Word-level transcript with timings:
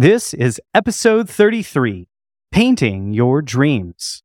This 0.00 0.32
is 0.32 0.58
episode 0.74 1.28
33 1.28 2.08
Painting 2.50 3.12
Your 3.12 3.42
Dreams. 3.42 4.22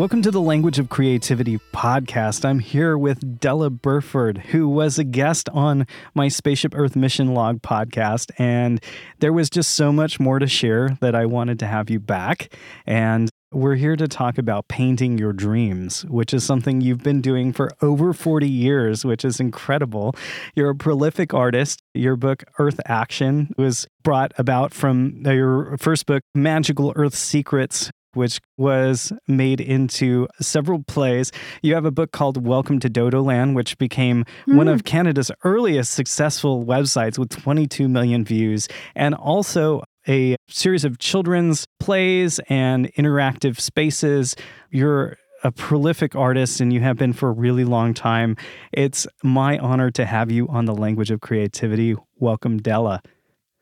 Welcome 0.00 0.22
to 0.22 0.30
the 0.30 0.40
Language 0.40 0.78
of 0.78 0.88
Creativity 0.88 1.58
podcast. 1.74 2.46
I'm 2.46 2.60
here 2.60 2.96
with 2.96 3.38
Della 3.38 3.68
Burford, 3.68 4.38
who 4.38 4.66
was 4.66 4.98
a 4.98 5.04
guest 5.04 5.50
on 5.50 5.86
my 6.14 6.28
Spaceship 6.28 6.74
Earth 6.74 6.96
Mission 6.96 7.34
Log 7.34 7.60
podcast. 7.60 8.30
And 8.38 8.82
there 9.18 9.34
was 9.34 9.50
just 9.50 9.74
so 9.74 9.92
much 9.92 10.18
more 10.18 10.38
to 10.38 10.46
share 10.46 10.96
that 11.02 11.14
I 11.14 11.26
wanted 11.26 11.58
to 11.58 11.66
have 11.66 11.90
you 11.90 12.00
back. 12.00 12.50
And 12.86 13.28
we're 13.52 13.74
here 13.74 13.94
to 13.94 14.08
talk 14.08 14.38
about 14.38 14.68
painting 14.68 15.18
your 15.18 15.34
dreams, 15.34 16.06
which 16.06 16.32
is 16.32 16.44
something 16.44 16.80
you've 16.80 17.02
been 17.02 17.20
doing 17.20 17.52
for 17.52 17.70
over 17.82 18.14
40 18.14 18.48
years, 18.48 19.04
which 19.04 19.22
is 19.22 19.38
incredible. 19.38 20.14
You're 20.54 20.70
a 20.70 20.74
prolific 20.74 21.34
artist. 21.34 21.82
Your 21.92 22.16
book, 22.16 22.42
Earth 22.58 22.80
Action, 22.86 23.52
was 23.58 23.86
brought 24.02 24.32
about 24.38 24.72
from 24.72 25.24
uh, 25.26 25.32
your 25.32 25.76
first 25.76 26.06
book, 26.06 26.22
Magical 26.34 26.94
Earth 26.96 27.14
Secrets, 27.14 27.90
which 28.14 28.40
was 28.56 29.12
made 29.26 29.60
into 29.60 30.28
several 30.40 30.82
plays. 30.82 31.32
You 31.62 31.74
have 31.74 31.84
a 31.84 31.90
book 31.90 32.12
called 32.12 32.46
Welcome 32.46 32.78
to 32.80 32.90
Dodoland, 32.90 33.54
which 33.54 33.78
became 33.78 34.24
one 34.46 34.68
of 34.68 34.82
mm. 34.82 34.86
Canada's 34.86 35.30
earliest 35.44 35.92
successful 35.92 36.64
websites 36.64 37.18
with 37.18 37.30
22 37.30 37.88
million 37.88 38.24
views, 38.24 38.68
and 38.94 39.14
also 39.14 39.82
a 40.08 40.36
series 40.48 40.84
of 40.84 40.98
children's 40.98 41.66
plays 41.78 42.40
and 42.48 42.92
interactive 42.94 43.60
spaces. 43.60 44.34
You're 44.70 45.16
a 45.42 45.52
prolific 45.52 46.14
artist 46.14 46.60
and 46.60 46.72
you 46.72 46.80
have 46.80 46.96
been 46.96 47.12
for 47.12 47.28
a 47.30 47.32
really 47.32 47.64
long 47.64 47.94
time. 47.94 48.36
It's 48.72 49.06
my 49.22 49.58
honor 49.58 49.90
to 49.92 50.04
have 50.04 50.30
you 50.30 50.48
on 50.48 50.66
the 50.66 50.74
language 50.74 51.10
of 51.10 51.20
creativity. 51.20 51.96
Welcome, 52.18 52.58
Della. 52.58 53.02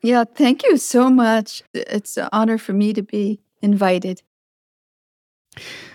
Yeah, 0.01 0.23
thank 0.23 0.63
you 0.63 0.77
so 0.77 1.09
much. 1.09 1.63
It's 1.73 2.17
an 2.17 2.29
honor 2.31 2.57
for 2.57 2.73
me 2.73 2.93
to 2.93 3.03
be 3.03 3.41
invited. 3.61 4.21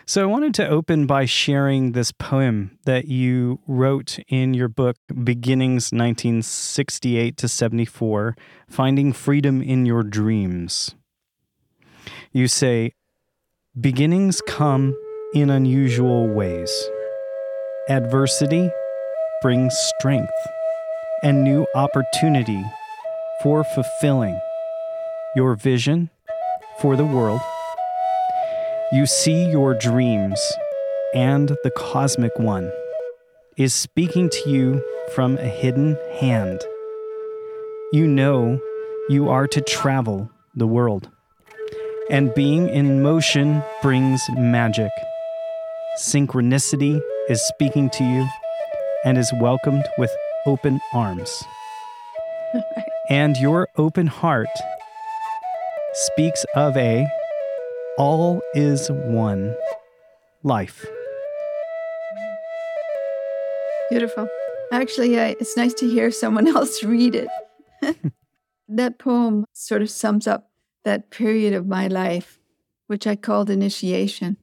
So, 0.07 0.23
I 0.23 0.27
wanted 0.27 0.55
to 0.55 0.69
open 0.69 1.07
by 1.07 1.25
sharing 1.25 1.93
this 1.93 2.13
poem 2.13 2.79
that 2.85 3.07
you 3.07 3.61
wrote 3.67 4.19
in 4.29 4.53
your 4.53 4.69
book, 4.69 4.97
Beginnings 5.09 5.92
1968 5.92 7.37
to 7.39 7.48
74 7.48 8.37
Finding 8.69 9.13
Freedom 9.13 9.63
in 9.63 9.87
Your 9.87 10.03
Dreams. 10.03 10.95
You 12.33 12.48
say, 12.48 12.93
Beginnings 13.81 14.43
come 14.47 14.95
in 15.35 15.51
unusual 15.51 16.29
ways. 16.29 16.73
Adversity 17.89 18.70
brings 19.41 19.75
strength 19.98 20.33
and 21.23 21.43
new 21.43 21.67
opportunity 21.75 22.63
for 23.43 23.64
fulfilling 23.64 24.39
your 25.35 25.55
vision 25.55 26.11
for 26.81 26.97
the 26.97 27.05
world 27.05 27.41
you 28.92 29.06
see 29.06 29.50
your 29.50 29.74
dreams, 29.74 30.40
and 31.14 31.48
the 31.64 31.70
cosmic 31.70 32.39
one 32.39 32.70
is 33.56 33.72
speaking 33.72 34.28
to 34.28 34.50
you 34.50 34.84
from 35.14 35.39
a 35.39 35.48
hidden 35.48 35.96
hand. 36.20 36.61
You 37.92 38.06
know 38.06 38.61
you 39.08 39.28
are 39.30 39.46
to 39.48 39.61
travel 39.62 40.30
the 40.55 40.67
world, 40.67 41.08
and 42.11 42.34
being 42.34 42.68
in 42.68 43.02
motion 43.02 43.62
brings 43.80 44.22
magic. 44.36 44.92
Synchronicity 45.98 47.01
is 47.28 47.40
speaking 47.48 47.89
to 47.90 48.05
you 48.05 48.28
and 49.05 49.16
is 49.16 49.33
welcomed 49.40 49.86
with 49.96 50.14
open 50.46 50.78
arms. 50.92 51.42
and 53.08 53.36
your 53.39 53.68
open 53.77 54.08
heart 54.08 54.48
speaks 55.95 56.45
of 56.55 56.77
a 56.77 57.06
all 57.99 58.41
is 58.55 58.91
one 58.91 59.55
life. 60.43 60.85
Beautiful. 63.91 64.29
Actually, 64.73 65.21
I, 65.21 65.37
it's 65.41 65.57
nice 65.57 65.75
to 65.75 65.89
hear 65.89 66.11
someone 66.11 66.49
else 66.57 66.83
read 66.83 67.15
it. 67.15 67.29
that 68.69 68.99
poem 68.99 69.45
sort 69.53 69.83
of 69.83 69.91
sums 69.91 70.27
up 70.27 70.51
that 70.85 71.11
period 71.11 71.55
of 71.55 71.67
my 71.67 71.87
life, 71.87 72.39
which 72.87 73.07
I 73.07 73.17
called 73.17 73.51
initiation. 73.51 74.37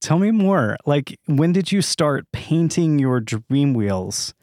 Tell 0.00 0.18
me 0.18 0.30
more. 0.32 0.76
Like, 0.84 1.18
when 1.26 1.52
did 1.52 1.70
you 1.70 1.80
start 1.82 2.26
painting 2.32 2.98
your 2.98 3.20
dream 3.20 3.74
wheels? 3.74 4.34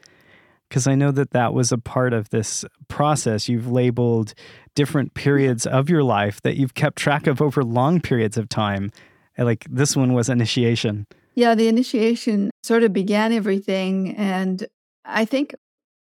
Because 0.69 0.85
I 0.85 0.93
know 0.95 1.11
that 1.11 1.31
that 1.31 1.53
was 1.53 1.71
a 1.71 1.77
part 1.77 2.13
of 2.13 2.29
this 2.29 2.63
process. 2.87 3.49
You've 3.49 3.71
labeled 3.71 4.35
different 4.75 5.15
periods 5.15 5.65
of 5.65 5.89
your 5.89 6.03
life 6.03 6.41
that 6.43 6.57
you've 6.57 6.75
kept 6.75 6.97
track 6.97 7.25
of 7.25 7.41
over 7.41 7.63
long 7.63 7.99
periods 7.99 8.37
of 8.37 8.47
time. 8.47 8.91
Like, 9.37 9.65
this 9.69 9.95
one 9.95 10.13
was 10.13 10.29
initiation. 10.29 11.07
Yeah, 11.33 11.55
the 11.55 11.67
initiation 11.67 12.51
sort 12.63 12.83
of 12.83 12.93
began 12.93 13.33
everything. 13.33 14.15
And 14.15 14.67
I 15.05 15.25
think 15.25 15.55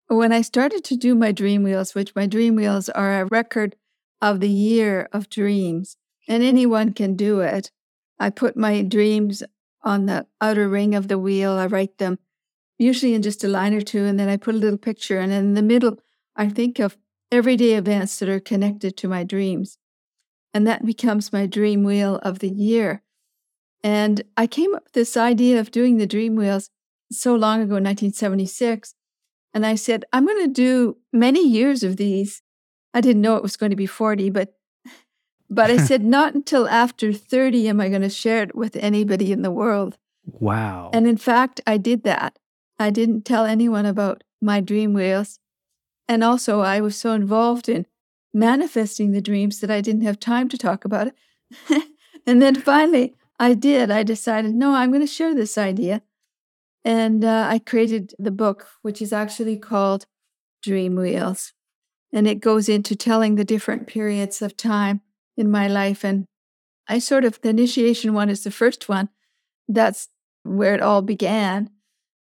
when 0.09 0.33
I 0.33 0.41
started 0.41 0.85
to 0.85 0.97
do 0.97 1.15
my 1.15 1.33
dream 1.33 1.63
wheels, 1.63 1.95
which 1.95 2.15
my 2.15 2.27
dream 2.27 2.55
wheels 2.55 2.89
are 2.89 3.21
a 3.21 3.27
record 3.27 3.77
of 4.23 4.41
the 4.41 4.49
year 4.49 5.09
of 5.13 5.29
dreams, 5.29 5.97
and 6.29 6.43
anyone 6.43 6.93
can 6.93 7.15
do 7.15 7.41
it, 7.41 7.71
I 8.19 8.31
put 8.31 8.57
my 8.57 8.83
dreams 8.83 9.43
on 9.83 10.07
the 10.07 10.27
outer 10.41 10.69
ring 10.69 10.95
of 10.95 11.09
the 11.09 11.19
wheel. 11.19 11.53
I 11.53 11.67
write 11.67 11.99
them 11.99 12.19
usually 12.79 13.15
in 13.15 13.23
just 13.23 13.45
a 13.45 13.49
line 13.49 13.75
or 13.75 13.81
two, 13.81 14.05
and 14.05 14.19
then 14.19 14.29
I 14.29 14.37
put 14.37 14.55
a 14.55 14.59
little 14.59 14.79
picture. 14.79 15.19
And 15.19 15.33
in 15.33 15.55
the 15.55 15.63
middle, 15.63 15.99
I 16.35 16.49
think 16.49 16.79
of 16.79 16.97
everyday 17.31 17.75
events 17.75 18.19
that 18.19 18.29
are 18.29 18.41
connected 18.41 18.97
to 18.97 19.09
my 19.09 19.25
dreams. 19.25 19.79
And 20.55 20.67
that 20.67 20.87
becomes 20.87 21.33
my 21.33 21.47
dream 21.47 21.85
wheel 21.85 22.17
of 22.23 22.39
the 22.39 22.49
year. 22.49 23.03
And 23.83 24.23
I 24.37 24.47
came 24.47 24.75
up 24.75 24.85
with 24.85 24.93
this 24.93 25.17
idea 25.17 25.61
of 25.61 25.71
doing 25.71 25.97
the 25.97 26.07
dream 26.07 26.35
wheels 26.35 26.71
so 27.11 27.35
long 27.35 27.61
ago, 27.61 27.75
1976. 27.75 28.95
And 29.55 29.65
I 29.65 29.75
said, 29.75 30.05
I'm 30.13 30.27
going 30.27 30.45
to 30.45 30.53
do 30.53 30.99
many 31.13 31.47
years 31.47 31.83
of 31.83 31.97
these. 31.97 32.43
I 32.93 33.01
didn't 33.01 33.23
know 33.23 33.37
it 33.37 33.43
was 33.43 33.57
going 33.57 33.71
to 33.71 33.77
be 33.77 33.87
40, 33.87 34.31
but 34.31 34.55
but 35.49 35.71
I 35.71 35.77
said, 35.89 36.05
not 36.05 36.35
until 36.35 36.69
after 36.69 37.13
30 37.13 37.69
am 37.69 37.81
I 37.81 37.89
going 37.89 38.03
to 38.03 38.09
share 38.09 38.43
it 38.43 38.55
with 38.55 38.77
anybody 38.77 39.33
in 39.33 39.43
the 39.43 39.51
world. 39.51 39.97
Wow. 40.25 40.91
And 40.93 41.07
in 41.07 41.17
fact, 41.17 41.61
I 41.67 41.77
did 41.77 42.03
that. 42.03 42.39
I 42.79 42.91
didn't 42.91 43.23
tell 43.23 43.45
anyone 43.45 43.87
about 43.87 44.23
my 44.41 44.61
dream 44.61 44.93
wheels. 44.93 45.39
And 46.09 46.23
also, 46.23 46.61
I 46.61 46.81
was 46.81 46.97
so 46.97 47.13
involved 47.13 47.69
in 47.69 47.87
manifesting 48.33 49.13
the 49.13 49.21
dreams 49.21 49.61
that 49.61 49.71
I 49.71 49.81
didn't 49.81 50.03
have 50.03 50.21
time 50.21 50.49
to 50.51 50.59
talk 50.59 50.85
about 50.85 51.09
it. 51.09 51.85
and 52.27 52.41
then 52.41 52.55
finally, 52.55 53.15
I 53.41 53.55
did. 53.55 53.91
I 53.91 54.03
decided, 54.03 54.55
no, 54.55 54.75
I'm 54.75 54.91
going 54.91 55.01
to 55.01 55.07
share 55.07 55.35
this 55.35 55.59
idea. 55.59 56.03
And 56.85 57.25
uh, 57.25 57.49
I 57.51 57.59
created 57.59 58.15
the 58.19 58.31
book, 58.31 58.69
which 58.83 59.03
is 59.03 59.13
actually 59.13 59.57
called 59.57 60.07
Dream 60.63 60.95
Wheels. 60.97 61.53
And 62.13 62.29
it 62.29 62.41
goes 62.41 62.69
into 62.69 62.95
telling 62.95 63.35
the 63.35 63.45
different 63.45 63.87
periods 63.87 64.41
of 64.41 64.57
time 64.57 65.01
in 65.37 65.51
my 65.51 65.67
life. 65.67 66.05
And 66.05 66.27
I 66.89 66.99
sort 66.99 67.25
of, 67.25 67.41
the 67.41 67.49
initiation 67.49 68.15
one 68.15 68.29
is 68.29 68.45
the 68.45 68.51
first 68.51 68.89
one. 68.89 69.09
That's 69.69 70.09
where 70.45 70.75
it 70.75 70.83
all 70.83 71.03
began. 71.03 71.71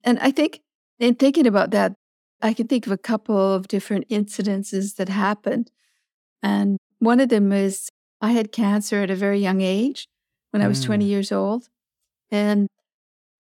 And 0.06 0.20
I 0.20 0.32
think 0.32 0.62
in 1.00 1.16
thinking 1.16 1.48
about 1.48 1.72
that, 1.72 1.94
I 2.42 2.54
can 2.54 2.68
think 2.68 2.86
of 2.86 2.92
a 2.92 2.98
couple 2.98 3.38
of 3.54 3.68
different 3.68 4.08
incidences 4.10 4.96
that 4.96 5.10
happened. 5.10 5.72
And 6.44 6.78
one 7.00 7.20
of 7.20 7.30
them 7.30 7.52
is 7.52 7.90
I 8.22 8.32
had 8.32 8.52
cancer 8.52 9.02
at 9.02 9.10
a 9.12 9.16
very 9.16 9.40
young 9.40 9.62
age 9.62 10.08
when 10.52 10.62
I 10.62 10.68
was 10.68 10.82
20 10.84 11.06
Mm. 11.06 11.10
years 11.10 11.32
old. 11.32 11.68
And 12.32 12.68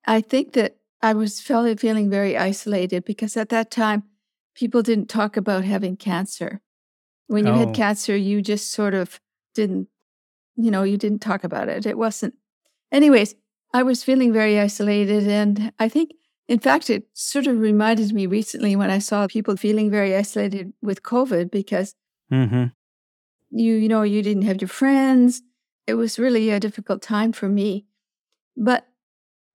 I 0.05 0.21
think 0.21 0.53
that 0.53 0.77
I 1.01 1.13
was 1.13 1.39
felt, 1.39 1.79
feeling 1.79 2.09
very 2.09 2.35
isolated 2.37 3.05
because 3.05 3.37
at 3.37 3.49
that 3.49 3.69
time, 3.71 4.03
people 4.55 4.81
didn't 4.81 5.07
talk 5.09 5.37
about 5.37 5.63
having 5.65 5.97
cancer. 5.97 6.61
When 7.27 7.45
you 7.45 7.53
Oh. 7.53 7.57
had 7.57 7.73
cancer, 7.75 8.15
you 8.15 8.41
just 8.41 8.71
sort 8.71 8.93
of 8.93 9.19
didn't, 9.53 9.87
you 10.55 10.71
know, 10.71 10.83
you 10.83 10.97
didn't 10.97 11.21
talk 11.21 11.43
about 11.43 11.69
it. 11.69 11.85
It 11.85 11.97
wasn't. 11.97 12.35
Anyways, 12.91 13.35
I 13.73 13.83
was 13.83 14.03
feeling 14.03 14.31
very 14.33 14.59
isolated. 14.59 15.27
And 15.27 15.73
I 15.79 15.89
think, 15.89 16.13
in 16.47 16.59
fact, 16.59 16.89
it 16.89 17.07
sort 17.13 17.47
of 17.47 17.59
reminded 17.59 18.13
me 18.13 18.27
recently 18.27 18.75
when 18.75 18.91
I 18.91 18.99
saw 18.99 19.27
people 19.27 19.57
feeling 19.57 19.89
very 19.89 20.15
isolated 20.15 20.73
with 20.81 21.03
COVID 21.03 21.51
because 21.51 21.95
hmm 22.29 22.65
you 23.51 23.75
you 23.75 23.87
know 23.87 24.03
you 24.03 24.21
didn't 24.21 24.43
have 24.43 24.61
your 24.61 24.67
friends. 24.67 25.41
It 25.87 25.95
was 25.95 26.19
really 26.19 26.49
a 26.49 26.59
difficult 26.59 27.01
time 27.01 27.31
for 27.31 27.47
me. 27.47 27.85
But 28.57 28.87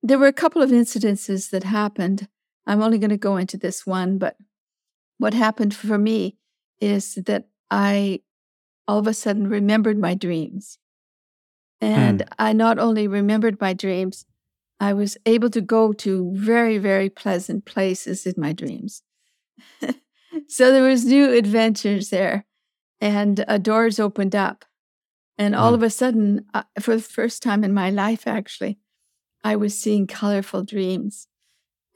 there 0.02 0.18
were 0.18 0.28
a 0.28 0.32
couple 0.32 0.62
of 0.62 0.70
incidences 0.70 1.50
that 1.50 1.64
happened. 1.64 2.28
I'm 2.66 2.82
only 2.82 2.98
going 2.98 3.10
to 3.10 3.16
go 3.16 3.36
into 3.36 3.56
this 3.56 3.86
one 3.86 4.18
but 4.18 4.36
what 5.18 5.34
happened 5.34 5.74
for 5.74 5.98
me 5.98 6.36
is 6.80 7.14
that 7.26 7.46
i 7.70 8.20
all 8.88 8.98
of 8.98 9.06
a 9.06 9.14
sudden 9.14 9.48
remembered 9.48 9.98
my 9.98 10.14
dreams. 10.14 10.78
And 11.80 12.24
i 12.38 12.52
not 12.52 12.78
only 12.78 13.06
remembered 13.08 13.60
my 13.60 13.72
dreams 13.72 14.26
i 14.80 14.92
was 14.92 15.16
able 15.26 15.50
to 15.50 15.60
go 15.60 15.92
to 15.92 16.32
very 16.36 16.78
very 16.78 17.10
pleasant 17.10 17.64
places 17.64 18.26
in 18.26 18.34
my 18.36 18.52
dreams. 18.52 19.02
So 20.48 20.70
there 20.72 20.82
was 20.82 21.04
new 21.04 21.32
adventures 21.32 22.10
there 22.10 22.46
and 23.00 23.44
uh, 23.48 23.58
doors 23.58 23.98
opened 24.00 24.34
up. 24.36 24.64
And 25.38 25.54
all 25.56 25.72
Mm. 25.72 25.74
of 25.74 25.82
a 25.82 25.90
sudden 25.90 26.44
uh, 26.54 26.64
for 26.80 26.96
the 26.96 27.02
first 27.02 27.42
time 27.42 27.64
in 27.64 27.72
my 27.74 27.90
life 27.90 28.26
actually 28.26 28.78
i 29.44 29.56
was 29.56 29.78
seeing 29.78 30.06
colorful 30.06 30.64
dreams. 30.64 31.28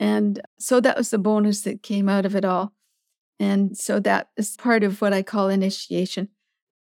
And 0.00 0.40
so 0.58 0.80
that 0.80 0.96
was 0.96 1.10
the 1.10 1.18
bonus 1.18 1.62
that 1.62 1.82
came 1.82 2.08
out 2.08 2.26
of 2.26 2.36
it 2.36 2.44
all. 2.44 2.74
And 3.40 3.76
so 3.78 4.00
that 4.00 4.30
is 4.36 4.56
part 4.56 4.84
of 4.84 5.00
what 5.02 5.12
i 5.12 5.22
call 5.22 5.48
initiation. 5.48 6.28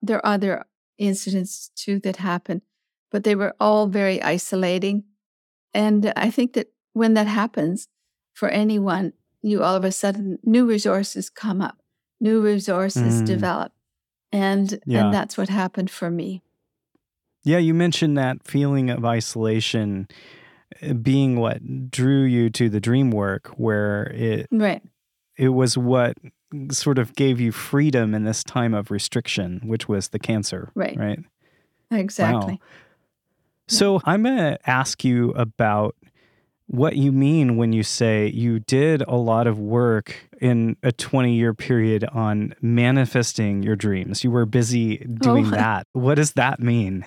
There 0.02 0.18
are 0.18 0.34
other 0.34 0.64
incidents 0.98 1.70
too 1.76 1.98
that 2.00 2.16
happen 2.16 2.62
but 3.12 3.24
they 3.24 3.34
were 3.36 3.54
all 3.60 3.86
very 3.88 4.22
isolating 4.22 5.04
and 5.76 6.12
i 6.16 6.30
think 6.30 6.52
that 6.54 6.68
when 6.94 7.14
that 7.14 7.26
happens 7.26 7.88
for 8.34 8.48
anyone 8.48 9.12
you 9.42 9.62
all 9.62 9.76
of 9.76 9.84
a 9.84 9.92
sudden 9.92 10.38
new 10.42 10.64
resources 10.66 11.30
come 11.30 11.60
up 11.68 11.76
new 12.20 12.40
resources 12.40 13.22
Mm. 13.22 13.26
develop 13.26 13.72
and 14.32 14.80
Yeah. 14.86 15.04
and 15.04 15.14
that's 15.14 15.36
what 15.38 15.48
happened 15.48 15.90
for 15.90 16.10
me 16.10 16.42
Yeah, 17.44 17.58
you 17.58 17.74
mentioned 17.74 18.18
that 18.18 18.42
feeling 18.42 18.90
of 18.90 19.04
isolation 19.04 20.08
uh, 20.82 20.94
being 20.94 21.38
what 21.38 21.58
drew 21.90 22.24
you 22.24 22.50
to 22.50 22.68
the 22.68 22.80
dream 22.80 23.10
work, 23.12 23.44
where 23.56 24.10
it 24.12 24.46
right 24.50 24.82
it 25.36 25.50
was 25.50 25.78
what 25.78 26.14
sort 26.72 26.98
of 26.98 27.14
gave 27.14 27.38
you 27.40 27.52
freedom 27.52 28.14
in 28.14 28.24
this 28.24 28.42
time 28.42 28.74
of 28.74 28.90
restriction, 28.90 29.60
which 29.64 29.88
was 29.88 30.08
the 30.08 30.18
cancer. 30.18 30.70
Right. 30.74 30.96
Right. 30.98 31.20
exactly 31.90 32.58
So 33.68 34.00
I'm 34.04 34.22
going 34.22 34.36
to 34.36 34.58
ask 34.70 35.04
you 35.04 35.30
about 35.30 35.96
what 36.68 36.96
you 36.96 37.12
mean 37.12 37.56
when 37.56 37.72
you 37.72 37.82
say 37.82 38.28
you 38.28 38.58
did 38.60 39.02
a 39.02 39.16
lot 39.16 39.46
of 39.46 39.58
work 39.58 40.16
in 40.40 40.76
a 40.82 40.92
20 40.92 41.34
year 41.34 41.54
period 41.54 42.04
on 42.12 42.54
manifesting 42.60 43.62
your 43.62 43.76
dreams. 43.76 44.24
You 44.24 44.30
were 44.30 44.46
busy 44.46 44.98
doing 44.98 45.46
Oh. 45.46 45.50
that. 45.50 45.86
What 45.92 46.16
does 46.16 46.32
that 46.32 46.60
mean? 46.60 47.04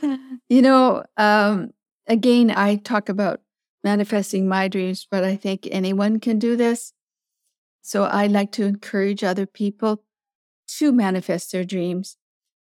you 0.48 0.62
know 0.62 1.04
um 1.18 1.70
again 2.08 2.50
i 2.50 2.76
talk 2.76 3.08
about 3.10 3.40
manifesting 3.84 4.48
my 4.48 4.66
dreams 4.66 5.06
but 5.10 5.22
i 5.24 5.36
think 5.36 5.68
anyone 5.70 6.18
can 6.18 6.38
do 6.38 6.56
this 6.56 6.94
so 7.82 8.04
i 8.04 8.26
like 8.26 8.50
to 8.50 8.64
encourage 8.64 9.22
other 9.22 9.44
people 9.44 10.02
to 10.66 10.90
manifest 10.90 11.52
their 11.52 11.64
dreams 11.64 12.16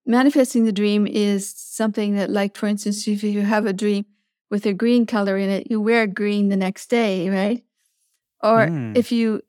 manifesting 0.06 0.66
the 0.66 0.72
dream 0.72 1.08
is 1.08 1.50
something 1.50 2.16
that 2.16 2.30
like 2.30 2.56
for 2.58 2.68
instance 2.68 3.08
if 3.08 3.24
you 3.24 3.42
have 3.42 3.66
a 3.66 3.74
dream 3.74 4.06
with 4.50 4.66
a 4.66 4.74
green 4.74 5.06
color 5.06 5.38
in 5.38 5.50
it 5.50 5.70
you 5.72 5.80
wear 5.82 6.06
green 6.08 6.50
the 6.50 6.58
next 6.58 6.90
day 6.90 7.30
right 7.30 7.64
or 8.42 8.68
Mm. 8.68 8.98
if 8.98 9.12
you 9.12 9.42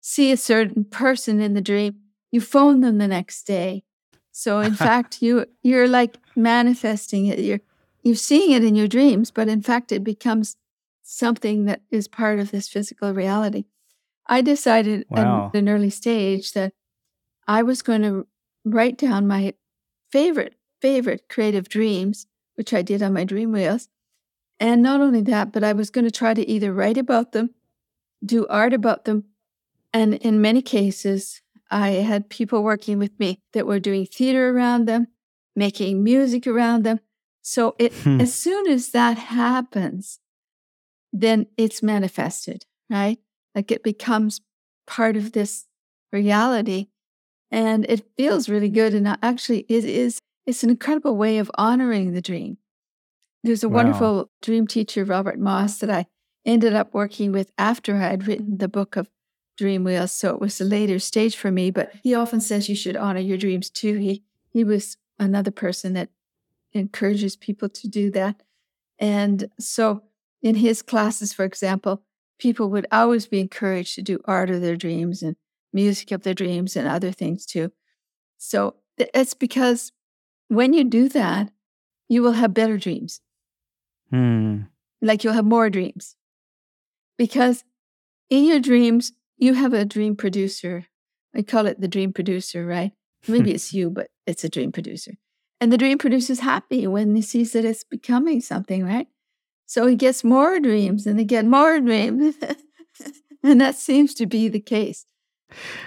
see 0.00 0.30
a 0.30 0.36
certain 0.36 0.84
person 0.84 1.40
in 1.40 1.54
the 1.54 1.60
dream 1.60 1.96
you 2.30 2.40
phone 2.40 2.80
them 2.80 2.98
the 2.98 3.08
next 3.08 3.44
day 3.46 3.82
so 4.30 4.60
in 4.60 4.74
fact 4.86 5.20
you 5.20 5.44
you're 5.62 5.88
like 5.88 6.18
manifesting 6.36 7.26
it 7.26 7.38
you're 7.40 7.60
you're 8.04 8.14
seeing 8.14 8.52
it 8.52 8.62
in 8.64 8.74
your 8.76 8.88
dreams 8.88 9.30
but 9.32 9.48
in 9.48 9.60
fact 9.62 9.90
it 9.92 10.04
becomes 10.04 10.56
something 11.02 11.64
that 11.64 11.80
is 11.90 12.06
part 12.06 12.38
of 12.38 12.50
this 12.52 12.68
physical 12.68 13.12
reality 13.12 13.64
i 14.26 14.40
decided 14.40 15.04
Wow. 15.10 15.50
at 15.52 15.58
an 15.58 15.68
early 15.68 15.90
stage 15.90 16.52
that 16.52 16.72
i 17.48 17.62
was 17.62 17.82
going 17.82 18.02
to 18.02 18.26
write 18.64 18.96
down 18.98 19.26
my 19.26 19.54
favorite 20.12 20.54
favorite 20.80 21.28
creative 21.28 21.68
dreams 21.68 22.26
which 22.54 22.72
i 22.72 22.82
did 22.82 23.02
on 23.02 23.12
my 23.12 23.24
dream 23.24 23.52
wheels 23.52 23.88
and 24.60 24.82
not 24.82 25.00
only 25.00 25.20
that 25.20 25.52
but 25.52 25.64
i 25.64 25.72
was 25.72 25.90
going 25.90 26.04
to 26.04 26.10
try 26.10 26.34
to 26.34 26.48
either 26.48 26.72
write 26.72 26.96
about 26.96 27.32
them 27.32 27.50
do 28.24 28.46
art 28.48 28.72
about 28.72 29.04
them 29.04 29.24
and 29.92 30.14
in 30.14 30.40
many 30.40 30.62
cases 30.62 31.40
I 31.70 31.90
had 31.90 32.30
people 32.30 32.62
working 32.62 32.98
with 32.98 33.18
me 33.18 33.42
that 33.52 33.66
were 33.66 33.80
doing 33.80 34.06
theater 34.06 34.50
around 34.50 34.86
them, 34.86 35.08
making 35.54 36.02
music 36.02 36.46
around 36.46 36.84
them. 36.84 37.00
So 37.42 37.74
it 37.78 37.92
Hmm. 37.92 38.20
as 38.20 38.32
soon 38.34 38.68
as 38.68 38.90
that 38.90 39.18
happens, 39.18 40.20
then 41.12 41.46
it's 41.56 41.82
manifested, 41.82 42.64
right? 42.90 43.18
Like 43.54 43.70
it 43.70 43.82
becomes 43.82 44.40
part 44.86 45.16
of 45.16 45.32
this 45.32 45.66
reality 46.12 46.88
and 47.50 47.86
it 47.88 48.06
feels 48.16 48.48
really 48.48 48.68
good. 48.68 48.94
And 48.94 49.08
uh, 49.08 49.16
actually 49.22 49.60
it 49.68 49.84
is 49.84 50.20
it's 50.46 50.64
an 50.64 50.70
incredible 50.70 51.16
way 51.16 51.38
of 51.38 51.50
honoring 51.56 52.12
the 52.12 52.22
dream. 52.22 52.58
There's 53.44 53.64
a 53.64 53.68
Wow. 53.68 53.76
wonderful 53.76 54.30
dream 54.42 54.66
teacher, 54.66 55.04
Robert 55.04 55.38
Moss, 55.38 55.78
that 55.78 55.90
I 55.90 56.06
ended 56.44 56.74
up 56.74 56.94
working 56.94 57.32
with 57.32 57.50
after 57.58 57.96
I 57.96 58.00
had 58.00 58.26
written 58.26 58.58
the 58.58 58.68
book 58.68 58.96
of 58.96 59.08
Dream 59.56 59.84
Wheels. 59.84 60.12
So 60.12 60.34
it 60.34 60.40
was 60.40 60.60
a 60.60 60.64
later 60.64 60.98
stage 60.98 61.36
for 61.36 61.50
me, 61.50 61.70
but 61.70 61.92
he 62.02 62.14
often 62.14 62.40
says 62.40 62.68
you 62.68 62.76
should 62.76 62.96
honor 62.96 63.20
your 63.20 63.38
dreams 63.38 63.70
too. 63.70 63.96
He 63.98 64.24
he 64.50 64.64
was 64.64 64.96
another 65.18 65.50
person 65.50 65.94
that 65.94 66.10
encourages 66.72 67.36
people 67.36 67.68
to 67.68 67.88
do 67.88 68.10
that. 68.12 68.42
And 68.98 69.50
so 69.58 70.02
in 70.42 70.56
his 70.56 70.82
classes, 70.82 71.32
for 71.32 71.44
example, 71.44 72.02
people 72.38 72.70
would 72.70 72.86
always 72.92 73.26
be 73.26 73.40
encouraged 73.40 73.94
to 73.96 74.02
do 74.02 74.20
art 74.26 74.50
of 74.50 74.60
their 74.60 74.76
dreams 74.76 75.22
and 75.22 75.36
music 75.72 76.12
of 76.12 76.22
their 76.22 76.34
dreams 76.34 76.76
and 76.76 76.88
other 76.88 77.12
things 77.12 77.46
too. 77.46 77.72
So 78.36 78.76
it's 78.96 79.34
because 79.34 79.92
when 80.48 80.72
you 80.72 80.84
do 80.84 81.08
that, 81.10 81.50
you 82.08 82.22
will 82.22 82.32
have 82.32 82.54
better 82.54 82.78
dreams 82.78 83.20
Hmm. 84.10 84.62
like 85.02 85.22
you'll 85.22 85.34
have 85.34 85.44
more 85.44 85.68
dreams. 85.68 86.16
Because 87.18 87.64
in 88.30 88.44
your 88.44 88.60
dreams, 88.60 89.12
you 89.36 89.54
have 89.54 89.72
a 89.72 89.84
dream 89.84 90.16
producer. 90.16 90.86
I 91.34 91.42
call 91.42 91.66
it 91.66 91.80
the 91.80 91.88
dream 91.88 92.12
producer, 92.12 92.64
right? 92.64 92.92
Maybe 93.28 93.52
it's 93.52 93.72
you, 93.74 93.90
but 93.90 94.08
it's 94.26 94.44
a 94.44 94.48
dream 94.48 94.72
producer. 94.72 95.12
And 95.60 95.72
the 95.72 95.78
dream 95.78 95.98
producer 95.98 96.32
is 96.32 96.40
happy 96.40 96.86
when 96.86 97.14
he 97.16 97.22
sees 97.22 97.52
that 97.52 97.64
it's 97.64 97.84
becoming 97.84 98.40
something, 98.40 98.84
right? 98.84 99.08
So 99.66 99.86
he 99.86 99.96
gets 99.96 100.24
more 100.24 100.60
dreams 100.60 101.06
and 101.06 101.18
they 101.18 101.24
get 101.24 101.44
more 101.44 101.80
dreams. 101.80 102.36
and 103.42 103.60
that 103.60 103.74
seems 103.74 104.14
to 104.14 104.26
be 104.26 104.48
the 104.48 104.60
case 104.60 105.04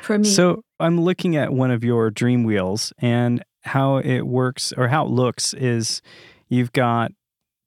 for 0.02 0.18
me. 0.18 0.26
So 0.26 0.64
I'm 0.80 1.02
looking 1.02 1.36
at 1.36 1.54
one 1.54 1.72
of 1.72 1.84
your 1.84 2.10
dream 2.10 2.44
wheels 2.44 2.94
and 3.00 3.44
how 3.64 3.98
it 3.98 4.22
works 4.22 4.74
or 4.76 4.88
how 4.88 5.06
it 5.06 5.10
looks 5.10 5.54
is 5.54 6.02
you've 6.50 6.74
got 6.74 7.12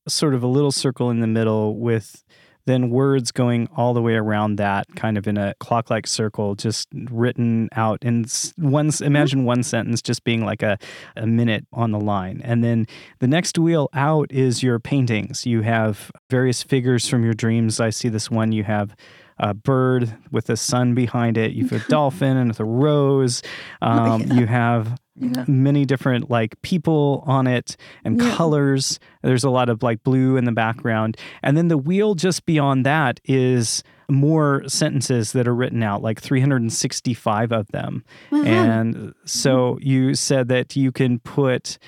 sort 0.09 0.35
of 0.35 0.43
a 0.43 0.47
little 0.47 0.73
circle 0.73 1.11
in 1.11 1.21
the 1.21 1.27
middle 1.27 1.77
with 1.77 2.25
then 2.67 2.91
words 2.91 3.31
going 3.31 3.69
all 3.77 3.93
the 3.93 4.01
way 4.01 4.15
around 4.15 4.57
that 4.57 4.87
kind 4.97 5.19
of 5.19 5.27
in 5.27 5.37
a 5.37 5.55
clock 5.61 5.91
like 5.91 6.07
circle 6.07 6.55
just 6.55 6.89
written 7.11 7.69
out 7.73 8.03
in 8.03 8.25
one 8.57 8.89
mm-hmm. 8.89 9.05
imagine 9.05 9.45
one 9.45 9.63
sentence 9.63 10.01
just 10.01 10.25
being 10.25 10.45
like 10.45 10.63
a, 10.63 10.79
a 11.17 11.27
minute 11.27 11.67
on 11.73 11.93
the 11.93 12.01
line. 12.01 12.41
And 12.43 12.65
then 12.65 12.87
the 13.19 13.29
next 13.29 13.59
wheel 13.59 13.89
out 13.93 14.31
is 14.33 14.63
your 14.63 14.79
paintings. 14.79 15.45
You 15.45 15.61
have 15.63 16.11
various 16.31 16.63
figures 16.63 17.07
from 17.07 17.23
your 17.23 17.35
dreams. 17.35 17.81
I 17.81 17.91
see 17.91 18.09
this 18.09 18.31
one. 18.31 18.53
You 18.53 18.65
have 18.65 18.97
a 19.39 19.53
bird 19.55 20.17
with 20.31 20.49
a 20.51 20.57
sun 20.57 20.95
behind 20.95 21.37
it. 21.37 21.53
You 21.53 21.67
have 21.69 21.85
a 21.85 21.89
dolphin 21.89 22.37
and 22.37 22.49
with 22.51 22.61
a 22.61 22.65
rose. 22.65 23.43
Um, 23.83 24.23
yeah. 24.23 24.35
You 24.35 24.47
have 24.47 24.99
Yeah. 25.17 25.45
many 25.47 25.85
different 25.85 26.31
like 26.31 26.61
people 26.63 27.23
on 27.27 27.47
it 27.47 27.77
and 28.05 28.21
Yeah. 28.21 28.35
colors. 28.37 28.99
There's 29.23 29.45
a 29.45 29.51
lot 29.51 29.69
of 29.69 29.83
like 29.83 30.03
blue 30.05 30.37
in 30.37 30.45
the 30.45 30.53
background. 30.53 31.17
And 31.43 31.57
then 31.57 31.69
the 31.69 31.79
wheel 31.79 32.15
just 32.15 32.47
beyond 32.47 32.85
that 32.87 33.21
is 33.25 33.83
more 34.11 34.63
sentences 34.69 35.33
that 35.33 35.49
are 35.49 35.55
written 35.55 35.83
out, 35.83 36.03
like 36.03 36.21
365 36.21 37.53
of 37.53 37.67
them. 37.69 38.05
Uh-huh. 38.33 38.43
And 38.45 39.15
so 39.25 39.79
you 39.81 40.15
said 40.15 40.49
that 40.49 40.77
you 40.77 40.93
can 40.93 41.19
put 41.21 41.79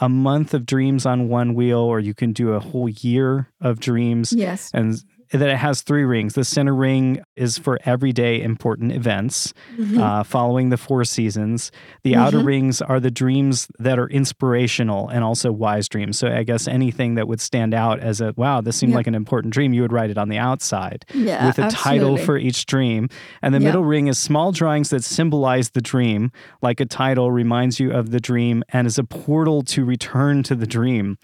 a 0.00 0.08
month 0.08 0.52
of 0.54 0.66
dreams 0.66 1.06
on 1.06 1.28
one 1.28 1.54
wheel, 1.54 1.78
or 1.78 1.98
you 2.00 2.14
can 2.14 2.32
do 2.32 2.52
a 2.52 2.60
whole 2.60 2.88
year 2.88 3.48
of 3.60 3.80
dreams. 3.80 4.32
yes. 4.32 4.70
And 4.74 5.02
that 5.32 5.48
it 5.48 5.56
has 5.56 5.82
three 5.82 6.04
rings. 6.04 6.34
The 6.34 6.44
center 6.44 6.74
ring 6.74 7.22
is 7.36 7.58
for 7.58 7.78
everyday 7.84 8.40
important 8.42 8.92
events, 8.92 9.52
Mhm. 9.78 9.98
uh, 9.98 10.22
following 10.22 10.70
the 10.70 10.76
four 10.76 11.04
seasons. 11.04 11.70
The 12.04 12.16
outer 12.16 12.38
Mhm. 12.38 12.46
rings 12.46 12.82
are 12.82 13.00
the 13.00 13.10
dreams 13.10 13.68
that 13.78 13.98
are 13.98 14.08
inspirational 14.08 15.08
and 15.08 15.24
also 15.24 15.50
wise 15.52 15.88
dreams. 15.88 16.18
So 16.18 16.28
I 16.28 16.42
guess 16.42 16.68
anything 16.68 17.14
that 17.16 17.28
would 17.28 17.40
stand 17.40 17.74
out 17.74 18.00
as 18.00 18.20
a 18.20 18.32
wow, 18.36 18.60
this 18.60 18.76
seemed 18.76 18.90
Yeah. 18.92 18.96
like 18.98 19.06
an 19.06 19.14
important 19.14 19.52
dream, 19.52 19.72
you 19.72 19.82
would 19.82 19.92
write 19.92 20.10
it 20.10 20.18
on 20.18 20.28
the 20.28 20.38
outside 20.38 21.04
yeah, 21.14 21.46
with 21.46 21.58
a 21.58 21.68
title 21.70 22.16
for 22.16 22.36
each 22.38 22.66
dream. 22.66 23.08
And 23.42 23.54
the 23.54 23.60
Yeah. 23.60 23.66
middle 23.66 23.84
ring 23.84 24.06
is 24.06 24.18
small 24.18 24.52
drawings 24.52 24.90
that 24.90 25.04
symbolize 25.04 25.70
the 25.70 25.80
dream, 25.80 26.30
like 26.62 26.80
a 26.80 26.86
title 26.86 27.30
reminds 27.32 27.80
you 27.80 27.90
of 27.92 28.10
the 28.10 28.20
dream 28.20 28.62
and 28.72 28.86
is 28.86 28.98
a 28.98 29.04
portal 29.04 29.62
to 29.62 29.84
return 29.84 30.42
to 30.44 30.54
the 30.54 30.66
dream 30.66 31.18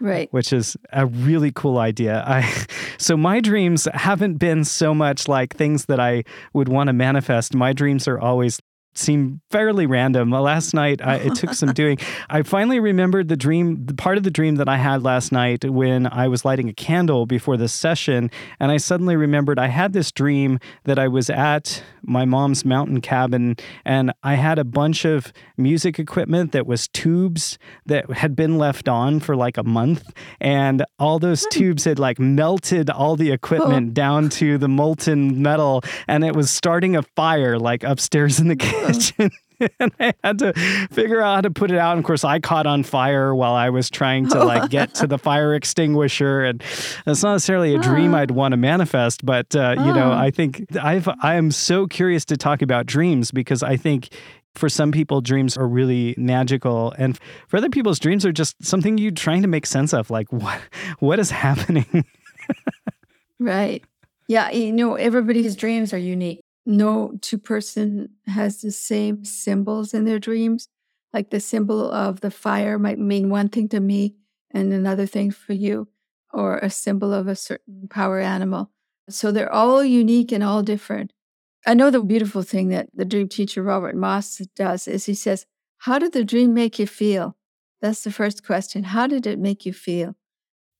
right. 0.00 0.32
which 0.32 0.52
is 0.52 0.76
a 0.92 1.06
really 1.06 1.52
cool 1.52 1.78
idea. 1.78 2.24
I 2.26 2.66
so 2.98 3.16
my 3.16 3.40
dreams 3.40 3.88
haven't 3.94 4.34
been 4.34 4.64
so 4.64 4.94
much 4.94 5.28
like 5.28 5.56
things 5.56 5.86
that 5.86 6.00
I 6.00 6.24
would 6.52 6.68
want 6.68 6.88
to 6.88 6.92
manifest. 6.92 7.54
My 7.54 7.72
dreams 7.72 8.08
are 8.08 8.18
always 8.18 8.60
seem 8.94 9.40
fairly 9.50 9.86
random. 9.86 10.32
Uh, 10.32 10.40
Last 10.40 10.72
night, 10.72 11.00
I, 11.04 11.16
it 11.16 11.34
took 11.34 11.52
some 11.54 11.72
doing. 11.74 11.98
I 12.30 12.42
finally 12.42 12.80
remembered 12.80 13.28
the 13.28 13.36
dream, 13.36 13.84
the 13.84 13.94
part 13.94 14.16
of 14.16 14.24
the 14.24 14.30
dream 14.30 14.56
that 14.56 14.68
I 14.68 14.76
had 14.76 15.02
last 15.02 15.30
night 15.30 15.64
when 15.64 16.06
I 16.06 16.28
was 16.28 16.44
lighting 16.44 16.68
a 16.68 16.72
candle 16.72 17.26
before 17.26 17.56
this 17.56 17.72
session, 17.72 18.30
and 18.58 18.72
I 18.72 18.78
suddenly 18.78 19.16
remembered 19.16 19.58
I 19.58 19.66
had 19.66 19.92
this 19.92 20.10
dream 20.10 20.58
that 20.84 20.98
I 20.98 21.08
was 21.08 21.28
at 21.28 21.82
my 22.02 22.24
mom's 22.24 22.64
mountain 22.64 23.00
cabin, 23.00 23.56
and 23.84 24.12
I 24.22 24.34
had 24.34 24.58
a 24.58 24.64
bunch 24.64 25.04
of 25.04 25.32
music 25.56 25.98
equipment 25.98 26.52
that 26.52 26.66
was 26.66 26.88
tubes 26.88 27.58
that 27.86 28.10
had 28.10 28.34
been 28.34 28.56
left 28.58 28.88
on 28.88 29.20
for 29.20 29.36
like 29.36 29.56
a 29.58 29.64
month, 29.64 30.10
and 30.40 30.84
all 30.98 31.18
those 31.18 31.46
tubes 31.50 31.84
had 31.84 31.98
like 31.98 32.18
melted 32.18 32.88
all 32.90 33.16
the 33.16 33.30
equipment 33.32 33.92
down 33.92 34.28
to 34.30 34.56
the 34.58 34.68
molten 34.68 35.42
metal, 35.42 35.82
and 36.06 36.24
it 36.24 36.34
was 36.34 36.50
starting 36.50 36.96
a 36.96 37.02
fire 37.02 37.58
like 37.58 37.84
upstairs 37.84 38.40
in 38.40 38.48
the 38.48 38.56
kitchen. 38.86 39.30
and 39.80 39.92
I 39.98 40.14
had 40.22 40.38
to 40.38 40.52
figure 40.90 41.20
out 41.20 41.34
how 41.36 41.40
to 41.42 41.50
put 41.50 41.70
it 41.70 41.78
out. 41.78 41.92
And 41.92 41.98
of 41.98 42.04
course, 42.04 42.24
I 42.24 42.38
caught 42.38 42.66
on 42.66 42.82
fire 42.82 43.34
while 43.34 43.54
I 43.54 43.70
was 43.70 43.90
trying 43.90 44.28
to 44.28 44.44
like 44.44 44.70
get 44.70 44.94
to 44.94 45.06
the 45.06 45.18
fire 45.18 45.54
extinguisher. 45.54 46.44
And 46.44 46.62
it's 47.06 47.22
not 47.22 47.32
necessarily 47.32 47.74
a 47.74 47.78
dream 47.78 48.14
I'd 48.14 48.30
want 48.30 48.52
to 48.52 48.56
manifest, 48.56 49.24
but 49.24 49.54
uh, 49.56 49.74
you 49.78 49.92
know. 49.92 50.12
I 50.12 50.30
think 50.30 50.64
I've 50.76 51.08
I 51.22 51.34
am 51.34 51.50
so 51.50 51.86
curious 51.86 52.24
to 52.26 52.36
talk 52.36 52.62
about 52.62 52.86
dreams 52.86 53.30
because 53.30 53.62
I 53.62 53.76
think 53.76 54.08
for 54.54 54.68
some 54.68 54.90
people 54.90 55.20
dreams 55.20 55.56
are 55.56 55.68
really 55.68 56.14
magical 56.18 56.92
and 56.98 57.18
for 57.46 57.58
other 57.58 57.68
people's 57.68 57.98
dreams 58.00 58.26
are 58.26 58.32
just 58.32 58.56
something 58.64 58.98
you're 58.98 59.12
trying 59.12 59.42
to 59.42 59.48
make 59.48 59.66
sense 59.66 59.94
of 59.94 60.10
like 60.10 60.32
what 60.32 60.60
what 60.98 61.20
is 61.20 61.30
happening 61.46 62.04
Right. 63.38 63.84
Yeah, 64.26 64.50
you 64.50 64.72
know, 64.72 64.94
everybody's 64.96 65.56
dreams 65.56 65.92
are 65.92 65.98
unique. 65.98 66.40
No 66.68 67.14
two 67.22 67.38
person 67.38 68.10
has 68.26 68.60
the 68.60 68.70
same 68.70 69.24
symbols 69.24 69.94
in 69.94 70.04
their 70.04 70.18
dreams. 70.18 70.68
Like 71.14 71.30
the 71.30 71.40
symbol 71.40 71.90
of 71.90 72.20
the 72.20 72.30
fire 72.30 72.78
might 72.78 72.98
mean 72.98 73.30
one 73.30 73.48
thing 73.48 73.70
to 73.70 73.80
me 73.80 74.16
and 74.50 74.70
another 74.70 75.06
thing 75.06 75.30
for 75.30 75.54
you, 75.54 75.88
or 76.30 76.58
a 76.58 76.68
symbol 76.68 77.14
of 77.14 77.26
a 77.26 77.34
certain 77.34 77.88
power 77.88 78.20
animal. 78.20 78.70
So 79.08 79.32
they're 79.32 79.50
all 79.50 79.82
unique 79.82 80.30
and 80.30 80.44
all 80.44 80.62
different. 80.62 81.14
I 81.66 81.72
know 81.72 81.90
the 81.90 82.02
beautiful 82.02 82.42
thing 82.42 82.68
that 82.68 82.90
the 82.92 83.06
dream 83.06 83.30
teacher 83.30 83.62
Robert 83.62 83.96
Moss 83.96 84.36
does 84.54 84.86
is 84.86 85.06
he 85.06 85.14
says, 85.14 85.46
How 85.78 85.98
did 85.98 86.12
the 86.12 86.22
dream 86.22 86.52
make 86.52 86.78
you 86.78 86.86
feel? 86.86 87.38
That's 87.80 88.04
the 88.04 88.12
first 88.12 88.44
question. 88.44 88.84
How 88.84 89.06
did 89.06 89.26
it 89.26 89.38
make 89.38 89.64
you 89.64 89.72
feel? 89.72 90.16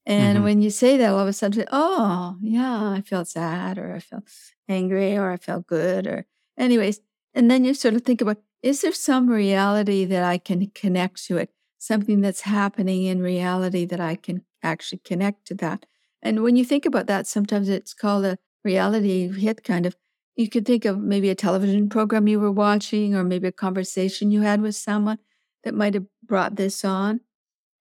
And 0.09 0.41
Mhm. 0.41 0.45
when 0.45 0.63
you 0.63 0.71
say 0.71 0.99
that, 0.99 1.13
all 1.13 1.21
of 1.21 1.29
a 1.29 1.35
sudden, 1.35 1.67
oh, 1.73 2.39
yeah, 2.43 2.91
I 2.93 3.03
felt 3.03 3.29
sad 3.29 3.79
or 3.79 3.95
I 3.95 4.01
felt 4.01 4.25
angry 4.69 5.17
or 5.19 5.31
I 5.33 5.39
felt 5.39 5.69
good 5.69 6.09
or, 6.09 6.27
anyways. 6.59 7.01
And 7.35 7.51
then 7.51 7.65
you 7.65 7.75
sort 7.75 7.95
of 7.95 8.03
think 8.03 8.23
about 8.23 8.39
is 8.63 8.83
there 8.83 8.93
some 8.93 9.29
reality 9.31 10.05
that 10.07 10.25
I 10.25 10.39
can 10.39 10.69
connect 10.75 11.25
to 11.27 11.39
it? 11.39 11.51
Something 11.79 12.23
that's 12.23 12.43
happening 12.43 13.05
in 13.05 13.23
reality 13.23 13.87
that 13.87 14.01
I 14.01 14.17
can 14.17 14.45
actually 14.65 14.99
connect 15.05 15.47
to 15.49 15.55
that. 15.57 15.87
And 16.23 16.43
when 16.43 16.57
you 16.57 16.65
think 16.67 16.87
about 16.87 17.07
that, 17.09 17.29
sometimes 17.29 17.69
it's 17.71 17.95
called 17.95 18.25
a 18.27 18.39
reality 18.65 19.29
hit 19.29 19.65
kind 19.65 19.87
of. 19.87 19.97
You 20.37 20.49
could 20.49 20.67
think 20.67 20.85
of 20.87 20.99
maybe 20.99 21.31
a 21.31 21.37
television 21.37 21.89
program 21.89 22.29
you 22.29 22.41
were 22.41 22.53
watching 22.53 23.15
or 23.15 23.25
maybe 23.25 23.49
a 23.49 23.53
conversation 23.53 24.31
you 24.33 24.43
had 24.43 24.61
with 24.63 24.77
someone 24.77 25.19
that 25.65 25.75
might 25.75 25.95
have 25.95 26.07
brought 26.25 26.57
this 26.57 26.85
on. 26.85 27.21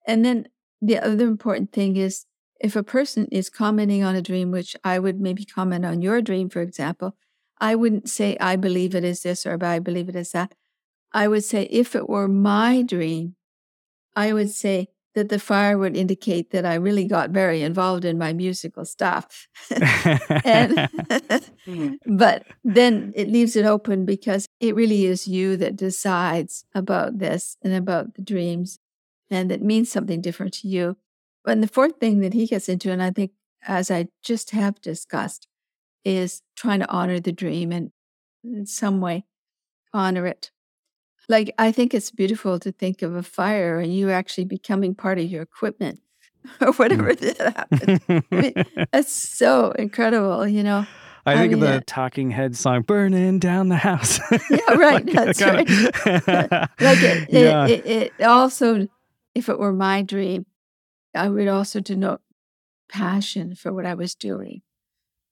And 0.07 0.25
then 0.25 0.48
the 0.81 1.00
other 1.00 1.27
important 1.27 1.72
thing 1.72 1.96
is 1.96 2.25
if 2.60 2.75
a 2.75 2.84
person 2.84 3.27
is 3.31 3.50
commenting 3.50 4.03
on 4.03 4.15
a 4.15 4.22
dream, 4.22 4.51
which 4.51 4.75
I 4.84 5.00
would 5.00 5.19
maybe 5.19 5.46
comment 5.46 5.86
on 5.86 6.01
your 6.01 6.22
dream, 6.22 6.50
for 6.50 6.62
example, 6.62 7.15
I 7.60 7.75
wouldn't 7.75 8.10
say, 8.10 8.38
I 8.39 8.55
believe 8.55 8.96
it 8.96 9.03
is 9.03 9.24
this 9.24 9.46
or 9.46 9.63
I 9.63 9.79
believe 9.79 10.10
it 10.10 10.15
is 10.15 10.31
that. 10.31 10.53
I 11.13 11.27
would 11.27 11.43
say, 11.43 11.63
if 11.63 11.96
it 11.96 12.10
were 12.10 12.27
my 12.27 12.81
dream, 12.81 13.36
I 14.15 14.34
would 14.34 14.51
say 14.51 14.89
that 15.17 15.29
the 15.29 15.39
fire 15.39 15.79
would 15.79 15.98
indicate 15.98 16.51
that 16.51 16.63
I 16.63 16.75
really 16.75 17.05
got 17.05 17.31
very 17.31 17.63
involved 17.63 18.05
in 18.05 18.19
my 18.19 18.34
musical 18.34 18.86
stuff. 18.86 19.48
and 20.46 20.89
hmm. 21.65 21.93
but 22.05 22.46
then 22.63 23.13
it 23.15 23.27
leaves 23.27 23.55
it 23.55 23.65
open 23.65 24.05
because 24.05 24.46
it 24.60 24.75
really 24.75 25.05
is 25.05 25.27
you 25.27 25.57
that 25.57 25.75
decides 25.75 26.65
about 26.75 27.17
this 27.17 27.57
and 27.63 27.74
about 27.74 28.13
the 28.13 28.22
dreams 28.22 28.77
and 29.29 29.51
that 29.51 29.62
means 29.62 29.91
something 29.91 30.22
different 30.22 30.53
to 30.55 30.67
you. 30.67 30.98
And 31.46 31.63
the 31.63 31.67
fourth 31.67 32.00
thing 32.00 32.19
that 32.19 32.34
he 32.34 32.48
gets 32.48 32.67
into, 32.69 32.91
and 32.91 33.01
I 33.01 33.12
think 33.12 33.31
as 33.65 33.89
I 33.89 34.07
just 34.24 34.51
have 34.51 34.81
discussed, 34.81 35.48
is 36.03 36.41
trying 36.55 36.79
to 36.79 36.89
honor 36.89 37.19
the 37.19 37.31
dream 37.31 37.72
and 37.72 37.91
in 38.43 38.65
some 38.65 39.01
way 39.01 39.25
honor 39.93 40.25
it. 40.25 40.51
Like 41.29 41.53
I 41.57 41.72
think 41.72 41.93
it's 41.93 42.12
beautiful 42.12 42.60
to 42.60 42.72
think 42.72 43.01
of 43.01 43.15
a 43.15 43.24
fire 43.24 43.79
and 43.79 43.93
you 43.93 44.10
actually 44.10 44.46
becoming 44.46 44.96
part 44.96 45.19
of 45.19 45.25
your 45.25 45.41
equipment 45.41 46.00
or 46.62 46.72
whatever 46.74 47.13
that 47.13 47.55
happens. 47.55 48.24
mean, 48.31 48.53
That's 48.91 49.12
so 49.12 49.72
incredible, 49.72 50.48
you 50.48 50.63
know. 50.63 50.86
I 51.25 51.34
I 51.34 51.38
think 51.39 51.53
of 51.53 51.60
the 51.60 51.75
uh, 51.75 51.81
Talking 51.86 52.31
Head 52.31 52.55
song, 52.55 52.84
"Burning 52.84 53.38
Down 53.38 53.67
the 53.67 53.75
House." 53.75 54.17
Yeah, 54.50 54.75
right, 54.75 55.05
that's 55.05 55.41
right. 55.46 55.67
like 56.79 57.01
it, 57.01 57.29
yeah, 57.29 57.67
it, 57.67 57.86
it, 57.86 58.13
it 58.17 58.24
also, 58.24 58.88
if 59.38 59.50
it 59.50 59.60
were 59.60 59.72
my 59.72 60.01
dream, 60.01 60.48
I 61.13 61.29
would 61.29 61.48
also 61.48 61.79
denote 61.79 62.22
passion 62.89 63.53
for 63.53 63.72
what 63.72 63.86
I 63.86 63.94
was 63.94 64.15
doing. 64.15 64.62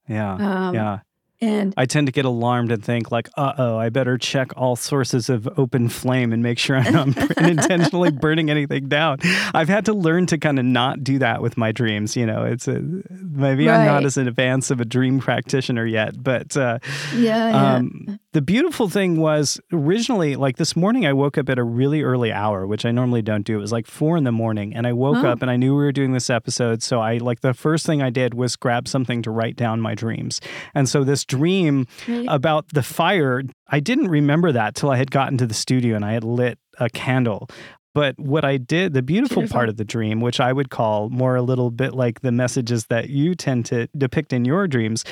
yeah, 0.07 0.35
Um, 0.35 0.75
yeah. 0.75 0.99
And 1.41 1.73
I 1.75 1.85
tend 1.85 2.07
to 2.07 2.13
get 2.13 2.23
alarmed 2.23 2.71
and 2.71 2.81
think 2.81 3.11
like, 3.11 3.27
"Uh 3.35 3.51
oh, 3.57 3.77
I 3.77 3.89
better 3.89 4.17
check 4.17 4.51
all 4.55 4.77
sources 4.77 5.29
of 5.29 5.49
open 5.57 5.89
flame 5.89 6.31
and 6.31 6.41
make 6.41 6.57
sure 6.57 6.77
I'm 6.79 6.93
not 7.11 7.37
intentionally 7.37 8.09
burning 8.25 8.49
anything 8.49 8.87
down." 8.87 9.17
I've 9.53 9.67
had 9.67 9.83
to 9.85 9.93
learn 9.93 10.27
to 10.27 10.37
kind 10.37 10.57
of 10.59 10.65
not 10.65 11.03
do 11.03 11.19
that 11.19 11.41
with 11.41 11.57
my 11.57 11.73
dreams. 11.73 12.15
You 12.15 12.25
know, 12.25 12.45
it's 12.45 12.69
a, 12.69 12.81
maybe 13.09 13.69
I'm 13.69 13.85
not 13.85 14.05
as 14.05 14.15
in 14.15 14.29
advance 14.29 14.71
of 14.71 14.79
a 14.79 14.85
dream 14.85 15.19
practitioner 15.19 15.85
yet, 15.85 16.23
but 16.23 16.55
uh, 16.55 16.79
yeah, 17.13 17.49
yeah. 17.49 17.73
Um, 17.75 18.17
the 18.35 18.41
beautiful 18.41 18.89
thing 18.89 19.15
was 19.17 19.61
originally, 19.71 20.35
like 20.35 20.57
this 20.57 20.75
morning, 20.75 21.05
I 21.05 21.13
woke 21.13 21.37
up 21.37 21.47
at 21.47 21.57
a 21.57 21.63
really 21.63 22.03
early 22.03 22.33
hour, 22.33 22.67
which 22.67 22.85
I 22.85 22.91
normally 22.91 23.21
don't 23.21 23.45
do. 23.45 23.55
It 23.57 23.61
was 23.61 23.71
like 23.71 23.87
four 23.87 24.17
in 24.17 24.25
the 24.25 24.31
morning, 24.33 24.75
and 24.75 24.85
I 24.85 24.91
woke 24.91 25.23
Oh. 25.23 25.27
up 25.29 25.41
and 25.41 25.49
I 25.49 25.55
knew 25.55 25.71
we 25.73 25.83
were 25.85 25.93
doing 25.93 26.11
this 26.11 26.29
episode. 26.29 26.83
So 26.83 26.99
I 26.99 27.15
like 27.19 27.39
the 27.39 27.53
first 27.53 27.85
thing 27.85 28.01
I 28.01 28.09
did 28.09 28.33
was 28.33 28.57
grab 28.57 28.89
something 28.89 29.21
to 29.21 29.31
write 29.31 29.55
down 29.55 29.79
my 29.79 29.95
dreams. 29.95 30.41
And 30.73 30.89
so 30.89 31.05
this 31.05 31.23
dream 31.23 31.87
about 32.27 32.67
the 32.73 32.83
fire, 32.83 33.41
I 33.69 33.79
didn't 33.79 34.09
remember 34.09 34.51
that 34.51 34.75
till 34.75 34.89
I 34.91 34.97
had 34.97 35.11
gotten 35.11 35.37
to 35.37 35.47
the 35.47 35.53
studio 35.53 35.95
and 35.95 36.03
I 36.03 36.11
had 36.11 36.25
lit 36.25 36.59
a 36.77 36.89
candle. 36.89 37.47
But 37.93 38.19
what 38.19 38.43
I 38.43 38.57
did, 38.57 38.91
the 38.93 39.01
beautiful, 39.01 39.43
Beautiful. 39.43 39.55
part 39.55 39.69
of 39.69 39.77
the 39.77 39.85
dream, 39.85 40.19
which 40.19 40.41
I 40.41 40.51
would 40.51 40.69
call 40.69 41.09
more 41.09 41.37
a 41.37 41.41
little 41.41 41.71
bit 41.71 41.93
like 41.93 42.19
the 42.19 42.33
messages 42.33 42.87
that 42.87 43.09
you 43.09 43.33
tend 43.33 43.65
to 43.67 43.87
depict 43.97 44.33
in 44.33 44.43
your 44.43 44.67
dreams, 44.67 45.05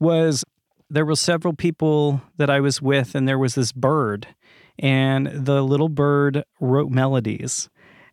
was 0.00 0.42
there 0.92 1.06
were 1.06 1.16
several 1.16 1.54
people 1.54 2.20
that 2.36 2.50
I 2.50 2.60
was 2.60 2.82
with, 2.82 3.14
and 3.14 3.26
there 3.26 3.38
was 3.38 3.54
this 3.54 3.72
bird, 3.72 4.28
and 4.78 5.26
the 5.28 5.62
little 5.62 5.88
bird 5.88 6.44
wrote 6.60 6.90
melodies. 6.90 7.68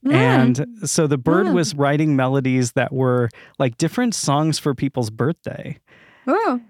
Mm. 0.05 0.13
And 0.13 0.67
so 0.89 1.07
the 1.07 1.17
bird 1.17 1.47
Mm. 1.47 1.53
was 1.53 1.75
writing 1.75 2.15
melodies 2.15 2.71
that 2.73 2.93
were 2.93 3.29
like 3.59 3.77
different 3.77 4.15
songs 4.15 4.57
for 4.57 4.73
people's 4.73 5.09
birthday. 5.09 5.77
oh, 6.25 6.61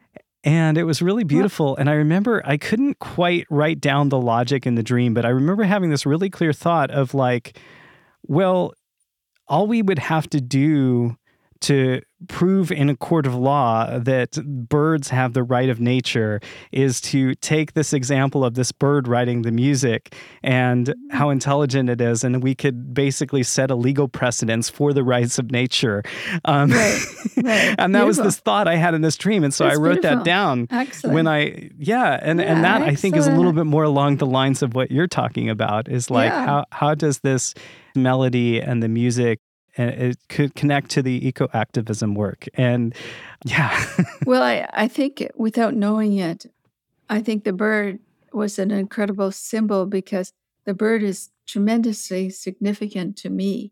And 0.44 0.78
it 0.78 0.86
was 0.86 1.02
really 1.02 1.26
beautiful. 1.26 1.76
And 1.78 1.90
I 1.90 1.94
remember 1.94 2.42
I 2.46 2.58
couldn't 2.58 2.98
quite 3.00 3.46
write 3.52 3.80
down 3.82 4.10
the 4.10 4.20
logic 4.20 4.66
in 4.66 4.76
the 4.76 4.82
dream, 4.84 5.14
but 5.14 5.26
I 5.26 5.30
remember 5.30 5.64
having 5.64 5.90
this 5.92 6.06
really 6.08 6.30
clear 6.30 6.54
thought 6.54 6.90
of 6.92 7.14
like, 7.14 7.60
well, 8.26 8.74
all 9.48 9.68
we 9.68 9.82
would 9.84 10.00
have 10.00 10.30
to 10.32 10.40
do 10.42 11.18
to 11.62 12.02
prove 12.28 12.70
in 12.72 12.90
a 12.90 12.96
court 12.98 13.26
of 13.26 13.34
law 13.34 13.98
that 13.98 14.32
birds 14.68 15.08
have 15.10 15.34
the 15.34 15.42
right 15.44 15.70
of 15.70 15.80
nature 15.80 16.42
is 16.74 17.00
to 17.00 17.34
take 17.36 17.74
this 17.74 17.94
example 17.94 18.44
of 18.44 18.56
this 18.56 18.72
bird 18.74 19.08
writing 19.08 19.42
the 19.44 19.52
music 19.52 20.14
and 20.44 20.94
how 21.12 21.30
intelligent 21.30 21.90
it 21.90 22.02
is 22.02 22.24
and 22.26 22.44
we 22.44 22.54
could 22.54 22.94
basically 22.94 23.42
set 23.42 23.72
a 23.72 23.76
legal 23.76 24.10
precedence 24.10 24.70
for 24.70 24.92
the 24.92 25.02
rights 25.04 25.40
of 25.40 25.50
nature 25.52 26.04
um, 26.44 26.72
Right, 26.72 27.06
right. 27.38 27.76
and 27.80 27.96
that 27.96 28.06
was 28.06 28.18
this 28.18 28.38
thought 28.38 28.68
i 28.68 28.76
had 28.76 28.94
in 28.94 29.02
this 29.02 29.16
dream 29.16 29.46
and 29.46 29.54
so 29.54 29.64
That's 29.64 29.78
i 29.78 29.82
wrote 29.82 29.94
beautiful. 30.02 30.18
that 30.18 30.26
down 30.26 30.68
Excellent. 30.72 31.14
when 31.16 31.28
i 31.28 31.70
yeah 31.78 32.20
and 32.22 32.42
and 32.42 32.58
Yeah, 32.62 32.80
that 32.80 32.82
i 32.82 32.96
think 32.96 33.16
is 33.16 33.28
a 33.28 33.32
little 33.36 33.54
bit 33.54 33.66
more 33.66 33.84
along 33.84 34.18
the 34.18 34.26
lines 34.28 34.62
of 34.62 34.76
what 34.76 34.92
you're 34.92 35.08
talking 35.08 35.50
about 35.50 35.88
is 35.88 36.10
like 36.10 36.32
Yeah. 36.32 36.46
how 36.46 36.66
how 36.72 36.96
does 36.96 37.20
this 37.20 37.54
melody 37.96 38.62
and 38.62 38.84
the 38.84 38.90
music 38.90 39.40
and 39.78 39.90
it 39.92 40.18
could 40.30 40.56
connect 40.56 40.90
to 40.92 41.02
the 41.02 41.28
eco 41.28 41.48
activism 41.54 42.16
work 42.16 42.46
and 42.56 42.94
yeah 43.46 43.86
well, 44.26 44.44
I, 44.44 44.68
I 44.74 44.88
think 44.88 45.30
without 45.36 45.74
knowing 45.76 46.18
it, 46.18 46.46
I 47.10 47.22
think 47.22 47.44
the 47.44 47.54
bird 47.54 48.00
was 48.34 48.60
an 48.60 48.72
incredible 48.72 49.32
symbol 49.32 49.86
because 49.86 50.34
the 50.66 50.74
bird 50.74 51.02
is 51.04 51.30
tremendously 51.48 52.30
significant 52.30 53.18
to 53.18 53.30
me. 53.30 53.72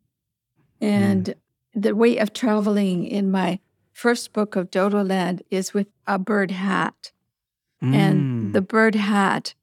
And 0.81 1.35
the 1.73 1.95
way 1.95 2.17
of 2.17 2.33
traveling 2.33 3.05
in 3.05 3.29
my 3.29 3.59
first 3.93 4.33
book 4.33 4.55
of 4.55 4.71
Dodoland 4.71 5.41
is 5.51 5.73
with 5.73 5.87
a 6.07 6.17
bird 6.17 6.51
hat. 6.51 7.11
And 7.81 8.49
Mm. 8.49 8.53
the 8.53 8.61
bird 8.61 8.95
hat 8.95 9.53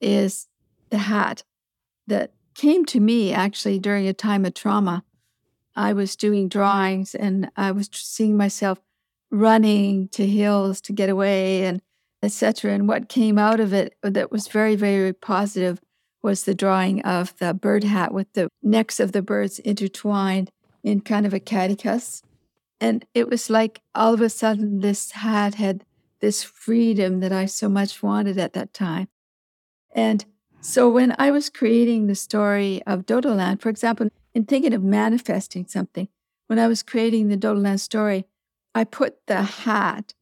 is 0.00 0.48
the 0.90 0.98
hat 0.98 1.44
that 2.06 2.32
came 2.54 2.84
to 2.86 3.00
me 3.00 3.32
actually 3.32 3.78
during 3.78 4.06
a 4.06 4.12
time 4.12 4.44
of 4.44 4.52
trauma. 4.52 5.04
I 5.74 5.92
was 5.92 6.16
doing 6.16 6.44
mm-hmm. 6.44 6.58
drawings 6.58 7.14
and 7.14 7.50
I 7.56 7.72
was 7.72 7.88
seeing 7.92 8.36
myself 8.36 8.80
running 9.30 10.08
to 10.08 10.26
hills 10.26 10.80
to 10.82 10.92
get 10.92 11.08
away 11.08 11.64
and 11.64 11.80
etc. 12.22 12.72
And 12.72 12.86
what 12.86 13.08
came 13.08 13.38
out 13.38 13.60
of 13.60 13.72
it 13.72 13.94
that 14.02 14.30
was 14.30 14.48
very, 14.48 14.76
very 14.76 15.12
positive 15.12 15.80
was 16.22 16.44
the 16.44 16.54
drawing 16.54 17.02
of 17.02 17.36
the 17.38 17.52
bird 17.52 17.82
hat 17.82 18.14
with 18.14 18.32
the 18.34 18.48
necks 18.62 19.00
of 19.00 19.12
the 19.12 19.22
birds 19.22 19.58
intertwined 19.58 20.50
in 20.84 21.00
kind 21.00 21.26
of 21.26 21.34
a 21.34 21.40
caduceus. 21.40 22.22
And 22.80 23.04
it 23.14 23.28
was 23.28 23.50
like 23.50 23.80
all 23.94 24.14
of 24.14 24.20
a 24.20 24.28
sudden 24.28 24.80
this 24.80 25.12
hat 25.12 25.54
had 25.54 25.84
this 26.20 26.44
freedom 26.44 27.20
that 27.20 27.32
I 27.32 27.46
so 27.46 27.68
much 27.68 28.02
wanted 28.02 28.38
at 28.38 28.52
that 28.52 28.72
time. 28.72 29.08
And 29.94 30.24
so 30.60 30.88
when 30.88 31.14
I 31.18 31.32
was 31.32 31.50
creating 31.50 32.06
the 32.06 32.14
story 32.14 32.82
of 32.86 33.04
Dodoland, 33.04 33.60
for 33.60 33.68
example, 33.68 34.08
in 34.34 34.44
thinking 34.44 34.74
of 34.74 34.82
manifesting 34.82 35.66
something, 35.66 36.08
when 36.46 36.58
I 36.58 36.66
was 36.66 36.82
creating 36.82 37.28
the 37.28 37.36
Dodoland 37.36 37.80
story, 37.80 38.26
I 38.74 38.84
put 38.84 39.26
the 39.26 39.42
hat 39.42 40.14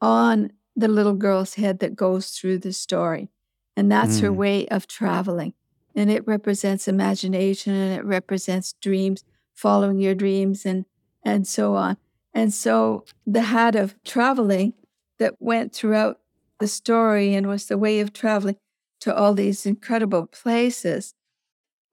on 0.00 0.52
the 0.74 0.88
little 0.88 1.14
girl's 1.14 1.54
head 1.54 1.80
that 1.80 1.96
goes 1.96 2.30
through 2.30 2.58
the 2.58 2.72
story. 2.72 3.30
And 3.76 3.90
that's 3.90 4.20
her 4.20 4.30
Mm. 4.30 4.36
way 4.36 4.68
of 4.68 4.86
traveling. 4.86 5.54
And 5.94 6.10
it 6.10 6.26
represents 6.26 6.88
imagination 6.88 7.74
and 7.74 7.98
it 7.98 8.04
represents 8.04 8.74
dreams, 8.80 9.24
following 9.54 9.98
your 9.98 10.14
dreams 10.14 10.64
and 10.66 10.84
and 11.24 11.46
so 11.46 11.76
on. 11.76 11.96
And 12.34 12.52
so 12.52 13.04
the 13.24 13.42
hat 13.42 13.76
of 13.76 13.94
traveling 14.02 14.72
that 15.18 15.40
went 15.40 15.72
throughout 15.72 16.18
the 16.58 16.66
story 16.66 17.32
and 17.34 17.46
was 17.46 17.66
the 17.66 17.78
way 17.78 18.00
of 18.00 18.12
traveling 18.12 18.56
to 19.00 19.14
all 19.14 19.32
these 19.34 19.64
incredible 19.64 20.26
places, 20.26 21.14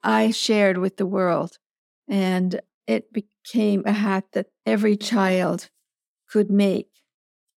I 0.03 0.31
shared 0.31 0.77
with 0.77 0.97
the 0.97 1.05
world. 1.05 1.57
And 2.07 2.59
it 2.87 3.13
became 3.13 3.83
a 3.85 3.91
hat 3.91 4.25
that 4.33 4.47
every 4.65 4.97
child 4.97 5.69
could 6.27 6.49
make. 6.49 6.89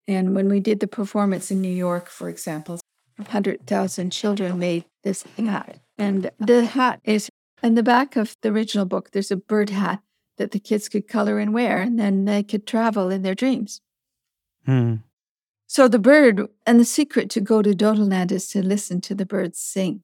And 0.09 0.35
when 0.35 0.49
we 0.49 0.61
did 0.61 0.81
the 0.81 0.89
performance 0.89 1.51
in 1.51 1.61
New 1.61 1.73
York, 1.73 2.09
for 2.09 2.29
example, 2.29 2.81
100,000 3.17 4.11
children 4.11 4.59
made 4.59 4.85
this 5.05 5.25
hat. 5.37 5.79
And 5.99 6.31
the 6.39 6.65
hat 6.65 7.01
is 7.05 7.29
in 7.63 7.75
the 7.75 7.83
back 7.83 8.17
of 8.17 8.37
the 8.43 8.49
original 8.49 8.87
book, 8.87 9.11
there's 9.11 9.31
a 9.31 9.37
bird 9.37 9.71
hat 9.71 10.01
that 10.39 10.53
the 10.53 10.59
kids 10.59 10.89
could 10.89 11.07
color 11.07 11.39
and 11.39 11.53
wear, 11.53 11.83
and 11.83 11.99
then 11.99 12.25
they 12.25 12.43
could 12.43 12.67
travel 12.67 13.11
in 13.11 13.23
their 13.23 13.35
dreams. 13.35 13.83
Hmm. 14.65 14.97
So 15.67 15.87
the 15.87 15.99
bird 15.99 16.49
and 16.67 16.81
the 16.81 16.85
secret 16.85 17.31
to 17.31 17.41
go 17.41 17.63
to 17.63 17.73
Dodoland 17.75 18.33
is 18.33 18.49
to 18.49 18.63
listen 18.63 19.01
to 19.03 19.15
the 19.15 19.27
birds 19.27 19.59
sing. 19.59 20.03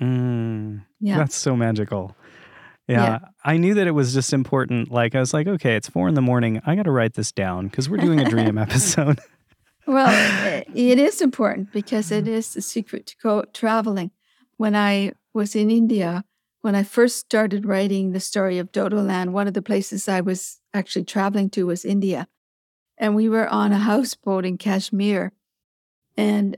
Mm. 0.00 0.84
Yeah. 1.00 1.18
That's 1.18 1.36
so 1.36 1.56
magical. 1.56 2.16
Yeah. 2.88 3.04
Yeah. 3.04 3.18
I 3.44 3.56
knew 3.56 3.74
that 3.74 3.86
it 3.86 3.92
was 3.92 4.12
just 4.12 4.32
important. 4.32 4.90
Like, 4.90 5.14
I 5.14 5.20
was 5.20 5.32
like, 5.32 5.46
okay, 5.46 5.76
it's 5.76 5.88
four 5.88 6.08
in 6.08 6.14
the 6.14 6.22
morning. 6.22 6.60
I 6.66 6.74
got 6.74 6.82
to 6.84 6.90
write 6.90 7.14
this 7.14 7.32
down 7.32 7.68
because 7.68 7.88
we're 7.88 7.98
doing 7.98 8.20
a 8.20 8.28
dream 8.28 8.58
episode. 8.66 9.20
Well, 9.86 10.06
i- 10.08 10.64
it 10.74 10.98
is 10.98 11.20
important 11.20 11.72
because 11.72 12.10
it 12.10 12.26
is 12.28 12.54
the 12.54 12.62
secret 12.62 13.06
to 13.06 13.16
go 13.22 13.44
traveling. 13.52 14.10
When 14.56 14.74
I 14.76 15.12
was 15.32 15.54
in 15.54 15.70
India, 15.70 16.24
when 16.60 16.74
I 16.74 16.82
first 16.82 17.18
started 17.18 17.66
writing 17.66 18.12
the 18.12 18.20
story 18.20 18.58
of 18.58 18.70
Dodoland, 18.72 19.30
one 19.30 19.48
of 19.48 19.54
the 19.54 19.62
places 19.62 20.08
I 20.08 20.20
was 20.20 20.60
actually 20.74 21.04
traveling 21.04 21.50
to 21.50 21.66
was 21.66 21.84
India. 21.84 22.28
And 22.98 23.16
we 23.16 23.28
were 23.28 23.48
on 23.48 23.72
a 23.72 23.78
houseboat 23.78 24.44
in 24.44 24.58
Kashmir. 24.58 25.32
And 26.16 26.56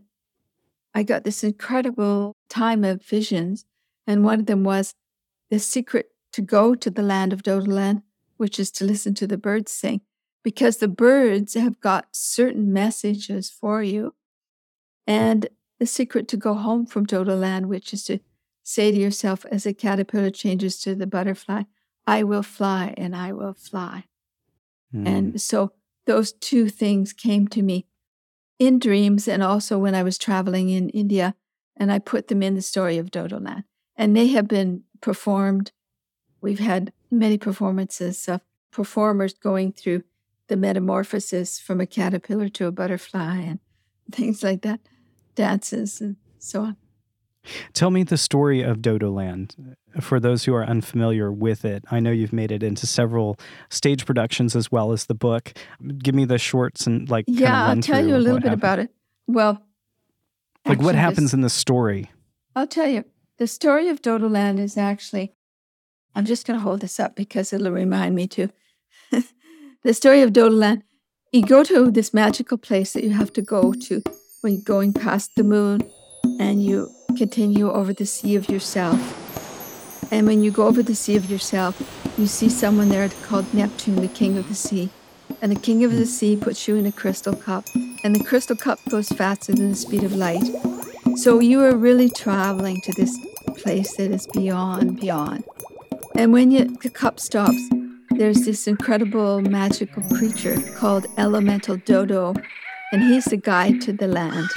I 0.94 1.02
got 1.02 1.24
this 1.24 1.42
incredible 1.42 2.36
time 2.48 2.84
of 2.84 3.02
visions. 3.02 3.64
And 4.06 4.24
one 4.24 4.40
of 4.40 4.46
them 4.46 4.64
was 4.64 4.94
the 5.50 5.58
secret 5.58 6.10
to 6.32 6.42
go 6.42 6.74
to 6.74 6.90
the 6.90 7.02
land 7.02 7.32
of 7.32 7.42
Dodoland, 7.42 8.02
which 8.36 8.58
is 8.58 8.70
to 8.72 8.84
listen 8.84 9.14
to 9.14 9.26
the 9.26 9.38
birds 9.38 9.72
sing 9.72 10.02
because 10.42 10.76
the 10.76 10.88
birds 10.88 11.54
have 11.54 11.80
got 11.80 12.08
certain 12.12 12.72
messages 12.72 13.50
for 13.50 13.82
you. 13.82 14.14
And 15.06 15.48
the 15.80 15.86
secret 15.86 16.28
to 16.28 16.36
go 16.36 16.54
home 16.54 16.86
from 16.86 17.06
Dodoland, 17.06 17.66
which 17.66 17.92
is 17.92 18.04
to 18.04 18.20
say 18.62 18.90
to 18.90 18.96
yourself 18.96 19.44
as 19.50 19.66
a 19.66 19.74
caterpillar 19.74 20.30
changes 20.30 20.78
to 20.80 20.94
the 20.94 21.06
butterfly, 21.06 21.62
I 22.06 22.22
will 22.22 22.42
fly 22.42 22.94
and 22.96 23.16
I 23.16 23.32
will 23.32 23.54
fly. 23.54 24.04
Mm. 24.94 25.08
And 25.08 25.40
so 25.40 25.72
those 26.06 26.32
two 26.32 26.68
things 26.68 27.12
came 27.12 27.48
to 27.48 27.62
me 27.62 27.86
in 28.58 28.78
dreams 28.78 29.28
and 29.28 29.42
also 29.42 29.78
when 29.78 29.94
I 29.94 30.02
was 30.02 30.18
traveling 30.18 30.68
in 30.68 30.88
India. 30.90 31.34
And 31.76 31.90
I 31.90 31.98
put 31.98 32.28
them 32.28 32.42
in 32.42 32.54
the 32.54 32.62
story 32.62 32.98
of 32.98 33.10
Dodoland. 33.10 33.64
And 33.96 34.16
they 34.16 34.28
have 34.28 34.46
been 34.46 34.84
performed. 35.00 35.72
We've 36.40 36.60
had 36.60 36.92
many 37.10 37.36
performances 37.36 38.28
of 38.28 38.40
performers 38.70 39.34
going 39.34 39.72
through 39.72 40.04
the 40.48 40.56
metamorphosis 40.56 41.58
from 41.58 41.80
a 41.80 41.86
caterpillar 41.86 42.48
to 42.50 42.66
a 42.66 42.72
butterfly 42.72 43.38
and 43.38 43.58
things 44.12 44.42
like 44.42 44.62
that, 44.62 44.80
dances 45.34 46.00
and 46.00 46.16
so 46.38 46.62
on. 46.62 46.76
Tell 47.72 47.90
me 47.90 48.02
the 48.02 48.16
story 48.16 48.62
of 48.62 48.78
Dodoland 48.78 49.74
for 50.00 50.18
those 50.18 50.44
who 50.44 50.54
are 50.54 50.64
unfamiliar 50.64 51.30
with 51.30 51.64
it. 51.64 51.84
I 51.90 52.00
know 52.00 52.10
you've 52.10 52.32
made 52.32 52.50
it 52.50 52.62
into 52.62 52.86
several 52.86 53.38
stage 53.70 54.06
productions 54.06 54.56
as 54.56 54.72
well 54.72 54.92
as 54.92 55.06
the 55.06 55.14
book. 55.14 55.52
Give 55.98 56.14
me 56.14 56.24
the 56.24 56.38
shorts 56.38 56.86
and 56.86 57.08
like 57.08 57.24
yeah, 57.28 57.66
I'll 57.66 57.80
tell 57.80 58.06
you 58.06 58.16
a 58.16 58.18
little 58.18 58.38
bit 58.40 58.44
happened. 58.48 58.60
about 58.60 58.78
it. 58.80 58.90
Well, 59.26 59.62
Like 60.66 60.80
what 60.80 60.94
happens 60.94 61.26
this- 61.30 61.34
in 61.34 61.40
the 61.42 61.50
story? 61.50 62.10
I'll 62.56 62.66
tell 62.66 62.88
you. 62.88 63.04
The 63.38 63.46
story 63.48 63.88
of 63.88 64.00
Dodoland 64.00 64.60
is 64.60 64.76
actually, 64.76 65.34
I'm 66.14 66.24
just 66.24 66.46
going 66.46 66.56
to 66.58 66.62
hold 66.62 66.80
this 66.80 67.00
up 67.00 67.16
because 67.16 67.52
it'll 67.52 67.72
remind 67.72 68.14
me 68.14 68.28
to. 68.28 68.48
the 69.82 69.92
story 69.94 70.22
of 70.22 70.30
Dodoland, 70.32 70.82
you 71.32 71.42
go 71.44 71.64
to 71.64 71.90
this 71.90 72.14
magical 72.14 72.56
place 72.58 72.92
that 72.92 73.02
you 73.02 73.10
have 73.10 73.32
to 73.32 73.42
go 73.42 73.72
to 73.72 74.02
when 74.42 74.52
you're 74.54 74.62
going 74.62 74.92
past 74.92 75.32
the 75.36 75.42
moon 75.42 75.80
and 76.38 76.62
you 76.62 76.88
continue 77.14 77.70
over 77.70 77.92
the 77.92 78.06
sea 78.06 78.36
of 78.36 78.48
yourself. 78.48 78.98
And 80.12 80.26
when 80.26 80.42
you 80.42 80.50
go 80.50 80.66
over 80.66 80.82
the 80.82 80.94
sea 80.94 81.16
of 81.16 81.30
yourself, 81.30 81.80
you 82.18 82.26
see 82.26 82.48
someone 82.48 82.88
there 82.88 83.08
called 83.22 83.52
Neptune, 83.52 83.96
the 83.96 84.08
king 84.08 84.38
of 84.38 84.48
the 84.48 84.54
sea. 84.54 84.90
And 85.40 85.50
the 85.50 85.60
king 85.60 85.84
of 85.84 85.92
the 85.92 86.06
sea 86.06 86.36
puts 86.36 86.68
you 86.68 86.76
in 86.76 86.86
a 86.86 86.92
crystal 86.92 87.34
cup, 87.34 87.64
and 88.04 88.14
the 88.14 88.24
crystal 88.24 88.56
cup 88.56 88.78
goes 88.88 89.08
faster 89.08 89.52
than 89.52 89.70
the 89.70 89.76
speed 89.76 90.04
of 90.04 90.14
light. 90.14 90.44
So 91.16 91.40
you 91.40 91.62
are 91.62 91.76
really 91.76 92.10
traveling 92.10 92.80
to 92.82 92.92
this 92.92 93.18
place 93.62 93.96
that 93.96 94.10
is 94.10 94.26
beyond, 94.28 95.00
beyond. 95.00 95.44
And 96.16 96.32
when 96.32 96.50
you, 96.50 96.76
the 96.82 96.90
cup 96.90 97.18
stops, 97.18 97.60
there's 98.10 98.44
this 98.44 98.66
incredible 98.66 99.40
magical 99.40 100.02
creature 100.16 100.56
called 100.76 101.06
Elemental 101.18 101.76
Dodo, 101.76 102.34
and 102.92 103.02
he's 103.02 103.24
the 103.24 103.36
guide 103.36 103.80
to 103.82 103.92
the 103.92 104.06
land. 104.06 104.48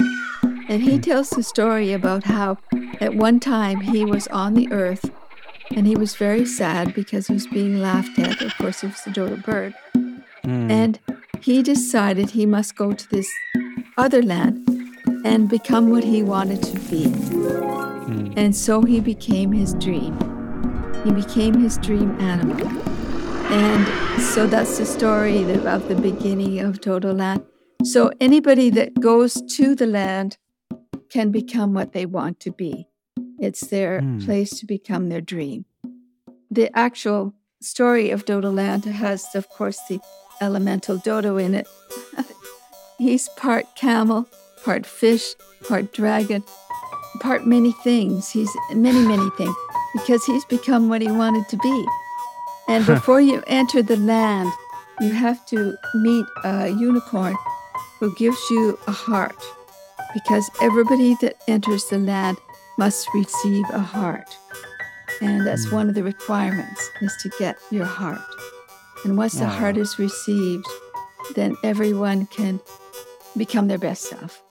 And 0.68 0.82
he 0.82 0.98
tells 0.98 1.30
the 1.30 1.42
story 1.42 1.92
about 1.92 2.24
how 2.24 2.58
at 3.00 3.14
one 3.14 3.40
time 3.40 3.80
he 3.80 4.04
was 4.04 4.28
on 4.28 4.54
the 4.54 4.70
earth 4.70 5.10
and 5.74 5.86
he 5.86 5.96
was 5.96 6.14
very 6.14 6.44
sad 6.44 6.94
because 6.94 7.26
he 7.26 7.32
was 7.32 7.46
being 7.46 7.80
laughed 7.80 8.18
at. 8.18 8.42
Of 8.42 8.56
course, 8.58 8.84
it 8.84 8.88
was 8.88 9.02
the 9.02 9.10
dodo 9.10 9.36
bird. 9.36 9.74
Mm. 10.44 10.70
And 10.70 10.98
he 11.40 11.62
decided 11.62 12.30
he 12.30 12.46
must 12.46 12.76
go 12.76 12.92
to 12.92 13.08
this 13.10 13.30
other 13.96 14.22
land 14.22 14.66
and 15.24 15.48
become 15.48 15.90
what 15.90 16.04
he 16.04 16.22
wanted 16.22 16.62
to 16.62 16.74
be. 16.90 17.06
Mm. 17.06 18.34
And 18.36 18.54
so 18.54 18.82
he 18.82 19.00
became 19.00 19.52
his 19.52 19.74
dream. 19.74 20.16
He 21.04 21.10
became 21.12 21.58
his 21.58 21.78
dream 21.78 22.18
animal. 22.20 22.66
And 23.50 24.22
so 24.22 24.46
that's 24.46 24.76
the 24.76 24.84
story 24.84 25.42
of 25.42 25.88
the 25.88 25.94
beginning 25.94 26.60
of 26.60 26.80
Dodoland. 26.80 27.44
So 27.84 28.10
anybody 28.20 28.68
that 28.70 29.00
goes 29.00 29.40
to 29.56 29.74
the 29.74 29.86
land 29.86 30.36
can 31.10 31.30
become 31.30 31.74
what 31.74 31.92
they 31.92 32.06
want 32.06 32.40
to 32.40 32.50
be. 32.50 32.86
It's 33.38 33.66
their 33.68 34.00
Hmm. 34.00 34.18
place 34.24 34.50
to 34.60 34.66
become 34.66 35.08
their 35.08 35.20
dream. 35.20 35.64
The 36.50 36.70
actual 36.76 37.34
story 37.60 38.10
of 38.10 38.24
Dodoland 38.24 38.84
has, 38.84 39.26
of 39.34 39.48
course, 39.48 39.78
the 39.88 40.00
elemental 40.40 40.96
dodo 40.98 41.36
in 41.36 41.54
it. 41.54 41.66
He's 42.98 43.28
part 43.36 43.66
camel, 43.76 44.26
part 44.64 44.86
fish, 44.86 45.34
part 45.68 45.92
dragon, 45.92 46.42
part 47.20 47.46
many 47.46 47.72
things. 47.84 48.30
He's 48.30 48.50
many, 48.74 49.06
many 49.06 49.28
things 49.36 49.54
because 49.94 50.24
he's 50.24 50.44
become 50.44 50.88
what 50.88 51.00
he 51.02 51.10
wanted 51.10 51.48
to 51.48 51.56
be. 51.58 51.86
And 52.68 52.84
before 52.94 53.20
you 53.20 53.42
enter 53.46 53.82
the 53.82 53.96
land, 53.96 54.50
you 55.00 55.10
have 55.10 55.44
to 55.46 55.76
meet 55.94 56.26
a 56.44 56.68
unicorn 56.68 57.36
who 58.00 58.14
gives 58.16 58.38
you 58.50 58.78
a 58.86 58.92
heart 58.92 59.36
because 60.14 60.50
everybody 60.60 61.14
that 61.20 61.36
enters 61.48 61.84
the 61.86 61.98
land 61.98 62.38
must 62.78 63.08
receive 63.14 63.64
a 63.72 63.78
heart. 63.80 64.28
And 65.20 65.46
that's 65.46 65.66
Mm. 65.66 65.72
one 65.72 65.88
of 65.88 65.94
the 65.94 66.02
requirements 66.04 66.90
is 67.00 67.14
to 67.22 67.28
get 67.38 67.58
your 67.70 67.84
heart. 67.86 68.20
And 69.04 69.16
once 69.16 69.34
the 69.34 69.46
heart 69.48 69.76
is 69.76 69.98
received, 69.98 70.66
then 71.34 71.56
everyone 71.62 72.26
can 72.26 72.60
become 73.36 73.68
their 73.68 73.78
best 73.78 74.04
self. 74.04 74.42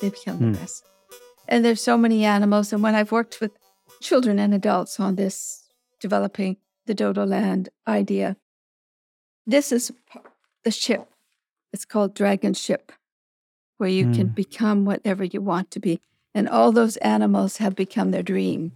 They 0.00 0.10
become 0.10 0.38
Hmm. 0.38 0.52
their 0.52 0.60
best. 0.62 0.84
And 1.48 1.64
there's 1.64 1.80
so 1.82 1.96
many 1.96 2.24
animals. 2.24 2.72
And 2.72 2.82
when 2.82 2.94
I've 2.94 3.12
worked 3.12 3.40
with 3.40 3.52
children 4.00 4.38
and 4.38 4.54
adults 4.54 4.98
on 5.00 5.16
this, 5.16 5.68
developing 6.00 6.56
the 6.86 6.94
Dodoland 6.94 7.68
idea, 7.86 8.36
this 9.46 9.72
is 9.72 9.92
the 10.64 10.70
ship. 10.70 11.08
It's 11.72 11.84
called 11.84 12.14
Dragon 12.14 12.54
Ship, 12.54 12.92
where 13.80 13.88
you 13.90 14.04
can 14.12 14.28
Hmm. 14.28 14.34
become 14.34 14.84
whatever 14.84 15.24
you 15.24 15.40
want 15.40 15.70
to 15.72 15.80
be. 15.80 16.00
And 16.32 16.48
all 16.48 16.70
those 16.70 16.96
animals 16.98 17.56
have 17.56 17.74
become 17.74 18.12
their 18.12 18.22
dream. 18.22 18.70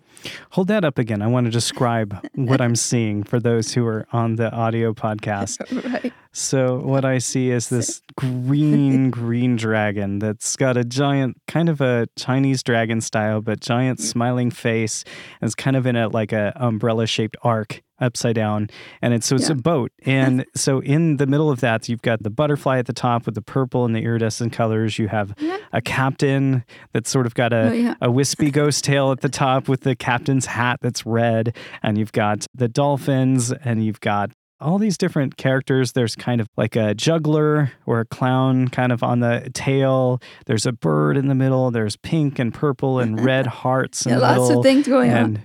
Hold 0.51 0.67
that 0.69 0.85
up 0.85 0.99
again. 0.99 1.23
I 1.23 1.29
want 1.29 1.45
to 1.47 1.53
describe 1.53 2.19
what 2.35 2.61
I'm 2.61 2.75
seeing 2.91 3.23
for 3.23 3.39
those 3.39 3.75
who 3.75 3.87
are 3.87 4.07
on 4.13 4.35
the 4.35 4.51
audio 4.51 4.93
podcast. 4.93 5.61
right. 5.93 6.13
So 6.33 6.81
what 6.81 7.05
I 7.05 7.19
see 7.19 7.51
is 7.53 7.69
this 7.69 8.03
green, 8.17 9.11
green 9.21 9.55
dragon 9.55 10.19
that's 10.19 10.57
got 10.57 10.77
a 10.77 10.83
giant, 10.83 11.37
kind 11.47 11.69
of 11.69 11.81
a 11.81 12.09
Chinese 12.17 12.65
dragon 12.65 13.01
style, 13.01 13.41
but 13.41 13.61
giant 13.61 14.01
smiling 14.01 14.51
face. 14.51 15.05
And 15.41 15.47
it's 15.47 15.55
kind 15.55 15.77
of 15.77 15.87
in 15.87 15.95
a 15.95 16.09
like 16.09 16.33
a 16.33 16.53
umbrella 16.57 17.07
shaped 17.07 17.37
arc 17.43 17.83
upside 18.01 18.35
down. 18.35 18.69
And 19.03 19.15
it's 19.15 19.27
so 19.27 19.37
it's 19.37 19.49
a 19.51 19.55
boat. 19.55 19.93
And 20.05 20.45
so 20.57 20.81
in 20.81 21.17
the 21.19 21.27
middle 21.27 21.51
of 21.51 21.61
that, 21.61 21.89
you've 21.89 22.03
got 22.03 22.23
the 22.23 22.31
butterfly 22.31 22.79
at 22.79 22.87
the 22.87 22.93
top 22.93 23.27
with 23.27 23.35
the 23.35 23.43
purple 23.43 23.85
and 23.85 23.95
the 23.95 24.01
iridescent 24.01 24.53
colors. 24.53 24.99
You 24.99 25.09
have 25.09 25.35
Yeah. 25.39 25.59
a 25.73 25.81
captain 25.81 26.65
that's 26.93 27.11
sort 27.11 27.27
of 27.27 27.35
got 27.35 27.53
a 27.53 27.69
Oh, 27.69 27.73
yeah. 27.73 27.95
a 28.01 28.11
wispy 28.11 28.51
ghost 28.51 28.85
tail 28.85 29.11
at 29.13 29.21
the 29.21 29.29
top 29.29 29.69
with 29.69 29.81
the 29.83 29.95
captain's 29.97 30.47
hat 30.47 30.79
that's 30.83 31.07
red. 31.07 31.57
And 31.83 31.97
you've 31.99 32.13
got 32.13 32.47
the 32.55 32.69
dolphins 32.69 33.53
and 33.53 33.85
you've 33.85 34.01
got 34.01 34.31
all 34.61 34.79
these 34.79 34.97
different 34.97 35.37
characters. 35.37 35.93
There's 35.93 36.17
kind 36.17 36.41
of 36.41 36.49
like 36.57 36.75
a 36.77 36.95
juggler 36.95 37.73
or 37.87 38.01
a 38.01 38.05
clown 38.05 38.69
kind 38.69 38.93
of 38.93 39.03
on 39.03 39.21
the 39.21 39.51
tail. 39.53 40.21
There's 40.47 40.65
a 40.65 40.73
bird 40.73 41.17
in 41.17 41.29
the 41.29 41.35
middle. 41.35 41.71
There's 41.71 41.97
pink 41.97 42.39
and 42.39 42.53
purple 42.55 42.99
and 42.99 43.21
red 43.25 43.47
hearts 43.47 44.07
Yeah, 44.07 44.19
lots 44.19 44.41
middle. 44.49 44.59
of 44.61 44.65
things 44.65 44.87
going 44.89 45.13
on. 45.13 45.43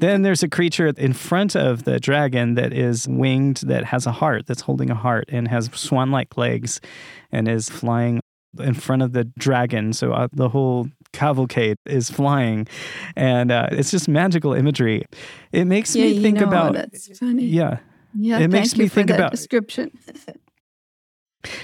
Then 0.00 0.22
there's 0.22 0.42
a 0.42 0.48
creature 0.48 0.88
in 0.88 1.12
front 1.12 1.54
of 1.56 1.84
the 1.84 2.00
dragon 2.00 2.54
that 2.54 2.72
is 2.72 3.06
winged 3.08 3.58
that 3.58 3.84
has 3.84 4.06
a 4.06 4.12
heart, 4.12 4.46
that's 4.46 4.62
holding 4.62 4.90
a 4.90 4.94
heart 4.94 5.26
and 5.28 5.48
has 5.48 5.70
swan 5.74 6.10
like 6.10 6.36
legs 6.36 6.80
and 7.30 7.46
is 7.48 7.68
flying 7.68 8.20
in 8.58 8.74
front 8.74 9.02
of 9.02 9.12
the 9.12 9.24
dragon. 9.38 9.92
So 9.92 10.12
uh, 10.12 10.28
the 10.32 10.48
whole 10.48 10.88
cavalcade 11.12 11.76
is 11.86 12.10
flying. 12.10 12.66
And 13.16 13.52
uh, 13.52 13.68
it's 13.72 13.90
just 13.90 14.08
magical 14.08 14.52
imagery. 14.54 15.04
It 15.52 15.66
makes 15.66 15.94
Yeah, 15.94 16.06
me 16.06 16.20
think 16.20 16.38
know, 16.38 16.48
about. 16.48 16.72
that's 16.74 17.18
funny. 17.18 17.44
Yeah. 17.46 17.78
Yeah, 18.14 18.40
it 18.40 18.48
makes 18.48 18.76
me 18.76 18.88
think 18.88 19.08
that 19.08 19.20
about- 19.20 19.30
description. 19.30 19.92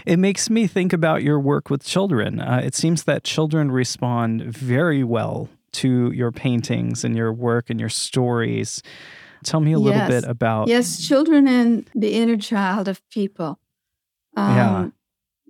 It 0.07 0.19
makes 0.19 0.49
me 0.49 0.67
think 0.67 0.95
about 0.95 1.23
your 1.23 1.39
work 1.39 1.69
with 1.69 1.85
children. 1.85 2.41
Uh, 2.41 2.63
it 2.65 2.75
seems 2.75 3.05
that 3.05 3.25
children 3.25 3.71
respond 3.71 4.43
very 4.43 5.05
well 5.05 5.51
to 5.83 6.11
your 6.13 6.33
paintings 6.33 7.05
and 7.05 7.17
your 7.17 7.33
work 7.33 7.71
and 7.71 7.79
your 7.81 7.89
stories. 7.89 8.83
Tell 9.45 9.61
me 9.61 9.73
a 9.73 9.79
little 9.79 9.99
Yes. 10.01 10.09
bit 10.23 10.25
about. 10.31 10.69
yes, 10.69 11.07
children 11.07 11.47
and 11.49 11.89
the 11.95 12.13
inner 12.15 12.37
child 12.37 12.89
of 12.89 13.01
people. 13.11 13.59
Um, 14.37 14.57
Yeah. 14.57 14.89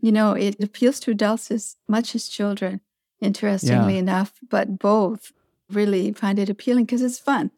You 0.03 0.13
know, 0.13 0.33
it 0.33 0.63
appeals 0.63 1.01
to 1.01 1.11
adults 1.11 1.51
as 1.51 1.77
much 1.89 2.15
as 2.15 2.29
children, 2.29 2.81
interestingly 3.21 3.97
enough, 3.99 4.35
but 4.51 4.79
both 4.79 5.33
really 5.71 6.13
find 6.13 6.39
it 6.39 6.51
appealing 6.51 6.85
because 6.85 7.03
it's 7.03 7.19
fun. 7.19 7.51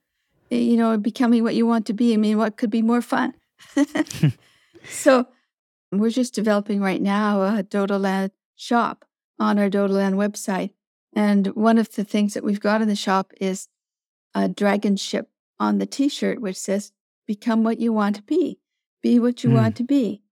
You 0.51 0.77
know, 0.77 0.97
becoming 0.97 1.43
what 1.43 1.55
you 1.57 1.67
want 1.67 1.85
to 1.87 1.93
be. 1.93 2.15
I 2.15 2.17
mean, 2.17 2.39
what 2.39 2.57
could 2.57 2.71
be 2.71 2.81
more 2.83 3.03
fun? 3.03 3.35
so 4.89 5.27
we're 5.93 6.11
just 6.11 6.35
developing 6.35 6.81
right 6.81 7.03
now 7.03 7.43
a 7.43 7.63
Dodoland 7.63 8.31
shop 8.57 9.05
on 9.39 9.59
our 9.59 9.69
Dodoland 9.69 10.15
website. 10.15 10.71
And 11.19 11.49
one 11.49 11.79
of 11.79 11.97
the 11.97 12.05
things 12.05 12.35
that 12.35 12.45
we've 12.45 12.61
got 12.61 12.81
in 12.81 12.87
the 12.87 12.95
shop 12.95 13.33
is 13.41 13.67
a 14.37 14.49
dragon 14.49 14.97
ship 14.97 15.29
on 15.59 15.79
the 15.79 15.87
t 15.87 16.09
shirt, 16.09 16.41
which 16.41 16.57
says, 16.57 16.93
Become 17.27 17.65
what 17.65 17.81
you 17.81 17.93
want 17.93 18.15
to 18.17 18.23
be, 18.23 18.61
be 19.03 19.19
what 19.19 19.43
you 19.43 19.51
Hmm. 19.51 19.57
want 19.57 19.77
to 19.77 19.83
be. 19.83 20.23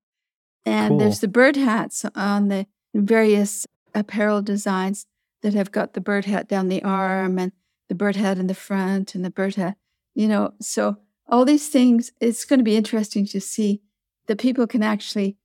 And 0.64 1.00
there's 1.00 1.18
the 1.18 1.26
bird 1.26 1.56
hats 1.56 2.04
on 2.14 2.46
the 2.46 2.66
various 2.94 3.66
apparel 3.96 4.42
designs 4.42 5.06
that 5.42 5.54
have 5.54 5.72
got 5.72 5.94
the 5.94 6.00
bird 6.00 6.26
hat 6.26 6.48
down 6.48 6.68
the 6.68 6.84
arm 6.84 7.36
and 7.36 7.50
the 7.88 7.96
bird 7.96 8.14
hat 8.14 8.38
in 8.38 8.46
the 8.46 8.54
front 8.54 9.16
and 9.16 9.24
the 9.24 9.30
bird 9.30 9.56
hat, 9.56 9.76
you 10.14 10.28
know. 10.28 10.54
So, 10.60 10.98
all 11.28 11.44
these 11.44 11.68
things, 11.68 12.12
it's 12.20 12.44
going 12.44 12.60
to 12.60 12.64
be 12.64 12.76
interesting 12.76 13.26
to 13.26 13.40
see 13.40 13.82
that 14.28 14.38
people 14.38 14.68
can 14.68 14.84
actually 14.84 15.36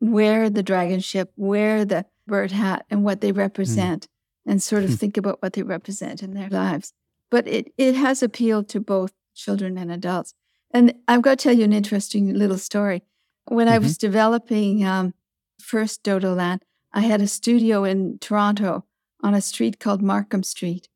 wear 0.00 0.48
the 0.48 0.62
dragon 0.62 1.00
ship, 1.00 1.30
wear 1.36 1.84
the 1.84 2.06
bird 2.26 2.52
hat, 2.52 2.86
and 2.88 3.04
what 3.04 3.20
they 3.20 3.32
represent, 3.32 4.08
and 4.48 4.62
sort 4.62 4.82
of 4.84 4.90
Hmm. 4.90 4.96
think 4.96 5.16
about 5.16 5.40
what 5.42 5.52
they 5.52 5.62
represent 5.62 6.22
in 6.22 6.32
their 6.34 6.48
lives. 6.48 6.92
But 7.30 7.46
it, 7.46 7.72
it 7.76 7.94
has 7.94 8.22
appealed 8.22 8.68
to 8.70 8.80
both 8.80 9.12
children 9.34 9.78
and 9.78 9.92
adults. 9.92 10.34
And 10.72 10.94
I've 11.06 11.22
got 11.22 11.38
to 11.38 11.42
tell 11.44 11.56
you 11.58 11.64
an 11.64 11.72
interesting 11.72 12.32
little 12.34 12.58
story. 12.58 13.02
When 13.46 13.68
I 13.68 13.78
Mhm. 13.78 13.82
was 13.82 13.98
developing 13.98 14.84
um, 14.84 15.14
first 15.60 16.02
Dodoland, 16.02 16.60
I 16.92 17.02
had 17.02 17.20
a 17.20 17.26
studio 17.28 17.84
in 17.84 18.18
Toronto 18.18 18.84
on 19.22 19.34
a 19.34 19.40
street 19.40 19.78
called 19.78 20.02
Markham 20.02 20.42
Street. 20.42 20.88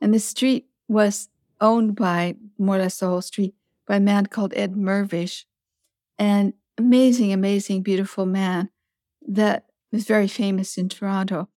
And 0.00 0.14
this 0.14 0.24
street 0.24 0.68
was 0.88 1.28
owned 1.60 1.94
by, 1.96 2.36
more 2.58 2.76
or 2.76 2.80
less 2.80 2.98
the 3.00 3.06
whole 3.08 3.22
street, 3.22 3.54
by 3.86 3.96
a 3.96 4.00
man 4.00 4.26
called 4.26 4.52
Ed 4.54 4.74
Mirvish. 4.74 5.44
An 6.18 6.54
amazing, 6.78 7.32
amazing, 7.32 7.82
beautiful 7.82 8.26
man 8.26 8.70
that 9.26 9.66
was 9.92 10.04
very 10.04 10.28
famous 10.28 10.78
in 10.78 10.88
Toronto. 10.88 11.48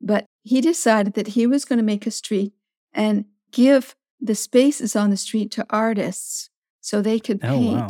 But 0.00 0.26
he 0.42 0.60
decided 0.60 1.14
that 1.14 1.28
he 1.28 1.46
was 1.46 1.64
going 1.64 1.78
to 1.78 1.82
make 1.84 2.06
a 2.06 2.10
street 2.10 2.52
and 2.92 3.24
give 3.52 3.94
the 4.20 4.34
spaces 4.34 4.94
on 4.96 5.10
the 5.10 5.16
street 5.16 5.50
to 5.52 5.66
artists 5.70 6.50
so 6.80 7.00
they 7.00 7.18
could 7.20 7.40
Oh, 7.44 7.48
paint. 7.48 7.76
wow. 7.76 7.88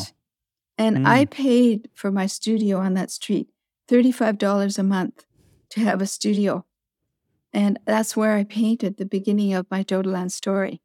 And 0.79 0.97
Mm. 0.99 1.07
I 1.07 1.25
paid 1.27 1.91
for 1.95 2.11
my 2.11 2.27
studio 2.27 2.79
on 2.79 2.95
that 2.95 3.11
street 3.11 3.49
$35 3.89 4.79
a 4.79 4.83
month 4.83 5.25
to 5.71 5.81
have 5.81 6.01
a 6.03 6.07
studio. 6.07 6.65
And 7.53 7.79
that's 7.85 8.17
where 8.17 8.35
I 8.37 8.45
painted 8.45 8.97
the 8.97 9.05
beginning 9.05 9.53
of 9.55 9.71
my 9.71 9.85
Dodoland 9.85 10.31
story. 10.31 10.81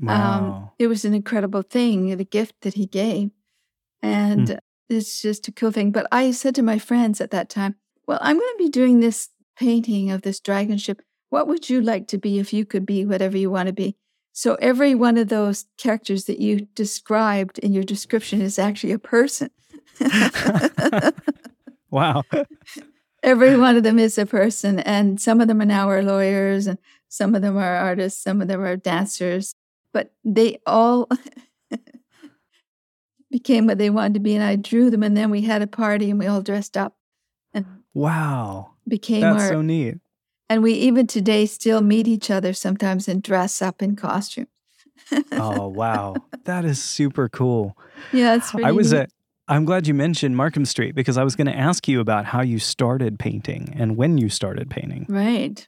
Wow. 0.00 0.38
Um, 0.38 0.70
it 0.78 0.86
was 0.86 1.04
an 1.04 1.14
incredible 1.14 1.62
thing, 1.62 2.16
the 2.16 2.24
gift 2.24 2.54
that 2.62 2.74
he 2.74 2.86
gave. 2.86 3.30
And 4.02 4.48
Hmm. 4.48 4.54
it's 4.88 5.20
just 5.20 5.48
a 5.48 5.52
cool 5.52 5.72
thing. 5.72 5.90
But 5.92 6.06
I 6.12 6.30
said 6.30 6.54
to 6.56 6.62
my 6.62 6.78
friends 6.78 7.20
at 7.20 7.30
that 7.32 7.48
time, 7.48 7.74
well, 8.06 8.18
I'm 8.22 8.38
going 8.38 8.54
to 8.56 8.64
be 8.64 8.70
doing 8.70 9.00
this 9.00 9.28
painting 9.60 10.10
of 10.10 10.22
this 10.22 10.40
dragon 10.40 10.78
ship. 10.78 11.02
What 11.28 11.46
would 11.46 11.68
you 11.68 11.80
like 11.80 12.08
to 12.08 12.18
be 12.18 12.38
if 12.38 12.52
you 12.52 12.64
could 12.64 12.86
be 12.86 13.04
whatever 13.04 13.36
you 13.36 13.50
want 13.50 13.66
to 13.66 13.72
be? 13.72 13.96
So 14.32 14.54
every 14.56 14.94
one 14.94 15.18
of 15.18 15.28
those 15.28 15.66
characters 15.76 16.24
that 16.24 16.40
you 16.40 16.66
described 16.74 17.58
in 17.58 17.72
your 17.72 17.84
description 17.84 18.40
is 18.40 18.58
actually 18.58 18.92
a 18.92 18.98
person. 18.98 19.50
wow. 21.90 22.22
every 23.22 23.56
one 23.56 23.76
of 23.76 23.82
them 23.82 23.98
is 23.98 24.16
a 24.16 24.24
person 24.24 24.80
and 24.80 25.20
some 25.20 25.40
of 25.40 25.48
them 25.48 25.60
are 25.60 25.66
now 25.66 25.90
are 25.90 26.02
lawyers 26.02 26.66
and 26.66 26.78
some 27.08 27.34
of 27.34 27.42
them 27.42 27.56
are 27.56 27.76
artists 27.76 28.22
some 28.22 28.40
of 28.40 28.48
them 28.48 28.62
are 28.62 28.76
dancers 28.76 29.54
but 29.92 30.14
they 30.24 30.58
all 30.64 31.06
became 33.30 33.66
what 33.66 33.76
they 33.76 33.90
wanted 33.90 34.14
to 34.14 34.20
be 34.20 34.34
and 34.34 34.44
i 34.44 34.56
drew 34.56 34.88
them 34.88 35.02
and 35.02 35.18
then 35.18 35.28
we 35.28 35.42
had 35.42 35.60
a 35.60 35.66
party 35.66 36.08
and 36.08 36.18
we 36.18 36.26
all 36.26 36.40
dressed 36.40 36.78
up 36.78 36.96
and 37.52 37.66
Wow. 37.94 38.69
Became 38.88 39.20
That's 39.22 39.42
our 39.42 39.48
so 39.48 39.62
neat. 39.62 39.96
and 40.48 40.62
we 40.62 40.72
even 40.74 41.06
today 41.06 41.46
still 41.46 41.80
meet 41.80 42.08
each 42.08 42.30
other 42.30 42.52
sometimes 42.52 43.08
and 43.08 43.22
dress 43.22 43.62
up 43.62 43.82
in 43.82 43.96
costume 43.96 44.46
Oh, 45.32 45.68
wow. 45.80 46.14
That 46.44 46.64
is 46.64 46.82
super 46.82 47.28
cool. 47.28 47.76
yeah 48.12 48.34
it's 48.36 48.54
I 48.54 48.72
was 48.72 48.92
neat. 48.92 48.98
a 49.02 49.08
I'm 49.48 49.64
glad 49.64 49.86
you 49.88 49.94
mentioned 49.94 50.36
Markham 50.36 50.64
Street 50.64 50.94
because 50.94 51.18
I 51.18 51.24
was 51.24 51.34
going 51.34 51.48
to 51.48 51.56
ask 51.56 51.88
you 51.88 51.98
about 52.00 52.24
how 52.26 52.40
you 52.40 52.58
started 52.60 53.18
painting 53.18 53.74
and 53.76 53.96
when 53.96 54.16
you 54.18 54.28
started 54.28 54.70
painting 54.70 55.06
Right. 55.08 55.66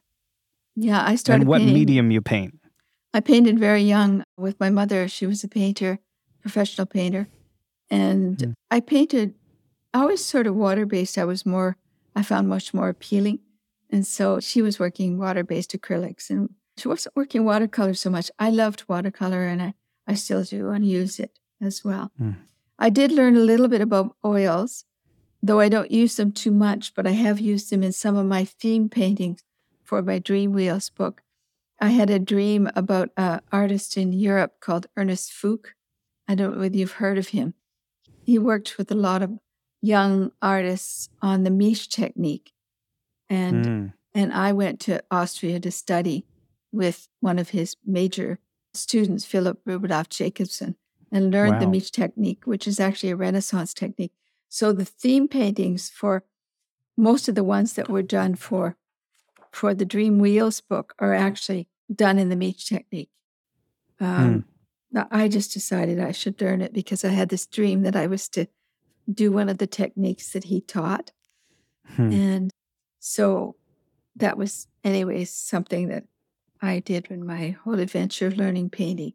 Yeah, 0.75 1.03
I 1.05 1.15
started 1.15 1.41
and 1.41 1.47
what 1.49 1.59
painting. 1.59 1.73
medium 1.75 2.09
you 2.11 2.21
paint. 2.21 2.59
I 3.13 3.19
painted 3.19 3.59
very 3.59 3.83
young 3.83 4.23
with 4.37 4.59
my 4.59 4.69
mother. 4.71 5.07
She 5.07 5.27
was 5.27 5.43
a 5.43 5.47
painter, 5.47 5.99
professional 6.41 6.87
painter. 6.87 7.27
And 7.91 8.37
Mm. 8.37 8.53
I 8.71 8.79
painted, 8.79 9.35
I 9.93 10.05
was 10.05 10.25
sort 10.25 10.47
of 10.47 10.55
water 10.55 10.85
based. 10.87 11.17
I 11.17 11.25
was 11.25 11.45
more, 11.45 11.77
I 12.15 12.23
found 12.23 12.47
much 12.47 12.73
more 12.73 12.89
appealing. 12.89 13.39
And 13.89 14.05
so 14.05 14.39
she 14.39 14.61
was 14.61 14.79
working 14.79 15.17
water 15.17 15.43
based 15.43 15.71
acrylics 15.77 16.29
and 16.29 16.49
she 16.77 16.87
wasn't 16.87 17.15
working 17.15 17.45
watercolor 17.45 17.93
so 17.93 18.09
much. 18.09 18.31
I 18.39 18.49
loved 18.49 18.83
watercolor 18.87 19.43
and 19.43 19.61
I, 19.61 19.73
I 20.07 20.15
still 20.15 20.43
do 20.43 20.69
and 20.69 20.87
use 20.87 21.19
it 21.19 21.39
as 21.61 21.83
well. 21.83 22.11
Mm. 22.19 22.35
I 22.79 22.89
did 22.89 23.11
learn 23.11 23.35
a 23.35 23.39
little 23.39 23.67
bit 23.67 23.81
about 23.81 24.15
oils, 24.25 24.85
though 25.41 25.59
I 25.59 25.69
don't 25.69 25.91
use 25.91 26.15
them 26.15 26.31
too 26.31 26.51
much, 26.51 26.93
but 26.95 27.05
I 27.05 27.11
have 27.11 27.39
used 27.39 27.69
them 27.69 27.83
in 27.83 27.91
some 27.91 28.17
of 28.17 28.25
my 28.25 28.45
theme 28.45 28.89
paintings 28.89 29.43
for 29.83 30.01
my 30.01 30.19
Dream 30.19 30.53
Wheels 30.53 30.89
book. 30.89 31.21
I 31.79 31.89
had 31.89 32.09
a 32.09 32.19
dream 32.19 32.69
about 32.75 33.09
an 33.17 33.41
artist 33.51 33.97
in 33.97 34.13
Europe 34.13 34.59
called 34.59 34.87
Ernst 34.97 35.31
Fuchs. 35.31 35.71
I 36.27 36.35
don't 36.35 36.53
know 36.53 36.61
whether 36.61 36.77
you've 36.77 36.93
heard 36.93 37.17
of 37.17 37.29
him. 37.29 37.53
He 38.21 38.39
worked 38.39 38.77
with 38.77 38.89
a 38.89 38.95
lot 38.95 39.21
of 39.21 39.31
young 39.83 40.33
artists 40.41 41.09
on 41.21 41.43
the 41.43 41.51
Mische 41.51 41.89
technique. 41.89 42.53
And 43.29 43.65
Mm. 43.65 43.93
and 44.13 44.33
I 44.33 44.53
went 44.53 44.79
to 44.81 45.03
Austria 45.11 45.59
to 45.61 45.71
study 45.71 46.25
with 46.71 47.09
one 47.21 47.39
of 47.39 47.49
his 47.49 47.77
major 47.85 48.39
students, 48.73 49.25
Philip 49.25 49.63
Rubinov 49.65 50.09
Jacobson, 50.09 50.75
and 51.11 51.31
learned 51.31 51.59
the 51.59 51.65
Wow. 51.65 51.71
Mische 51.71 51.91
technique, 51.91 52.45
which 52.45 52.67
is 52.67 52.79
actually 52.79 53.11
a 53.11 53.15
Renaissance 53.15 53.73
technique. 53.73 54.13
So 54.49 54.71
the 54.73 54.85
theme 54.85 55.27
paintings 55.27 55.89
for 55.89 56.25
most 56.97 57.29
of 57.29 57.35
the 57.35 57.43
ones 57.43 57.73
that 57.73 57.89
were 57.89 58.03
done 58.03 58.35
for 58.35 58.77
for 59.51 59.73
the 59.75 59.85
Dream 59.85 60.19
Wheels 60.19 60.61
book 60.61 60.95
are 60.99 61.13
actually 61.13 61.69
done 61.93 62.19
in 62.19 62.29
the 62.29 62.35
Mische 62.35 62.67
technique. 62.67 63.11
Um, 63.99 64.45
now, 64.91 65.07
I 65.11 65.27
just 65.27 65.53
decided 65.53 65.99
I 65.99 66.11
should 66.11 66.39
learn 66.41 66.61
it 66.61 66.73
because 66.73 67.03
I 67.03 67.09
had 67.09 67.29
this 67.29 67.47
dream 67.47 67.81
that 67.83 67.95
I 67.95 68.07
was 68.07 68.29
to 68.29 68.47
do 69.11 69.31
one 69.31 69.49
of 69.49 69.57
the 69.57 69.67
techniques 69.67 70.31
that 70.31 70.45
he 70.45 70.61
taught. 70.61 71.11
Hmm. 71.95 72.11
And 72.11 72.51
so 72.99 73.55
that 74.15 74.37
was, 74.37 74.67
anyways, 74.83 75.29
something 75.31 75.89
that 75.89 76.05
I 76.61 76.79
did 76.79 77.07
in 77.09 77.25
my 77.25 77.57
whole 77.63 77.79
adventure 77.79 78.27
of 78.27 78.37
learning 78.37 78.69
painting. 78.69 79.13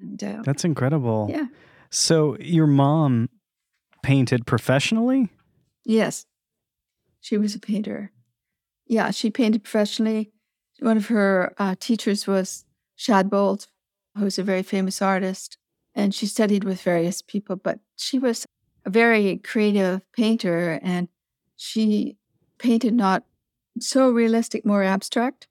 And 0.00 0.22
uh, 0.22 0.42
That's 0.44 0.64
incredible. 0.64 1.28
yeah, 1.30 1.46
So 1.90 2.36
your 2.38 2.66
mom 2.66 3.28
painted 4.02 4.46
professionally? 4.46 5.28
yes, 5.84 6.26
she 7.20 7.36
was 7.36 7.54
a 7.54 7.58
painter. 7.58 8.12
Yeah, 8.86 9.10
she 9.10 9.30
painted 9.30 9.62
professionally. 9.64 10.30
One 10.78 10.96
of 10.96 11.08
her 11.08 11.52
uh, 11.58 11.74
teachers 11.78 12.26
was 12.26 12.64
Shadbolt, 12.98 13.66
who's 14.16 14.38
a 14.38 14.42
very 14.42 14.62
famous 14.62 15.02
artist. 15.02 15.58
And 15.94 16.14
she 16.14 16.26
studied 16.26 16.64
with 16.64 16.80
various 16.80 17.20
people, 17.20 17.56
but 17.56 17.80
she 17.96 18.18
was 18.18 18.46
a 18.84 18.90
very 18.90 19.38
creative 19.38 20.00
painter 20.12 20.78
and 20.82 21.08
she 21.56 22.16
painted 22.58 22.94
not 22.94 23.24
so 23.78 24.10
realistic, 24.10 24.64
more 24.64 24.82
abstract. 24.82 25.46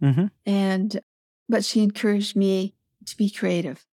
hmm 0.00 0.26
and 0.46 1.00
but 1.48 1.64
she 1.64 1.82
encouraged 1.82 2.34
me 2.36 2.74
to 3.04 3.16
be 3.16 3.28
creative 3.30 3.84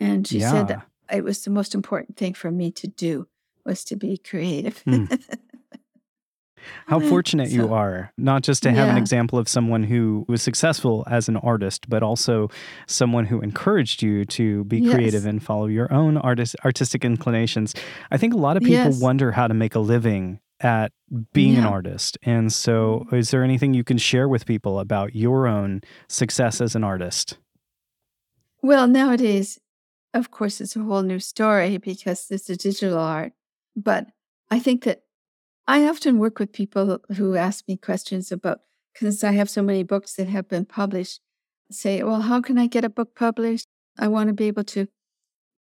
and 0.00 0.26
she 0.26 0.40
said 0.40 0.68
that 0.68 0.86
it 1.12 1.22
was 1.24 1.44
the 1.44 1.50
most 1.50 1.74
important 1.74 2.16
thing 2.16 2.34
for 2.34 2.50
me 2.50 2.70
to 2.70 2.86
do 2.86 3.26
was 3.64 3.84
to 3.84 3.96
be 3.96 4.16
creative 4.16 4.78
Hmm. 4.84 5.04
How 6.86 6.98
mm-hmm. 6.98 7.08
fortunate 7.08 7.50
you 7.50 7.72
are, 7.72 8.12
not 8.16 8.42
just 8.42 8.62
to 8.64 8.72
have 8.72 8.88
an 8.88 8.96
example 8.96 9.38
of 9.38 9.48
someone 9.48 9.82
who 9.82 10.24
was 10.28 10.42
successful 10.42 11.04
as 11.08 11.28
an 11.28 11.36
artist, 11.36 11.88
but 11.88 12.02
also 12.02 12.48
someone 12.86 13.26
who 13.26 13.40
encouraged 13.40 14.02
you 14.02 14.24
to 14.26 14.64
be 14.64 14.80
creative 14.80 15.26
and 15.26 15.42
follow 15.42 15.66
your 15.66 15.92
own 15.92 16.16
artist, 16.16 16.56
artistic 16.64 17.04
inclinations. 17.04 17.74
I 18.10 18.16
think 18.16 18.34
a 18.34 18.38
lot 18.38 18.56
of 18.56 18.62
people 18.62 18.74
Yes. 18.74 19.00
wonder 19.00 19.32
how 19.32 19.46
to 19.46 19.54
make 19.54 19.74
a 19.74 19.80
living 19.80 20.40
at 20.60 20.92
being 21.32 21.56
an 21.56 21.64
artist. 21.64 22.16
And 22.22 22.52
so, 22.52 23.06
is 23.12 23.30
there 23.30 23.42
anything 23.44 23.74
you 23.74 23.84
can 23.84 23.98
share 23.98 24.28
with 24.28 24.46
people 24.46 24.78
about 24.78 25.14
your 25.14 25.46
own 25.46 25.82
success 26.08 26.60
as 26.60 26.74
an 26.74 26.84
artist? 26.84 27.38
well 28.64 28.88
nowadays 28.88 29.60
of 30.14 30.30
course 30.30 30.60
it's 30.60 30.74
a 30.74 30.80
whole 30.80 31.02
new 31.02 31.20
story 31.20 31.76
because 31.76 32.28
this 32.28 32.48
is 32.48 32.56
digital 32.56 32.98
art 32.98 33.32
but 33.76 34.06
i 34.50 34.58
think 34.58 34.84
that 34.84 35.02
i 35.66 35.86
often 35.86 36.18
work 36.18 36.38
with 36.38 36.52
people 36.52 37.00
who 37.16 37.36
ask 37.36 37.64
me 37.68 37.76
questions 37.76 38.30
about 38.32 38.60
because 38.92 39.22
i 39.24 39.32
have 39.32 39.50
so 39.50 39.62
many 39.62 39.82
books 39.82 40.14
that 40.14 40.28
have 40.28 40.48
been 40.48 40.64
published 40.64 41.20
say 41.70 42.02
well 42.02 42.22
how 42.22 42.40
can 42.40 42.58
i 42.58 42.66
get 42.66 42.84
a 42.84 42.88
book 42.88 43.14
published 43.14 43.66
i 43.98 44.08
want 44.08 44.28
to 44.28 44.34
be 44.34 44.46
able 44.46 44.64
to 44.64 44.86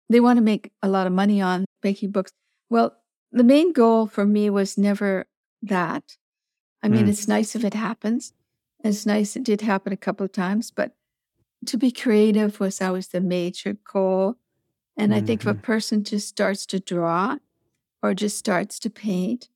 they 0.09 0.19
want 0.19 0.37
to 0.37 0.43
make 0.43 0.71
a 0.83 0.89
lot 0.89 1.07
of 1.07 1.13
money 1.13 1.41
on 1.41 1.65
making 1.83 2.11
books 2.11 2.31
well 2.69 2.95
the 3.31 3.43
main 3.43 3.71
goal 3.73 4.07
for 4.07 4.25
me 4.25 4.49
was 4.49 4.77
never 4.77 5.25
that 5.61 6.17
i 6.83 6.89
mean 6.89 7.05
Mm. 7.05 7.09
it's 7.09 7.27
nice 7.27 7.55
if 7.55 7.63
it 7.63 7.73
happens 7.73 8.33
it's 8.83 9.05
nice 9.05 9.35
it 9.35 9.43
did 9.43 9.61
happen 9.61 9.93
a 9.93 9.97
couple 9.97 10.25
of 10.25 10.31
times 10.31 10.71
but 10.71 10.93
to 11.65 11.77
be 11.77 11.91
creative 11.91 12.59
was 12.59 12.81
always 12.81 13.07
the 13.09 13.21
major 13.21 13.77
goal. 13.91 14.35
And 14.97 15.13
I 15.13 15.21
think 15.21 15.41
if 15.41 15.47
a 15.47 15.55
Mhm. 15.55 15.61
person 15.63 16.03
just 16.03 16.27
starts 16.29 16.65
to 16.67 16.79
draw 16.79 17.37
or 18.03 18.13
just 18.13 18.37
starts 18.37 18.79
to 18.79 18.89
paint, 18.89 19.49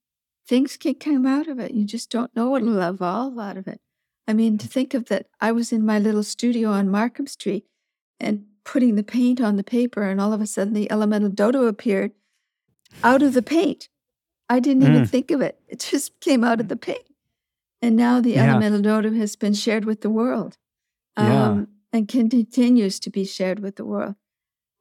things 0.49 0.77
can 0.77 0.95
come 0.95 1.27
out 1.27 1.47
of 1.47 1.59
it. 1.59 1.71
You 1.75 1.85
just 1.85 2.09
don't 2.09 2.35
know 2.35 2.49
what'll 2.49 2.81
evolve 2.81 3.37
out 3.37 3.55
of 3.55 3.67
it. 3.67 3.79
I 4.27 4.33
mean, 4.33 4.57
to 4.57 4.67
think 4.67 4.93
of 4.95 5.05
that, 5.05 5.27
I 5.39 5.51
was 5.51 5.71
in 5.71 5.85
my 5.85 5.99
little 5.99 6.23
studio 6.23 6.71
on 6.71 6.89
Markham 6.89 7.27
Street 7.27 7.65
and 8.19 8.45
putting 8.65 8.95
the 8.95 9.03
paint 9.03 9.39
on 9.39 9.55
the 9.57 9.63
paper, 9.63 10.03
and 10.03 10.19
all 10.19 10.33
of 10.33 10.41
a 10.41 10.47
sudden 10.47 10.73
the 10.73 10.91
elemental 10.91 11.29
dodo 11.29 11.65
appeared 11.65 12.11
out 13.03 13.21
of 13.21 13.33
the 13.33 13.41
paint. 13.43 13.89
I 14.49 14.59
didn't 14.59 14.83
even 14.83 15.03
Mm. 15.03 15.09
think 15.09 15.31
of 15.31 15.41
it, 15.41 15.61
it 15.67 15.79
just 15.79 16.19
came 16.19 16.43
out 16.43 16.59
of 16.59 16.67
the 16.67 16.75
paint. 16.75 17.05
And 17.81 17.95
now 17.95 18.19
the 18.19 18.31
Yeah. 18.31 18.45
elemental 18.51 18.81
dodo 18.81 19.11
has 19.13 19.35
been 19.35 19.53
shared 19.53 19.85
with 19.85 20.01
the 20.01 20.09
world 20.09 20.57
Yeah. 21.17 21.45
um, 21.45 21.67
and 21.93 22.07
continues 22.07 22.99
to 23.01 23.09
be 23.09 23.23
shared 23.25 23.59
with 23.59 23.75
the 23.75 23.85
world. 23.85 24.15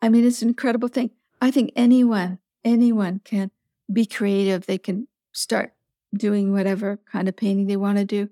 I 0.00 0.08
mean, 0.08 0.24
it's 0.24 0.42
an 0.42 0.48
incredible 0.48 0.88
thing. 0.88 1.10
I 1.40 1.50
think 1.50 1.72
anyone, 1.76 2.38
anyone 2.64 3.20
can 3.24 3.50
be 3.92 4.06
creative. 4.06 4.66
They 4.66 4.78
can 4.78 5.07
start 5.32 5.72
doing 6.14 6.52
whatever 6.52 6.98
kind 7.10 7.28
of 7.28 7.36
painting 7.36 7.66
they 7.66 7.76
want 7.76 7.98
to 7.98 8.04
do, 8.04 8.30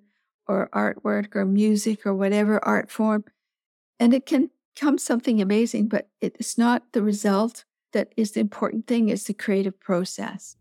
or 0.48 0.68
artwork, 0.72 1.34
or 1.34 1.44
music, 1.44 2.06
or 2.06 2.14
whatever 2.14 2.64
art 2.64 2.90
form. 2.90 3.24
And 3.98 4.14
it 4.14 4.26
can 4.26 4.50
come 4.76 4.98
something 4.98 5.40
amazing, 5.40 5.88
but 5.88 6.08
it's 6.20 6.56
not 6.58 6.92
the 6.92 7.02
result 7.02 7.64
that 7.92 8.12
is 8.16 8.32
the 8.32 8.40
important 8.40 8.86
thing, 8.86 9.08
it's 9.08 9.24
the 9.24 9.34
creative 9.34 9.78
process. 9.80 10.56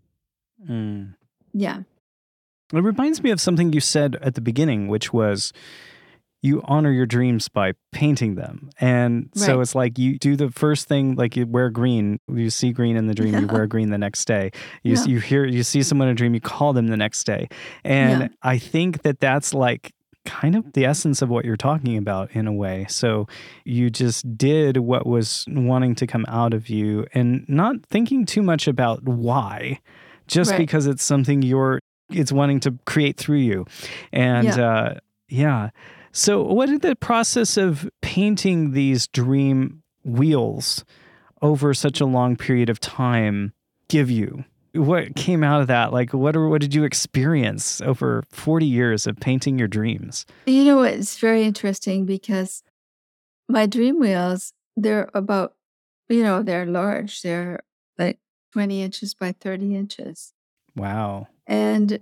Mm. 0.67 1.15
Yeah. 1.53 1.81
It 2.73 2.79
reminds 2.81 3.21
me 3.21 3.29
of 3.31 3.41
something 3.41 3.73
you 3.73 3.81
said 3.81 4.15
at 4.21 4.35
the 4.35 4.41
beginning, 4.41 4.87
which 4.87 5.13
was 5.13 5.53
you 6.41 6.61
honor 6.65 6.91
your 6.91 7.05
dreams 7.07 7.49
by 7.49 7.73
painting 7.91 8.35
them. 8.35 8.69
And 8.79 9.29
so 9.33 9.61
it's 9.61 9.73
like 9.73 9.97
you 9.97 10.19
do 10.19 10.35
the 10.35 10.51
first 10.51 10.87
thing, 10.87 11.15
like 11.15 11.35
you 11.35 11.47
wear 11.47 11.69
green, 11.71 12.19
you 12.27 12.49
see 12.51 12.71
green 12.71 12.97
in 12.97 13.07
the 13.07 13.15
dream, 13.15 13.33
you 13.39 13.47
wear 13.47 13.65
green 13.65 13.89
the 13.89 13.97
next 13.97 14.25
day. 14.25 14.51
You, 14.83 14.97
you 15.05 15.19
hear, 15.19 15.45
you 15.45 15.63
see 15.63 15.81
someone 15.81 16.07
in 16.07 16.11
a 16.11 16.15
dream, 16.15 16.33
you 16.35 16.41
call 16.41 16.73
them 16.73 16.87
the 16.87 16.97
next 16.97 17.23
day. 17.25 17.47
And. 17.83 18.29
I 18.43 18.59
think 18.59 19.01
that 19.01 19.19
that's 19.19 19.53
like 19.55 19.91
kind 20.25 20.55
of 20.55 20.73
the 20.73 20.85
essence 20.85 21.21
of 21.23 21.29
what 21.29 21.45
you're 21.45 21.57
talking 21.57 21.97
about 21.97 22.31
in 22.31 22.45
a 22.47 22.53
way. 22.53 22.85
So 22.89 23.27
you 23.63 23.89
just 23.89 24.37
did 24.37 24.77
what 24.77 25.05
was 25.07 25.45
wanting 25.47 25.95
to 25.95 26.05
come 26.07 26.25
out 26.27 26.53
of 26.53 26.69
you 26.69 27.07
and 27.13 27.43
not 27.47 27.83
thinking 27.87 28.25
too 28.25 28.43
much 28.43 28.67
about 28.67 29.03
why, 29.03 29.79
just 30.27 30.51
Right. 30.51 30.57
because 30.59 30.85
it's 30.85 31.03
something 31.03 31.41
you're 31.41 31.79
it's 32.11 32.31
wanting 32.31 32.59
to 32.61 32.77
create 32.85 33.17
through 33.17 33.37
you. 33.39 33.65
And 34.11 34.45
Yeah. 34.47 34.69
uh 34.69 34.93
yeah. 35.27 35.69
So 36.15 36.41
what 36.41 36.69
did 36.69 36.81
the 36.81 36.95
process 36.95 37.57
of 37.57 37.89
painting 38.01 38.71
these 38.71 39.05
dream 39.05 39.83
wheels 40.05 40.85
over 41.41 41.73
such 41.73 41.99
a 41.99 42.05
long 42.05 42.37
period 42.37 42.69
of 42.69 42.79
time 42.79 43.51
give 43.89 44.09
you? 44.09 44.45
What 44.73 45.17
came 45.17 45.43
out 45.43 45.59
of 45.59 45.67
that? 45.67 45.91
Like 45.91 46.13
what 46.13 46.37
what 46.37 46.61
did 46.61 46.73
you 46.73 46.85
experience 46.85 47.81
over 47.81 48.23
40 48.29 48.65
years 48.65 49.05
of 49.05 49.17
painting 49.17 49.59
your 49.59 49.67
dreams? 49.67 50.25
You 50.45 50.63
know, 50.63 50.83
it's 50.83 51.17
very 51.17 51.43
interesting 51.43 52.05
because 52.05 52.63
my 53.49 53.65
dream 53.65 53.99
wheels, 53.99 54.53
they're 54.77 55.09
about, 55.13 55.55
you 56.07 56.23
know, 56.23 56.41
they're 56.43 56.65
large. 56.65 57.23
They're 57.23 57.59
like 57.97 58.19
20 58.53 58.81
inches 58.81 59.13
by 59.13 59.33
30 59.33 59.75
inches. 59.75 60.31
Wow. 60.77 61.27
And 61.45 61.99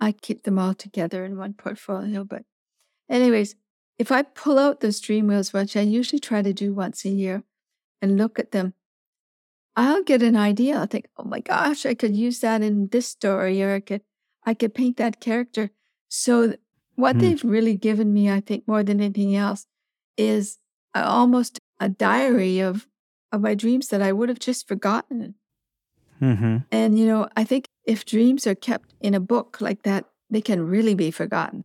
I 0.00 0.12
keep 0.12 0.44
them 0.44 0.56
all 0.56 0.74
together 0.74 1.24
in 1.24 1.36
one 1.36 1.54
portfolio. 1.54 2.22
But, 2.22 2.44
anyways, 3.08 3.56
if 3.98 4.10
I 4.10 4.22
pull 4.22 4.58
out 4.58 4.80
those 4.80 5.00
dream 5.00 5.28
wheels, 5.28 5.52
which 5.52 5.76
I 5.76 5.80
usually 5.82 6.18
try 6.20 6.42
to 6.42 6.52
do 6.52 6.74
once 6.74 7.04
a 7.04 7.10
year, 7.10 7.44
and 8.02 8.18
look 8.18 8.38
at 8.38 8.50
them, 8.52 8.74
I'll 9.76 10.02
get 10.02 10.22
an 10.22 10.36
idea. 10.36 10.76
I'll 10.78 10.86
think, 10.86 11.06
oh 11.16 11.24
my 11.24 11.40
gosh, 11.40 11.84
I 11.86 11.94
could 11.94 12.14
use 12.16 12.40
that 12.40 12.62
in 12.62 12.88
this 12.88 13.08
story, 13.08 13.62
or 13.62 13.74
I 13.74 13.80
could, 13.80 14.02
I 14.44 14.54
could 14.54 14.74
paint 14.74 14.96
that 14.98 15.20
character. 15.20 15.70
So 16.08 16.54
what 16.94 17.16
Hmm. 17.16 17.20
they've 17.20 17.44
really 17.44 17.76
given 17.76 18.12
me, 18.12 18.30
I 18.30 18.40
think, 18.40 18.68
more 18.68 18.82
than 18.84 19.00
anything 19.00 19.34
else, 19.34 19.66
is 20.16 20.58
almost 20.94 21.58
a 21.80 21.88
diary 21.88 22.60
of 22.60 22.88
of 23.32 23.40
my 23.40 23.54
dreams 23.54 23.88
that 23.88 24.00
I 24.00 24.12
would 24.12 24.28
have 24.28 24.38
just 24.38 24.68
forgotten. 24.68 25.34
Mm-hmm. 26.22 26.58
And 26.70 26.98
you 26.98 27.06
know, 27.06 27.28
I 27.36 27.42
think 27.42 27.66
if 27.84 28.04
dreams 28.04 28.46
are 28.46 28.54
kept 28.54 28.94
in 29.00 29.12
a 29.14 29.20
book 29.20 29.60
like 29.60 29.82
that, 29.82 30.04
they 30.30 30.40
can 30.40 30.66
really 30.66 30.94
be 30.94 31.10
forgotten. 31.10 31.64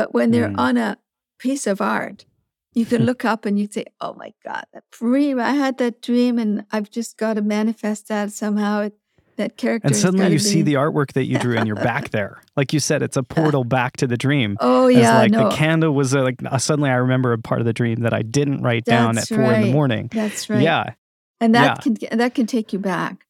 But 0.00 0.14
when 0.14 0.30
they're 0.30 0.48
Mm. 0.48 0.58
on 0.58 0.76
a 0.78 0.96
piece 1.38 1.66
of 1.66 1.82
art, 1.82 2.24
you 2.72 2.86
can 2.86 3.04
look 3.04 3.22
up 3.22 3.44
and 3.44 3.58
you 3.60 3.68
say, 3.70 3.84
"Oh 4.00 4.14
my 4.14 4.32
God, 4.42 4.64
that 4.72 4.84
dream! 4.90 5.38
I 5.38 5.52
had 5.52 5.76
that 5.76 6.00
dream, 6.00 6.38
and 6.38 6.64
I've 6.72 6.90
just 6.90 7.18
got 7.18 7.34
to 7.34 7.42
manifest 7.42 8.08
that 8.08 8.32
somehow." 8.32 8.80
It, 8.86 8.94
that 9.36 9.58
character. 9.58 9.86
And 9.86 9.94
suddenly 9.96 10.32
you 10.32 10.38
see 10.38 10.62
the 10.62 10.74
artwork 10.74 11.12
that 11.12 11.24
you 11.24 11.38
drew 11.38 11.56
and 11.58 11.66
you're 11.66 11.76
back 11.92 12.10
there. 12.10 12.40
Like 12.56 12.72
you 12.72 12.80
said, 12.80 13.02
it's 13.02 13.16
a 13.18 13.22
portal 13.22 13.64
back 13.64 13.98
to 13.98 14.06
the 14.06 14.16
dream. 14.16 14.56
Oh 14.60 14.86
yeah, 14.88 15.18
like 15.18 15.32
no, 15.32 15.50
the 15.50 15.54
candle 15.54 15.92
was 15.92 16.14
uh, 16.14 16.22
like 16.22 16.36
uh, 16.44 16.56
suddenly 16.56 16.88
I 16.88 16.94
remember 16.94 17.32
a 17.34 17.38
part 17.38 17.60
of 17.60 17.66
the 17.66 17.72
dream 17.74 18.00
that 18.00 18.14
I 18.14 18.22
didn't 18.22 18.62
write 18.62 18.86
down 18.86 19.10
at 19.18 19.28
That's 19.28 19.28
four 19.28 19.52
in 19.52 19.62
the 19.66 19.72
morning. 19.72 20.08
that's 20.10 20.48
right. 20.48 20.62
Yeah. 20.62 20.94
and 21.40 21.54
that 21.54 21.84
yeah. 21.86 22.08
can 22.08 22.18
that 22.18 22.34
can 22.34 22.46
take 22.46 22.72
you 22.72 22.78
back, 22.78 23.26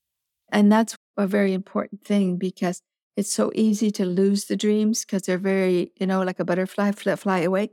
and 0.53 0.71
that's 0.71 0.97
a 1.17 1.27
very 1.27 1.53
important 1.53 2.05
thing 2.05 2.37
because 2.37 2.81
it's 3.17 3.33
so 3.33 3.51
easy 3.55 3.91
to 3.93 4.05
lose 4.07 4.47
the 4.47 4.57
dreams 4.57 5.05
because 5.05 5.23
they're 5.23 5.39
very 5.39 5.93
you 6.01 6.07
know 6.07 6.23
like 6.23 6.41
a 6.41 6.45
butterfly 6.45 6.93
fly, 6.93 7.17
fly 7.17 7.41
away. 7.41 7.71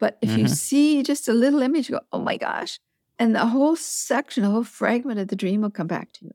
But 0.00 0.18
if 0.22 0.36
you 0.36 0.46
Mhm. 0.46 0.48
see 0.48 1.02
just 1.02 1.28
a 1.28 1.34
little 1.34 1.62
image, 1.62 1.88
you 1.90 1.96
go, 1.98 2.02
"Oh 2.12 2.20
my 2.22 2.36
gosh!" 2.38 2.80
and 3.18 3.34
the 3.34 3.46
whole 3.48 3.76
section, 3.76 4.44
the 4.44 4.50
whole 4.50 4.64
fragment 4.64 5.20
of 5.20 5.28
the 5.28 5.36
dream 5.36 5.62
will 5.62 5.70
come 5.70 5.88
back 5.88 6.12
to 6.14 6.26
you. 6.26 6.32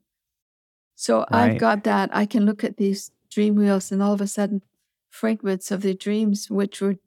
So 0.95 1.25
I've 1.31 1.57
got 1.57 1.83
that. 1.85 2.09
I 2.15 2.25
can 2.25 2.45
look 2.45 2.63
at 2.63 2.77
these 2.77 3.11
dream 3.31 3.55
wheels, 3.55 3.91
and 3.91 4.01
all 4.01 4.13
of 4.13 4.21
a 4.21 4.27
sudden, 4.27 4.63
fragments 5.09 5.71
of 5.71 5.81
the 5.81 5.93
dreams, 5.93 6.49
which 6.49 6.81
were 6.81 6.97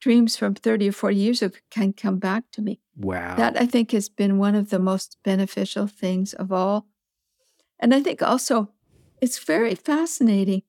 dreams 0.00 0.36
from 0.36 0.54
30 0.54 0.88
or 0.88 0.92
40 0.92 1.16
years 1.16 1.42
ago, 1.42 1.56
can 1.70 1.92
come 1.92 2.18
back 2.18 2.50
to 2.52 2.62
me. 2.62 2.80
Wow. 2.96 3.36
That 3.36 3.60
I 3.60 3.66
think 3.66 3.92
has 3.92 4.08
been 4.08 4.38
one 4.38 4.54
of 4.54 4.70
the 4.70 4.78
most 4.78 5.18
beneficial 5.24 5.86
things 5.86 6.34
of 6.34 6.52
all. 6.52 6.86
And 7.78 7.94
I 7.94 8.02
think 8.02 8.22
also 8.22 8.72
it's 9.20 9.38
very 9.38 9.74
fascinating. 9.74 10.62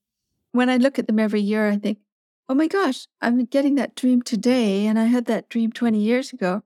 When 0.57 0.69
I 0.69 0.77
look 0.77 0.97
at 0.97 1.05
them 1.07 1.19
every 1.19 1.41
year, 1.41 1.69
I 1.69 1.77
think, 1.77 1.99
oh 2.49 2.55
my 2.55 2.67
gosh, 2.67 3.07
I'm 3.21 3.45
getting 3.45 3.75
that 3.75 3.95
dream 3.95 4.21
today. 4.21 4.87
And 4.87 4.97
I 4.97 5.05
had 5.05 5.25
that 5.25 5.49
dream 5.49 5.71
20 5.71 5.99
years 5.99 6.33
ago. 6.33 6.63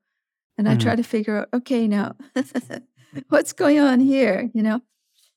And 0.57 0.69
I 0.69 0.75
try 0.75 0.95
to 0.95 1.03
figure 1.03 1.37
out, 1.37 1.49
okay, 1.53 1.87
now 1.87 2.15
what's 3.29 3.53
going 3.53 3.79
on 3.79 3.99
here? 3.99 4.49
You 4.53 4.63
know, 4.63 4.81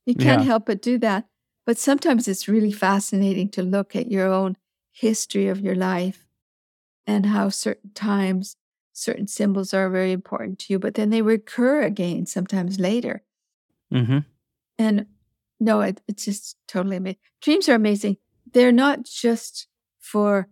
you 0.07 0.15
can't 0.15 0.43
Yeah. 0.43 0.47
help 0.47 0.67
but 0.67 0.83
do 0.83 0.99
that. 0.99 1.27
But 1.67 1.79
sometimes 1.79 2.29
it's 2.29 2.47
really 2.47 2.73
fascinating 2.73 3.49
to 3.51 3.63
look 3.63 3.97
at 3.97 4.11
your 4.11 4.33
own 4.33 4.57
history 4.93 5.49
of 5.49 5.61
your 5.61 5.75
life 5.75 6.27
and 7.07 7.27
how 7.27 7.49
certain 7.49 7.91
times 7.95 8.57
certain 8.93 9.27
symbols 9.27 9.75
are 9.75 9.91
very 9.91 10.13
important 10.13 10.59
to 10.61 10.73
you, 10.73 10.79
but 10.79 10.95
then 10.95 11.11
they 11.11 11.23
recur 11.23 11.83
again 11.83 12.27
sometimes 12.27 12.79
later. 12.79 13.25
mm-hmm. 13.93 14.19
And 14.79 15.07
no, 15.61 15.81
it, 15.81 16.01
it's 16.07 16.25
just 16.25 16.57
totally 16.69 16.97
amazing. 16.97 17.19
Dreams 17.41 17.69
are 17.69 17.75
amazing. 17.75 18.17
They're 18.55 18.73
not 18.73 19.05
just 19.05 19.69
for 20.01 20.49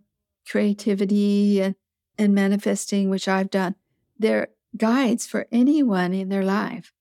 creativity 0.49 1.61
and, 1.61 1.75
and 2.19 2.35
manifesting, 2.35 3.09
which 3.09 3.27
I've 3.29 3.51
done. 3.51 3.75
They're 4.19 4.49
guides 4.77 5.27
for 5.27 5.47
anyone 5.51 6.13
in 6.13 6.29
their 6.29 6.45
life. 6.45 6.93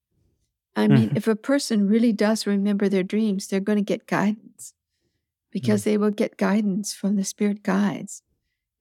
I 0.77 0.89
mean, 0.89 1.11
Mhm. 1.11 1.17
if 1.17 1.29
a 1.29 1.37
person 1.37 1.89
really 1.89 2.13
does 2.13 2.47
remember 2.47 2.89
their 2.89 3.03
dreams, 3.03 3.47
they're 3.49 3.61
going 3.61 3.79
to 3.79 3.83
get 3.85 4.07
guidance 4.07 4.75
because 5.51 5.85
they 5.85 5.99
will 5.99 6.11
get 6.11 6.37
guidance 6.39 6.95
from 6.95 7.17
the 7.17 7.25
spirit 7.25 7.63
guides 7.63 8.23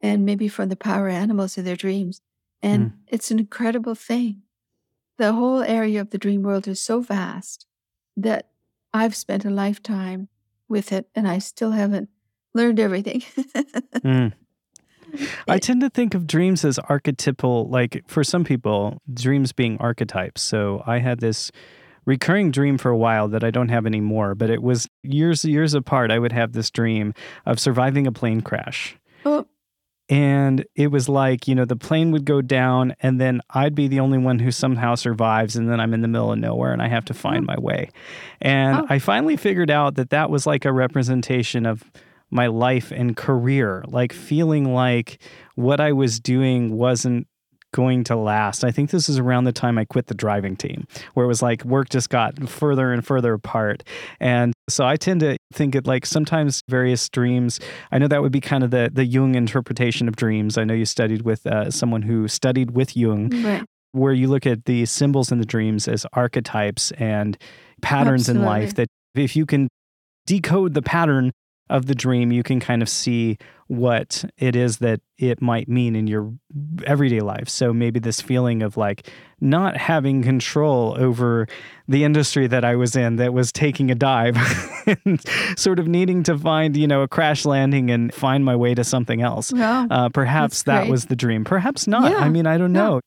and 0.01 0.25
maybe 0.25 0.47
from 0.47 0.69
the 0.69 0.77
power 0.77 1.09
animals 1.09 1.57
in 1.57 1.65
their 1.65 1.77
dreams. 1.77 2.21
And 2.61 2.91
it's 3.07 3.31
an 3.31 3.39
incredible 3.39 3.95
thing. 3.95 4.43
The 5.17 5.33
whole 5.33 5.61
area 5.63 6.01
of 6.01 6.09
the 6.11 6.17
dream 6.17 6.43
world 6.43 6.67
is 6.67 6.81
so 6.81 7.01
vast 7.01 7.67
that 8.17 8.49
I've 8.93 9.15
spent 9.15 9.45
a 9.45 9.49
lifetime 9.49 10.29
with 10.71 10.91
it 10.91 11.07
and 11.13 11.27
I 11.27 11.37
still 11.37 11.71
haven't 11.71 12.09
learned 12.53 12.79
everything. 12.79 13.23
Mm. 14.03 14.33
I 15.47 15.59
tend 15.59 15.81
to 15.81 15.89
think 15.89 16.15
of 16.15 16.25
dreams 16.25 16.63
as 16.65 16.79
archetypal, 16.79 17.67
like 17.67 18.03
for 18.07 18.23
some 18.23 18.43
people, 18.43 19.01
dreams 19.13 19.51
being 19.51 19.77
archetypes. 19.79 20.41
So 20.41 20.83
I 20.87 20.99
had 20.99 21.19
this 21.19 21.51
recurring 22.05 22.51
dream 22.51 22.77
for 22.77 22.89
a 22.89 22.97
while 22.97 23.27
that 23.27 23.43
I 23.43 23.51
don't 23.51 23.69
have 23.69 23.85
anymore, 23.85 24.35
but 24.35 24.49
it 24.49 24.63
was 24.63 24.87
years, 25.03 25.45
years 25.45 25.73
apart. 25.73 26.11
I 26.11 26.19
would 26.19 26.31
have 26.31 26.53
this 26.53 26.71
dream 26.71 27.13
of 27.45 27.59
surviving 27.59 28.07
a 28.07 28.11
plane 28.11 28.41
crash. 28.41 28.97
Oh, 30.11 30.15
And 30.15 30.65
it 30.75 30.87
was 30.87 31.07
like, 31.07 31.47
you 31.47 31.55
know, 31.55 31.65
the 31.65 31.75
plane 31.75 32.11
would 32.11 32.25
go 32.25 32.41
down 32.41 32.95
and 33.01 33.19
then 33.19 33.41
I'd 33.49 33.75
be 33.75 33.87
the 33.87 33.99
only 33.99 34.17
one 34.17 34.39
who 34.39 34.51
somehow 34.51 34.95
survives. 34.95 35.55
And 35.55 35.69
then 35.69 35.79
I'm 35.79 35.93
in 35.93 36.01
the 36.01 36.07
middle 36.07 36.31
of 36.31 36.39
nowhere 36.39 36.73
and 36.73 36.81
I 36.81 36.87
have 36.87 37.05
to 37.05 37.13
oh. 37.13 37.17
find 37.17 37.45
my 37.45 37.57
way. 37.59 37.89
And 38.41 38.81
Oh. 38.81 38.85
I 38.89 38.99
finally 38.99 39.37
figured 39.37 39.71
out 39.71 39.95
that 39.95 40.09
that 40.09 40.29
was 40.29 40.45
like 40.45 40.65
a 40.65 40.73
representation 40.73 41.65
of 41.65 41.83
my 42.29 42.47
life 42.47 42.91
and 42.91 43.15
career, 43.15 43.83
like 43.87 44.13
feeling 44.13 44.73
like 44.73 45.19
what 45.55 45.79
I 45.81 45.91
was 45.91 46.19
doing 46.19 46.77
wasn't 46.77 47.27
going 47.73 48.03
to 48.05 48.15
last. 48.15 48.63
I 48.63 48.71
think 48.71 48.89
this 48.89 49.09
is 49.09 49.17
around 49.17 49.45
the 49.45 49.51
time 49.51 49.77
I 49.77 49.85
quit 49.85 50.07
the 50.07 50.13
driving 50.13 50.55
team, 50.55 50.87
where 51.13 51.25
it 51.25 51.27
was 51.27 51.41
like 51.41 51.63
work 51.65 51.89
just 51.89 52.09
got 52.09 52.49
further 52.49 52.91
and 52.91 53.05
further 53.05 53.33
apart. 53.33 53.83
And 54.19 54.53
so 54.69 54.85
I 54.85 54.95
tend 54.95 55.21
to 55.21 55.37
think 55.53 55.75
it 55.75 55.87
like 55.87 56.05
sometimes 56.05 56.61
various 56.67 57.09
dreams. 57.09 57.59
I 57.91 57.97
know 57.97 58.07
that 58.07 58.21
would 58.21 58.31
be 58.31 58.41
kind 58.41 58.63
of 58.63 58.71
the 58.71 58.89
the 58.91 59.05
Jung 59.05 59.35
interpretation 59.35 60.07
of 60.07 60.15
dreams. 60.15 60.57
I 60.57 60.63
know 60.63 60.73
you 60.73 60.85
studied 60.85 61.23
with 61.23 61.45
uh, 61.45 61.71
someone 61.71 62.01
who 62.01 62.27
studied 62.27 62.71
with 62.71 62.95
Jung, 62.95 63.29
right. 63.43 63.63
where 63.91 64.13
you 64.13 64.27
look 64.27 64.45
at 64.45 64.65
the 64.65 64.85
symbols 64.85 65.31
in 65.31 65.39
the 65.39 65.45
dreams 65.45 65.87
as 65.87 66.05
archetypes 66.13 66.91
and 66.91 67.37
patterns 67.81 68.29
in 68.29 68.43
life. 68.43 68.75
That 68.75 68.87
if 69.15 69.35
you 69.35 69.45
can 69.45 69.67
decode 70.25 70.73
the 70.73 70.81
pattern 70.81 71.31
of 71.71 71.85
the 71.85 71.95
dream, 71.95 72.31
you 72.31 72.43
can 72.43 72.59
kind 72.59 72.81
of 72.81 72.89
see 72.89 73.37
what 73.67 74.25
it 74.37 74.53
is 74.53 74.79
that 74.79 74.99
it 75.17 75.41
might 75.41 75.69
mean 75.69 75.95
in 75.95 76.05
your 76.05 76.33
everyday 76.85 77.21
life. 77.21 77.47
So 77.47 77.71
maybe 77.71 78.01
this 78.01 78.19
feeling 78.19 78.61
of 78.63 78.75
like 78.75 79.09
not 79.39 79.77
having 79.77 80.23
control 80.23 80.95
over 80.99 81.47
the 81.87 82.03
industry 82.03 82.47
that 82.47 82.65
I 82.65 82.75
was 82.75 82.97
in 82.97 83.15
that 83.15 83.33
was 83.33 83.53
taking 83.53 83.89
a 83.89 83.95
dive 83.95 84.35
and 85.05 85.23
sort 85.57 85.79
of 85.79 85.87
needing 85.87 86.23
to 86.23 86.37
find, 86.37 86.75
you 86.75 86.85
know, 86.85 87.01
a 87.01 87.07
crash 87.07 87.45
landing 87.45 87.89
and 87.89 88.13
find 88.13 88.43
my 88.43 88.57
way 88.57 88.75
to 88.75 88.83
something 88.83 89.21
else. 89.21 89.53
Uh, 89.89 90.09
perhaps 90.09 90.63
that 90.63 90.89
was 90.89 91.05
the 91.05 91.15
dream. 91.15 91.45
Perhaps 91.45 91.87
not. 91.87 92.11
Yeah, 92.11 92.17
I 92.17 92.27
mean, 92.27 92.45
I 92.45 92.57
don't 92.57 92.75
yeah. 92.75 92.81
know. 92.81 93.01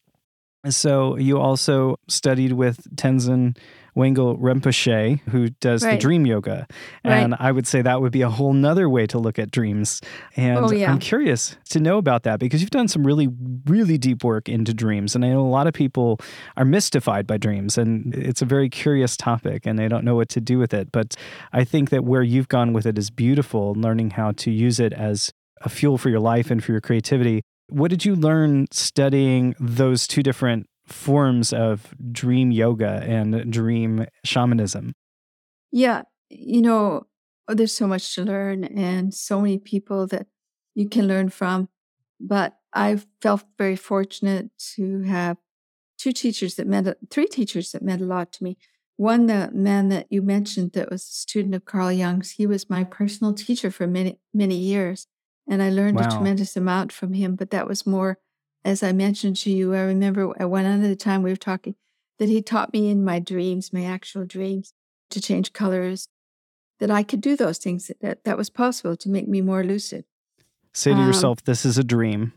So 0.70 1.18
you 1.18 1.38
also 1.38 1.96
studied 2.09 2.53
with 2.53 2.83
Tenzin 2.96 3.59
Wangyal 3.97 4.39
Rinpoche, 4.41 5.21
who 5.31 5.51
does 5.61 5.83
the 5.83 5.97
dream 5.97 6.27
yoga. 6.27 6.67
Right. 7.05 7.19
And 7.19 7.35
I 7.39 7.53
would 7.53 7.67
say 7.67 7.81
that 7.83 8.01
would 8.01 8.13
be 8.13 8.23
a 8.23 8.29
whole 8.29 8.53
nother 8.53 8.89
way 8.89 9.07
to 9.07 9.19
look 9.19 9.39
at 9.39 9.51
dreams. 9.51 10.01
And 10.37 10.59
Oh, 10.59 10.73
yeah. 10.73 10.91
I'm 10.91 10.99
curious 10.99 11.57
to 11.71 11.81
know 11.81 11.99
about 11.99 12.25
that 12.25 12.41
because 12.41 12.61
you've 12.61 12.71
done 12.71 12.89
some 12.89 13.07
really, 13.07 13.29
really 13.67 13.99
deep 13.99 14.25
work 14.25 14.49
into 14.49 14.75
dreams. 14.75 15.15
And 15.15 15.25
I 15.25 15.29
know 15.29 15.41
a 15.41 15.49
lot 15.49 15.67
of 15.67 15.75
people 15.75 16.19
are 16.57 16.65
mystified 16.65 17.27
by 17.27 17.37
dreams, 17.37 17.79
and 17.79 18.15
it's 18.15 18.43
a 18.43 18.47
very 18.47 18.69
curious 18.69 19.17
topic 19.17 19.65
and 19.67 19.79
they 19.79 19.89
don't 19.89 20.05
know 20.05 20.17
what 20.17 20.29
to 20.31 20.41
do 20.41 20.59
with 20.59 20.75
it. 20.75 20.91
But 20.91 21.15
I 21.53 21.65
think 21.65 21.91
that 21.91 22.05
where 22.05 22.23
you've 22.23 22.49
gone 22.49 22.73
with 22.73 22.87
it 22.87 22.99
is 22.99 23.11
beautiful, 23.11 23.75
learning 23.75 24.11
how 24.11 24.33
to 24.33 24.51
use 24.51 24.81
it 24.81 24.93
as 24.93 25.31
a 25.63 25.69
fuel 25.69 25.99
for 25.99 26.11
your 26.11 26.21
life 26.21 26.51
and 26.51 26.63
for 26.63 26.73
your 26.73 26.81
creativity. 26.81 27.43
What 27.69 27.91
did 27.91 28.05
you 28.05 28.15
learn 28.15 28.67
studying 28.71 29.55
those 29.59 30.07
two 30.07 30.23
different 30.23 30.67
forms 30.87 31.53
of 31.53 31.94
dream 32.12 32.51
yoga 32.51 33.03
and 33.07 33.51
dream 33.53 34.07
shamanism? 34.25 34.94
yeah, 35.75 36.03
you 36.31 36.62
know, 36.62 37.09
there's 37.49 37.77
so 37.77 37.88
much 37.88 38.14
to 38.14 38.23
learn 38.23 38.62
and 38.62 39.12
so 39.12 39.40
many 39.40 39.59
people 39.59 40.07
that 40.07 40.29
you 40.77 40.88
can 40.88 41.09
learn 41.09 41.29
from. 41.31 41.68
But 42.21 42.56
I 42.73 43.00
felt 43.21 43.42
very 43.59 43.75
fortunate 43.75 44.50
to 44.77 45.02
have 45.02 45.37
two 45.98 46.13
teachers 46.13 46.54
that 46.54 46.69
meant, 46.69 46.88
three 47.11 47.27
teachers 47.27 47.73
that 47.73 47.83
meant 47.83 48.02
a 48.02 48.06
lot 48.06 48.33
to 48.35 48.44
me. 48.44 48.56
One, 48.96 49.27
the 49.27 49.50
man 49.52 49.88
that 49.88 50.06
you 50.11 50.23
mentioned 50.23 50.75
that 50.75 50.92
was 50.92 51.02
a 51.02 51.13
student 51.13 51.56
of 51.56 51.65
Carl 51.65 51.90
Jung's, 51.90 52.31
he 52.31 52.46
was 52.46 52.71
my 52.71 52.85
personal 52.85 53.35
teacher 53.35 53.73
for 53.73 53.88
many, 53.88 54.21
many 54.33 54.56
years. 54.56 55.09
And 55.50 55.61
I 55.61 55.71
learned 55.71 55.98
a 56.00 56.09
tremendous 56.09 56.56
amount 56.56 56.92
from 56.92 57.15
him, 57.15 57.35
but 57.35 57.50
that 57.50 57.67
was 57.67 57.85
more, 57.85 58.19
as 58.65 58.83
I 58.83 58.92
mentioned 58.92 59.37
to 59.38 59.50
you, 59.50 59.75
I 59.75 59.81
remember 59.81 60.33
at 60.40 60.50
one 60.50 60.65
other 60.67 60.94
time 60.94 61.23
we 61.23 61.31
were 61.31 61.37
talking, 61.37 61.75
that 62.19 62.29
he 62.29 62.40
taught 62.42 62.73
me 62.73 62.88
in 62.90 63.04
my 63.04 63.19
dreams, 63.19 63.73
my 63.73 63.85
actual 63.85 64.25
dreams, 64.25 64.73
to 65.10 65.21
change 65.21 65.52
colors, 65.52 66.08
that 66.81 66.90
I 66.90 67.02
could 67.02 67.21
do 67.21 67.37
those 67.37 67.58
things, 67.58 67.90
that 68.00 68.25
that 68.25 68.37
was 68.38 68.50
possible 68.50 68.96
to 68.96 69.08
make 69.08 69.29
me 69.29 69.40
more 69.40 69.62
lucid. 69.65 70.04
Say 70.73 70.92
to 70.92 70.96
Um, 70.98 71.06
yourself, 71.06 71.42
this 71.44 71.65
is 71.65 71.79
a 71.79 71.85
dream. 71.85 72.33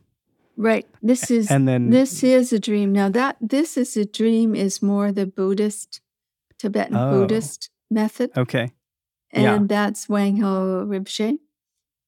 Right. 0.56 0.88
This 1.02 1.30
is 1.32 1.50
And 1.52 1.68
then 1.68 1.90
this 1.92 2.24
is 2.24 2.52
a 2.52 2.60
dream. 2.60 2.92
Now 2.92 3.10
that 3.10 3.38
this 3.40 3.78
is 3.78 3.96
a 3.98 4.06
dream 4.06 4.56
is 4.56 4.82
more 4.82 5.12
the 5.12 5.26
Buddhist 5.28 6.02
Tibetan 6.60 6.96
Oh. 6.96 7.12
Buddhist 7.22 7.70
method. 7.90 8.32
Okay. 8.38 8.72
and 9.32 9.44
Yeah. 9.44 9.60
that's 9.68 10.08
Wangho 10.08 10.86
Rinpoche. 10.88 11.38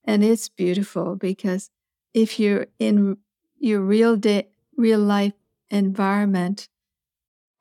And 0.05 0.23
it's 0.23 0.49
beautiful 0.49 1.15
because 1.15 1.69
if 2.13 2.39
you're 2.39 2.67
in 2.79 3.17
your 3.59 3.81
real 3.81 4.15
day, 4.15 4.49
real 4.77 4.99
life 4.99 5.33
environment, 5.69 6.67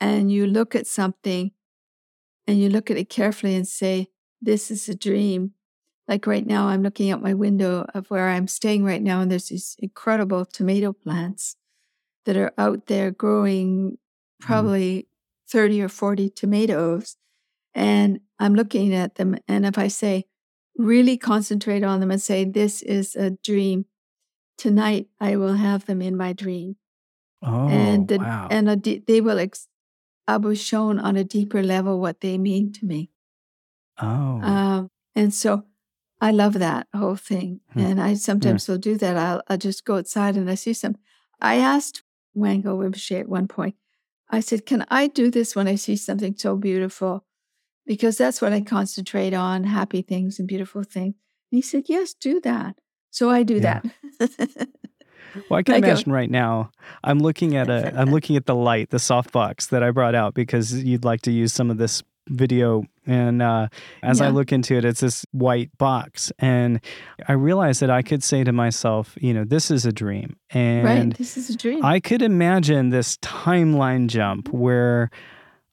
and 0.01 0.32
you 0.32 0.46
look 0.46 0.74
at 0.74 0.86
something, 0.86 1.53
and 2.46 2.59
you 2.59 2.68
look 2.68 2.90
at 2.90 2.96
it 2.96 3.11
carefully 3.11 3.55
and 3.55 3.66
say, 3.66 4.09
"This 4.40 4.70
is 4.70 4.88
a 4.88 4.94
dream." 4.94 5.53
Like 6.07 6.26
right 6.26 6.46
now, 6.46 6.68
I'm 6.68 6.82
looking 6.82 7.11
out 7.11 7.22
my 7.22 7.34
window 7.34 7.84
of 7.94 8.11
where 8.11 8.28
I'm 8.28 8.49
staying 8.49 8.84
right 8.84 9.03
now, 9.03 9.20
and 9.20 9.30
there's 9.30 9.49
these 9.49 9.76
incredible 9.78 10.46
tomato 10.46 10.92
plants 10.92 11.57
that 12.24 12.36
are 12.36 12.53
out 12.59 12.86
there 12.86 13.11
growing 13.11 13.92
mm-hmm. 13.92 14.46
probably 14.46 15.09
30 15.49 15.82
or 15.82 15.88
40 15.88 16.30
tomatoes. 16.30 17.16
And 17.74 18.20
I'm 18.38 18.55
looking 18.55 18.94
at 18.94 19.14
them. 19.16 19.36
And 19.49 19.64
if 19.64 19.78
I 19.78 19.88
say, 19.88 20.26
really 20.76 21.16
concentrate 21.16 21.82
on 21.82 22.01
them 22.01 22.11
and 22.11 22.20
say, 22.20 22.44
this 22.44 22.82
is 22.82 23.16
a 23.16 23.30
dream, 23.30 23.86
tonight 24.59 25.09
I 25.20 25.36
will 25.36 25.54
have 25.54 25.86
them 25.86 26.02
in 26.02 26.16
my 26.16 26.32
dream. 26.32 26.76
Oh, 27.42 27.68
and 27.68 28.09
the, 28.09 28.18
wow. 28.18 28.48
and 28.50 28.68
a 28.68 28.76
they 28.76 29.20
will, 29.20 29.38
ex- 29.38 29.68
I 30.26 30.36
was 30.36 30.61
shown 30.61 30.98
on 30.98 31.16
a 31.16 31.24
deeper 31.24 31.62
level 31.62 32.00
what 32.00 32.20
they 32.20 32.36
mean 32.36 32.72
to 32.74 32.84
me. 32.84 33.11
oh. 34.00 34.06
Um, 34.42 34.90
and 35.14 35.32
so 35.32 35.64
I 36.20 36.32
love 36.32 36.54
that 36.54 36.88
whole 36.94 37.16
thing. 37.16 37.61
Hmm. 37.72 37.80
And 37.80 38.00
I 38.00 38.14
sometimes 38.14 38.68
will 38.68 38.78
do 38.78 38.96
that. 38.98 39.16
I'll, 39.16 39.42
I'll 39.48 39.59
just 39.59 39.84
go 39.84 39.96
outside 39.96 40.36
and 40.36 40.50
I 40.50 40.54
see 40.54 40.72
some. 40.72 40.96
I 41.40 41.56
asked 41.56 42.02
Wango 42.34 42.76
Rinpoche 42.76 43.20
at 43.20 43.28
one 43.28 43.48
point, 43.48 43.76
I 44.30 44.40
said, 44.40 44.66
Can 44.66 44.84
I 44.90 45.06
do 45.06 45.30
this 45.30 45.54
when 45.54 45.68
I 45.68 45.76
see 45.76 45.96
something 45.96 46.34
so 46.36 46.56
beautiful? 46.56 47.24
Because 47.86 48.18
that's 48.18 48.42
what 48.42 48.52
I 48.52 48.61
concentrate 48.61 49.32
on 49.32 49.64
happy 49.64 50.02
things 50.02 50.38
and 50.38 50.46
beautiful 50.46 50.82
things. 50.82 51.14
And 51.50 51.59
he 51.59 51.62
said, 51.62 51.84
Yes, 51.86 52.14
do 52.14 52.40
that. 52.40 52.76
So 53.11 53.30
I 53.30 53.42
do 53.42 53.54
Yeah. 53.56 53.80
that. 54.18 54.68
Well, 55.50 55.59
I 55.59 55.62
can 55.62 55.74
I 55.76 55.80
go- 55.80 55.88
imagine 55.88 56.11
right 56.11 56.30
now. 56.30 56.70
I'm 57.04 57.18
looking 57.20 57.54
at 57.54 57.68
a. 57.68 57.92
I'm 57.94 58.11
looking 58.11 58.34
at 58.36 58.46
the 58.46 58.54
light, 58.54 58.90
the 58.90 58.96
softbox 58.96 59.68
that 59.68 59.82
I 59.82 59.90
brought 59.90 60.14
out 60.14 60.34
because 60.34 60.72
you'd 60.82 61.04
like 61.04 61.20
to 61.22 61.30
use 61.30 61.52
some 61.52 61.70
of 61.70 61.76
this 61.76 62.02
video. 62.28 62.84
And 63.06 63.40
uh, 63.42 63.68
as 64.02 64.20
I 64.22 64.30
look 64.30 64.52
into 64.52 64.74
it, 64.74 64.84
it's 64.86 65.00
this 65.00 65.24
white 65.32 65.70
box, 65.78 66.32
and 66.38 66.80
I 67.28 67.34
realized 67.34 67.80
that 67.82 67.90
I 67.90 68.02
could 68.02 68.24
say 68.24 68.42
to 68.42 68.52
myself, 68.52 69.16
you 69.20 69.32
know, 69.34 69.44
this 69.44 69.70
is 69.70 69.84
a 69.86 69.92
dream, 69.92 70.36
and 70.50 70.84
right. 70.84 71.16
This 71.16 71.36
is 71.36 71.50
a 71.50 71.56
dream. 71.56 71.84
I 71.84 72.00
could 72.00 72.22
imagine 72.22 72.88
this 72.88 73.16
timeline 73.18 74.09
jump 74.09 74.48
where 74.52 75.11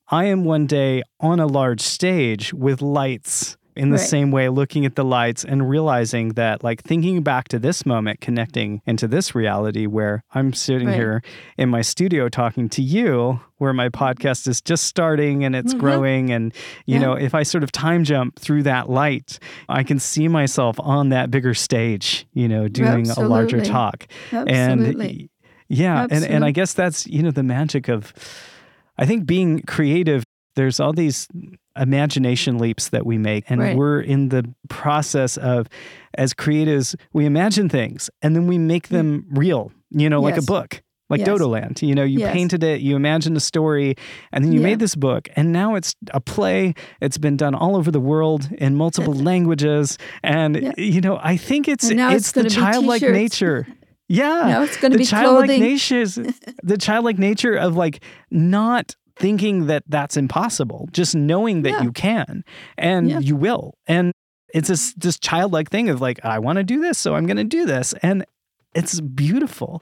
I 0.10 0.26
am 0.26 0.44
one 0.44 0.68
day 0.68 1.02
on 1.22 1.40
a 1.40 1.48
large 1.48 1.82
stage 1.82 2.54
with 2.54 2.82
lights 2.82 3.58
in 3.76 3.90
the 3.90 3.98
Right. 3.98 4.08
same 4.08 4.32
way, 4.32 4.50
looking 4.50 4.86
at 4.86 4.96
the 4.96 5.04
lights 5.04 5.44
and 5.44 5.70
realizing 5.70 6.30
that, 6.30 6.64
like, 6.64 6.82
thinking 6.84 7.22
back 7.24 7.48
to 7.50 7.60
this 7.60 7.86
moment, 7.86 8.22
connecting 8.22 8.82
into 8.86 9.08
this 9.08 9.36
reality 9.36 9.86
where 9.86 10.24
I'm 10.34 10.54
sitting 10.54 10.88
Right. 10.88 10.96
here 10.96 11.22
in 11.58 11.70
my 11.70 11.82
studio 11.82 12.30
talking 12.30 12.70
to 12.70 12.82
you, 12.82 13.40
where 13.58 13.74
my 13.74 13.90
podcast 13.90 14.48
is 14.48 14.62
just 14.62 14.84
starting 14.86 15.44
and 15.44 15.56
it's 15.56 15.74
Mhm. 15.74 15.80
growing. 15.80 16.32
And, 16.32 16.54
you 16.86 16.96
Yeah. 16.96 17.02
know, 17.02 17.14
if 17.14 17.36
I 17.36 17.44
sort 17.44 17.64
of 17.64 17.72
time 17.72 18.04
jump 18.04 18.40
through 18.40 18.64
that 18.64 18.90
light, 18.90 19.40
I 19.68 19.84
can 19.84 20.00
see 20.00 20.28
myself 20.28 20.78
on 20.80 21.10
that 21.10 21.30
bigger 21.32 21.54
stage, 21.54 22.26
you 22.34 22.48
know, 22.48 22.68
doing 22.68 23.10
a 23.10 23.20
larger 23.28 23.62
talk 23.62 24.08
Absolutely. 24.32 25.10
and 25.20 25.30
yeah 25.68 26.06
and, 26.12 26.24
and 26.24 26.46
i 26.46 26.52
guess 26.52 26.74
that's 26.74 27.08
you 27.08 27.24
know 27.24 27.32
the 27.32 27.42
magic 27.42 27.88
of 27.90 28.14
i 29.00 29.06
think 29.06 29.26
being 29.26 29.62
creative 29.62 30.24
there's 30.56 30.80
all 30.80 30.94
these 30.94 31.28
imagination 31.78 32.58
leaps 32.58 32.90
that 32.90 33.06
we 33.06 33.18
make 33.18 33.44
and 33.50 33.60
Right. 33.62 33.76
we're 33.78 34.00
in 34.02 34.30
the 34.30 34.44
process 34.70 35.38
of 35.38 35.68
as 36.18 36.34
creatives 36.34 36.96
we 37.14 37.26
imagine 37.26 37.70
things 37.70 38.10
and 38.22 38.36
then 38.36 38.48
we 38.48 38.58
make 38.58 38.88
them 38.90 39.26
real 39.32 39.72
you 39.92 40.10
know 40.10 40.22
like 40.22 40.38
a. 40.38 40.42
Book 40.42 40.82
like 41.08 41.20
Yes. 41.20 41.30
Dodoland, 41.30 41.88
you 41.88 41.94
know, 41.94 42.04
you 42.04 42.18
Yes. 42.20 42.34
painted 42.34 42.64
it, 42.64 42.82
you 42.82 42.96
imagined 42.96 43.38
a 43.38 43.40
story, 43.40 43.94
and 44.32 44.44
then 44.44 44.52
you 44.52 44.60
Yeah. 44.60 44.66
made 44.70 44.80
this 44.80 44.96
book, 44.96 45.30
and 45.36 45.52
now 45.52 45.76
it's 45.76 45.94
a 46.12 46.20
play. 46.20 46.74
It's 47.00 47.20
been 47.20 47.38
done 47.38 47.54
all 47.54 47.76
over 47.76 47.92
the 47.92 48.00
world 48.00 48.50
in 48.58 48.76
multiple 48.76 49.14
languages, 49.14 50.00
and 50.24 50.56
Yeah. 50.56 50.72
you 50.78 51.02
know, 51.02 51.20
I 51.22 51.38
think 51.38 51.68
it's 51.68 51.92
now 51.92 52.10
it's 52.10 52.30
it's 52.30 52.32
the 52.32 52.50
childlike 52.50 53.02
t-shirts. 53.02 53.16
nature. 53.16 53.68
Yeah, 54.10 54.48
now 54.48 54.62
it's 54.64 54.78
going 54.78 54.92
to 54.94 54.98
the 54.98 55.04
be 55.04 55.06
childlike 55.06 55.46
clothing. 55.50 55.62
nature 55.62 56.06
the 56.64 56.78
childlike 56.78 57.20
nature 57.20 57.54
of 57.56 57.76
like 57.76 58.02
not 58.32 58.96
thinking 59.18 59.68
that 59.68 59.84
that's 59.88 60.18
impossible 60.18 60.88
just 60.92 61.16
knowing 61.16 61.62
that 61.64 61.72
Yeah. 61.72 61.84
you 61.84 61.92
can 61.92 62.44
and 62.78 63.10
Yeah. 63.10 63.20
you 63.20 63.36
will 63.36 63.76
and 63.88 64.12
it's 64.54 64.68
this 64.68 64.94
this 64.96 65.18
childlike 65.20 65.70
thing 65.70 65.90
of 65.90 66.02
like 66.02 66.20
i 66.26 66.38
want 66.40 66.58
to 66.58 66.64
do 66.64 66.82
this 66.82 66.98
so 66.98 67.16
i'm 67.16 67.26
going 67.26 67.38
to 67.38 67.44
do 67.44 67.66
this 67.66 67.94
and 68.02 68.26
it's 68.74 69.00
beautiful 69.02 69.82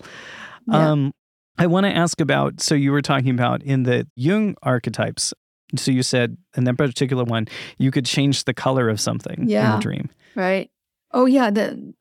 Yeah. 0.68 0.92
um 0.92 1.12
i 1.58 1.66
want 1.68 1.86
to 1.86 1.92
ask 1.96 2.22
about 2.22 2.62
so 2.62 2.76
you 2.76 2.92
were 2.92 3.02
talking 3.02 3.30
about 3.32 3.64
in 3.64 3.84
the 3.84 4.06
jung 4.16 4.56
archetypes 4.62 5.34
so 5.76 5.90
you 5.92 6.04
said 6.04 6.38
in 6.56 6.66
that 6.66 6.78
particular 6.78 7.24
one 7.24 7.48
you 7.80 7.90
could 7.92 8.06
change 8.06 8.44
the 8.44 8.54
color 8.54 8.88
of 8.90 9.00
something 9.00 9.42
in 9.44 9.50
Yeah. 9.50 9.76
the 9.76 9.82
dream 9.82 10.10
Right. 10.36 10.70
Oh 11.12 11.26
yeah, 11.28 11.52
the 11.52 11.94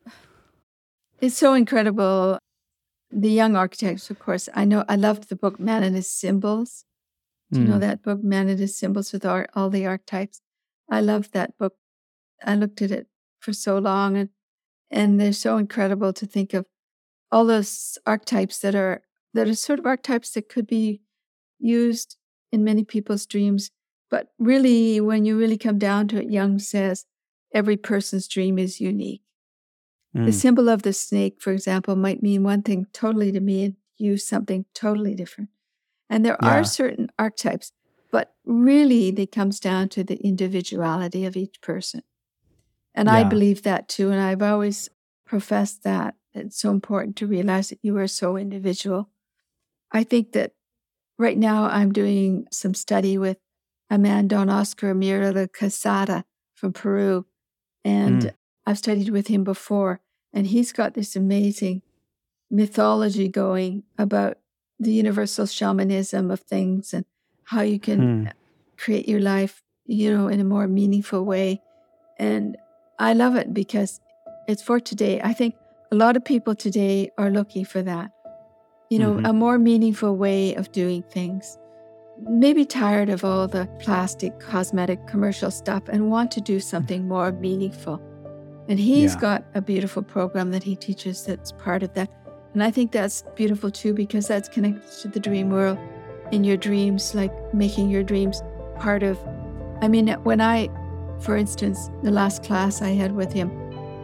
it's 1.20 1.36
so 1.36 1.52
incredible. 1.54 2.38
The 3.10 3.28
Jung 3.28 3.56
archetypes, 3.56 4.08
of 4.10 4.18
course. 4.18 4.48
I 4.54 4.64
know 4.64 4.84
I 4.88 4.96
loved 4.96 5.28
the 5.28 5.36
book 5.36 5.60
Man 5.60 5.82
and 5.82 5.94
His 5.94 6.10
Symbols. 6.10 6.84
Do 7.52 7.62
you 7.62 7.68
know 7.68 7.76
Mm. 7.76 7.80
that 7.80 8.02
book, 8.02 8.22
Man 8.24 8.48
and 8.48 8.58
His 8.58 8.76
Symbols 8.76 9.12
with 9.12 9.24
all 9.26 9.70
the 9.70 9.86
archetypes? 9.86 10.40
I 10.90 11.00
loved 11.00 11.32
that 11.32 11.56
book. 11.58 11.76
I 12.44 12.56
looked 12.56 12.82
at 12.82 12.90
it 12.90 13.08
for 13.40 13.52
so 13.52 13.78
long 13.78 14.16
and 14.16 14.30
and 14.90 15.20
they're 15.20 15.32
so 15.32 15.58
incredible 15.58 16.12
to 16.14 16.26
think 16.26 16.54
of 16.54 16.66
all 17.32 17.46
those 17.46 17.98
archetypes 18.06 18.60
that 18.60 18.74
are 18.74 19.02
that 19.34 19.48
are 19.48 19.54
sort 19.54 19.78
of 19.80 19.86
archetypes 19.86 20.32
that 20.32 20.48
could 20.48 20.66
be 20.66 21.02
used 21.60 22.16
in 22.52 22.64
many 22.64 22.84
people's 22.84 23.26
dreams. 23.26 23.70
But 24.10 24.32
really, 24.38 25.00
when 25.00 25.24
you 25.24 25.38
really 25.38 25.58
come 25.58 25.78
down 25.78 26.08
to 26.08 26.18
it, 26.22 26.30
Jung 26.30 26.58
says 26.60 27.06
every 27.54 27.76
person's 27.78 28.28
dream 28.28 28.58
is 28.58 28.80
unique. 28.80 29.22
The 30.14 30.30
Mm. 30.30 30.34
symbol 30.34 30.68
of 30.68 30.82
the 30.82 30.92
snake, 30.92 31.40
for 31.40 31.52
example, 31.52 31.96
might 31.96 32.22
mean 32.22 32.42
one 32.42 32.62
thing 32.62 32.86
totally 32.92 33.30
to 33.32 33.40
me 33.40 33.64
and 33.64 33.76
you 33.98 34.16
something 34.16 34.64
totally 34.74 35.14
different. 35.14 35.50
And 36.12 36.26
there 36.26 36.36
Yeah. 36.38 36.58
are 36.58 36.64
certain 36.64 37.08
archetypes, 37.18 37.72
but 38.10 38.34
really 38.44 39.08
it 39.08 39.32
comes 39.32 39.58
down 39.58 39.88
to 39.88 40.04
the 40.04 40.16
individuality 40.16 41.24
of 41.24 41.38
each 41.38 41.62
person. 41.62 42.02
And 42.94 43.08
I 43.08 43.24
believe 43.24 43.62
that 43.62 43.88
too. 43.88 44.10
And 44.10 44.20
I've 44.20 44.42
always 44.42 44.90
professed 45.24 45.84
that. 45.84 46.16
It's 46.34 46.60
so 46.60 46.70
important 46.70 47.16
to 47.16 47.26
realize 47.26 47.70
that 47.70 47.78
you 47.82 47.96
are 47.96 48.06
so 48.06 48.36
individual. 48.36 49.08
I 49.90 50.04
think 50.04 50.32
that 50.32 50.52
right 51.18 51.38
now 51.38 51.64
I'm 51.64 51.92
doing 51.92 52.46
some 52.50 52.74
study 52.74 53.16
with 53.16 53.38
a 53.88 53.96
man, 53.96 54.28
Don 54.28 54.50
Oscar 54.50 54.92
Miro-Quesada 54.94 56.26
from 56.54 56.74
Peru. 56.74 57.24
And 57.86 58.20
Mm. 58.22 58.34
I've 58.66 58.78
studied 58.78 59.08
with 59.08 59.28
him 59.28 59.44
before. 59.44 60.02
And 60.34 60.46
he's 60.46 60.72
got 60.72 60.92
this 60.92 61.16
amazing 61.16 61.80
mythology 62.50 63.28
going 63.28 63.84
about 63.96 64.36
the 64.82 64.92
universal 64.92 65.46
shamanism 65.46 66.30
of 66.30 66.40
things 66.40 66.92
and 66.94 67.04
how 67.44 67.62
you 67.62 67.78
can 67.78 67.98
Hmm. 68.00 68.26
create 68.76 69.08
your 69.08 69.20
life, 69.20 69.62
you 69.86 70.12
know, 70.14 70.28
in 70.28 70.40
a 70.40 70.44
more 70.44 70.66
meaningful 70.66 71.24
way. 71.24 71.60
And 72.18 72.56
I 72.98 73.14
love 73.14 73.36
it 73.36 73.52
because 73.54 74.00
it's 74.48 74.62
for 74.62 74.80
today. 74.80 75.20
I 75.22 75.32
think 75.32 75.54
a 75.90 75.96
lot 75.96 76.16
of 76.16 76.24
people 76.24 76.54
today 76.54 77.10
are 77.18 77.30
looking 77.30 77.64
for 77.64 77.82
that, 77.82 78.10
you 78.90 78.98
know, 78.98 79.14
Mhm. 79.18 79.28
a 79.28 79.32
more 79.32 79.58
meaningful 79.58 80.16
way 80.16 80.54
of 80.54 80.72
doing 80.72 81.02
things. 81.10 81.58
Maybe 82.28 82.64
tired 82.64 83.08
of 83.08 83.24
all 83.24 83.48
the 83.48 83.66
plastic, 83.78 84.38
cosmetic, 84.38 85.06
commercial 85.06 85.50
stuff 85.50 85.82
and 85.88 86.10
want 86.10 86.30
to 86.32 86.40
do 86.40 86.60
something 86.60 87.08
more 87.08 87.32
meaningful. 87.32 88.00
And 88.68 88.78
he's 88.78 89.14
Yeah. 89.14 89.20
got 89.20 89.44
a 89.54 89.60
beautiful 89.60 90.02
program 90.02 90.50
that 90.52 90.62
he 90.62 90.76
teaches 90.76 91.24
that's 91.24 91.52
part 91.52 91.82
of 91.82 91.92
that. 91.94 92.10
And 92.54 92.62
I 92.62 92.70
think 92.70 92.92
that's 92.92 93.24
beautiful 93.34 93.70
too 93.70 93.94
because 93.94 94.28
that's 94.28 94.48
connected 94.48 94.90
to 95.02 95.08
the 95.08 95.20
dream 95.20 95.50
world 95.50 95.78
in 96.30 96.44
your 96.44 96.56
dreams, 96.56 97.14
like 97.14 97.32
making 97.54 97.90
your 97.90 98.02
dreams 98.02 98.42
part 98.78 99.02
of. 99.02 99.18
I 99.80 99.88
mean, 99.88 100.08
when 100.24 100.40
I, 100.40 100.68
for 101.20 101.36
instance, 101.36 101.90
the 102.02 102.10
last 102.10 102.44
class 102.44 102.82
I 102.82 102.90
had 102.90 103.12
with 103.12 103.32
him, 103.32 103.50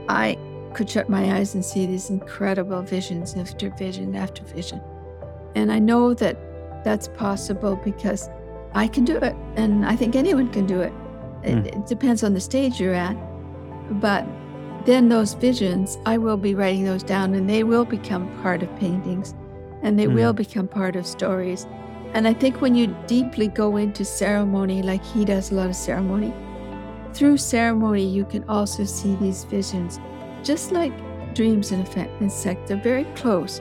I 0.09 0.39
could 0.75 0.89
shut 0.89 1.09
my 1.09 1.37
eyes 1.37 1.55
and 1.55 1.65
see 1.65 1.87
these 1.87 2.11
incredible 2.11 2.83
visions 2.83 3.37
after 3.37 3.71
vision 3.71 4.15
after 4.17 4.43
vision. 4.45 4.81
And 5.55 5.73
I 5.73 5.79
know 5.79 6.15
that 6.15 6.37
that's 6.85 7.09
possible 7.09 7.77
because 7.77 8.29
I 8.75 8.87
can 8.89 9.05
do 9.05 9.17
it. 9.17 9.35
And 9.57 9.85
I 9.85 9.97
think 9.97 10.15
anyone 10.15 10.51
can 10.53 10.67
do 10.67 10.81
it. 10.81 10.93
It, 11.43 11.57
Mm. 11.57 11.67
it 11.67 11.87
depends 11.87 12.23
on 12.23 12.35
the 12.35 12.41
stage 12.41 12.81
you're 12.81 12.95
at. 12.95 13.17
But 14.01 14.27
then 14.85 15.09
those 15.09 15.35
visions, 15.35 15.99
I 16.07 16.19
will 16.19 16.37
be 16.37 16.55
writing 16.55 16.85
those 16.85 17.03
down 17.03 17.35
and 17.35 17.49
they 17.49 17.65
will 17.65 17.85
become 17.85 18.29
part 18.43 18.63
of 18.63 18.75
paintings 18.77 19.35
and 19.83 19.99
they 19.99 20.07
Mm. 20.07 20.15
will 20.15 20.33
become 20.33 20.67
part 20.69 20.97
of 20.97 21.07
stories. 21.07 21.67
And 22.15 22.27
I 22.27 22.33
think 22.33 22.61
when 22.61 22.75
you 22.75 22.95
deeply 23.07 23.49
go 23.49 23.77
into 23.77 24.05
ceremony, 24.05 24.83
like 24.83 25.05
he 25.05 25.25
does 25.25 25.51
a 25.51 25.55
lot 25.55 25.69
of 25.69 25.77
ceremony, 25.77 26.33
through 27.13 27.37
ceremony, 27.37 28.05
you 28.05 28.25
can 28.25 28.45
also 28.49 28.85
see 28.85 29.15
these 29.17 29.45
visions, 29.45 30.01
just 30.43 30.73
like 30.73 30.93
dreams 31.35 31.73
in 31.73 31.81
effect, 31.81 32.11
in 32.21 32.29
they're 32.67 32.77
very 32.83 33.05
close, 33.15 33.61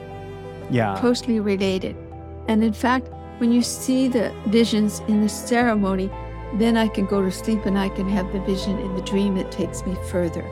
Yeah. 0.70 0.96
closely 0.98 1.40
related. 1.40 1.96
And 2.48 2.64
in 2.64 2.72
fact, 2.72 3.08
when 3.38 3.52
you 3.52 3.62
see 3.62 4.08
the 4.08 4.32
visions 4.46 5.02
in 5.08 5.20
the 5.22 5.28
ceremony, 5.28 6.10
then 6.58 6.76
I 6.76 6.88
can 6.88 7.06
go 7.06 7.22
to 7.22 7.30
sleep 7.30 7.66
and 7.66 7.78
I 7.78 7.88
can 7.90 8.08
have 8.08 8.32
the 8.32 8.40
vision 8.40 8.78
in 8.78 8.94
the 8.96 9.02
dream 9.02 9.34
that 9.36 9.52
takes 9.52 9.84
me 9.86 9.94
further. 10.10 10.44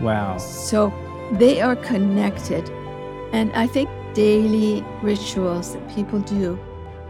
Wow. 0.00 0.38
So 0.38 0.92
they 1.32 1.60
are 1.60 1.76
connected. 1.76 2.68
And 3.32 3.52
I 3.54 3.66
think 3.66 3.88
daily 4.14 4.84
rituals 5.02 5.74
that 5.74 5.94
people 5.94 6.18
do, 6.20 6.58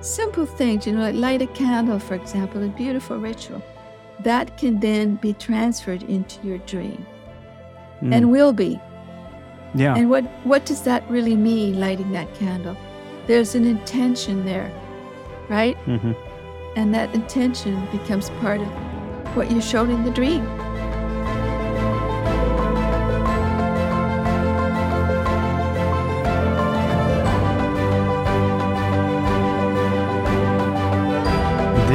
simple 0.01 0.47
things, 0.47 0.87
you 0.87 0.93
know, 0.93 1.01
like 1.03 1.15
light 1.15 1.43
a 1.43 1.47
candle, 1.49 1.99
for 1.99 2.15
example, 2.15 2.63
a 2.63 2.69
beautiful 2.69 3.19
ritual, 3.19 3.63
that 4.21 4.57
can 4.57 4.79
then 4.81 5.17
be 5.17 5.33
transferred 5.33 6.03
into 6.05 6.47
your 6.47 6.59
dream 6.59 7.07
Mm. 8.03 8.15
and 8.15 8.31
will 8.33 8.53
be. 8.53 8.81
yeah. 9.75 9.95
And 9.97 10.11
what, 10.11 10.25
what 10.45 10.67
does 10.67 10.83
that 10.83 11.09
really 11.09 11.37
mean, 11.37 11.79
lighting 11.79 12.11
that 12.13 12.33
candle? 12.35 12.77
There's 13.29 13.55
an 13.55 13.65
intention 13.65 14.45
there, 14.45 14.71
right? 15.49 15.77
hmm 15.87 16.13
And 16.77 16.93
that 16.95 17.15
intention 17.15 17.87
becomes 17.93 18.31
part 18.41 18.61
of 18.61 18.67
what 19.37 19.51
you 19.53 19.61
showed 19.61 19.89
in 19.91 20.03
the 20.05 20.11
dream. 20.11 20.45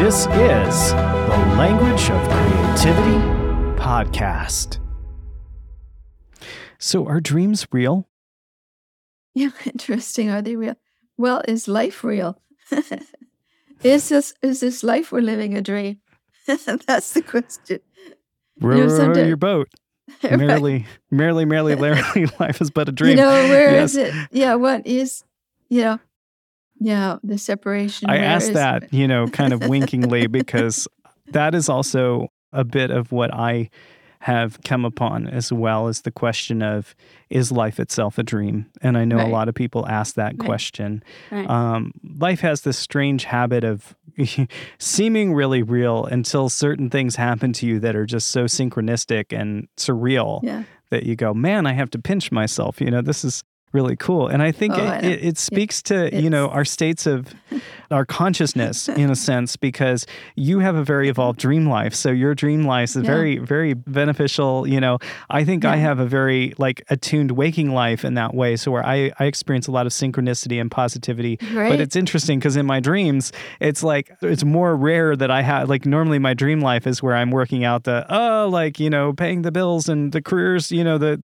This 0.07 0.25
is 0.27 0.91
the 0.93 1.53
Language 1.57 2.09
of 2.11 2.29
Creativity 2.29 3.17
podcast. 3.75 4.79
So, 6.79 7.05
are 7.05 7.19
dreams 7.19 7.67
real? 7.73 8.07
Yeah, 9.35 9.49
interesting. 9.65 10.29
Are 10.29 10.41
they 10.41 10.55
real? 10.55 10.75
Well, 11.17 11.41
is 11.45 11.67
life 11.67 12.05
real? 12.05 12.41
is 13.83 14.07
this 14.07 14.33
is 14.41 14.61
this 14.61 14.81
life 14.81 15.11
we're 15.11 15.19
living 15.19 15.57
a 15.57 15.61
dream? 15.61 15.99
That's 16.47 17.11
the 17.11 17.21
question. 17.21 17.81
Row, 18.61 18.77
know, 18.77 19.07
row 19.09 19.25
your 19.25 19.35
boat. 19.35 19.67
Right. 20.23 20.37
Merrily, 20.39 20.85
merrily, 21.11 21.43
merrily, 21.43 21.75
merrily, 21.75 22.27
life 22.39 22.61
is 22.61 22.71
but 22.71 22.87
a 22.87 22.91
You 22.91 22.95
dream. 22.95 23.15
know, 23.17 23.29
where 23.49 23.75
is 23.75 23.97
Yes. 23.97 24.07
it? 24.15 24.29
Yeah, 24.31 24.55
what 24.55 24.87
is, 24.87 25.25
you 25.67 25.81
know, 25.81 25.99
yeah, 26.79 27.17
the 27.23 27.37
separation. 27.37 28.09
I 28.09 28.17
asked 28.17 28.53
that, 28.53 28.93
you 28.93 29.07
know, 29.07 29.27
kind 29.27 29.53
of 29.53 29.61
winkingly 29.67 30.27
because 30.27 30.87
that 31.31 31.55
is 31.55 31.69
also 31.69 32.29
a 32.53 32.63
bit 32.63 32.91
of 32.91 33.11
what 33.11 33.33
I 33.33 33.69
have 34.21 34.61
come 34.63 34.83
upon 34.83 35.27
as 35.27 35.53
well 35.53 35.87
as 35.87 36.01
the 36.01 36.11
question 36.11 36.61
of 36.63 36.95
is 37.29 37.51
life 37.51 37.79
itself 37.79 38.17
a 38.17 38.23
dream? 38.23 38.65
And 38.81 38.97
I 38.97 39.05
know 39.05 39.19
a 39.25 39.29
lot 39.29 39.47
of 39.47 39.53
people 39.55 39.87
ask 39.87 40.15
that 40.15 40.33
Right. 40.37 40.45
question. 40.45 41.03
Right. 41.31 41.47
Um, 41.49 41.91
life 42.17 42.39
has 42.41 42.61
this 42.61 42.77
strange 42.79 43.25
habit 43.25 43.63
of 43.63 43.95
seeming 44.79 45.33
really 45.33 45.61
real 45.61 46.05
until 46.05 46.49
certain 46.49 46.89
things 46.89 47.15
happen 47.15 47.53
to 47.53 47.67
you 47.67 47.79
that 47.79 47.95
are 47.95 48.05
just 48.05 48.29
so 48.29 48.45
synchronistic 48.45 49.37
and 49.37 49.67
surreal 49.77 50.41
yeah, 50.43 50.63
that 50.89 51.03
you 51.03 51.15
go, 51.15 51.33
man, 51.33 51.67
I 51.67 51.73
have 51.73 51.91
to 51.91 51.99
pinch 51.99 52.31
myself. 52.31 52.81
You 52.81 52.89
know, 52.89 53.01
this 53.01 53.23
is 53.23 53.43
really 53.71 53.95
cool. 53.95 54.27
And 54.27 54.41
I 54.41 54.51
think 54.51 54.73
Oh, 54.75 54.83
it, 54.83 55.01
know. 55.03 55.09
it, 55.09 55.23
it 55.23 55.37
speaks 55.37 55.81
to, 55.83 56.09
you 56.15 56.29
know, 56.29 56.47
our 56.49 56.65
states 56.65 57.05
of 57.05 57.33
our 57.91 58.05
consciousness 58.05 58.89
in 58.89 59.09
a 59.09 59.15
sense, 59.29 59.55
because 59.55 60.05
you 60.35 60.59
have 60.59 60.75
a 60.75 60.83
very 60.83 61.09
evolved 61.09 61.39
dream 61.39 61.67
life. 61.67 61.93
So 61.93 62.11
your 62.11 62.35
dream 62.35 62.63
life 62.63 62.89
is 62.89 62.97
Yeah. 62.97 63.01
very, 63.03 63.37
very 63.37 63.73
beneficial. 63.73 64.67
You 64.67 64.79
know, 64.79 64.99
I 65.29 65.43
think 65.43 65.65
I 65.65 65.77
have 65.77 65.99
a 65.99 66.05
very 66.05 66.53
like 66.57 66.83
attuned 66.89 67.31
waking 67.31 67.73
life 67.73 68.03
in 68.05 68.13
that 68.15 68.33
way. 68.33 68.55
So 68.55 68.71
where 68.71 68.85
I, 68.85 69.11
I 69.19 69.25
experience 69.25 69.67
a 69.67 69.71
lot 69.71 69.85
of 69.85 69.91
synchronicity 69.91 70.59
and 70.61 70.69
positivity. 70.71 71.37
right. 71.53 71.69
But 71.69 71.79
it's 71.81 71.95
interesting 71.95 72.39
because 72.39 72.55
in 72.55 72.65
my 72.65 72.79
dreams, 72.79 73.31
it's 73.59 73.83
like 73.83 74.11
it's 74.21 74.43
more 74.43 74.75
rare 74.75 75.15
that 75.15 75.31
I 75.31 75.41
have 75.41 75.69
like 75.69 75.85
normally 75.85 76.19
my 76.19 76.33
dream 76.33 76.59
life 76.61 76.87
is 76.87 77.03
where 77.03 77.15
I'm 77.15 77.31
working 77.31 77.63
out 77.63 77.83
the 77.83 78.05
oh 78.09 78.47
like 78.49 78.79
you 78.79 78.89
know 78.89 79.13
paying 79.13 79.41
the 79.43 79.51
bills 79.51 79.87
and 79.89 80.11
the 80.11 80.21
careers 80.21 80.71
you 80.71 80.83
know 80.83 80.97
the 80.97 81.21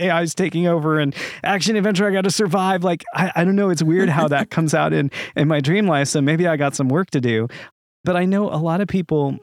AI's 0.00 0.34
taking 0.36 0.66
over 0.68 1.00
and 1.00 1.14
action 1.42 1.74
adventure 1.74 2.06
I 2.06 2.12
got 2.12 2.22
to 2.24 2.30
survive 2.30 2.84
like 2.84 3.02
I, 3.14 3.32
I 3.34 3.44
don't 3.44 3.56
know 3.56 3.70
it's 3.70 3.82
weird 3.82 4.08
how 4.08 4.28
that 4.28 4.50
comes 4.50 4.72
out 4.72 4.92
in 4.92 5.10
in 5.34 5.48
my 5.48 5.60
dream 5.60 5.86
life 5.88 5.97
so 6.04 6.20
maybe 6.20 6.46
I 6.46 6.56
got 6.56 6.74
some 6.74 6.88
work 6.88 7.10
to 7.10 7.20
do 7.20 7.48
but 8.04 8.16
I 8.16 8.24
know 8.24 8.48
a 8.48 8.56
lot 8.56 8.80
of 8.80 8.88
people 8.88 9.38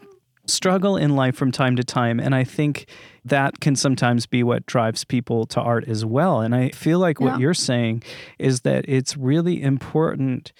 struggle 0.47 0.95
in 0.95 1.15
life 1.15 1.35
from 1.35 1.51
time 1.51 1.75
to 1.75 1.83
time 1.83 2.19
and 2.19 2.35
I 2.35 2.43
think 2.43 2.87
that 3.25 3.59
can 3.59 3.75
sometimes 3.75 4.25
be 4.27 4.43
what 4.43 4.65
drives 4.67 5.03
people 5.03 5.45
to 5.47 5.59
art 5.61 5.87
as 5.87 6.05
well 6.05 6.39
and 6.41 6.53
I 6.55 6.69
feel 6.69 6.99
like 6.99 7.19
what 7.19 7.33
Yeah. 7.33 7.37
you're 7.39 7.53
saying 7.55 8.03
is 8.37 8.61
that 8.61 8.85
it's 8.87 9.17
really 9.17 9.61
important 9.61 10.53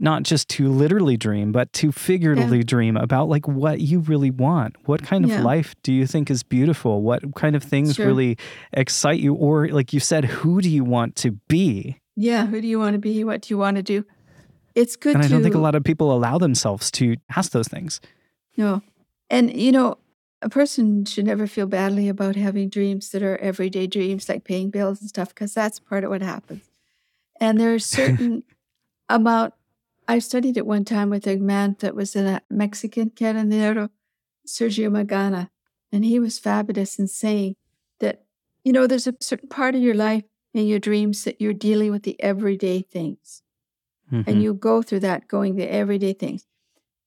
not 0.00 0.22
just 0.24 0.48
to 0.48 0.68
literally 0.68 1.16
dream 1.16 1.52
but 1.52 1.72
to 1.74 1.92
figuratively 1.92 2.64
dream 2.64 2.96
about 2.96 3.28
like 3.28 3.46
what 3.46 3.80
you 3.80 4.00
really 4.00 4.30
want 4.30 4.74
what 4.86 5.02
kind 5.02 5.24
of 5.24 5.30
Yeah. 5.30 5.42
life 5.42 5.74
do 5.82 5.92
you 5.92 6.06
think 6.06 6.30
is 6.30 6.42
beautiful 6.42 7.02
what 7.02 7.34
kind 7.34 7.54
of 7.54 7.62
things 7.62 7.94
Sure. 7.96 8.06
really 8.06 8.36
excite 8.72 9.20
you 9.20 9.34
or 9.34 9.68
like 9.68 9.92
you 9.92 10.00
said 10.00 10.24
who 10.24 10.60
do 10.60 10.68
you 10.70 10.82
want 10.84 11.14
to 11.16 11.32
be 11.48 11.98
yeah, 12.16 12.46
who 12.46 12.60
do 12.60 12.68
you 12.68 12.78
want 12.78 12.92
to 12.94 13.00
be? 13.00 13.24
What 13.24 13.42
do 13.42 13.52
you 13.52 13.58
want 13.58 13.76
to 13.76 13.82
do? 13.82 14.04
It's 14.74 14.96
good 14.96 15.14
and 15.14 15.24
i 15.24 15.28
don't 15.28 15.42
think 15.42 15.54
a 15.54 15.58
lot 15.58 15.74
of 15.74 15.84
people 15.84 16.12
allow 16.12 16.38
themselves 16.38 16.90
to 16.92 17.16
ask 17.36 17.52
those 17.52 17.68
things 17.68 18.00
No. 18.56 18.82
And, 19.30 19.56
you 19.58 19.72
know, 19.72 19.98
a 20.42 20.48
person 20.48 21.04
should 21.04 21.26
never 21.26 21.46
feel 21.46 21.66
badly 21.66 22.08
about 22.08 22.36
having 22.36 22.68
dreams 22.68 23.10
that 23.10 23.22
are 23.22 23.38
everyday 23.38 23.86
dreams, 23.86 24.28
like 24.28 24.44
paying 24.44 24.70
bills 24.70 25.00
and 25.00 25.08
stuff, 25.08 25.30
because 25.30 25.54
that's 25.54 25.80
part 25.80 26.04
of 26.04 26.10
what 26.10 26.22
happens. 26.22 26.70
And 27.40 27.58
there's 27.58 27.86
certain 28.00 28.44
amount. 29.08 29.54
I 30.06 30.18
studied 30.18 30.56
it 30.56 30.66
one 30.66 30.84
time 30.84 31.08
with 31.08 31.26
a 31.26 31.36
man 31.36 31.76
that 31.80 31.94
was 31.94 32.14
a 32.14 32.42
Mexican 32.50 33.10
carabinero, 33.10 33.88
Sergio 34.46 34.90
Magana, 34.90 35.48
and 35.90 36.04
he 36.04 36.18
was 36.20 36.38
fabulous 36.38 36.98
in 36.98 37.08
saying 37.08 37.56
that, 38.00 38.24
you 38.64 38.72
know, 38.72 38.86
there's 38.86 39.06
a 39.06 39.14
certain 39.20 39.48
part 39.48 39.74
of 39.74 39.80
your 39.80 39.94
life 39.94 40.24
in 40.52 40.66
your 40.66 40.78
dreams 40.78 41.24
that 41.24 41.40
you're 41.40 41.54
dealing 41.54 41.90
with 41.90 42.02
the 42.02 42.20
everyday 42.22 42.82
things 42.82 43.42
Mhm. 44.12 44.24
and 44.28 44.42
you 44.42 44.54
go 44.54 44.82
through 44.82 45.00
that 45.00 45.28
going 45.28 45.56
the 45.56 45.70
everyday 45.70 46.12
things 46.12 46.46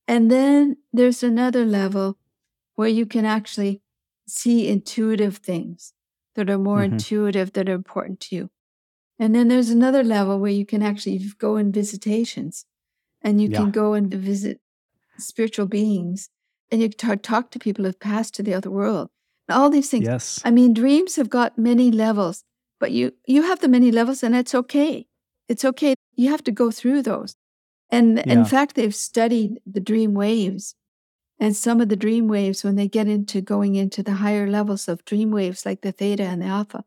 and 0.07 0.31
then 0.31 0.77
there's 0.93 1.23
another 1.23 1.65
level 1.65 2.17
where 2.75 2.89
you 2.89 3.05
can 3.05 3.25
actually 3.25 3.81
see 4.27 4.67
intuitive 4.67 5.37
things 5.37 5.93
that 6.35 6.49
are 6.49 6.57
more 6.59 6.81
Mhm. 6.81 6.93
intuitive 6.93 7.53
that 7.53 7.69
are 7.69 7.73
important 7.75 8.19
to 8.21 8.35
you 8.35 8.49
and 9.19 9.35
then 9.35 9.47
there's 9.49 9.69
another 9.71 10.03
level 10.03 10.39
where 10.39 10.51
you 10.51 10.65
can 10.65 10.83
actually 10.83 11.19
go 11.39 11.57
in 11.57 11.71
visitations 11.71 12.65
and 13.21 13.41
you 13.41 13.49
Yeah. 13.49 13.59
can 13.59 13.71
go 13.71 13.93
and 13.93 14.13
visit 14.13 14.61
spiritual 15.19 15.67
beings 15.67 16.29
and 16.71 16.81
you 16.81 16.89
can 16.89 16.97
talk, 16.97 17.21
talk 17.23 17.51
to 17.51 17.59
people 17.59 17.85
who've 17.85 17.99
passed 17.99 18.33
to 18.35 18.43
the 18.43 18.53
other 18.53 18.71
world 18.71 19.09
and 19.47 19.57
all 19.57 19.69
these 19.71 19.89
things 19.91 20.05
yes 20.07 20.41
I 20.45 20.51
mean, 20.51 20.73
dreams 20.73 21.15
have 21.17 21.29
got 21.29 21.57
many 21.57 21.91
levels, 21.91 22.43
but 22.79 22.91
you 22.91 23.13
you 23.27 23.43
have 23.43 23.59
the 23.61 23.67
many 23.69 23.91
levels, 23.91 24.23
and 24.23 24.35
it's 24.35 24.55
okay. 24.55 25.07
It's 25.47 25.63
okay. 25.65 25.95
You 26.15 26.29
have 26.29 26.43
to 26.45 26.51
go 26.51 26.71
through 26.71 27.03
those. 27.03 27.35
And 27.89 28.17
Yeah. 28.17 28.33
in 28.33 28.45
fact, 28.45 28.75
they've 28.75 28.93
studied 28.95 29.59
the 29.65 29.79
dream 29.79 30.13
waves, 30.13 30.75
and 31.39 31.55
some 31.55 31.79
of 31.81 31.89
the 31.89 31.95
dream 31.95 32.27
waves, 32.27 32.63
when 32.63 32.75
they 32.75 32.87
get 32.87 33.07
into 33.07 33.41
going 33.41 33.75
into 33.75 34.03
the 34.03 34.15
higher 34.15 34.47
levels 34.49 34.87
of 34.87 35.05
dream 35.05 35.31
waves, 35.31 35.65
like 35.65 35.81
the 35.81 35.91
theta 35.91 36.23
and 36.23 36.41
the 36.41 36.47
alpha, 36.47 36.83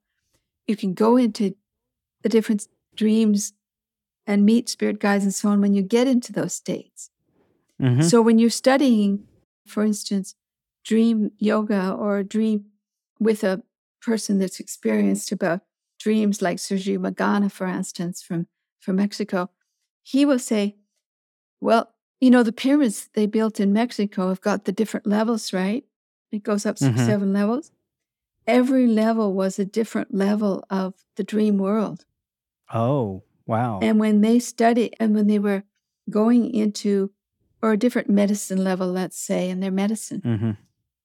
you 0.66 0.76
can 0.76 0.92
go 0.92 1.16
into 1.16 1.54
the 2.22 2.28
different 2.28 2.66
dreams 2.94 3.52
and 4.26 4.44
meet 4.44 4.68
spirit 4.68 4.98
guides 5.00 5.24
and 5.24 5.34
so 5.34 5.48
on 5.48 5.61
when 5.61 5.72
you 5.74 5.82
get 5.82 6.06
into 6.06 6.32
those 6.32 6.52
states. 6.54 7.11
Mhm. 7.80 8.04
So 8.04 8.20
when 8.20 8.38
you're 8.38 8.50
studying, 8.50 9.26
for 9.66 9.82
instance, 9.84 10.34
dream 10.84 11.30
yoga 11.38 11.92
or 11.92 12.22
dream 12.22 12.66
with 13.18 13.42
a 13.44 13.62
person 14.02 14.38
that's 14.38 14.61
experienced 14.61 15.32
about 15.32 15.61
dreams, 16.01 16.42
like 16.42 16.59
Sergio 16.59 16.98
Magana, 16.98 17.51
for 17.53 17.66
instance, 17.68 18.22
from, 18.22 18.48
from 18.80 18.96
Mexico, 18.96 19.51
he 20.03 20.24
will 20.26 20.40
say, 20.40 20.76
Well, 21.61 21.94
you 22.20 22.30
know, 22.30 22.42
the 22.42 22.53
pyramids 22.53 23.09
they 23.14 23.26
built 23.26 23.61
in 23.61 23.72
Mexico 23.72 24.28
have 24.28 24.40
got 24.40 24.64
the 24.64 24.72
different 24.72 25.07
levels, 25.07 25.53
right? 25.53 25.84
It 26.32 26.42
goes 26.42 26.66
up 26.66 26.78
6 26.78 27.01
Mhm. 27.01 27.07
seven 27.07 27.32
levels. 27.32 27.72
Every 28.46 28.86
level 28.86 29.34
was 29.34 29.59
a 29.59 29.64
different 29.64 30.14
level 30.14 30.64
of 30.70 30.94
the 31.16 31.24
dream 31.24 31.59
world. 31.59 32.07
oh 32.72 33.22
wow 33.46 33.80
And 33.82 33.98
when 34.01 34.20
they 34.20 34.38
studied 34.38 34.94
and 35.01 35.14
when 35.14 35.26
they 35.26 35.38
were 35.38 35.64
going 36.09 36.53
into, 36.55 37.12
or 37.62 37.72
a 37.72 37.76
different 37.78 38.09
medicine 38.09 38.62
level, 38.64 38.88
let's 38.92 39.18
say, 39.18 39.51
in 39.51 39.61
their 39.61 39.70
medicine, 39.84 40.22
hmm 40.22 40.53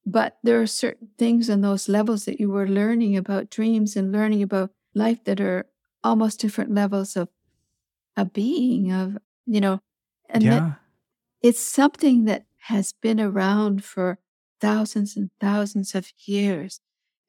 but 0.07 0.37
there 0.43 0.61
are 0.61 0.67
certain 0.67 1.09
things 1.17 1.49
on 1.49 1.61
those 1.61 1.89
levels 1.89 2.25
that 2.25 2.39
you 2.39 2.49
were 2.51 2.67
learning 2.67 3.17
about 3.17 3.49
dreams 3.49 3.95
and 3.95 4.11
learning 4.11 4.43
about 4.43 4.69
life 4.95 5.23
that 5.25 5.39
are 5.41 5.65
almost 6.03 6.39
different 6.39 6.73
levels 6.73 7.15
of 7.15 7.29
a 8.17 8.25
being, 8.25 8.91
of, 8.91 9.17
you 9.45 9.59
know, 9.61 9.81
And 10.29 10.43
that 10.43 10.47
yeah. 10.61 10.73
it's 11.41 11.59
something 11.59 12.25
that 12.25 12.45
has 12.69 12.93
been 13.01 13.19
around 13.19 13.83
for 13.83 14.17
thousands 14.59 15.15
and 15.17 15.29
thousands 15.39 15.93
of 15.93 16.11
years. 16.25 16.79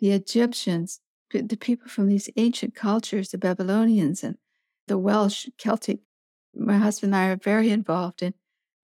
The 0.01 0.13
Egyptians, 0.13 1.01
the 1.31 1.57
people 1.57 1.89
from 1.89 2.09
these 2.09 2.31
ancient 2.37 2.75
cultures, 2.75 3.31
the 3.31 3.39
Babylonians 3.39 4.23
and 4.25 4.37
the 4.87 4.97
Welsh, 4.97 5.49
Celtic. 5.59 6.01
My 6.55 6.79
husband 6.79 7.13
and 7.15 7.23
I 7.23 7.27
are 7.29 7.37
very 7.37 7.71
involved 7.71 8.23
in 8.23 8.33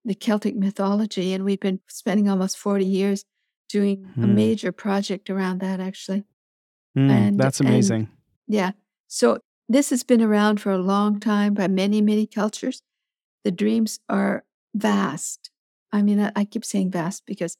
the 0.05 0.15
Celtic 0.15 0.57
mythology, 0.57 1.33
and 1.33 1.45
we've 1.45 1.61
been 1.61 1.81
spending 1.89 2.29
almost 2.29 2.59
40 2.59 2.85
years 2.85 3.25
doing 3.69 4.05
a 4.17 4.27
Hmm. 4.27 4.35
major 4.35 4.73
project 4.73 5.31
around 5.31 5.61
that, 5.61 5.81
actually. 5.81 6.25
Mm, 6.99 7.11
and- 7.11 7.39
that's 7.41 7.61
and- 7.61 7.69
amazing. 7.69 8.09
Yeah. 8.53 8.73
So 9.09 9.39
this 9.69 9.89
has 9.91 10.05
been 10.05 10.21
around 10.21 10.61
for 10.61 10.71
a 10.71 10.79
long 10.79 11.19
time 11.21 11.55
by 11.55 11.69
many, 11.69 12.03
many 12.03 12.27
cultures. 12.27 12.83
The 13.45 13.51
dreams 13.51 13.99
are 14.11 14.45
vast. 14.75 15.51
I 15.91 16.03
mean, 16.03 16.21
I, 16.21 16.33
I 16.37 16.45
keep 16.45 16.65
saying 16.65 16.91
vast 16.91 17.25
because 17.27 17.57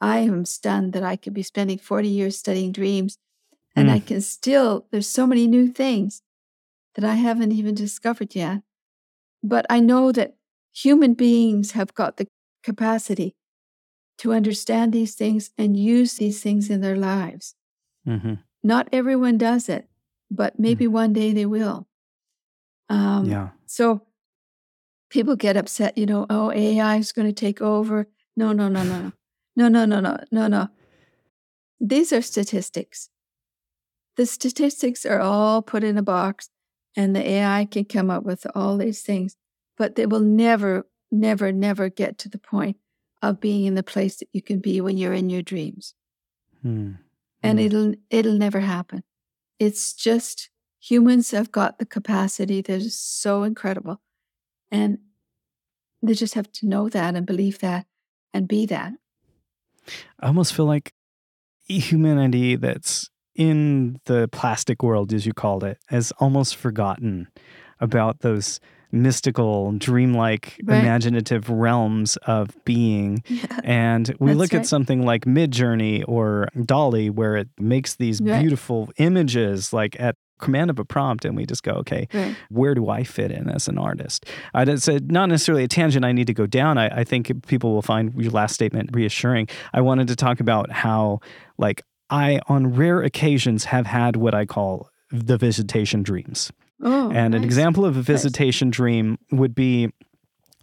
I 0.00 0.18
am 0.18 0.44
stunned 0.44 0.94
that 0.94 1.04
I 1.04 1.14
could 1.14 1.32
be 1.32 1.44
spending 1.44 1.78
40 1.78 2.08
years 2.08 2.36
studying 2.36 2.72
dreams 2.72 3.18
and 3.76 3.88
Mm. 3.88 3.92
I 3.92 3.98
can 4.00 4.20
still, 4.20 4.86
there's 4.90 5.08
so 5.08 5.26
many 5.26 5.46
new 5.46 5.68
things 5.68 6.22
that 6.94 7.04
I 7.04 7.14
haven't 7.14 7.52
even 7.52 7.74
discovered 7.74 8.34
yet. 8.34 8.62
But 9.44 9.64
I 9.70 9.80
know 9.80 10.12
that 10.12 10.34
human 10.74 11.14
beings 11.14 11.72
have 11.72 11.94
got 11.94 12.16
the 12.16 12.26
capacity 12.64 13.34
to 14.18 14.32
understand 14.32 14.92
these 14.92 15.14
things 15.14 15.50
and 15.56 15.76
use 15.76 16.14
these 16.14 16.42
things 16.42 16.68
in 16.68 16.80
their 16.80 16.96
lives. 16.96 17.54
hmm 18.04 18.34
Not 18.62 18.88
everyone 18.92 19.38
does 19.38 19.68
it, 19.68 19.88
but 20.34 20.58
maybe 20.58 20.86
one 20.86 21.12
day 21.12 21.32
they 21.32 21.46
will. 21.46 21.86
Um, 22.88 23.26
yeah. 23.26 23.50
So 23.66 24.06
people 25.10 25.36
get 25.36 25.56
upset, 25.56 25.96
you 25.98 26.06
know, 26.06 26.26
oh, 26.30 26.50
AI 26.52 26.96
is 26.96 27.12
going 27.12 27.28
to 27.28 27.32
take 27.32 27.60
over. 27.60 28.08
No, 28.36 28.52
no, 28.52 28.68
no, 28.68 28.82
no, 28.82 29.12
no, 29.56 29.68
no, 29.68 29.84
no, 29.84 30.00
no, 30.00 30.16
no, 30.30 30.46
no. 30.48 30.68
These 31.80 32.12
are 32.12 32.22
statistics. 32.22 33.08
The 34.16 34.26
statistics 34.26 35.04
are 35.06 35.20
all 35.20 35.62
put 35.62 35.84
in 35.84 35.96
a 35.98 36.02
box, 36.02 36.48
and 36.96 37.16
the 37.16 37.26
AI 37.26 37.66
can 37.70 37.84
come 37.84 38.10
up 38.10 38.24
with 38.24 38.46
all 38.54 38.76
these 38.76 39.00
things, 39.02 39.36
but 39.76 39.96
they 39.96 40.06
will 40.06 40.20
never, 40.20 40.86
never, 41.10 41.50
never 41.50 41.88
get 41.88 42.18
to 42.18 42.28
the 42.28 42.38
point 42.38 42.76
of 43.22 43.40
being 43.40 43.64
in 43.64 43.74
the 43.74 43.82
place 43.82 44.16
that 44.18 44.28
you 44.32 44.42
can 44.42 44.58
be 44.60 44.80
when 44.80 44.96
you're 44.98 45.14
in 45.14 45.30
your 45.30 45.42
dreams 45.42 45.94
Mm. 46.64 46.98
and 47.42 47.58
Mm. 47.58 47.64
it'll 47.64 47.94
it'll 48.10 48.38
never 48.38 48.60
happen. 48.60 49.02
It's 49.62 49.92
just 49.92 50.50
humans 50.80 51.30
have 51.30 51.52
got 51.52 51.78
the 51.78 51.86
capacity 51.86 52.62
that 52.62 52.80
is 52.80 52.98
so 52.98 53.44
incredible, 53.44 54.00
and 54.72 54.98
they 56.02 56.14
just 56.14 56.34
have 56.34 56.50
to 56.54 56.66
know 56.66 56.88
that 56.88 57.14
and 57.14 57.24
believe 57.24 57.60
that 57.60 57.86
and 58.34 58.48
be 58.48 58.66
that. 58.66 58.94
I 60.18 60.26
almost 60.26 60.52
feel 60.52 60.64
like 60.64 60.92
humanity 61.68 62.56
that's 62.56 63.08
in 63.36 64.00
the 64.06 64.28
plastic 64.32 64.82
world, 64.82 65.12
as 65.12 65.26
you 65.26 65.32
called 65.32 65.62
it, 65.62 65.78
has 65.86 66.12
almost 66.18 66.56
forgotten 66.56 67.28
about 67.78 68.18
those 68.18 68.58
mystical, 68.92 69.72
dreamlike, 69.72 70.60
Right. 70.64 70.78
imaginative 70.80 71.48
realms 71.50 72.16
of 72.18 72.50
being. 72.64 73.22
And 73.64 74.14
we 74.18 74.34
look 74.34 74.52
at 74.54 74.66
something 74.66 75.02
like 75.04 75.24
Midjourney 75.24 76.04
or 76.06 76.48
DALL-E, 76.64 77.10
where 77.10 77.36
it 77.36 77.48
makes 77.58 77.94
these 77.96 78.20
Right. 78.20 78.40
beautiful 78.40 78.90
images 78.98 79.72
like 79.72 79.98
at 80.00 80.16
command 80.40 80.70
of 80.70 80.78
a 80.80 80.84
prompt, 80.84 81.24
and 81.24 81.36
we 81.36 81.46
just 81.46 81.62
go, 81.62 81.70
okay, 81.72 82.08
Right. 82.12 82.34
where 82.50 82.74
do 82.74 82.88
I 82.88 83.04
fit 83.04 83.30
in 83.30 83.48
as 83.48 83.68
an 83.68 83.78
artist? 83.78 84.26
I, 84.52 84.62
it's 84.64 84.88
a, 84.88 84.98
not 84.98 85.28
necessarily 85.28 85.62
a 85.64 85.68
tangent 85.68 86.04
I 86.04 86.10
need 86.12 86.26
to 86.26 86.34
go 86.34 86.46
down. 86.46 86.78
I, 86.78 86.88
I 86.88 87.04
think 87.04 87.46
people 87.46 87.72
will 87.72 87.82
find 87.82 88.12
your 88.20 88.32
last 88.32 88.52
statement 88.54 88.90
reassuring. 88.92 89.46
I 89.72 89.80
wanted 89.82 90.08
to 90.08 90.16
talk 90.16 90.40
about 90.40 90.72
how, 90.72 91.20
like, 91.58 91.82
I, 92.10 92.40
on 92.48 92.74
rare 92.74 93.00
occasions, 93.02 93.64
have 93.66 93.86
had 93.86 94.16
what 94.16 94.34
I 94.34 94.44
call 94.44 94.90
the 95.12 95.36
visitation 95.38 96.02
dreams. 96.02 96.50
Oh, 96.82 97.10
and 97.12 97.34
an 97.34 97.44
example 97.44 97.84
of 97.84 97.96
a 97.96 98.02
visitation 98.02 98.70
dream 98.70 99.18
would 99.30 99.54
be 99.54 99.90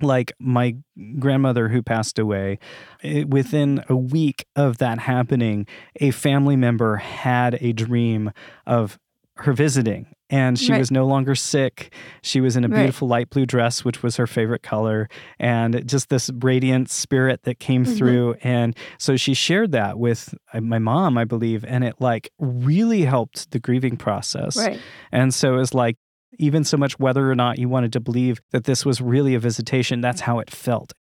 like 0.02 0.32
my 0.40 0.76
grandmother 1.20 1.68
who 1.70 1.82
passed 1.82 2.20
away 2.20 2.58
it- 3.04 3.30
within 3.30 3.84
a 3.90 3.96
week 3.96 4.46
of 4.56 4.78
that 4.78 5.00
happening 5.00 5.68
a 6.00 6.12
family 6.12 6.56
member 6.56 6.96
had 6.98 7.58
a 7.62 7.74
dream 7.74 8.32
of 8.66 8.98
her 9.38 9.52
visiting 9.54 10.08
and 10.30 10.58
she 10.60 10.72
Right. 10.72 10.80
was 10.80 10.90
no 10.92 11.06
longer 11.06 11.36
sick 11.36 11.94
she 12.22 12.40
was 12.40 12.56
in 12.56 12.64
a 12.64 12.70
Right. 12.70 12.78
beautiful 12.80 13.08
light 13.10 13.30
blue 13.30 13.46
dress 13.46 13.84
which 13.84 14.02
was 14.04 14.16
her 14.16 14.28
favorite 14.28 14.64
color 14.64 15.10
and 15.38 15.86
just 15.86 16.08
this 16.10 16.30
radiant 16.42 16.90
spirit 16.90 17.44
that 17.44 17.60
came 17.60 17.84
Mhm. 17.86 17.98
through 17.98 18.36
and 18.42 18.76
so 18.98 19.18
she 19.18 19.34
shared 19.34 19.72
that 19.74 19.98
with 20.00 20.34
uh, 20.54 20.62
my 20.62 20.80
mom 20.80 21.18
i 21.18 21.26
believe 21.26 21.66
and 21.68 21.84
it 21.84 21.96
like 22.00 22.30
really 22.40 23.02
helped 23.04 23.52
the 23.52 23.60
grieving 23.60 23.98
process 23.98 24.56
Right. 24.58 24.80
and 25.12 25.34
so 25.34 25.58
it's 25.58 25.74
like, 25.74 25.98
even 26.38 26.64
so 26.64 26.78
much 26.78 27.00
whether 27.00 27.30
or 27.30 27.36
not 27.36 27.58
you 27.58 27.70
wanted 27.70 27.94
to 27.94 28.00
believe 28.00 28.40
that 28.52 28.66
this 28.66 28.86
was 28.86 29.02
really 29.02 29.36
a 29.36 29.40
visitation, 29.40 30.02
that's 30.02 30.22
how 30.22 30.40
it 30.40 30.50
felt. 30.50 30.94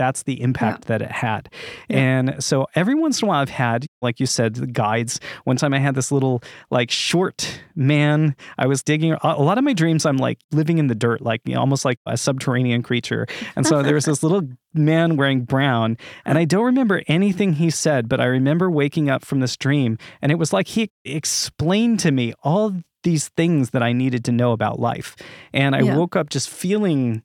That's 0.00 0.22
the 0.22 0.40
impact 0.40 0.86
that 0.86 1.02
it 1.02 1.12
had. 1.12 1.50
Yeah. 1.90 1.98
And 1.98 2.42
so 2.42 2.66
every 2.74 2.94
once 2.94 3.20
in 3.20 3.26
a 3.26 3.28
while, 3.28 3.42
I've 3.42 3.50
had, 3.50 3.84
like 4.00 4.18
you 4.18 4.24
said, 4.24 4.72
guides. 4.72 5.20
One 5.44 5.56
time 5.56 5.74
I 5.74 5.78
had 5.78 5.94
this 5.94 6.10
little, 6.10 6.42
like, 6.70 6.90
short 6.90 7.60
man. 7.74 8.34
I 8.56 8.66
was 8.66 8.82
digging. 8.82 9.12
A 9.12 9.18
a 9.22 9.42
lot 9.42 9.58
of 9.58 9.64
my 9.64 9.74
dreams, 9.74 10.06
I'm 10.06 10.16
like 10.16 10.38
living 10.52 10.78
in 10.78 10.86
the 10.86 10.94
dirt, 10.94 11.20
like 11.20 11.42
you 11.44 11.54
know, 11.54 11.60
almost 11.60 11.84
like 11.84 11.98
a 12.06 12.16
subterranean 12.16 12.82
creature. 12.82 13.26
And 13.56 13.66
so 13.66 13.82
there 13.82 13.94
was 13.94 14.06
this 14.06 14.22
little 14.22 14.48
man 14.72 15.16
wearing 15.16 15.42
brown. 15.42 15.98
And 16.24 16.38
I 16.38 16.46
don't 16.46 16.64
remember 16.64 17.02
anything 17.06 17.54
he 17.54 17.68
said, 17.68 18.08
but 18.08 18.20
I 18.20 18.24
remember 18.24 18.70
waking 18.70 19.10
up 19.10 19.22
from 19.22 19.40
this 19.40 19.54
dream. 19.56 19.98
And 20.22 20.32
it 20.32 20.36
was 20.36 20.52
like 20.52 20.68
he 20.68 20.90
explained 21.04 22.00
to 22.00 22.10
me 22.10 22.32
all 22.42 22.74
these 23.02 23.28
things 23.28 23.70
that 23.70 23.82
I 23.82 23.92
needed 23.92 24.24
to 24.26 24.32
know 24.32 24.52
about 24.52 24.78
life. 24.78 25.16
And 25.52 25.74
I 25.74 25.80
Yeah. 25.80 25.96
woke 25.96 26.16
up 26.16 26.28
just 26.30 26.48
feeling 26.50 27.22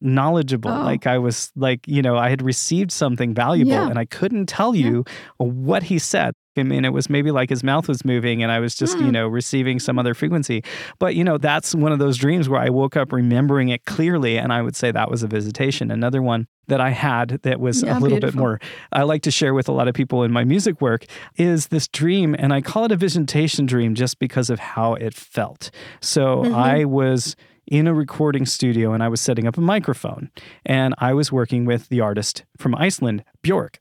knowledgeable 0.00 0.70
Oh. 0.70 0.82
like 0.84 1.08
i 1.08 1.18
was 1.18 1.50
like 1.56 1.80
you 1.88 2.02
know 2.02 2.16
i 2.16 2.28
had 2.30 2.40
received 2.40 2.92
something 2.92 3.34
valuable 3.34 3.72
Yeah. 3.72 3.88
and 3.90 3.98
i 3.98 4.04
couldn't 4.04 4.46
tell 4.46 4.72
you 4.76 5.04
what 5.38 5.82
he 5.82 5.98
said 5.98 6.34
i 6.58 6.62
mean 6.62 6.84
it 6.84 6.92
was 6.92 7.08
maybe 7.10 7.30
like 7.30 7.48
his 7.50 7.62
mouth 7.64 7.88
was 7.88 8.04
moving 8.04 8.42
and 8.42 8.50
i 8.52 8.58
was 8.60 8.74
just 8.74 8.98
you 8.98 9.06
Mm. 9.06 9.12
know 9.12 9.28
receiving 9.28 9.78
some 9.78 9.98
other 9.98 10.14
frequency 10.14 10.62
but 10.98 11.14
you 11.14 11.24
know 11.24 11.38
that's 11.38 11.74
one 11.74 11.92
of 11.92 11.98
those 11.98 12.16
dreams 12.16 12.48
where 12.48 12.60
i 12.60 12.68
woke 12.68 12.96
up 12.96 13.12
remembering 13.12 13.68
it 13.68 13.84
clearly 13.84 14.38
and 14.38 14.52
i 14.52 14.60
would 14.62 14.76
say 14.76 14.90
that 14.90 15.10
was 15.10 15.22
a 15.22 15.26
visitation 15.28 15.90
another 15.90 16.20
one 16.22 16.46
that 16.66 16.80
i 16.80 16.90
had 16.90 17.40
that 17.44 17.60
was 17.60 17.82
Yeah, 17.82 17.98
a 17.98 18.00
little 18.00 18.20
bit 18.20 18.34
more 18.34 18.60
i 18.92 19.02
like 19.02 19.22
to 19.22 19.30
share 19.30 19.54
with 19.54 19.68
a 19.68 19.72
lot 19.72 19.88
of 19.88 19.94
people 19.94 20.22
in 20.22 20.32
my 20.32 20.44
music 20.44 20.80
work 20.80 21.04
is 21.36 21.68
this 21.68 21.88
dream 21.88 22.34
and 22.38 22.52
i 22.52 22.60
call 22.60 22.84
it 22.84 22.92
a 22.92 22.96
visitation 22.96 23.64
dream 23.66 23.94
just 23.94 24.18
because 24.18 24.50
of 24.50 24.58
how 24.58 24.94
it 24.94 25.14
felt 25.14 25.70
so 26.00 26.42
Mhm. 26.44 26.54
i 26.54 26.84
was 26.84 27.36
in 27.70 27.86
a 27.86 27.92
recording 27.94 28.46
studio 28.46 28.92
and 28.92 29.02
I 29.02 29.08
was 29.08 29.20
setting 29.20 29.46
up 29.46 29.56
a 29.58 29.60
microphone 29.60 30.30
and 30.64 30.94
I 30.98 31.12
was 31.14 31.30
working 31.30 31.64
with 31.66 31.88
the 31.90 32.00
artist 32.00 32.44
from 32.56 32.74
Iceland, 32.74 33.24
Bjork. 33.42 33.78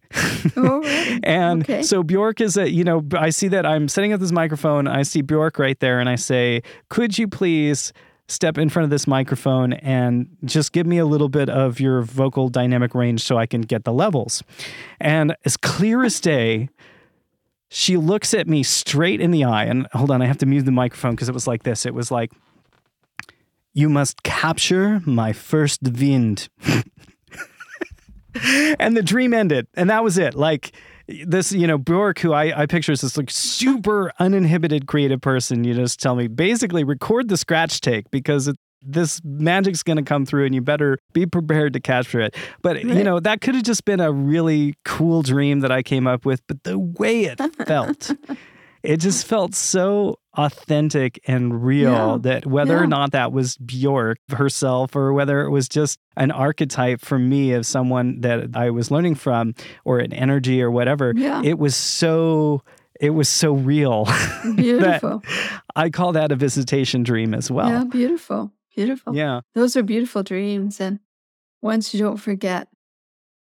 Oh, 0.55 0.83
and 1.23 1.63
Okay. 1.63 1.81
so 1.83 2.03
Bjork 2.03 2.41
is 2.41 2.57
a, 2.57 2.69
you 2.69 2.83
know, 2.83 3.03
I 3.13 3.29
see 3.29 3.47
that 3.47 3.65
I'm 3.65 3.87
setting 3.87 4.13
up 4.13 4.19
this 4.19 4.31
microphone. 4.31 4.87
I 4.87 5.03
see 5.03 5.21
Bjork 5.21 5.57
right 5.57 5.79
there 5.79 5.99
and 5.99 6.09
I 6.09 6.15
say, 6.15 6.61
could 6.89 7.17
you 7.17 7.27
please 7.27 7.93
step 8.27 8.57
in 8.57 8.67
front 8.67 8.83
of 8.83 8.89
this 8.89 9.07
microphone 9.07 9.71
and 9.73 10.27
just 10.43 10.73
give 10.73 10.85
me 10.85 10.97
a 10.97 11.05
little 11.05 11.29
bit 11.29 11.49
of 11.49 11.79
your 11.79 12.01
vocal 12.01 12.49
dynamic 12.49 12.93
range 12.93 13.23
so 13.23 13.37
I 13.37 13.45
can 13.45 13.61
get 13.61 13.85
the 13.85 13.93
levels? 13.93 14.43
And 14.99 15.33
as 15.45 15.55
clear 15.55 16.03
as 16.03 16.19
day, 16.19 16.67
she 17.69 17.95
looks 17.97 18.33
at 18.33 18.47
me 18.47 18.63
straight 18.63 19.21
in 19.21 19.31
the 19.31 19.43
eye 19.45 19.63
and 19.65 19.87
hold 19.93 20.11
on, 20.11 20.21
I 20.21 20.25
have 20.25 20.37
to 20.39 20.45
mute 20.45 20.63
the 20.65 20.71
microphone 20.71 21.11
because 21.11 21.29
it 21.29 21.33
was 21.33 21.47
like 21.47 21.63
this. 21.63 21.85
It 21.85 21.93
was 21.93 22.11
like, 22.11 22.31
you 23.77 23.89
must 23.89 24.23
capture 24.23 25.03
my 25.05 25.31
first 25.31 25.81
wind. 25.83 26.49
and 28.79 28.97
the 28.97 29.03
dream 29.03 29.35
ended. 29.35 29.67
And 29.75 29.91
that 29.91 30.03
was 30.03 30.17
it. 30.17 30.33
Like 30.33 30.71
this, 31.07 31.51
you 31.51 31.67
know, 31.67 31.77
Bjork, 31.77 32.17
who 32.17 32.33
I, 32.33 32.63
I 32.63 32.65
picture 32.65 32.91
as 32.91 33.01
this 33.01 33.17
like 33.17 33.29
super 33.29 34.11
uninhibited 34.17 34.87
creative 34.87 35.21
person, 35.21 35.63
you 35.63 35.75
just 35.75 35.99
tell 35.99 36.15
me 36.15 36.25
basically 36.25 36.83
record 36.83 37.29
the 37.29 37.37
scratch 37.37 37.79
take 37.79 38.09
because 38.09 38.47
it, 38.47 38.55
this 38.81 39.21
magic's 39.23 39.83
going 39.83 39.97
to 39.97 40.03
come 40.03 40.25
through 40.25 40.45
and 40.45 40.55
you 40.55 40.61
better 40.61 40.97
be 41.13 41.27
prepared 41.27 41.73
to 41.73 41.79
capture 41.79 42.19
it. 42.19 42.35
But, 42.63 42.83
you 42.83 43.03
know, 43.03 43.19
that 43.19 43.41
could 43.41 43.53
have 43.53 43.63
just 43.63 43.85
been 43.85 43.99
a 43.99 44.11
really 44.11 44.73
cool 44.85 45.21
dream 45.21 45.59
that 45.59 45.71
I 45.71 45.83
came 45.83 46.07
up 46.07 46.25
with. 46.25 46.41
But 46.47 46.63
the 46.63 46.79
way 46.79 47.25
it 47.25 47.39
felt, 47.67 48.09
it 48.87 48.97
just 49.01 49.27
felt 49.27 49.53
so 49.53 50.17
authentic 50.37 51.19
and 51.27 51.63
real 51.65 51.91
Yeah. 51.91 52.17
that 52.21 52.45
whether 52.45 52.75
Yeah. 52.75 52.83
or 52.83 52.87
not 52.87 53.11
that 53.11 53.31
was 53.33 53.57
Bjork 53.57 54.17
herself 54.29 54.95
or 54.95 55.11
whether 55.13 55.41
it 55.41 55.49
was 55.49 55.67
just 55.67 55.99
an 56.15 56.31
archetype 56.31 57.01
for 57.01 57.19
me 57.19 57.51
of 57.53 57.65
someone 57.65 58.21
that 58.21 58.55
I 58.55 58.69
was 58.69 58.89
learning 58.89 59.15
from 59.15 59.55
or 59.83 59.99
an 59.99 60.13
energy 60.13 60.61
or 60.61 60.71
whatever, 60.71 61.11
Yeah. 61.15 61.41
it 61.43 61.59
was 61.59 61.75
so 61.75 62.61
it 62.99 63.11
was 63.11 63.29
so 63.29 63.53
real. 63.53 64.07
Beautiful. 64.55 65.21
I 65.75 65.89
call 65.91 66.13
that 66.13 66.31
a 66.31 66.35
visitation 66.35 67.03
dream 67.03 67.33
as 67.35 67.51
well. 67.51 67.69
yeah, 67.69 67.83
beautiful. 67.83 68.51
Beautiful. 68.75 69.15
Yeah. 69.15 69.41
Those 69.53 69.75
are 69.75 69.83
beautiful 69.83 70.23
dreams. 70.23 70.79
And 70.81 70.99
ones 71.61 71.93
you 71.93 71.99
don't 71.99 72.17
forget 72.17 72.69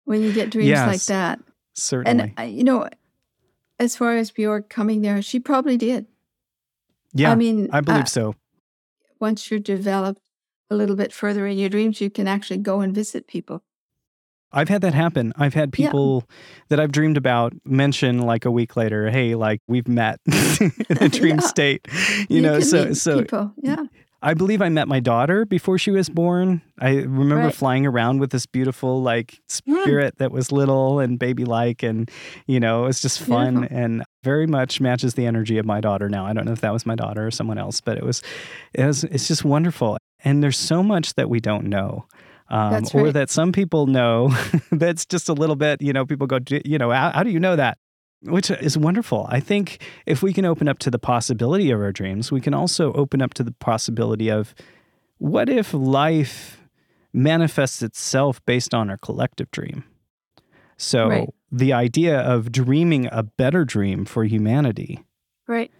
when 0.05 0.21
you 0.21 0.31
get 0.33 0.49
dreams 0.51 0.71
like 0.79 1.05
that. 1.05 1.39
certainly. 1.73 2.33
And, 2.37 2.51
you 2.53 2.63
know, 2.63 2.87
as 3.81 3.95
far 3.95 4.15
as 4.15 4.31
Bjork 4.31 4.69
coming 4.69 5.01
there, 5.01 5.21
she 5.21 5.39
probably 5.39 5.77
did. 5.77 6.05
yeah, 7.13 7.31
I 7.31 7.35
mean, 7.35 7.67
I 7.73 7.81
believe 7.81 8.03
uh, 8.03 8.17
so. 8.17 8.35
once 9.19 9.49
you're 9.49 9.59
developed 9.59 10.21
a 10.69 10.75
little 10.75 10.95
bit 10.95 11.11
further 11.11 11.47
in 11.47 11.57
your 11.57 11.69
dreams, 11.69 11.99
you 11.99 12.09
can 12.09 12.27
actually 12.27 12.59
go 12.59 12.81
and 12.81 12.93
visit 12.95 13.27
people. 13.27 13.61
I've 14.53 14.67
had 14.69 14.81
that 14.81 14.93
happen. 14.93 15.31
I've 15.37 15.53
had 15.53 15.69
Yeah. 15.77 15.87
people 15.89 16.25
that 16.69 16.79
I've 16.79 16.91
dreamed 16.91 17.17
about 17.17 17.53
mention 17.65 18.19
like 18.19 18.43
a 18.45 18.51
week 18.51 18.75
later, 18.75 19.09
"Hey, 19.09 19.33
like 19.35 19.61
we've 19.67 19.87
met 19.87 20.19
in 20.89 20.97
a 20.99 21.09
dream 21.19 21.37
Yeah. 21.39 21.47
state." 21.47 21.87
You, 22.29 22.41
know, 22.41 22.57
can 22.59 22.67
so 22.67 22.93
so 22.93 23.19
people. 23.21 23.53
Yeah. 23.63 23.83
I 24.23 24.33
believe 24.35 24.61
I 24.61 24.69
met 24.69 24.87
my 24.87 24.99
daughter 24.99 25.45
before 25.45 25.77
she 25.79 25.89
was 25.91 26.07
born. 26.09 26.61
I 26.79 26.97
remember 26.97 27.45
Right. 27.45 27.55
flying 27.55 27.85
around 27.87 28.19
with 28.19 28.29
this 28.31 28.45
beautiful 28.45 29.01
like 29.01 29.39
spirit 29.49 30.17
that 30.19 30.31
was 30.31 30.51
little 30.51 30.99
and 30.99 31.17
baby 31.17 31.43
like 31.45 31.81
and 31.83 32.09
you 32.45 32.59
know, 32.59 32.83
it 32.83 32.87
was 32.87 33.01
just 33.01 33.19
fun 33.19 33.55
Beautiful. 33.61 33.77
and 33.77 34.03
very 34.23 34.45
much 34.47 34.79
matches 34.79 35.15
the 35.15 35.25
energy 35.25 35.57
of 35.57 35.65
my 35.65 35.81
daughter 35.81 36.07
now. 36.07 36.25
I 36.25 36.33
don't 36.33 36.45
know 36.45 36.51
if 36.51 36.61
that 36.61 36.73
was 36.73 36.85
my 36.85 36.95
daughter 36.95 37.25
or 37.25 37.31
someone 37.31 37.57
else, 37.57 37.81
but 37.81 37.97
it 37.97 38.03
was 38.03 38.21
it 38.73 38.85
was 38.85 39.03
it's 39.05 39.27
just 39.27 39.43
wonderful. 39.43 39.97
And 40.23 40.43
there's 40.43 40.57
so 40.57 40.83
much 40.83 41.15
that 41.15 41.29
we 41.29 41.39
don't 41.39 41.65
know. 41.65 42.05
Um, 42.49 42.71
That's 42.73 42.93
or 42.93 43.11
that 43.13 43.29
some 43.29 43.51
people 43.53 43.87
know 43.87 44.29
that's 44.73 45.05
just 45.05 45.29
a 45.29 45.33
little 45.33 45.55
bit, 45.55 45.81
you 45.81 45.93
know, 45.93 46.05
people 46.05 46.27
go, 46.27 46.37
you 46.65 46.77
know, 46.77 46.91
how, 46.91 47.09
how 47.11 47.23
do 47.23 47.29
you 47.31 47.39
know 47.39 47.55
that? 47.55 47.77
Which 48.23 48.51
is 48.51 48.77
wonderful. 48.77 49.25
I 49.29 49.39
think 49.39 49.79
if 50.05 50.21
we 50.21 50.31
can 50.31 50.45
open 50.45 50.67
up 50.67 50.77
to 50.79 50.91
the 50.91 50.99
possibility 50.99 51.71
of 51.71 51.79
our 51.81 51.91
dreams, 51.91 52.31
we 52.31 52.39
can 52.41 52.53
also 52.53 52.93
open 52.93 53.21
up 53.21 53.33
to 53.35 53.43
the 53.43 53.51
possibility 53.51 54.29
of 54.29 54.53
what 55.17 55.49
if 55.49 55.73
life 55.73 56.61
manifests 57.13 57.81
itself 57.81 58.43
based 58.45 58.73
on 58.73 58.89
our 58.89 58.97
collective 58.97 59.49
dream? 59.51 59.83
So 60.77 61.07
Right. 61.09 61.29
the 61.51 61.73
idea 61.73 62.19
of 62.19 62.51
dreaming 62.51 63.07
a 63.11 63.23
better 63.23 63.65
dream 63.65 64.05
for 64.05 64.23
humanity 64.23 64.99
Right. 65.47 65.71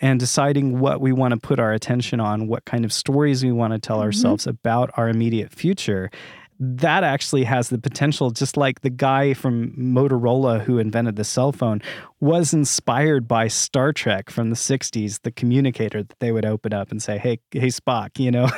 and 0.00 0.18
deciding 0.20 0.78
what 0.80 1.00
we 1.00 1.12
want 1.12 1.32
to 1.34 1.40
put 1.40 1.58
our 1.58 1.72
attention 1.72 2.20
on, 2.20 2.46
what 2.46 2.64
kind 2.64 2.84
of 2.84 2.92
stories 2.92 3.44
we 3.44 3.52
want 3.52 3.72
to 3.72 3.78
tell 3.78 3.98
Mhm. 3.98 4.02
ourselves 4.04 4.46
about 4.46 4.90
our 4.96 5.08
immediate 5.08 5.52
future, 5.52 6.10
that 6.58 7.04
actually 7.04 7.44
has 7.44 7.68
the 7.68 7.78
potential, 7.78 8.30
just 8.30 8.56
like 8.56 8.80
the 8.80 8.90
guy 8.90 9.34
from 9.34 9.72
Motorola 9.72 10.62
who 10.62 10.78
invented 10.78 11.16
the 11.16 11.24
cell 11.24 11.52
phone 11.52 11.82
was 12.20 12.54
inspired 12.54 13.28
by 13.28 13.46
Star 13.48 13.92
Trek 13.92 14.30
from 14.30 14.48
the 14.50 14.56
60s, 14.56 15.20
the 15.22 15.30
communicator 15.30 16.02
that 16.02 16.18
they 16.18 16.32
would 16.32 16.46
open 16.46 16.72
up 16.72 16.90
and 16.90 17.02
say, 17.02 17.18
Hey, 17.18 17.40
hey, 17.50 17.66
Spock, 17.68 18.18
you 18.18 18.30
know, 18.30 18.48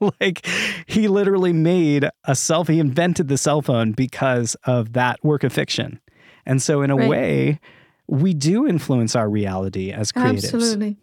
like 0.20 0.46
he 0.86 1.08
literally 1.08 1.52
made 1.52 2.08
a 2.24 2.34
cell 2.34 2.64
he 2.64 2.78
invented 2.80 3.28
the 3.28 3.36
cell 3.38 3.60
phone 3.60 3.92
because 3.92 4.56
of 4.64 4.94
that 4.94 5.22
work 5.22 5.44
of 5.44 5.52
fiction. 5.52 6.00
And 6.46 6.62
so, 6.62 6.80
in 6.82 6.90
a 6.90 6.96
Right. 6.96 7.08
way, 7.08 7.60
we 8.08 8.34
do 8.34 8.66
influence 8.66 9.14
our 9.14 9.28
reality 9.28 9.92
as 9.92 10.10
creatives. 10.10 10.44
Absolutely. 10.52 10.96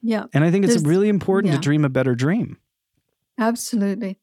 Yeah. 0.00 0.26
And 0.32 0.44
I 0.44 0.50
think 0.50 0.64
it's 0.64 0.74
There's- 0.74 0.86
really 0.86 1.08
important 1.08 1.52
yeah. 1.52 1.58
to 1.58 1.62
dream 1.62 1.84
a 1.84 1.88
better 1.88 2.14
dream. 2.14 2.58
Absolutely. 3.38 4.18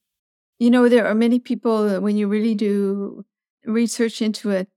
You 0.64 0.72
know, 0.72 0.88
there 0.88 1.06
are 1.06 1.14
many 1.14 1.40
people 1.40 1.90
that 1.90 2.02
when 2.02 2.16
you 2.16 2.30
really 2.30 2.56
do 2.56 3.26
research 3.66 4.22
into 4.22 4.50
it 4.52 4.70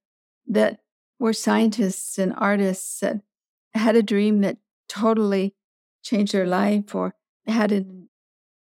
that 0.49 0.81
were 1.21 1.33
scientists 1.33 2.19
and 2.19 2.35
artists 2.37 2.99
that 2.99 3.21
had 3.73 3.95
a 3.95 4.03
dream 4.03 4.41
that 4.41 4.57
totally 4.89 5.55
changed 6.03 6.33
their 6.33 6.45
life 6.45 6.93
or 6.93 7.15
had 7.47 7.87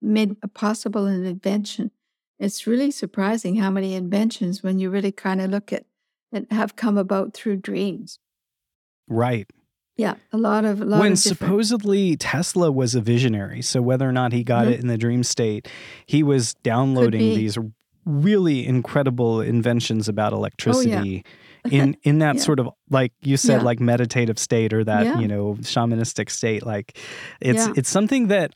made 0.01 0.37
a 0.43 0.49
possible 0.49 1.05
an 1.05 1.27
invention. 1.27 1.91
It's 2.39 2.67
really 2.67 2.91
surprising 2.91 3.57
how 3.57 3.71
many 3.71 3.95
inventions, 3.95 4.63
when 4.63 4.79
you 4.79 4.89
really 4.89 5.13
kind 5.13 5.43
of 5.43 5.51
look 5.51 5.75
at 5.75 5.85
it, 6.33 6.51
have 6.51 6.75
come 6.75 6.97
about 6.97 7.35
through 7.35 7.57
dreams. 7.57 8.19
Right. 9.09 9.47
Yeah, 10.01 10.15
a 10.33 10.39
lot 10.39 10.65
of 10.65 10.81
a 10.81 10.85
lot 10.85 11.01
when 11.01 11.13
of 11.13 11.19
supposedly 11.19 12.17
Tesla 12.17 12.73
was 12.73 12.95
a 12.95 13.01
visionary. 13.01 13.61
So 13.63 13.83
whether 13.83 14.09
or 14.09 14.13
not 14.13 14.33
he 14.33 14.43
got 14.43 14.67
Mhm. 14.67 14.73
it 14.73 14.81
in 14.81 14.87
the 14.87 14.97
dream 14.99 15.23
state, 15.23 15.69
he 16.07 16.23
was 16.23 16.55
downloading 16.63 17.21
these 17.21 17.59
really 18.07 18.67
incredible 18.67 19.41
inventions 19.43 20.09
about 20.09 20.33
electricity 20.33 21.23
in 21.71 21.97
in 22.03 22.19
that 22.21 22.37
Oh, 22.37 22.39
Yeah. 22.39 22.43
sort 22.45 22.61
of 22.61 22.69
like 22.89 23.13
you 23.23 23.37
said 23.37 23.59
Yeah. 23.61 23.65
like 23.71 23.81
meditative 23.81 24.39
state 24.39 24.73
or 24.73 24.83
that, 24.85 25.05
Yeah. 25.05 25.19
you 25.21 25.29
know, 25.29 25.57
shamanistic 25.61 26.31
state. 26.31 26.65
Like 26.65 26.97
it's 27.41 27.67
Yeah. 27.67 27.75
it's 27.77 27.91
something 27.91 28.29
that 28.29 28.55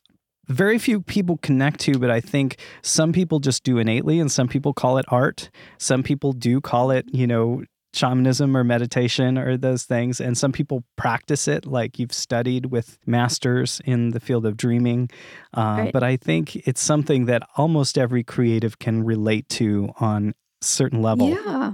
very 0.49 0.79
few 0.79 1.01
people 1.01 1.37
connect 1.39 1.81
to, 1.81 1.99
but 1.99 2.11
I 2.11 2.21
think 2.21 2.57
some 2.83 3.13
people 3.13 3.39
just 3.39 3.65
do 3.65 3.79
innately 3.79 4.19
and 4.21 4.31
some 4.31 4.49
people 4.49 4.73
call 4.73 4.99
it 4.99 5.05
art. 5.09 5.51
Some 5.79 6.03
people 6.03 6.33
do 6.33 6.61
call 6.61 6.91
it, 6.91 7.07
you 7.13 7.27
know, 7.27 7.63
shamanism 7.95 8.57
or 8.57 8.65
meditation 8.65 9.39
or 9.39 9.57
those 9.57 9.85
things. 9.85 10.21
And 10.21 10.37
some 10.37 10.53
people 10.53 10.85
practice 10.97 11.47
it, 11.49 11.65
like 11.67 11.99
you've 11.99 12.13
studied 12.13 12.67
with 12.67 12.99
masters 13.07 13.81
in 13.85 14.11
the 14.11 14.21
field 14.21 14.47
of 14.47 14.57
dreaming. 14.57 15.11
Uh, 15.57 15.77
Right. 15.79 15.93
But 15.93 16.03
I 16.03 16.17
think 16.17 16.57
it's 16.69 16.81
something 16.83 17.27
that 17.27 17.43
almost 17.57 17.99
every 17.99 18.23
creative 18.23 18.79
can 18.79 19.05
relate 19.05 19.49
to 19.51 19.93
on 19.99 20.35
a 20.61 20.65
certain 20.65 21.03
level. 21.03 21.31
Yeah. 21.31 21.73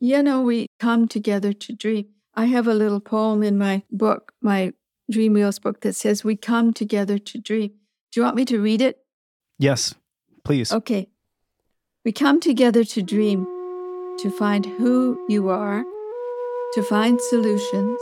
You 0.00 0.22
know, 0.22 0.42
we 0.42 0.66
come 0.78 1.08
together 1.08 1.52
to 1.52 1.72
dream. 1.72 2.06
I 2.34 2.46
have 2.46 2.66
a 2.66 2.74
little 2.74 3.00
poem 3.00 3.42
in 3.42 3.56
my 3.56 3.82
book, 3.90 4.32
my 4.42 4.72
Dream 5.10 5.32
Wheels 5.34 5.58
book, 5.58 5.80
that 5.80 5.94
says, 5.94 6.24
We 6.24 6.36
come 6.36 6.72
together 6.72 7.18
to 7.18 7.38
dream. 7.38 7.70
Do 8.12 8.20
you 8.20 8.24
want 8.24 8.36
me 8.36 8.44
to 8.46 8.60
read 8.60 8.82
it? 8.82 8.98
Yes, 9.58 9.94
please. 10.44 10.72
Okay. 10.72 11.08
We 12.04 12.12
come 12.12 12.40
together 12.40 12.84
to 12.84 13.02
dream, 13.02 13.46
to 14.18 14.30
find 14.30 14.64
who 14.64 15.24
you 15.28 15.48
are, 15.48 15.84
to 16.74 16.82
find 16.82 17.20
solutions, 17.20 18.00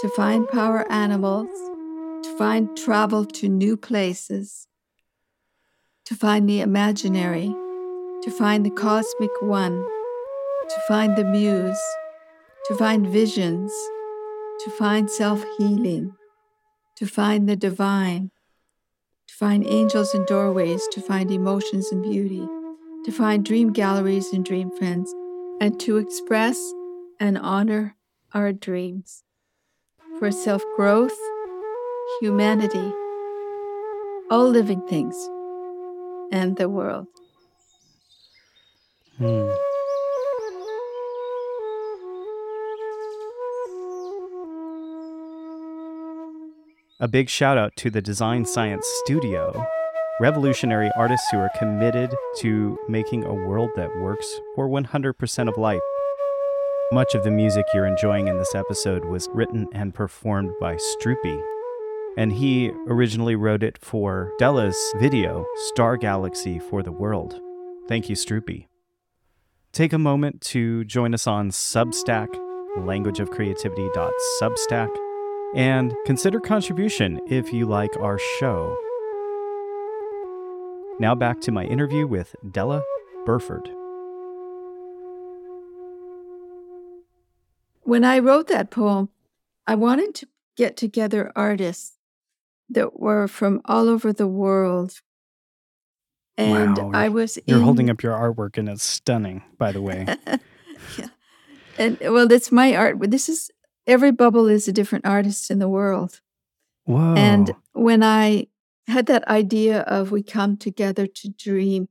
to 0.00 0.08
find 0.08 0.48
power 0.48 0.90
animals, 0.90 1.48
to 2.22 2.36
find 2.38 2.76
travel 2.76 3.24
to 3.24 3.48
new 3.48 3.76
places, 3.76 4.66
to 6.06 6.14
find 6.14 6.48
the 6.48 6.60
imaginary, 6.60 7.48
to 8.22 8.30
find 8.30 8.64
the 8.64 8.70
cosmic 8.70 9.30
one, 9.40 9.84
to 10.68 10.80
find 10.88 11.16
the 11.16 11.24
muse, 11.24 11.80
to 12.66 12.74
find 12.74 13.06
visions, 13.06 13.72
to 14.64 14.70
find 14.70 15.10
self 15.10 15.44
healing, 15.58 16.14
to 16.96 17.06
find 17.06 17.48
the 17.48 17.56
divine, 17.56 18.30
to 19.28 19.34
find 19.34 19.66
angels 19.66 20.14
in 20.14 20.24
doorways, 20.24 20.86
to 20.92 21.00
find 21.00 21.30
emotions 21.30 21.92
and 21.92 22.02
beauty, 22.02 22.46
to 23.04 23.12
find 23.12 23.44
dream 23.44 23.72
galleries 23.72 24.32
and 24.32 24.44
dream 24.44 24.70
friends, 24.76 25.12
and 25.60 25.78
to 25.80 25.96
express 25.96 26.58
and 27.18 27.38
honor 27.38 27.96
our 28.34 28.52
dreams 28.52 29.22
for 30.18 30.30
self 30.30 30.62
growth, 30.76 31.16
humanity, 32.20 32.92
all 34.30 34.48
living 34.48 34.86
things, 34.88 35.16
and 36.32 36.56
the 36.56 36.68
world. 36.68 37.06
Hmm. 39.18 39.50
A 46.98 47.08
big 47.08 47.28
shout 47.28 47.58
out 47.58 47.76
to 47.76 47.90
the 47.90 48.00
Design 48.00 48.46
Science 48.46 48.86
Studio, 49.04 49.66
revolutionary 50.18 50.90
artists 50.96 51.28
who 51.30 51.38
are 51.38 51.50
committed 51.58 52.14
to 52.38 52.78
making 52.88 53.22
a 53.24 53.34
world 53.34 53.70
that 53.76 53.94
works 53.98 54.40
for 54.54 54.66
100% 54.68 55.48
of 55.48 55.58
life. 55.58 55.82
Much 56.92 57.14
of 57.14 57.22
the 57.24 57.30
music 57.30 57.66
you're 57.74 57.86
enjoying 57.86 58.28
in 58.28 58.38
this 58.38 58.54
episode 58.54 59.04
was 59.04 59.28
written 59.34 59.66
and 59.72 59.92
performed 59.92 60.52
by 60.60 60.76
Stroopy, 60.76 61.42
and 62.16 62.32
he 62.32 62.70
originally 62.86 63.36
wrote 63.36 63.62
it 63.62 63.76
for 63.76 64.32
Della's 64.38 64.78
video, 64.96 65.44
Star 65.72 65.98
Galaxy 65.98 66.58
for 66.58 66.82
the 66.82 66.92
World. 66.92 67.38
Thank 67.86 68.08
you, 68.08 68.16
Stroopy. 68.16 68.68
Take 69.72 69.92
a 69.92 69.98
moment 69.98 70.40
to 70.42 70.84
join 70.84 71.12
us 71.12 71.26
on 71.26 71.50
Substack, 71.50 72.28
languageofcreativity.substack, 72.78 74.88
and 75.54 75.94
consider 76.06 76.40
contribution 76.40 77.20
if 77.28 77.52
you 77.52 77.66
like 77.66 77.94
our 77.98 78.18
show. 78.38 78.74
Now 80.98 81.14
back 81.14 81.42
to 81.42 81.52
my 81.52 81.64
interview 81.64 82.06
with 82.06 82.34
Della 82.50 82.82
Burford. 83.26 83.68
When 87.82 88.02
I 88.02 88.18
wrote 88.18 88.48
that 88.48 88.70
poem, 88.70 89.10
I 89.66 89.74
wanted 89.74 90.14
to 90.16 90.28
get 90.56 90.76
together 90.76 91.30
artists 91.36 91.98
that 92.70 92.98
were 92.98 93.28
from 93.28 93.60
all 93.66 93.90
over 93.90 94.10
the 94.10 94.26
world. 94.26 95.02
And 96.38 96.78
Wow, 96.78 96.90
I 96.94 97.10
was 97.10 97.38
You're 97.46 97.58
in, 97.58 97.64
holding 97.64 97.90
up 97.90 98.02
your 98.02 98.14
artwork 98.14 98.56
and 98.56 98.68
it's 98.68 98.82
stunning, 98.82 99.42
by 99.58 99.72
the 99.72 99.82
way. 99.82 100.06
yeah. 100.98 101.08
And 101.78 101.98
well, 102.00 102.26
that's 102.26 102.50
my 102.50 102.74
art. 102.74 102.96
This 103.10 103.28
is 103.28 103.50
every 103.86 104.12
bubble 104.12 104.46
is 104.48 104.66
a 104.66 104.72
different 104.72 105.04
artist 105.04 105.50
in 105.50 105.58
the 105.58 105.68
world. 105.68 106.22
Whoa. 106.84 107.14
And 107.14 107.54
when 107.72 108.02
I 108.02 108.46
had 108.86 109.06
that 109.06 109.26
idea 109.28 109.80
of 109.80 110.10
we 110.10 110.22
come 110.22 110.56
together 110.56 111.06
to 111.06 111.28
dream, 111.28 111.88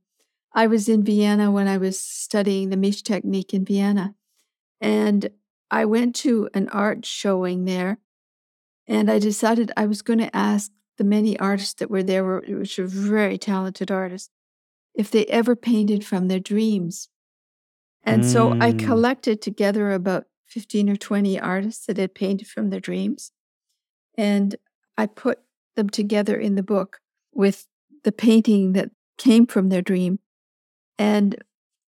I 0.52 0.66
was 0.66 0.88
in 0.88 1.04
Vienna 1.04 1.50
when 1.50 1.68
I 1.68 1.76
was 1.76 2.00
studying 2.00 2.70
the 2.70 2.76
Mische 2.76 3.02
technique 3.02 3.52
in 3.52 3.64
Vienna. 3.64 4.14
And 4.80 5.30
I 5.70 5.84
went 5.84 6.14
to 6.16 6.48
an 6.54 6.68
art 6.70 7.04
showing 7.04 7.64
there. 7.64 7.98
And 8.86 9.10
I 9.10 9.18
decided 9.18 9.72
I 9.76 9.86
was 9.86 10.00
going 10.02 10.20
to 10.20 10.34
ask 10.34 10.70
the 10.96 11.04
many 11.04 11.38
artists 11.38 11.74
that 11.74 11.90
were 11.90 12.02
there, 12.02 12.40
which 12.40 12.78
were 12.78 12.86
very 12.86 13.36
talented 13.36 13.90
artists, 13.90 14.30
if 14.94 15.10
they 15.10 15.26
ever 15.26 15.54
painted 15.54 16.06
from 16.06 16.28
their 16.28 16.40
dreams. 16.40 17.08
And 18.02 18.22
mm. 18.22 18.32
so 18.32 18.52
I 18.60 18.72
Mm. 18.72 18.78
collected 18.78 19.42
together 19.42 19.92
about 19.92 20.26
15 20.46 20.88
or 20.88 20.96
20 20.96 21.38
artists 21.38 21.84
that 21.86 21.98
had 21.98 22.14
painted 22.14 22.46
from 22.46 22.70
their 22.70 22.80
dreams. 22.80 23.32
And 24.16 24.56
I 24.96 25.06
put 25.06 25.40
them 25.76 25.88
together 25.88 26.36
in 26.36 26.54
the 26.56 26.62
book 26.62 27.00
with 27.32 27.66
the 28.04 28.12
painting 28.12 28.72
that 28.72 28.90
came 29.18 29.46
from 29.46 29.68
their 29.68 29.82
dream 29.82 30.18
and 30.98 31.42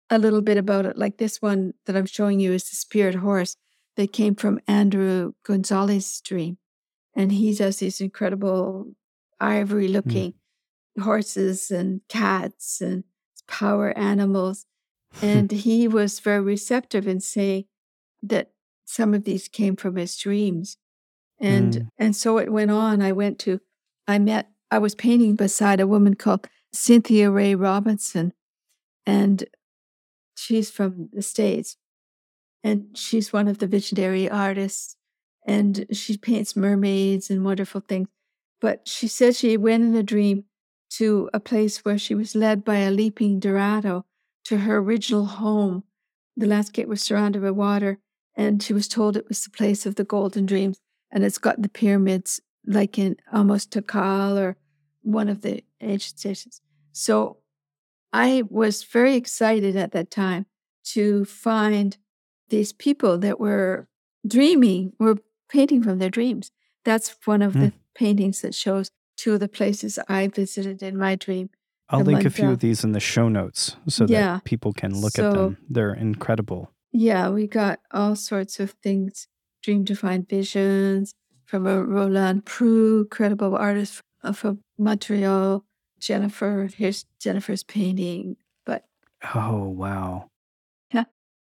a 0.10 0.20
little 0.20 0.42
bit 0.42 0.58
about 0.58 0.86
it. 0.86 0.98
Like 0.98 1.18
this 1.18 1.42
one 1.42 1.74
that 1.86 1.96
I'm 1.96 2.06
showing 2.06 2.40
you 2.40 2.54
is 2.54 2.70
the 2.70 2.76
spirit 2.76 3.16
horse 3.16 3.58
that 3.96 4.14
came 4.14 4.36
from 4.36 4.60
Andrew 4.68 5.34
Gonzalez's 5.44 6.22
dream. 6.22 6.58
And 7.16 7.32
he 7.32 7.54
does 7.56 7.78
these 7.78 8.02
incredible 8.02 8.94
ivory 9.40 9.88
looking 9.88 10.34
horses 11.02 11.72
and 11.72 12.02
cats 12.10 12.82
and 12.82 13.04
power 13.48 13.98
animals. 13.98 14.66
And 15.22 15.52
he 15.52 15.88
was 15.88 16.20
very 16.20 16.42
receptive 16.42 17.08
in 17.08 17.20
saying 17.22 17.66
that 18.22 18.52
some 18.86 19.14
of 19.14 19.24
these 19.24 19.48
came 19.48 19.76
from 19.76 19.96
his 19.96 20.18
dreams. 20.18 20.78
And 21.40 21.74
Mm. 21.74 21.88
and 21.98 22.16
so 22.16 22.38
it 22.38 22.52
went 22.52 22.72
on. 22.72 23.02
I 23.02 23.12
went 23.12 23.40
to 23.40 23.62
I 24.08 24.20
met 24.20 24.52
I 24.72 24.80
was 24.80 24.96
painting 24.96 25.36
beside 25.36 25.80
a 25.80 25.88
woman 25.88 26.16
called 26.16 26.48
Cynthia 26.74 27.30
Ray 27.30 27.56
Robinson. 27.56 28.34
And 29.06 29.46
she's 30.36 30.70
from 30.70 31.10
the 31.14 31.22
States. 31.22 31.78
And 32.64 32.88
she's 32.98 33.32
one 33.32 33.48
of 33.48 33.60
the 33.60 33.68
visionary 33.68 34.30
artists. 34.30 34.98
And 35.48 35.86
she 35.92 36.18
paints 36.18 36.56
mermaids 36.56 37.30
and 37.30 37.46
wonderful 37.46 37.82
things. 37.82 38.10
But 38.60 38.88
she 38.88 39.08
said 39.08 39.36
she 39.36 39.58
went 39.58 39.84
in 39.84 39.96
a 39.96 40.04
dream 40.04 40.46
to 40.92 41.30
a 41.34 41.40
place 41.40 41.86
where 41.86 41.98
she 41.98 42.16
was 42.16 42.36
led 42.36 42.64
by 42.64 42.78
a 42.78 42.92
leaping 42.92 43.40
Dorado 43.40 44.06
to 44.46 44.60
her 44.60 44.78
original 44.78 45.26
home. 45.26 45.84
The 46.36 46.48
landscape 46.48 46.88
was 46.88 47.02
surrounded 47.02 47.42
by 47.42 47.52
water, 47.52 48.00
and 48.36 48.62
she 48.62 48.74
was 48.74 48.88
told 48.88 49.16
it 49.16 49.28
was 49.28 49.44
the 49.44 49.50
place 49.50 49.86
of 49.86 49.96
the 49.96 50.04
golden 50.04 50.46
dreams. 50.46 50.80
And 51.12 51.24
it's 51.24 51.38
got 51.38 51.62
the 51.62 51.70
pyramids 51.70 52.42
like 52.68 52.98
in 52.98 53.18
almost 53.32 53.72
Tikal 53.72 54.38
or 54.38 54.58
one 55.02 55.30
of 55.30 55.42
the 55.42 55.64
ancient 55.82 56.20
stations. 56.20 56.62
So 56.92 57.38
I 58.12 58.44
was 58.50 58.84
very 58.84 59.16
excited 59.16 59.76
at 59.76 59.92
that 59.92 60.10
time 60.10 60.46
to 60.86 61.26
find 61.26 61.98
these 62.50 62.74
people 62.74 63.18
that 63.20 63.40
were 63.40 63.88
dreaming, 64.26 64.94
were 65.00 65.18
painting 65.50 65.84
from 65.84 66.00
their 66.00 66.10
dreams. 66.10 66.52
That's 66.84 67.16
one 67.26 67.42
of 67.42 67.54
the 67.54 67.70
hmm. 67.70 67.78
paintings 67.96 68.42
that 68.42 68.54
shows 68.54 68.90
two 69.18 69.34
of 69.34 69.40
the 69.40 69.48
places 69.48 69.98
I 70.08 70.28
visited 70.28 70.84
in 70.84 70.98
my 70.98 71.16
dream. 71.16 71.50
I'll 71.90 72.02
link 72.02 72.26
a 72.26 72.30
few 72.30 72.50
of 72.50 72.60
these 72.60 72.84
in 72.84 72.94
the 72.94 73.00
show 73.00 73.30
notes 73.30 73.76
so 73.88 74.06
Yeah. 74.08 74.36
that 74.36 74.44
people 74.44 74.74
can 74.74 74.94
look 75.00 75.14
So- 75.14 75.30
at 75.30 75.36
them. 75.36 75.58
They're 75.70 75.94
incredible. 75.94 76.72
Yeah, 76.92 77.30
we 77.30 77.48
got 77.48 77.80
all 77.92 78.16
sorts 78.16 78.60
of 78.60 78.72
things. 78.82 79.28
dream 79.62 79.84
defined 79.84 80.30
visions 80.30 81.16
from 81.46 81.66
a 81.68 81.84
Roland 81.84 82.46
Prou, 82.46 83.10
credible 83.10 83.56
artist 83.56 84.02
uh, 84.24 84.32
from 84.34 84.60
Montreal. 84.78 85.64
Jennifer, 86.00 86.70
here's 86.76 87.06
Jennifer's 87.20 87.64
painting. 87.64 88.36
But 88.66 88.84
Oh, 89.34 89.64
wow. 89.70 90.30
yeah, 90.94 91.06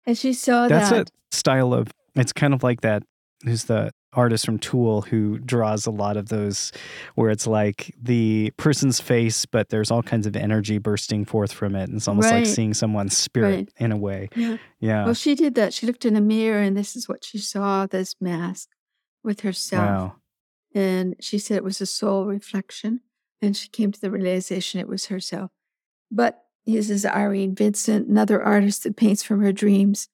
and 0.06 0.16
she 0.16 0.32
saw 0.32 0.62
that. 0.62 0.68
That's 0.68 0.90
that. 0.90 1.10
a 1.10 1.36
style 1.36 1.74
of, 1.74 1.88
it's 2.14 2.32
kind 2.32 2.54
of 2.54 2.62
like 2.62 2.80
that. 2.82 3.02
Who's 3.44 3.64
the 3.64 3.90
artist 4.14 4.46
from 4.46 4.58
Tool 4.58 5.02
who 5.02 5.38
draws 5.38 5.84
a 5.84 5.90
lot 5.90 6.16
of 6.16 6.30
those 6.30 6.72
where 7.16 7.28
it's 7.28 7.46
like 7.46 7.94
the 8.02 8.50
person's 8.56 8.98
face, 8.98 9.44
but 9.44 9.68
there's 9.68 9.90
all 9.90 10.02
kinds 10.02 10.26
of 10.26 10.34
energy 10.34 10.78
bursting 10.78 11.26
forth 11.26 11.52
from 11.52 11.74
it. 11.76 11.84
And 11.90 11.96
it's 11.98 12.08
almost 12.08 12.30
like 12.30 12.46
seeing 12.46 12.72
someone's 12.72 13.14
spirit 13.16 13.54
Right. 13.54 13.68
in 13.76 13.92
a 13.92 13.96
way. 13.98 14.30
Yeah. 14.34 14.56
Yeah. 14.80 15.04
Well, 15.04 15.12
she 15.12 15.34
did 15.34 15.54
that. 15.56 15.74
She 15.74 15.84
looked 15.86 16.06
in 16.06 16.16
a 16.16 16.22
mirror 16.22 16.62
and 16.62 16.74
this 16.74 16.96
is 16.96 17.06
what 17.10 17.26
she 17.26 17.36
saw 17.36 17.84
this 17.86 18.14
mask 18.18 18.70
with 19.26 19.40
herself. 19.40 19.86
wow. 19.86 20.16
And 20.74 21.16
she 21.20 21.38
said 21.38 21.56
it 21.56 21.64
was 21.64 21.80
a 21.80 21.86
soul 21.86 22.24
reflection. 22.24 23.00
And 23.42 23.56
she 23.56 23.68
came 23.68 23.92
to 23.92 24.00
the 24.00 24.10
realization 24.10 24.80
it 24.80 24.88
was 24.88 25.06
herself. 25.06 25.50
But 26.10 26.44
this 26.64 26.88
is 26.88 27.04
Irene 27.04 27.54
Vincent, 27.54 28.08
another 28.08 28.42
artist 28.42 28.84
that 28.84 28.96
paints 28.96 29.22
from 29.22 29.40
her 29.40 29.52
dreams. 29.52 30.08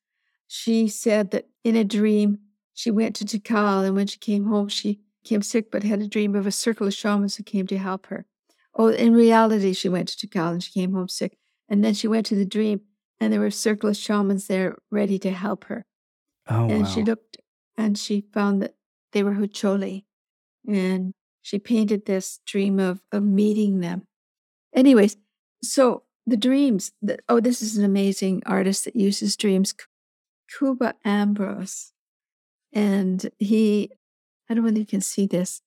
She 0.49 0.89
said 0.89 1.31
that 1.31 1.49
in 1.65 1.77
a 1.77 1.85
dream, 1.85 2.39
she 2.75 2.91
went 2.91 3.15
to 3.17 3.25
Tikal, 3.25 3.87
and 3.87 3.95
when 3.95 4.07
she 4.07 4.19
came 4.19 4.47
home, 4.47 4.69
she 4.69 5.01
came 5.25 5.43
sick, 5.43 5.71
but 5.71 5.83
had 5.83 6.01
a 6.01 6.09
dream 6.09 6.35
of 6.35 6.47
a 6.47 6.53
circle 6.53 6.87
of 6.87 6.95
shamans 6.95 7.37
who 7.37 7.43
came 7.43 7.67
to 7.69 7.79
help 7.79 8.07
her. 8.07 8.27
Oh, 8.75 8.89
in 8.89 9.15
reality, 9.15 9.73
she 9.73 9.89
went 9.89 10.09
to 10.09 10.27
Tikal 10.27 10.53
and 10.53 10.63
she 10.63 10.73
came 10.73 10.93
home 10.93 11.09
sick. 11.09 11.39
And 11.69 11.85
then 11.85 11.95
she 11.95 12.09
went 12.09 12.27
to 12.27 12.35
the 12.35 12.45
dream, 12.45 12.83
and 13.21 13.33
there 13.33 13.41
were 13.41 13.47
a 13.47 13.53
circle 13.53 13.89
of 13.89 13.97
shamans 13.97 14.47
there 14.47 14.77
ready 14.91 15.19
to 15.21 15.31
help 15.31 15.65
her. 15.65 15.87
Oh, 16.49 16.69
and 16.69 16.83
wow. 16.83 16.89
she 16.89 17.03
looked 17.03 17.39
and 17.77 17.97
she 17.97 18.25
found 18.33 18.63
that 18.63 18.75
they 19.13 19.23
were 19.23 19.35
Hucholi. 19.35 20.05
And 20.67 21.13
she 21.43 21.59
painted 21.59 22.07
this 22.07 22.41
dream 22.47 22.79
of, 22.79 23.01
of 23.11 23.23
meeting 23.23 23.81
them. 23.81 24.07
Anyways, 24.75 25.17
so 25.63 26.05
the 26.27 26.37
dreams, 26.37 26.93
the, 27.03 27.19
oh, 27.29 27.41
this 27.41 27.63
is 27.63 27.77
an 27.77 27.85
amazing 27.85 28.43
artist 28.47 28.85
that 28.85 28.97
uses 28.97 29.37
dreams, 29.37 29.75
Kuba 30.59 30.95
Ambrose. 31.05 31.93
And 32.73 33.31
he, 33.39 33.91
I 34.49 34.55
don't 34.55 34.63
know 34.63 34.69
whether 34.69 34.79
you 34.79 34.87
can 34.87 35.01
see 35.01 35.27
this, 35.27 35.63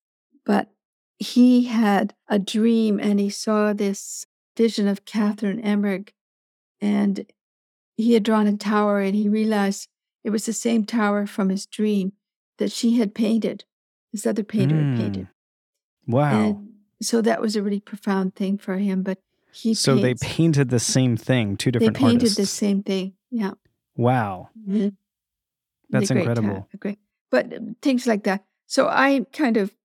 but 0.45 0.69
he 1.17 1.65
had 1.65 2.13
a 2.29 2.39
dream 2.39 2.99
and 2.99 3.19
he 3.19 3.29
saw 3.29 3.73
this 3.73 4.25
vision 4.57 4.87
of 4.87 5.05
Catherine 5.05 5.59
Emmerich. 5.59 6.13
And 6.81 7.25
he 7.97 8.13
had 8.13 8.23
drawn 8.23 8.47
a 8.47 8.57
tower 8.57 8.99
and 8.99 9.15
he 9.15 9.29
realized 9.29 9.87
it 10.23 10.29
was 10.29 10.45
the 10.45 10.53
same 10.53 10.85
tower 10.85 11.25
from 11.25 11.49
his 11.49 11.65
dream 11.65 12.13
that 12.57 12.71
she 12.71 12.97
had 12.97 13.13
painted, 13.13 13.65
this 14.11 14.25
other 14.25 14.43
painter 14.43 14.75
had 14.75 14.97
painted. 14.97 15.23
Mm. 15.23 16.13
Wow. 16.13 16.31
And 16.31 16.69
so 17.01 17.21
that 17.21 17.41
was 17.41 17.55
a 17.55 17.61
really 17.61 17.79
profound 17.79 18.35
thing 18.35 18.57
for 18.57 18.77
him. 18.77 19.03
But 19.03 19.19
he 19.51 19.73
so 19.73 19.95
they 19.95 20.15
painted 20.15 20.69
the 20.69 20.79
same 20.79 21.17
thing, 21.17 21.57
two 21.57 21.71
different 21.71 21.95
they 21.95 21.99
painted 21.99 22.15
artists. 22.17 22.37
the 22.37 22.45
same 22.45 22.83
thing. 22.83 23.13
Yeah. 23.31 23.51
Wow. 23.95 24.49
Mhm. 24.67 24.95
That's 25.89 26.09
great 26.09 26.21
incredible. 26.21 26.67
great. 26.79 26.99
But 27.31 27.53
um, 27.53 27.75
things 27.81 28.07
like 28.07 28.23
that. 28.23 28.43
So 28.67 28.87
I 28.87 29.25
kind 29.31 29.57
of 29.57 29.75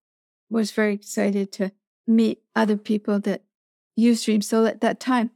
was 0.48 0.72
very 0.72 0.94
excited 0.94 1.52
to 1.52 1.72
meet 2.06 2.42
other 2.56 2.76
people 2.76 3.20
that 3.20 3.42
use 3.96 4.24
dreams. 4.24 4.48
So 4.48 4.64
at 4.66 4.80
that 4.80 4.98
time, 4.98 5.30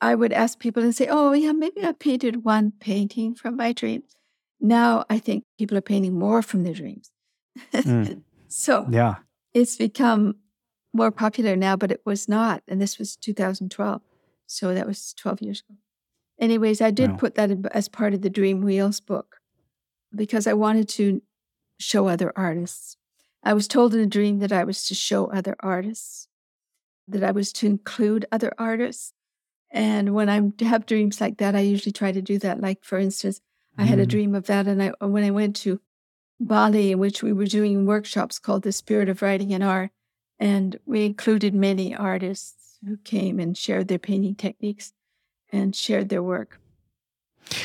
I 0.00 0.14
would 0.14 0.32
ask 0.32 0.58
people 0.58 0.82
and 0.82 0.94
say, 0.94 1.06
"Oh, 1.08 1.32
yeah, 1.32 1.52
maybe 1.52 1.84
I 1.84 1.92
painted 1.92 2.44
one 2.44 2.72
painting 2.80 3.34
from 3.34 3.56
my 3.56 3.72
dreams." 3.72 4.15
Now 4.60 5.04
I 5.10 5.18
think 5.18 5.44
people 5.58 5.76
are 5.76 5.82
painting 5.82 6.18
more 6.18 6.42
from 6.42 6.62
their 6.64 6.74
dreams. 6.74 7.10
Mm. 7.72 8.22
so 8.48 8.86
Yeah. 8.90 9.16
it's 9.54 9.76
become 9.76 10.36
more 10.92 11.10
popular 11.10 11.56
now, 11.56 11.76
but 11.76 11.90
it 11.92 12.00
was 12.06 12.28
not. 12.28 12.62
And 12.68 12.80
this 12.80 12.98
was 12.98 13.16
2012. 13.16 14.00
So 14.46 14.72
that 14.74 14.86
was 14.86 15.12
12 15.14 15.42
years 15.42 15.62
ago. 15.68 15.78
Anyways, 16.40 16.80
I 16.80 16.90
did 16.90 17.10
Wow. 17.12 17.16
put 17.16 17.34
that 17.34 17.50
in- 17.50 17.66
as 17.72 17.88
part 17.88 18.14
of 18.14 18.22
the 18.22 18.30
Dream 18.30 18.60
Wheels 18.62 19.00
book 19.00 19.40
because 20.14 20.46
I 20.46 20.52
wanted 20.54 20.88
to 20.90 21.22
show 21.78 22.08
other 22.08 22.32
artists. 22.36 22.96
I 23.42 23.52
was 23.52 23.68
told 23.68 23.94
in 23.94 24.00
a 24.00 24.06
dream 24.06 24.38
that 24.38 24.52
I 24.52 24.64
was 24.64 24.84
to 24.88 24.94
show 24.94 25.26
other 25.26 25.56
artists, 25.60 26.28
that 27.08 27.22
I 27.22 27.30
was 27.30 27.52
to 27.54 27.66
include 27.66 28.26
other 28.32 28.52
artists. 28.58 29.12
And 29.70 30.14
when 30.14 30.28
I 30.28 30.40
have 30.64 30.86
dreams 30.86 31.20
like 31.20 31.36
that, 31.38 31.54
I 31.54 31.60
usually 31.60 31.92
try 31.92 32.12
to 32.12 32.22
do 32.22 32.38
that. 32.38 32.60
Like, 32.60 32.82
for 32.84 32.98
instance, 32.98 33.40
I 33.78 33.84
had 33.84 33.98
a 33.98 34.06
Mm. 34.06 34.10
dream 34.10 34.34
of 34.34 34.46
that. 34.46 34.66
And 34.66 34.82
I, 34.82 34.92
when 35.04 35.24
I 35.24 35.30
went 35.30 35.56
to 35.56 35.80
Bali, 36.40 36.92
in 36.92 36.98
which 36.98 37.22
we 37.22 37.32
were 37.32 37.46
doing 37.46 37.86
workshops 37.86 38.38
called 38.38 38.62
The 38.62 38.72
Spirit 38.72 39.08
of 39.08 39.22
Writing 39.22 39.52
and 39.52 39.64
Art, 39.64 39.90
and 40.38 40.78
we 40.86 41.06
included 41.06 41.54
many 41.54 41.94
artists 41.94 42.78
who 42.86 42.96
came 42.98 43.40
and 43.40 43.56
shared 43.56 43.88
their 43.88 43.98
painting 43.98 44.34
techniques 44.34 44.92
and 45.50 45.74
shared 45.74 46.08
their 46.08 46.22
work. 46.22 46.60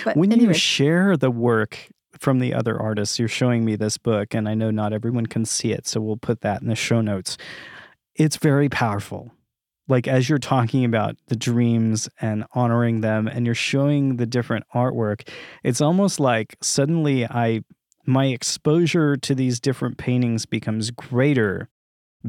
But 0.06 0.16
when 0.16 0.32
you 0.32 0.54
share 0.54 1.18
the 1.18 1.32
work 1.32 1.90
from 2.18 2.40
the 2.40 2.54
other 2.54 2.80
artists, 2.80 3.20
you're 3.20 3.28
showing 3.28 3.66
me 3.66 3.76
this 3.76 3.98
book, 3.98 4.34
and 4.34 4.48
I 4.48 4.54
know 4.54 4.72
not 4.72 4.94
everyone 4.94 5.26
can 5.26 5.44
see 5.44 5.72
it, 5.72 5.88
so 5.88 6.00
we'll 6.00 6.18
put 6.18 6.42
that 6.42 6.62
in 6.62 6.68
the 6.68 6.76
show 6.76 7.02
notes. 7.02 7.38
It's 8.16 8.38
very 8.38 8.70
powerful. 8.70 9.32
Like 9.92 10.08
as 10.08 10.30
you're 10.30 10.40
talking 10.40 10.86
about 10.86 11.18
the 11.28 11.36
dreams 11.36 12.08
and 12.22 12.46
honoring 12.54 13.02
them, 13.02 13.28
and 13.28 13.46
you're 13.46 13.54
showing 13.54 14.16
the 14.16 14.26
different 14.26 14.64
artwork, 14.74 15.28
it's 15.64 15.82
almost 15.82 16.18
like 16.18 16.56
suddenly 16.62 17.26
I 17.26 17.64
my 18.06 18.28
exposure 18.28 19.18
to 19.18 19.36
these 19.36 19.60
different 19.60 19.98
paintings 19.98 20.46
becomes 20.46 20.92
greater 20.92 21.68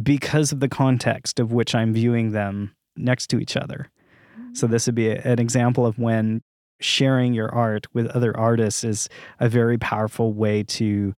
because 0.03 0.51
of 0.51 0.59
the 0.59 0.69
context 0.69 1.39
of 1.39 1.53
which 1.53 1.73
I'm 1.73 1.95
viewing 1.95 2.33
them 2.33 2.75
next 2.97 3.29
to 3.29 3.39
each 3.39 3.57
other. 3.57 3.91
So 4.55 4.67
mm-hmm. 4.67 4.73
this 4.73 4.87
would 4.87 4.97
be 4.97 5.11
a- 5.11 5.23
an 5.23 5.39
example 5.39 5.87
of 5.87 6.01
when 6.01 6.43
sharing 6.81 7.33
your 7.33 7.55
art 7.55 7.87
with 7.95 8.09
other 8.09 8.37
artists 8.37 8.83
is 8.83 9.09
a 9.39 9.49
very 9.49 9.79
powerful 9.79 10.33
way 10.33 10.65
to 10.65 11.15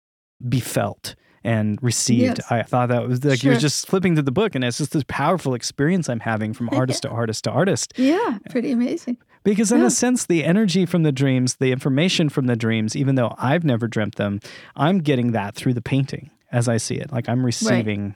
be 0.47 0.59
felt 0.59 1.15
and 1.45 1.81
received. 1.81 2.39
Yes. 2.39 2.51
I 2.51 2.63
thought 2.63 2.89
that 2.89 3.07
was 3.07 3.23
like 3.23 3.43
you're 3.43 3.55
just 3.57 3.87
flipping 3.87 4.15
through 4.15 4.23
the 4.23 4.31
book 4.31 4.55
and 4.55 4.63
it's 4.63 4.77
just 4.79 4.91
this 4.93 5.03
powerful 5.07 5.53
experience 5.53 6.09
I'm 6.09 6.19
having 6.19 6.53
from 6.53 6.69
artist 6.73 7.03
to 7.03 7.09
artist 7.09 7.43
to 7.45 7.51
artist. 7.51 7.93
Yeah, 7.97 8.39
pretty 8.49 8.71
amazing. 8.71 9.17
Because 9.43 9.71
in 9.71 9.81
Yeah. 9.81 9.85
a 9.87 9.89
sense, 9.91 10.25
the 10.25 10.43
energy 10.43 10.87
from 10.87 11.03
the 11.03 11.11
dreams, 11.11 11.55
the 11.57 11.71
information 11.71 12.29
from 12.29 12.47
the 12.47 12.55
dreams, 12.55 12.95
even 12.95 13.13
though 13.15 13.35
I've 13.37 13.63
never 13.63 13.87
dreamt 13.87 14.15
them, 14.15 14.39
I'm 14.75 14.99
getting 14.99 15.33
that 15.33 15.53
through 15.55 15.75
the 15.75 15.83
painting 15.83 16.31
as 16.51 16.67
I 16.67 16.77
see 16.77 16.95
it. 16.95 17.11
Like 17.11 17.29
I'm 17.29 17.45
receiving 17.45 18.15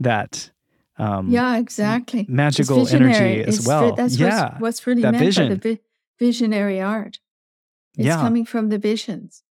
that 0.00 0.50
um, 0.98 1.30
Yeah, 1.30 1.56
exactly. 1.58 2.26
Magical 2.28 2.88
energy 2.88 3.42
as 3.44 3.58
It's 3.58 3.66
well. 3.66 3.94
that's 3.94 4.16
yeah, 4.18 4.44
what's, 4.44 4.60
what's 4.60 4.86
really 4.88 5.02
that 5.02 5.12
meant 5.12 5.36
by 5.36 5.48
the 5.48 5.56
vi- 5.56 5.80
visionary 6.18 6.80
art. 6.80 7.20
It's 7.96 8.06
Yeah. 8.06 8.16
coming 8.16 8.44
from 8.44 8.68
the 8.70 8.78
visions. 8.78 9.43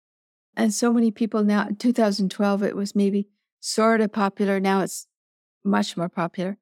And 0.55 0.73
so 0.73 0.93
many 0.93 1.11
people 1.11 1.43
now, 1.43 1.67
in 1.67 1.75
2012, 1.75 2.63
it 2.63 2.75
was 2.75 2.95
maybe 2.95 3.27
sort 3.59 4.01
of 4.01 4.11
popular. 4.11 4.59
Now 4.59 4.81
it's 4.81 5.07
much 5.63 5.97
more 5.97 6.09
popular. 6.09 6.57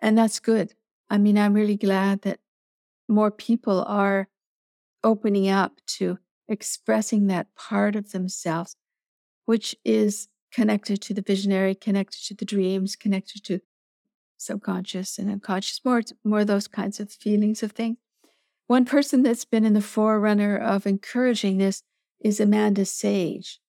And 0.00 0.16
that's 0.16 0.40
good. 0.40 0.74
I 1.08 1.18
mean, 1.18 1.38
I'm 1.38 1.54
really 1.54 1.76
glad 1.76 2.22
that 2.22 2.40
more 3.08 3.30
people 3.30 3.84
are 3.84 4.28
opening 5.02 5.48
up 5.48 5.80
to 5.86 6.18
expressing 6.48 7.26
that 7.26 7.54
part 7.54 7.96
of 7.96 8.12
themselves, 8.12 8.76
which 9.44 9.76
is 9.84 10.28
connected 10.52 11.00
to 11.02 11.14
the 11.14 11.22
visionary, 11.22 11.74
connected 11.74 12.24
to 12.26 12.34
the 12.34 12.44
dreams, 12.44 12.96
connected 12.96 13.44
to 13.44 13.60
subconscious 14.36 15.18
and 15.18 15.30
unconscious, 15.30 15.80
more, 15.84 16.02
more 16.24 16.44
those 16.44 16.66
kinds 16.66 16.98
of 16.98 17.12
feelings 17.12 17.62
of 17.62 17.72
things. 17.72 17.98
One 18.66 18.84
person 18.84 19.22
that's 19.22 19.44
been 19.44 19.64
in 19.64 19.74
the 19.74 19.80
forerunner 19.80 20.56
of 20.56 20.86
encouraging 20.86 21.58
this 21.58 21.82
is 22.20 22.40
Amanda 22.40 22.84
Sage. 22.84 23.60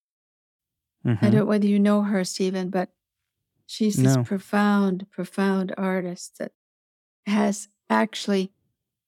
I 1.06 1.10
Mhm. 1.10 1.22
don't 1.22 1.34
know 1.34 1.46
whether 1.46 1.68
you 1.68 1.80
know 1.80 2.04
her, 2.04 2.24
Stephen, 2.24 2.70
but 2.70 2.90
she's 3.66 3.96
this 3.96 4.18
profound, 4.24 5.10
profound 5.10 5.74
artist 5.78 6.38
that 6.38 6.52
has 7.26 7.70
actually 7.90 8.52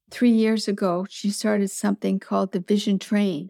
three 0.10 0.32
years 0.32 0.68
ago 0.68 1.06
she 1.10 1.30
started 1.32 1.70
something 1.70 2.20
called 2.20 2.52
the 2.52 2.60
Vision 2.60 2.98
Train. 3.00 3.50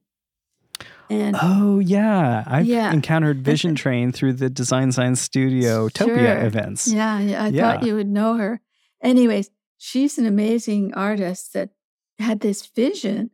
And 1.10 1.36
Oh 1.42 1.80
yeah, 1.80 2.44
I've 2.48 2.66
Yeah. 2.66 2.92
encountered 2.92 3.44
Vision 3.44 3.76
Train 3.76 4.12
through 4.12 4.34
the 4.34 4.50
Design 4.50 4.92
Science 4.92 5.22
Studio 5.22 5.88
Topia 5.90 6.16
Sure. 6.36 6.46
events. 6.46 6.88
yeah, 6.88 7.20
yeah, 7.20 7.44
I 7.44 7.48
Yeah. 7.50 7.62
thought 7.62 7.84
you 7.84 7.96
would 7.96 8.08
know 8.10 8.36
her. 8.38 8.62
Anyways, 9.02 9.50
she's 9.78 10.18
an 10.18 10.26
amazing 10.26 10.94
artist 10.94 11.54
that 11.54 11.70
had 12.20 12.40
this 12.40 12.66
vision 12.66 13.32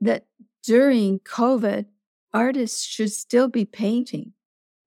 that 0.00 0.26
during 0.62 1.20
COVID, 1.20 1.86
artists 2.32 2.82
should 2.84 3.12
still 3.12 3.48
be 3.48 3.64
painting. 3.64 4.32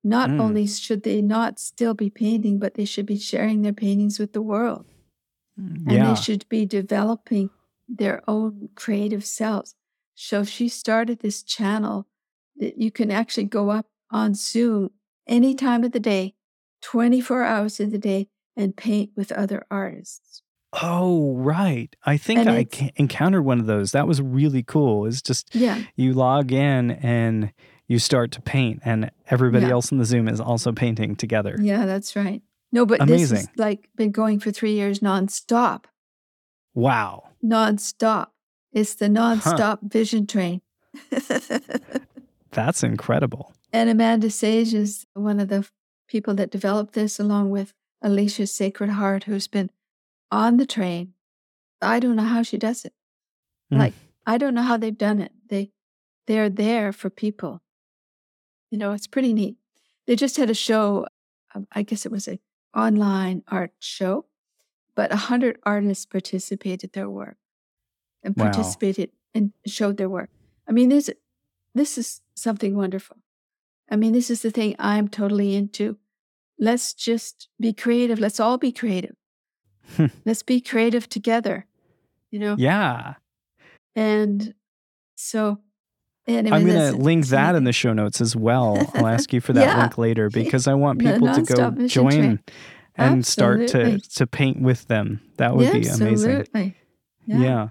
Not 0.03 0.29
Mm. 0.29 0.39
only 0.39 0.67
should 0.67 1.03
they 1.03 1.21
not 1.21 1.59
still 1.59 1.93
be 1.93 2.09
painting, 2.09 2.57
but 2.59 2.75
they 2.75 2.85
should 2.85 3.05
be 3.05 3.17
sharing 3.17 3.61
their 3.61 3.73
paintings 3.73 4.19
with 4.19 4.33
the 4.33 4.41
world. 4.41 4.85
and 5.57 5.91
yeah. 5.91 6.13
they 6.13 6.15
should 6.21 6.47
be 6.47 6.65
developing 6.65 7.49
their 7.85 8.23
own 8.29 8.69
creative 8.75 9.25
selves. 9.25 9.75
So 10.15 10.45
she 10.45 10.69
started 10.69 11.19
this 11.19 11.43
channel 11.43 12.07
that 12.55 12.77
you 12.77 12.91
can 12.91 13.11
actually 13.11 13.43
go 13.45 13.69
up 13.69 13.87
on 14.09 14.35
Zoom 14.35 14.91
any 15.27 15.53
time 15.55 15.83
of 15.83 15.91
the 15.91 15.99
day, 15.99 16.35
24 16.81 17.43
hours 17.43 17.79
of 17.81 17.91
the 17.91 17.97
day, 17.97 18.29
and 18.55 18.77
paint 18.77 19.11
with 19.17 19.33
other 19.33 19.65
artists. 19.69 20.43
Oh 20.73 21.35
right, 21.35 21.95
I 22.05 22.17
think 22.17 22.39
And 22.41 22.49
I 22.49 22.67
encountered 22.95 23.43
one 23.43 23.59
of 23.59 23.65
those. 23.65 23.91
That 23.91 24.07
was 24.07 24.21
really 24.21 24.61
cool. 24.63 25.05
It's 25.07 25.21
just 25.21 25.53
Yeah, 25.55 25.81
you 25.95 26.13
log 26.13 26.51
in 26.51 26.91
and 26.91 27.51
you 27.87 27.97
start 27.97 28.31
to 28.33 28.41
paint, 28.41 28.81
and 28.85 29.09
everybody 29.31 29.65
Yeah. 29.65 29.71
else 29.71 29.91
in 29.91 29.97
the 29.97 30.05
Zoom 30.05 30.27
is 30.27 30.39
also 30.39 30.71
painting 30.71 31.15
together. 31.15 31.57
yeah, 31.59 31.85
that's 31.87 32.15
right. 32.15 32.43
No, 32.71 32.85
but 32.85 32.99
this 32.99 33.09
Amazing. 33.09 33.37
has 33.37 33.49
like 33.57 33.89
been 33.95 34.11
going 34.11 34.39
for 34.39 34.51
three 34.51 34.73
years 34.73 34.99
nonstop. 34.99 35.85
Wow. 36.75 37.29
Nonstop. 37.43 38.27
It's 38.71 38.93
the 38.93 39.07
nonstop 39.07 39.79
vision 39.91 40.27
train. 40.27 40.61
That's 42.51 42.83
incredible. 42.83 43.53
And 43.71 43.89
Amanda 43.89 44.29
Sage 44.29 44.73
is 44.73 45.05
one 45.13 45.39
of 45.39 45.47
the 45.49 45.67
people 46.07 46.33
that 46.35 46.51
developed 46.51 46.93
this, 46.93 47.19
along 47.19 47.51
with 47.51 47.73
Alicia 48.01 48.47
Sacred 48.47 48.91
Heart, 48.91 49.25
who's 49.25 49.47
been 49.47 49.69
on 50.31 50.57
the 50.57 50.65
train. 50.65 51.13
I 51.81 51.99
don't 51.99 52.15
know 52.15 52.23
how 52.23 52.43
she 52.43 52.57
does 52.57 52.85
it. 52.85 52.93
Mm. 53.71 53.79
Like 53.79 53.93
I 54.25 54.37
don't 54.37 54.53
know 54.53 54.61
how 54.63 54.77
they've 54.77 54.97
done 54.97 55.21
it. 55.21 55.31
They 55.47 55.71
they're 56.27 56.49
there 56.49 56.91
for 56.91 57.09
people. 57.09 57.61
You 58.71 58.77
know, 58.77 58.91
it's 58.91 59.07
pretty 59.07 59.33
neat. 59.33 59.57
They 60.05 60.15
just 60.15 60.37
had 60.37 60.49
a 60.49 60.53
show. 60.55 61.07
um, 61.55 61.67
I 61.71 61.81
guess 61.83 62.05
it 62.05 62.11
was 62.11 62.27
an 62.27 62.39
online 62.75 63.43
art 63.47 63.73
show, 63.79 64.25
but 64.95 65.11
a 65.11 65.15
hundred 65.15 65.57
artists 65.63 66.05
participated 66.05 66.93
their 66.93 67.09
work 67.09 67.37
and 68.23 68.35
Wow. 68.35 68.45
participated 68.45 69.11
and 69.33 69.53
showed 69.65 69.97
their 69.97 70.09
work. 70.09 70.29
I 70.67 70.71
mean, 70.71 70.89
this 70.89 71.09
this 71.73 71.97
is 71.97 72.21
something 72.35 72.75
wonderful. 72.75 73.17
I 73.89 73.95
mean, 73.95 74.13
this 74.13 74.29
is 74.29 74.41
the 74.43 74.51
thing 74.51 74.75
I'm 74.77 75.07
totally 75.07 75.55
into. 75.55 75.97
Let's 76.59 76.93
just 76.93 77.47
be 77.59 77.73
creative. 77.73 78.19
Let's 78.19 78.39
all 78.39 78.57
be 78.57 78.71
creative. 78.71 79.15
Let's 80.25 80.43
be 80.43 80.61
creative 80.61 81.07
together. 81.09 81.65
You 82.31 82.39
know, 82.39 82.55
Yeah. 82.57 83.15
and 83.95 84.53
so. 85.15 85.59
Anyway, 86.27 86.55
I'm 86.55 86.65
going 86.67 86.91
to 86.91 86.95
link 86.97 87.25
that 87.29 87.55
in 87.55 87.63
the 87.69 87.73
show 87.73 87.91
notes 87.91 88.21
as 88.21 88.35
well. 88.35 88.77
I'll 88.93 89.07
ask 89.17 89.33
you 89.33 89.41
for 89.41 89.53
that 89.53 89.65
Yeah. 89.65 89.81
link 89.81 89.97
later 89.97 90.29
because 90.41 90.67
I 90.67 90.75
want 90.75 90.99
people 90.99 91.33
to 91.33 91.41
go 91.41 91.71
join 91.87 92.11
train. 92.11 92.39
and 92.95 93.25
start 93.25 93.67
to, 93.69 93.97
to 93.99 94.27
paint 94.27 94.61
with 94.61 94.85
them. 94.87 95.21
That 95.37 95.55
would 95.55 95.71
be 95.71 95.87
amazing. 95.87 96.07
Absolutely. 96.07 96.75
Yeah. 97.25 97.69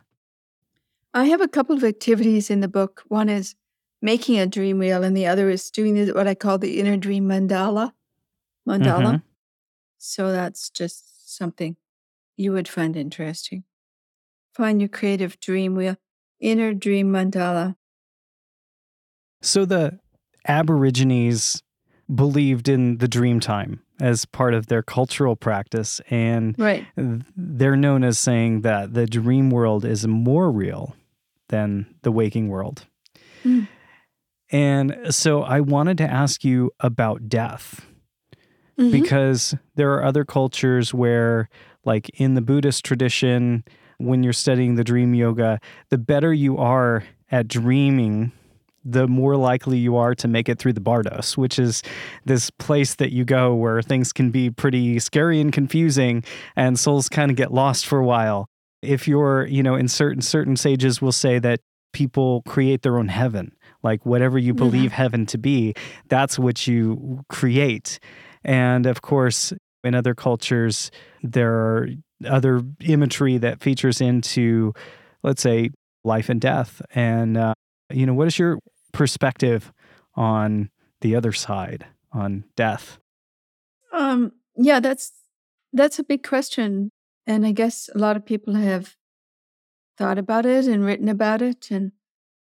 I 1.14 1.26
have 1.26 1.40
a 1.40 1.46
couple 1.48 1.76
of 1.76 1.84
activities 1.84 2.50
in 2.50 2.58
the 2.60 2.68
book. 2.68 3.04
One 3.06 3.28
is 3.28 3.54
making 4.02 4.38
a 4.40 4.46
dream 4.46 4.78
wheel, 4.78 5.04
and 5.04 5.16
the 5.16 5.26
other 5.26 5.48
is 5.50 5.70
doing 5.70 6.08
what 6.08 6.26
I 6.26 6.34
call 6.34 6.58
the 6.58 6.80
inner 6.80 6.96
dream 6.96 7.28
mandala. 7.28 7.92
Mandala. 8.68 9.04
Mhm. 9.14 9.22
So 9.98 10.32
that's 10.32 10.68
just 10.70 11.36
something 11.36 11.76
you 12.38 12.52
would 12.52 12.68
find 12.68 12.96
interesting. 12.96 13.64
Find 14.54 14.80
your 14.80 14.88
creative 14.88 15.38
dream 15.40 15.74
wheel, 15.74 15.96
inner 16.40 16.72
dream 16.72 17.12
mandala. 17.12 17.76
So 19.42 19.64
the 19.64 19.98
Aborigines 20.46 21.62
believed 22.14 22.68
in 22.68 22.98
the 22.98 23.08
dream 23.08 23.38
time 23.38 23.82
as 24.00 24.24
part 24.24 24.54
of 24.54 24.68
their 24.68 24.82
cultural 24.82 25.36
practice, 25.36 26.00
and 26.08 26.54
Right. 26.58 26.86
they're 26.96 27.76
known 27.76 28.02
as 28.04 28.18
saying 28.18 28.62
that 28.62 28.94
the 28.94 29.06
dream 29.06 29.50
world 29.50 29.84
is 29.84 30.06
more 30.06 30.50
real 30.50 30.96
than 31.48 31.94
the 32.02 32.12
waking 32.12 32.48
world. 32.48 32.86
Mm. 33.44 33.68
And 34.50 34.96
so 35.10 35.42
I 35.42 35.60
wanted 35.60 35.98
to 35.98 36.10
ask 36.10 36.44
you 36.44 36.70
about 36.80 37.28
death 37.28 37.84
Mhm. 38.78 38.92
because 38.92 39.54
there 39.74 39.92
are 39.92 40.04
other 40.04 40.24
cultures 40.24 40.94
where, 40.94 41.48
like 41.88 42.08
in 42.20 42.34
the 42.34 42.40
Buddhist 42.42 42.84
tradition, 42.84 43.64
when 43.98 44.22
you're 44.22 44.32
studying 44.32 44.76
the 44.76 44.84
dream 44.84 45.14
yoga, 45.14 45.58
the 45.90 45.98
better 45.98 46.32
you 46.32 46.56
are 46.58 47.02
at 47.32 47.48
dreaming, 47.48 48.30
the 48.84 49.08
more 49.08 49.36
likely 49.36 49.76
you 49.78 49.96
are 49.96 50.14
to 50.14 50.28
make 50.28 50.48
it 50.48 50.58
through 50.58 50.72
the 50.74 50.80
bardos, 50.80 51.36
which 51.36 51.58
is 51.58 51.82
this 52.24 52.48
place 52.50 52.94
that 52.96 53.10
you 53.12 53.24
go 53.24 53.54
where 53.54 53.82
things 53.82 54.12
can 54.12 54.30
be 54.30 54.50
pretty 54.50 54.98
scary 55.00 55.40
and 55.40 55.52
confusing 55.52 56.22
and 56.54 56.78
souls 56.78 57.08
kind 57.08 57.30
of 57.30 57.36
get 57.36 57.52
lost 57.52 57.86
for 57.86 57.98
a 57.98 58.04
while. 58.04 58.46
If 58.82 59.08
you're, 59.08 59.46
you 59.46 59.62
know, 59.62 59.74
in 59.74 59.88
certain 59.88 60.22
certain 60.22 60.56
sages 60.56 61.02
will 61.02 61.12
say 61.12 61.38
that 61.40 61.58
people 61.92 62.42
create 62.46 62.82
their 62.82 62.98
own 62.98 63.08
heaven. 63.08 63.52
Like 63.82 64.06
whatever 64.06 64.38
you 64.38 64.52
Yeah. 64.52 64.64
believe 64.64 64.92
heaven 64.92 65.26
to 65.26 65.38
be, 65.38 65.74
that's 66.08 66.38
what 66.38 66.66
you 66.66 67.24
create. 67.28 67.98
And 68.44 68.86
of 68.86 69.02
course, 69.02 69.52
in 69.88 69.94
other 69.94 70.14
cultures, 70.14 70.90
there 71.22 71.52
are 71.52 71.88
other 72.26 72.62
imagery 72.80 73.38
that 73.38 73.60
features 73.60 74.00
into, 74.00 74.72
let's 75.22 75.42
say, 75.42 75.70
life 76.04 76.28
and 76.28 76.40
death. 76.40 76.80
And, 76.94 77.36
uh, 77.36 77.54
you 77.90 78.06
know, 78.06 78.14
what 78.14 78.28
is 78.28 78.38
your 78.38 78.58
perspective 78.92 79.72
on 80.14 80.70
the 81.00 81.16
other 81.16 81.32
side, 81.32 81.86
on 82.12 82.44
death? 82.56 82.98
Um, 83.92 84.32
yeah, 84.56 84.80
that's 84.80 85.12
that's 85.72 85.98
a 85.98 86.04
big 86.04 86.26
question, 86.26 86.90
and 87.26 87.46
I 87.46 87.52
guess 87.52 87.88
a 87.94 87.98
lot 87.98 88.16
of 88.16 88.24
people 88.24 88.54
have 88.54 88.96
thought 89.96 90.18
about 90.18 90.46
it 90.46 90.66
and 90.66 90.84
written 90.84 91.08
about 91.08 91.42
it. 91.42 91.70
And 91.70 91.92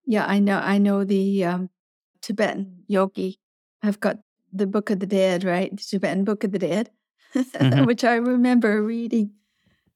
yeah, 0.07 0.26
I 0.26 0.39
know 0.39 0.59
I 0.59 0.78
know 0.78 1.05
the 1.05 1.45
um, 1.45 1.70
Tibetan 2.22 2.85
yogi. 2.87 3.39
I've 3.83 4.01
got 4.01 4.18
the 4.53 4.66
Book 4.66 4.91
of 4.91 5.01
the 5.01 5.07
Dead, 5.07 5.45
right? 5.45 5.70
The 5.70 5.83
Tibetan 5.83 6.24
Book 6.24 6.45
of 6.45 6.53
the 6.53 6.59
Dead, 6.59 6.91
Mhm. 7.35 7.87
which 7.87 8.05
I 8.05 8.14
remember 8.16 8.83
reading 8.83 9.33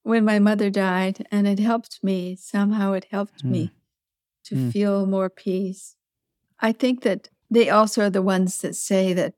when 0.03 0.25
my 0.25 0.39
mother 0.39 0.71
died, 0.71 1.27
and 1.31 1.47
it 1.47 1.59
helped 1.59 2.01
me. 2.03 2.37
Somehow 2.37 2.93
it 2.93 3.07
helped 3.11 3.43
me 3.45 3.73
to 4.45 4.55
Mm. 4.55 4.73
feel 4.73 5.07
more 5.07 5.31
peace. 5.31 5.97
I 6.61 6.73
think 6.73 7.03
that 7.03 7.29
they 7.51 7.71
also 7.71 8.03
are 8.03 8.11
the 8.11 8.23
ones 8.23 8.59
that 8.61 8.75
say 8.77 9.13
that 9.15 9.35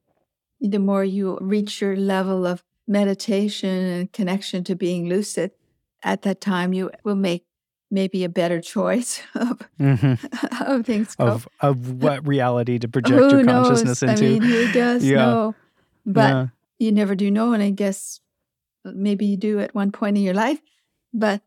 the 0.60 0.78
more 0.78 1.04
you 1.04 1.38
reach 1.40 1.80
your 1.80 1.96
level 1.96 2.46
of 2.46 2.64
meditation 2.88 3.68
and 3.70 4.12
connection 4.12 4.64
to 4.64 4.74
being 4.74 5.08
lucid, 5.08 5.50
at 6.02 6.22
that 6.22 6.40
time 6.40 6.72
you 6.72 6.90
will 7.04 7.16
make 7.16 7.44
maybe 7.90 8.24
a 8.24 8.28
better 8.28 8.60
choice 8.60 9.22
of, 9.34 9.60
Mhm. 9.78 10.18
of 10.68 10.84
things. 10.86 11.14
go. 11.14 11.26
Of 11.26 11.48
of 11.60 12.02
what 12.02 12.26
reality 12.26 12.78
to 12.78 12.88
project 12.88 13.20
Who 13.20 13.30
your 13.36 13.44
knows? 13.44 13.68
consciousness 13.68 14.02
into. 14.02 14.26
I 14.26 14.28
mean, 14.30 14.42
who 14.42 14.66
does 14.72 15.04
Yeah. 15.04 15.16
know? 15.16 15.54
But 16.04 16.20
Yeah. 16.30 16.46
You 16.78 16.92
never 16.92 17.14
do 17.14 17.30
know. 17.30 17.52
And 17.52 17.62
I 17.62 17.70
guess 17.70 18.20
maybe 18.84 19.26
you 19.26 19.36
do 19.36 19.60
at 19.60 19.74
one 19.74 19.92
point 19.92 20.16
in 20.16 20.22
your 20.24 20.34
life, 20.34 20.60
but 21.12 21.42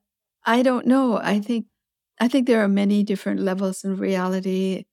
I 0.46 0.64
don't 0.64 0.88
know. 0.88 1.20
I 1.22 1.40
think 1.40 1.68
I 2.20 2.28
think 2.28 2.48
there 2.48 2.64
are 2.64 2.68
many 2.70 3.04
different 3.04 3.40
levels 3.42 3.86
of 3.86 4.00
reality 4.00 4.86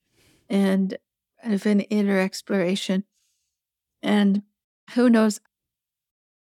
and 0.49 0.97
of 1.43 1.65
an 1.65 1.81
inner 1.81 2.19
exploration. 2.19 3.05
And 4.03 4.43
who 4.95 5.09
knows? 5.09 5.39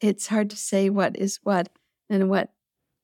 It's 0.01 0.27
hard 0.29 0.51
to 0.51 0.57
say 0.57 0.91
what 0.91 1.17
is 1.17 1.39
what 1.43 1.69
and 2.11 2.29
what, 2.29 2.51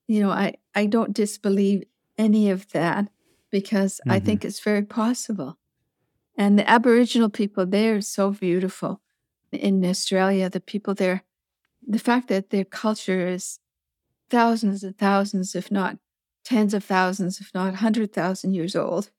you 0.07 0.21
know, 0.21 0.31
I, 0.31 0.55
I 0.75 0.85
don't 0.85 1.13
disbelieve 1.13 1.83
any 2.17 2.49
of 2.49 2.69
that 2.71 3.09
because 3.51 4.01
I 4.09 4.19
Mhm. 4.19 4.25
think 4.25 4.45
it's 4.45 4.59
very 4.59 4.83
possible. 4.83 5.57
And 6.37 6.59
the 6.59 6.69
Aboriginal 6.69 7.29
people, 7.29 7.65
they're 7.65 8.01
so 8.01 8.31
beautiful 8.31 9.01
in 9.51 9.83
Australia, 9.85 10.49
the 10.49 10.59
people 10.61 10.93
there, 10.93 11.23
the 11.85 11.99
fact 11.99 12.27
that 12.29 12.49
their 12.49 12.65
culture 12.65 13.27
is 13.27 13.59
thousands 14.29 14.83
and 14.83 14.97
thousands, 14.97 15.55
if 15.55 15.71
not 15.71 15.97
tens 16.43 16.73
of 16.73 16.83
thousands, 16.83 17.39
if 17.39 17.53
not 17.53 17.65
100,000 17.73 18.53
years 18.53 18.75
old. 18.75 19.11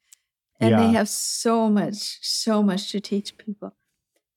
And 0.61 0.79
they 0.79 0.89
have 0.91 1.09
so 1.09 1.69
much, 1.69 2.19
so 2.23 2.63
much 2.63 2.91
to 2.93 3.01
teach 3.01 3.37
people. 3.37 3.75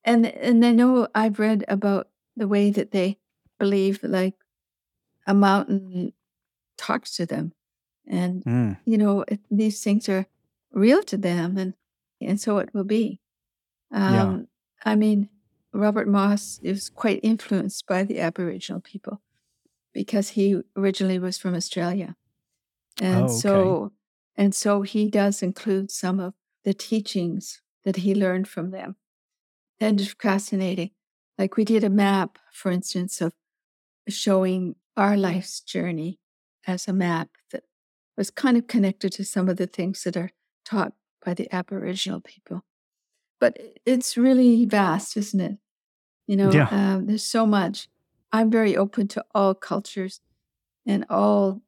And, 0.04 0.26
and 0.28 0.66
I 0.66 0.72
know 0.72 1.08
I've 1.16 1.40
read 1.40 1.66
about 1.68 2.10
the 2.36 2.48
way 2.48 2.72
that 2.72 2.92
they 2.92 3.20
believe 3.60 4.02
like 4.04 4.36
a 5.28 5.34
mountain 5.34 6.14
talks 6.78 7.16
to 7.18 7.26
them. 7.26 7.54
And 8.08 8.44
Mm. 8.46 8.78
you 8.86 8.98
know 8.98 9.24
it, 9.28 9.40
these 9.52 9.84
things 9.84 10.08
are 10.10 10.28
real 10.72 11.02
to 11.04 11.18
them 11.18 11.58
and 11.58 11.74
and 12.22 12.40
so 12.40 12.60
it 12.60 12.70
will 12.74 12.84
be 12.84 13.20
Yeah. 13.92 14.24
um 14.24 14.48
i 14.84 14.96
mean 14.96 15.30
robert 15.76 16.08
moss 16.08 16.60
is 16.64 16.90
quite 16.90 17.20
influenced 17.24 17.86
by 17.88 18.04
the 18.04 18.20
aboriginal 18.20 18.82
people 18.82 19.22
because 19.94 20.30
he 20.30 20.62
originally 20.78 21.20
was 21.20 21.38
from 21.38 21.56
australia 21.56 22.16
and 23.02 23.30
Oh, 23.30 23.34
okay. 23.38 23.40
so 23.42 23.94
and 24.38 24.56
so 24.56 24.82
he 24.84 25.10
does 25.10 25.42
include 25.44 25.92
some 25.92 26.20
of 26.20 26.34
the 26.64 26.74
teachings 26.74 27.62
that 27.84 27.98
he 27.98 28.16
learned 28.16 28.48
from 28.48 28.72
them 28.72 28.96
and 29.80 30.02
it's 30.02 30.14
fascinating 30.14 30.92
like 31.38 31.58
we 31.58 31.66
did 31.66 31.84
a 31.84 31.90
map 31.90 32.40
for 32.52 32.72
instance 32.72 33.22
of 33.22 33.34
showing 34.08 34.76
our 34.98 35.18
life's 35.18 35.62
journey 35.62 36.20
as 36.68 36.88
a 36.88 36.94
map 36.94 37.30
that 37.52 37.64
was 38.18 38.32
kind 38.32 38.58
of 38.58 38.68
connected 38.68 39.12
to 39.14 39.26
some 39.26 39.50
of 39.50 39.58
the 39.58 39.68
things 39.68 40.04
that 40.04 40.18
are 40.18 40.32
taught 40.64 40.94
by 41.26 41.34
the 41.34 41.54
Aboriginal 41.54 42.22
people. 42.22 42.64
But 43.40 43.58
it's 43.86 44.18
really 44.18 44.66
vast, 44.66 45.18
isn't 45.18 45.40
it? 45.42 45.58
You 46.28 46.36
know, 46.38 46.52
Yeah. 46.52 46.68
um, 46.72 47.06
there's 47.08 47.24
so 47.24 47.46
much. 47.46 47.88
I'm 48.32 48.50
very 48.50 48.76
open 48.76 49.08
to 49.10 49.24
all 49.34 49.54
cultures 49.54 50.22
and 50.86 51.06
all 51.10 51.62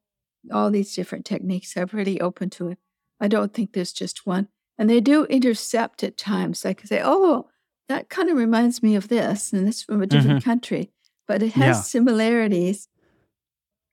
all 0.52 0.70
these 0.70 0.94
different 0.94 1.24
techniques. 1.26 1.76
I'm 1.76 1.88
really 1.92 2.20
open 2.20 2.48
to 2.50 2.68
it. 2.68 2.78
I 3.20 3.28
don't 3.28 3.52
think 3.52 3.72
there's 3.72 3.92
just 3.92 4.26
one. 4.26 4.48
And 4.78 4.88
they 4.88 5.00
do 5.00 5.24
intercept 5.24 6.02
at 6.04 6.16
times. 6.16 6.64
Like 6.64 6.86
say, 6.86 7.00
oh, 7.04 7.48
that 7.88 8.08
kind 8.08 8.30
of 8.30 8.36
reminds 8.36 8.82
me 8.82 8.94
of 8.94 9.08
this, 9.08 9.52
and 9.52 9.66
this 9.66 9.82
from 9.82 10.00
a 10.02 10.06
different 10.06 10.44
country, 10.44 10.90
but 11.26 11.42
it 11.42 11.52
has 11.54 11.76
Yeah. 11.76 11.82
similarities. 11.82 12.88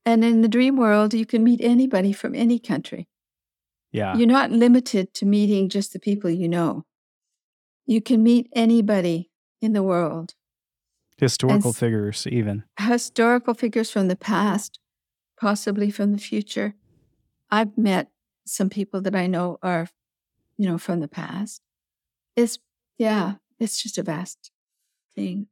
And 0.06 0.24
in 0.24 0.42
the 0.42 0.48
dream 0.48 0.78
world, 0.78 1.14
you 1.14 1.26
can 1.26 1.44
meet 1.44 1.60
anybody 1.62 2.14
from 2.14 2.36
any 2.36 2.60
country. 2.60 3.08
Yeah. 3.92 4.16
You're 4.16 4.28
not 4.28 4.52
limited 4.52 5.14
to 5.16 5.26
meeting 5.26 5.68
just 5.70 5.94
the 5.94 6.00
people 6.00 6.30
you 6.30 6.48
know. 6.48 6.86
You 7.88 8.02
can 8.02 8.22
meet 8.22 8.48
anybody 8.54 9.32
in 9.62 9.74
the 9.74 9.84
world, 9.84 10.36
Historical 11.18 11.70
s- 11.72 11.78
figures, 11.80 12.28
even. 12.30 12.64
historical 12.80 13.54
figures 13.54 13.90
from 13.92 14.08
the 14.08 14.16
past, 14.16 14.80
possibly 15.40 15.90
from 15.92 16.12
the 16.12 16.18
future. 16.18 16.76
I've 17.52 17.78
met 17.78 18.10
some 18.46 18.70
people 18.70 19.02
that 19.02 19.16
I 19.16 19.28
know 19.28 19.58
are, 19.64 19.88
you 20.58 20.68
know, 20.68 20.78
from 20.78 21.00
the 21.00 21.08
past. 21.08 21.62
It's, 22.36 22.60
yeah, 22.98 23.36
it's 23.60 23.82
just 23.82 23.98
a 23.98 24.04
vast 24.04 24.52
thing. 25.16 25.48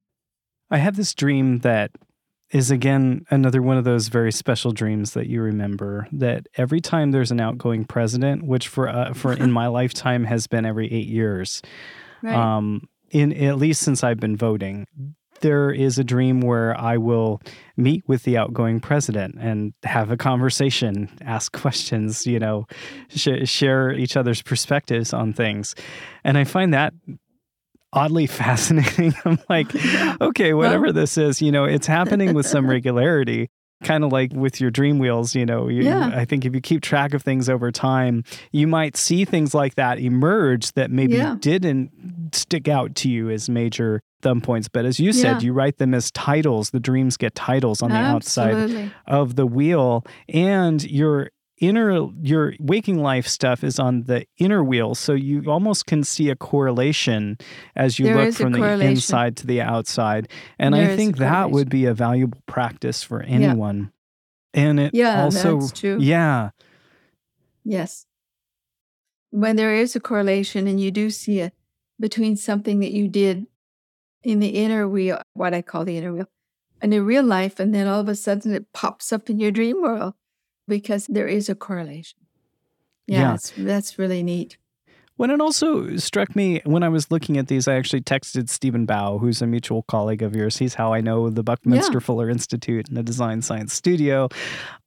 I 0.69 0.77
have 0.77 0.95
this 0.95 1.13
dream 1.13 1.59
that 1.59 1.91
is 2.51 2.69
again 2.69 3.25
another 3.31 3.61
one 3.61 3.77
of 3.77 3.83
those 3.83 4.09
very 4.09 4.31
special 4.31 4.71
dreams 4.71 5.13
that 5.13 5.27
you 5.27 5.41
remember 5.41 6.07
that 6.11 6.45
every 6.55 6.79
time 6.81 7.11
there's 7.11 7.31
an 7.31 7.39
outgoing 7.39 7.83
president 7.85 8.43
which 8.45 8.67
for 8.67 8.87
uh, 8.89 9.11
for 9.13 9.33
in 9.33 9.51
my 9.61 9.65
lifetime 9.67 10.23
has 10.25 10.45
been 10.45 10.63
every 10.65 10.91
8 10.91 11.07
years 11.07 11.61
Right. 12.21 12.35
um 12.35 12.83
in 13.09 13.33
at 13.33 13.57
least 13.57 13.81
since 13.81 14.03
I've 14.03 14.19
been 14.19 14.37
voting 14.37 14.85
there 15.43 15.69
is 15.71 15.99
a 15.99 16.03
dream 16.03 16.41
where 16.41 16.75
I 16.75 16.97
will 16.97 17.39
meet 17.77 18.03
with 18.07 18.23
the 18.23 18.35
outgoing 18.37 18.79
president 18.79 19.35
and 19.39 19.73
have 19.83 20.09
a 20.09 20.17
conversation, 20.17 21.09
ask 21.21 21.51
questions, 21.53 22.25
you 22.25 22.39
know, 22.39 22.65
sh- 23.09 23.45
share 23.47 23.91
each 23.93 24.17
other's 24.17 24.41
perspectives 24.41 25.13
on 25.13 25.31
things. 25.33 25.75
And 26.23 26.37
I 26.37 26.43
find 26.45 26.73
that 26.73 26.93
oddly 27.91 28.25
fascinating. 28.41 29.13
I'm 29.25 29.37
like, 29.49 29.67
okay, 30.21 30.53
whatever 30.53 30.91
this 30.91 31.17
is, 31.17 31.41
you 31.41 31.51
know, 31.51 31.65
it's 31.65 31.87
happening 31.87 32.33
with 32.33 32.47
some 32.47 32.67
regularity. 32.67 33.49
Kind 33.83 34.05
of 34.05 34.13
like 34.13 34.31
with 34.33 34.61
your 34.61 34.71
dream 34.71 34.97
wheels, 34.97 35.35
you 35.35 35.45
know, 35.45 35.67
you, 35.67 35.83
Yeah. 35.83 36.09
I 36.15 36.23
think 36.23 36.45
if 36.45 36.55
you 36.55 36.61
keep 36.61 36.81
track 36.81 37.13
of 37.13 37.21
things 37.21 37.49
over 37.49 37.69
time, 37.69 38.23
you 38.53 38.65
might 38.65 38.95
see 38.95 39.25
things 39.25 39.53
like 39.53 39.75
that 39.75 39.99
emerge 39.99 40.71
that 40.73 40.89
maybe 40.89 41.15
Yeah. 41.17 41.35
didn't 41.37 41.91
stick 42.33 42.69
out 42.69 42.95
to 42.95 43.09
you 43.09 43.29
as 43.29 43.49
major 43.49 44.01
thumb 44.23 44.41
points. 44.41 44.67
But 44.67 44.85
as 44.85 44.99
you 44.99 45.13
said, 45.13 45.33
Yeah. 45.41 45.45
you 45.47 45.53
write 45.53 45.77
them 45.77 45.93
as 45.93 46.09
titles. 46.11 46.71
The 46.71 46.79
dreams 46.79 47.15
get 47.17 47.35
titles 47.35 47.83
on 47.83 47.91
the 47.91 47.97
outside 47.97 48.91
of 49.05 49.35
the 49.35 49.45
wheel, 49.45 50.03
and 50.27 50.83
your 50.89 51.29
inner 51.59 52.09
your 52.21 52.53
waking 52.59 52.97
life 52.97 53.27
stuff 53.27 53.63
is 53.63 53.79
on 53.79 54.03
the 54.03 54.25
inner 54.37 54.63
wheel 54.63 54.95
so 54.95 55.13
you 55.13 55.43
almost 55.47 55.85
can 55.85 56.03
see 56.03 56.29
a 56.29 56.35
correlation 56.35 57.37
as 57.75 57.99
you 57.99 58.05
There 58.05 58.25
look 58.25 58.33
from 58.35 58.53
the 58.53 58.79
inside 58.81 59.37
to 59.37 59.47
the 59.47 59.61
outside 59.61 60.27
and 60.57 60.73
There 60.73 60.89
i 60.91 60.95
think 60.97 61.17
that 61.19 61.51
would 61.51 61.69
be 61.69 61.85
a 61.85 61.93
valuable 61.93 62.39
practice 62.47 63.03
for 63.03 63.21
anyone 63.21 63.93
and 64.53 64.79
it 64.79 64.91
Yeah, 64.95 65.23
also 65.23 65.59
that's 65.59 65.71
true. 65.79 65.99
yeah 66.01 66.49
Yes. 67.63 68.07
When 69.29 69.55
there 69.55 69.73
is 69.73 69.95
a 69.95 69.99
correlation 69.99 70.67
and 70.67 70.81
you 70.81 70.91
do 70.91 71.09
see 71.09 71.39
it 71.39 71.53
between 71.99 72.35
something 72.35 72.79
that 72.79 72.91
you 72.91 73.07
did 73.07 73.45
in 74.23 74.39
the 74.39 74.49
inner 74.49 74.87
wheel, 74.87 75.21
what 75.33 75.53
I 75.53 75.61
call 75.61 75.85
the 75.85 75.97
inner 75.97 76.13
wheel, 76.13 76.27
in 76.81 76.91
your 76.91 77.03
real 77.03 77.23
life, 77.23 77.59
and 77.59 77.73
then 77.73 77.87
all 77.87 77.99
of 77.99 78.07
a 78.09 78.15
sudden 78.15 78.53
it 78.53 78.71
pops 78.73 79.11
up 79.13 79.29
in 79.29 79.39
your 79.39 79.51
dream 79.51 79.81
world 79.81 80.13
because 80.67 81.07
there 81.07 81.27
is 81.27 81.49
a 81.49 81.55
correlation. 81.55 82.19
Yeah, 83.07 83.31
Yeah. 83.55 83.65
that's 83.65 83.99
really 83.99 84.23
neat. 84.23 84.57
When 85.15 85.29
it 85.29 85.39
also 85.41 85.95
struck 85.97 86.35
me 86.35 86.61
when 86.65 86.81
I 86.81 86.89
was 86.89 87.11
looking 87.11 87.37
at 87.37 87.47
these, 87.47 87.67
I 87.67 87.75
actually 87.75 88.01
texted 88.01 88.49
Stephen 88.49 88.85
Bow, 88.87 89.19
who's 89.19 89.43
a 89.43 89.47
mutual 89.47 89.83
colleague 89.83 90.23
of 90.23 90.35
yours. 90.35 90.57
He's 90.57 90.73
how 90.73 90.91
I 90.91 91.01
know 91.01 91.29
the 91.29 91.43
Buckminster 91.43 92.01
Fuller 92.01 92.29
Institute 92.31 92.87
and 92.87 92.97
the 92.97 93.03
Design 93.03 93.43
Science 93.43 93.73
Studio. 93.73 94.29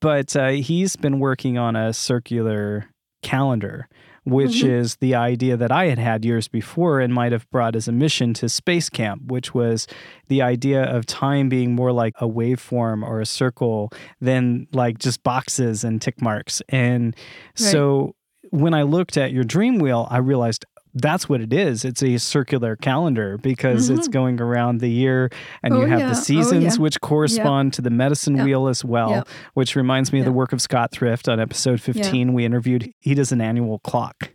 But 0.01 0.35
uh, 0.35 0.49
he's 0.49 0.97
been 0.97 1.21
working 1.21 1.59
on 1.59 1.77
a 1.77 1.93
circular 1.93 2.87
calendar, 3.23 3.89
which 4.27 4.63
Mhm. 4.63 4.69
is 4.71 4.97
the 4.97 5.15
idea 5.15 5.57
that 5.57 5.71
I 5.71 5.87
had 5.87 5.99
had 6.01 6.25
years 6.25 6.49
before 6.49 6.99
and 7.01 7.15
might 7.15 7.31
have 7.31 7.49
brought 7.51 7.77
as 7.77 7.87
a 7.87 7.93
mission 7.93 8.35
to 8.35 8.49
Space 8.49 8.89
Camp, 8.91 9.23
which 9.31 9.55
was 9.55 9.87
the 10.27 10.43
idea 10.43 10.83
of 10.83 11.07
time 11.07 11.49
being 11.49 11.77
more 11.77 11.93
like 11.93 12.13
a 12.21 12.29
waveform 12.29 13.05
or 13.07 13.21
a 13.21 13.27
circle 13.27 13.91
than 14.21 14.67
like 14.73 14.99
just 14.99 15.23
boxes 15.23 15.85
and 15.85 16.03
tick 16.03 16.21
marks. 16.21 16.61
And 16.69 17.15
Right. 17.15 17.15
so 17.55 18.17
when 18.51 18.75
I 18.75 18.83
looked 18.83 19.17
at 19.17 19.33
your 19.33 19.45
dream 19.45 19.79
wheel, 19.79 20.09
I 20.11 20.19
realized 20.19 20.65
that's 20.99 21.29
what 21.29 21.41
it 21.41 21.53
is. 21.53 21.85
It's 21.85 22.03
a 22.03 22.17
circular 22.19 22.75
calendar 22.77 23.39
because 23.39 23.91
it's 23.91 24.09
Mhm. 24.09 24.13
going 24.13 24.41
around 24.41 24.81
the 24.81 24.89
year 24.91 25.31
and 25.63 25.75
Oh, 25.75 25.81
you 25.83 25.87
have 25.87 26.01
yeah. 26.01 26.07
the 26.07 26.17
Oh, 26.17 26.23
seasons 26.23 26.77
yeah. 26.77 26.83
which 26.83 27.01
correspond 27.01 27.73
to 27.75 27.83
the 27.83 27.91
medicine 27.91 28.43
wheel 28.43 28.67
as 28.69 28.85
well, 28.85 29.27
which 29.55 29.77
reminds 29.77 30.13
me 30.13 30.21
of 30.21 30.25
the 30.25 30.33
work 30.33 30.53
of 30.53 30.61
Scott 30.63 30.93
Thrift 30.93 31.29
on 31.29 31.39
episode 31.39 31.81
15 31.81 32.33
we 32.33 32.45
interviewed. 32.45 32.91
He 33.01 33.15
does 33.15 33.31
an 33.31 33.41
annual 33.41 33.79
clock 33.81 34.31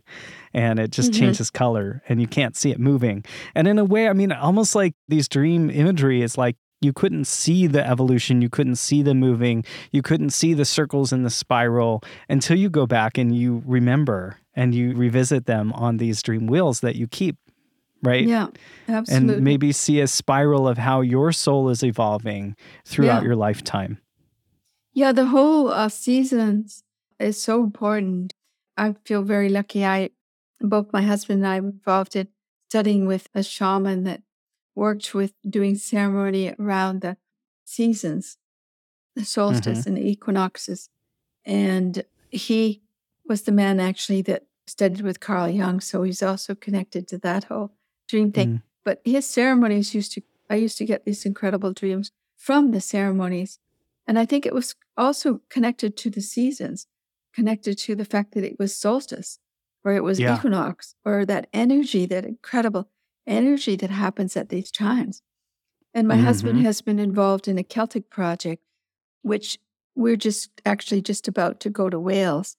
and 0.54 0.78
it 0.78 0.92
just 0.92 1.12
Mhm. 1.12 1.18
changes 1.18 1.50
color 1.50 2.02
and 2.08 2.20
you 2.20 2.26
can't 2.28 2.56
see 2.56 2.70
it 2.70 2.78
moving. 2.78 3.24
And 3.54 3.66
in 3.66 3.78
a 3.78 3.84
way, 3.84 4.08
I 4.08 4.12
mean, 4.12 4.30
almost 4.32 4.74
like 4.74 4.94
these 5.08 5.28
dream 5.28 5.68
imagery 5.70 6.22
is 6.22 6.38
like 6.38 6.56
you 6.82 6.92
couldn't 6.92 7.26
see 7.26 7.66
the 7.66 7.86
evolution, 7.86 8.42
you 8.42 8.48
couldn't 8.50 8.76
see 8.76 9.02
the 9.02 9.14
moving, 9.14 9.64
you 9.92 10.02
couldn't 10.02 10.30
see 10.30 10.52
the 10.54 10.64
circles 10.64 11.12
in 11.12 11.22
the 11.22 11.30
spiral 11.30 12.02
until 12.28 12.58
you 12.58 12.68
go 12.68 12.86
back 12.86 13.16
and 13.16 13.36
you 13.36 13.62
remember 13.64 14.38
and 14.54 14.74
you 14.74 14.94
revisit 14.94 15.46
them 15.46 15.72
on 15.72 15.96
these 15.96 16.22
dream 16.22 16.46
wheels 16.46 16.80
that 16.80 16.96
you 16.96 17.06
keep, 17.06 17.36
right? 18.02 18.26
Yeah, 18.26 18.48
absolutely. 18.88 19.36
And 19.36 19.44
maybe 19.44 19.72
see 19.72 20.00
a 20.00 20.06
spiral 20.06 20.68
of 20.68 20.78
how 20.78 21.00
your 21.00 21.32
soul 21.32 21.68
is 21.68 21.82
evolving 21.82 22.56
throughout 22.84 23.22
Yeah. 23.22 23.28
your 23.28 23.36
lifetime. 23.36 23.98
Yeah, 24.92 25.12
the 25.12 25.26
whole 25.26 25.68
uh, 25.68 25.88
seasons 25.88 26.82
is 27.18 27.40
so 27.40 27.62
important. 27.62 28.34
I 28.76 28.94
feel 29.04 29.22
very 29.22 29.48
lucky. 29.48 29.84
I, 29.86 30.10
both 30.60 30.92
my 30.92 31.02
husband 31.02 31.38
and 31.44 31.46
I 31.46 31.60
were 31.60 31.70
involved 31.70 32.14
in 32.16 32.28
studying 32.68 33.06
with 33.06 33.28
a 33.34 33.42
shaman 33.42 34.04
that 34.04 34.22
worked 34.74 35.14
with 35.14 35.34
doing 35.48 35.76
ceremony 35.76 36.54
around 36.58 37.00
the 37.00 37.16
seasons, 37.64 38.38
the 39.14 39.24
solstice 39.24 39.86
and 39.86 39.96
the 39.96 40.06
equinoxes. 40.08 40.88
And 41.44 42.04
he 42.30 42.82
was 43.28 43.42
the 43.42 43.52
man 43.52 43.80
actually 43.80 44.22
that 44.22 44.46
studied 44.66 45.02
with 45.02 45.20
Carl 45.20 45.48
Jung. 45.48 45.80
So 45.80 46.02
he's 46.02 46.22
also 46.22 46.54
connected 46.54 47.06
to 47.08 47.18
that 47.18 47.44
whole 47.44 47.72
dream 48.08 48.32
thing. 48.32 48.48
Mm. 48.48 48.62
But 48.84 49.00
his 49.04 49.28
ceremonies 49.28 49.94
used 49.94 50.12
to, 50.12 50.22
I 50.48 50.56
used 50.56 50.78
to 50.78 50.84
get 50.84 51.04
these 51.04 51.24
incredible 51.24 51.72
dreams 51.72 52.10
from 52.36 52.70
the 52.70 52.80
ceremonies. 52.80 53.58
And 54.06 54.18
I 54.18 54.26
think 54.26 54.44
it 54.44 54.54
was 54.54 54.74
also 54.96 55.40
connected 55.48 55.96
to 55.98 56.10
the 56.10 56.20
seasons, 56.20 56.86
connected 57.34 57.78
to 57.78 57.94
the 57.94 58.04
fact 58.04 58.32
that 58.34 58.44
it 58.44 58.58
was 58.58 58.76
solstice 58.76 59.38
or 59.84 59.92
it 59.92 60.02
was 60.02 60.18
Yeah. 60.18 60.36
equinox 60.36 60.94
or 61.04 61.24
that 61.26 61.48
energy, 61.52 62.06
that 62.06 62.24
incredible 62.24 62.88
energy 63.26 63.76
that 63.76 63.90
happens 63.90 64.36
at 64.36 64.48
these 64.48 64.70
times. 64.70 65.22
And 65.94 66.08
my 66.08 66.16
husband 66.16 66.58
Mhm. 66.58 66.62
has 66.62 66.80
been 66.82 66.98
involved 66.98 67.48
in 67.48 67.58
a 67.58 67.64
Celtic 67.64 68.10
project, 68.10 68.62
which 69.22 69.58
we're 69.94 70.16
just 70.16 70.50
actually 70.64 71.02
just 71.02 71.28
about 71.28 71.60
to 71.60 71.70
go 71.70 71.90
to 71.90 72.00
Wales 72.00 72.56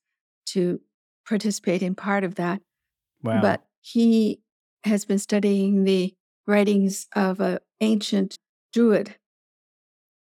to 0.48 0.82
participate 1.28 1.82
in 1.82 1.96
part 1.96 2.24
of 2.24 2.36
that. 2.36 2.62
Wow. 3.24 3.42
But 3.42 3.66
he 3.82 4.42
has 4.84 5.06
been 5.06 5.20
studying 5.20 5.84
the 5.84 6.14
writings 6.46 7.08
of 7.16 7.40
an 7.40 7.60
ancient 7.82 8.38
druid 8.74 9.16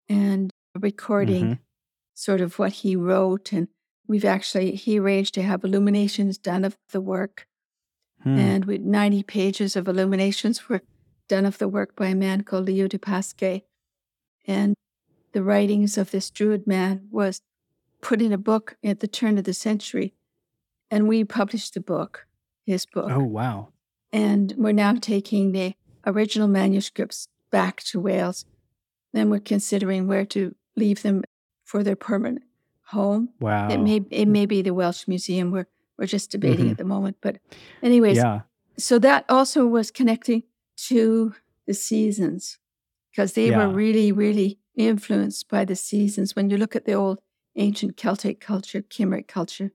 and 0.08 0.50
recording 0.78 1.44
Mhm. 1.44 1.58
sort 2.14 2.40
of 2.40 2.58
what 2.58 2.72
he 2.72 2.96
wrote. 2.96 3.52
And 3.52 3.68
we've 4.06 4.24
actually, 4.24 4.74
he 4.76 4.98
arranged 4.98 5.34
to 5.34 5.42
have 5.42 5.64
illuminations 5.64 6.38
done 6.38 6.64
of 6.64 6.76
the 6.90 7.00
work. 7.00 7.46
Hmm. 8.22 8.38
And 8.38 8.64
with 8.64 8.80
90 8.80 9.22
pages 9.24 9.76
of 9.76 9.88
illuminations 9.88 10.68
were 10.68 10.82
done 11.28 11.46
of 11.46 11.58
the 11.58 11.68
work 11.68 11.96
by 11.96 12.08
a 12.08 12.14
man 12.14 12.42
called 12.42 12.66
Leo 12.66 12.88
de 12.88 12.98
Pasquet. 12.98 13.64
And 14.46 14.74
the 15.32 15.42
writings 15.42 15.96
of 15.96 16.10
this 16.10 16.30
druid 16.30 16.66
man 16.66 17.08
was 17.10 17.40
put 18.00 18.20
in 18.20 18.32
a 18.32 18.38
book 18.38 18.76
at 18.84 19.00
the 19.00 19.08
turn 19.08 19.38
of 19.38 19.44
the 19.44 19.54
century. 19.54 20.14
And 20.90 21.08
we 21.08 21.24
published 21.24 21.74
the 21.74 21.80
book, 21.80 22.26
his 22.66 22.84
book. 22.86 23.10
oh, 23.10 23.24
wow. 23.24 23.68
And 24.12 24.52
we're 24.58 24.72
now 24.72 24.94
taking 24.94 25.52
the 25.52 25.74
original 26.06 26.48
manuscripts 26.48 27.28
back 27.50 27.82
to 27.84 28.00
Wales. 28.00 28.44
Then 29.12 29.30
we're 29.30 29.40
considering 29.40 30.06
where 30.06 30.26
to 30.26 30.54
leave 30.76 31.02
them 31.02 31.24
for 31.64 31.82
their 31.82 31.96
permanent 31.96 32.42
home. 32.88 33.30
Wow. 33.40 33.68
It 33.68 33.78
may 33.78 34.02
it 34.10 34.28
may 34.28 34.46
be 34.46 34.60
the 34.60 34.74
Welsh 34.74 35.08
Museum. 35.08 35.50
We're 35.50 35.66
we're 36.02 36.06
just 36.08 36.32
debating 36.32 36.66
Mhm. 36.66 36.70
at 36.72 36.78
the 36.78 36.84
moment. 36.84 37.16
But 37.20 37.38
anyways, 37.80 38.16
yeah. 38.16 38.40
so 38.76 38.98
that 38.98 39.24
also 39.28 39.66
was 39.68 39.92
connecting 39.92 40.42
to 40.88 41.34
the 41.68 41.74
seasons 41.74 42.58
because 43.12 43.34
they 43.34 43.50
Yeah. 43.50 43.58
were 43.58 43.68
really, 43.68 44.10
really 44.10 44.58
influenced 44.74 45.48
by 45.48 45.64
the 45.64 45.76
seasons. 45.76 46.34
When 46.34 46.50
you 46.50 46.56
look 46.58 46.74
at 46.74 46.86
the 46.86 46.94
old 46.94 47.20
ancient 47.54 47.96
Celtic 47.96 48.40
culture, 48.40 48.82
Cymric 48.90 49.28
culture, 49.28 49.70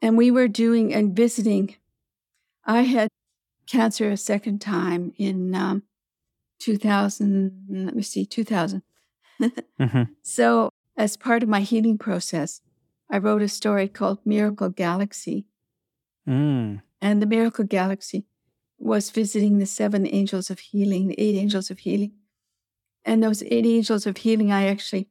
and 0.00 0.16
we 0.16 0.30
were 0.30 0.46
doing 0.48 0.94
and 0.94 1.16
visiting. 1.16 1.74
I 2.64 2.82
had 2.82 3.08
cancer 3.66 4.10
a 4.10 4.16
second 4.16 4.60
time 4.60 5.12
in 5.16 5.54
um, 5.56 5.82
2000. 6.60 7.66
Let 7.86 7.96
me 7.96 8.02
see, 8.02 8.24
2000. 8.26 8.82
hmm 9.78 10.02
So, 10.22 10.70
as 10.96 11.16
part 11.16 11.42
of 11.42 11.48
my 11.48 11.62
healing 11.62 11.98
process, 11.98 12.60
I 13.10 13.18
wrote 13.18 13.42
a 13.42 13.48
story 13.48 13.88
called 13.88 14.18
Miracle 14.26 14.68
Galaxy. 14.68 15.46
Mm. 16.28 16.82
And 17.00 17.22
the 17.22 17.26
Miracle 17.26 17.64
Galaxy 17.64 18.26
was 18.78 19.10
visiting 19.10 19.58
the 19.58 19.66
seven 19.66 20.06
angels 20.06 20.50
of 20.50 20.58
healing, 20.60 21.08
the 21.08 21.20
eight 21.20 21.36
angels 21.36 21.70
of 21.70 21.78
healing. 21.80 22.12
And 23.04 23.22
those 23.22 23.42
eight 23.44 23.66
angels 23.66 24.06
of 24.06 24.18
healing, 24.18 24.52
I 24.52 24.66
actually 24.66 25.08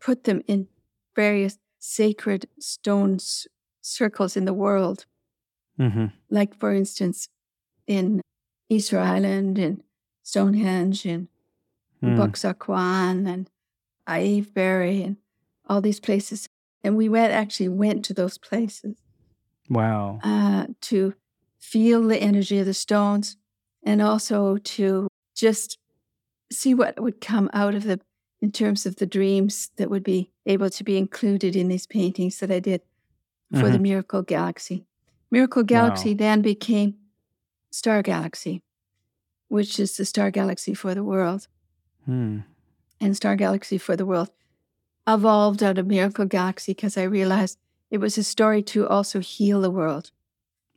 put 0.00 0.24
them 0.24 0.42
in 0.46 0.68
various 1.16 1.58
sacred 1.78 2.48
stone 2.58 3.14
s- 3.16 3.46
circles 3.80 4.36
in 4.36 4.44
the 4.44 4.54
world. 4.54 5.06
hmm 5.76 6.06
Like, 6.30 6.54
for 6.58 6.72
instance, 6.72 7.28
in 7.86 8.20
Easter 8.68 8.98
Island, 8.98 9.58
in 9.58 9.82
Stonehenge, 10.22 11.06
in 11.06 11.28
Mm. 12.02 12.16
Buxaquan, 12.16 13.26
and 13.28 13.50
Avebury, 14.06 15.02
and 15.02 15.16
all 15.68 15.80
these 15.82 16.00
places. 16.00 16.48
And 16.82 16.96
we 16.96 17.08
went 17.08 17.32
actually 17.32 17.68
went 17.68 18.04
to 18.06 18.14
those 18.14 18.38
places 18.38 18.96
Wow. 19.70 20.18
uh, 20.22 20.66
to 20.82 21.14
feel 21.58 22.02
the 22.02 22.18
energy 22.18 22.58
of 22.58 22.66
the 22.66 22.74
stones 22.74 23.36
and 23.84 24.02
also 24.02 24.56
to 24.56 25.08
just 25.34 25.78
see 26.52 26.74
what 26.74 27.00
would 27.00 27.20
come 27.20 27.48
out 27.52 27.74
of 27.74 27.84
the 27.84 28.00
in 28.42 28.50
terms 28.50 28.86
of 28.86 28.96
the 28.96 29.06
dreams 29.06 29.70
that 29.76 29.90
would 29.90 30.02
be 30.02 30.30
able 30.46 30.70
to 30.70 30.82
be 30.82 30.96
included 30.96 31.54
in 31.54 31.68
these 31.68 31.86
paintings 31.86 32.38
that 32.38 32.50
I 32.50 32.58
did 32.58 32.80
for 33.52 33.68
the 33.68 33.78
Miracle 33.78 34.22
Galaxy. 34.22 34.86
Miracle 35.30 35.62
Galaxy 35.62 36.14
then 36.14 36.40
became 36.40 36.94
Star 37.70 38.02
Galaxy, 38.02 38.62
which 39.48 39.78
is 39.78 39.96
the 39.96 40.04
star 40.04 40.30
galaxy 40.30 40.72
for 40.72 40.94
the 40.94 41.04
world. 41.04 41.48
Hmm. 42.06 42.38
And 43.00 43.16
Star 43.16 43.36
Galaxy 43.36 43.76
for 43.76 43.96
the 43.96 44.06
world 44.06 44.30
evolved 45.06 45.62
out 45.62 45.78
of 45.78 45.86
Miracle 45.86 46.26
Galaxy 46.26 46.72
because 46.72 46.96
I 46.96 47.02
realized 47.02 47.58
it 47.90 47.98
was 47.98 48.16
a 48.16 48.24
story 48.24 48.62
to 48.62 48.86
also 48.88 49.20
heal 49.20 49.60
the 49.60 49.70
world. 49.70 50.10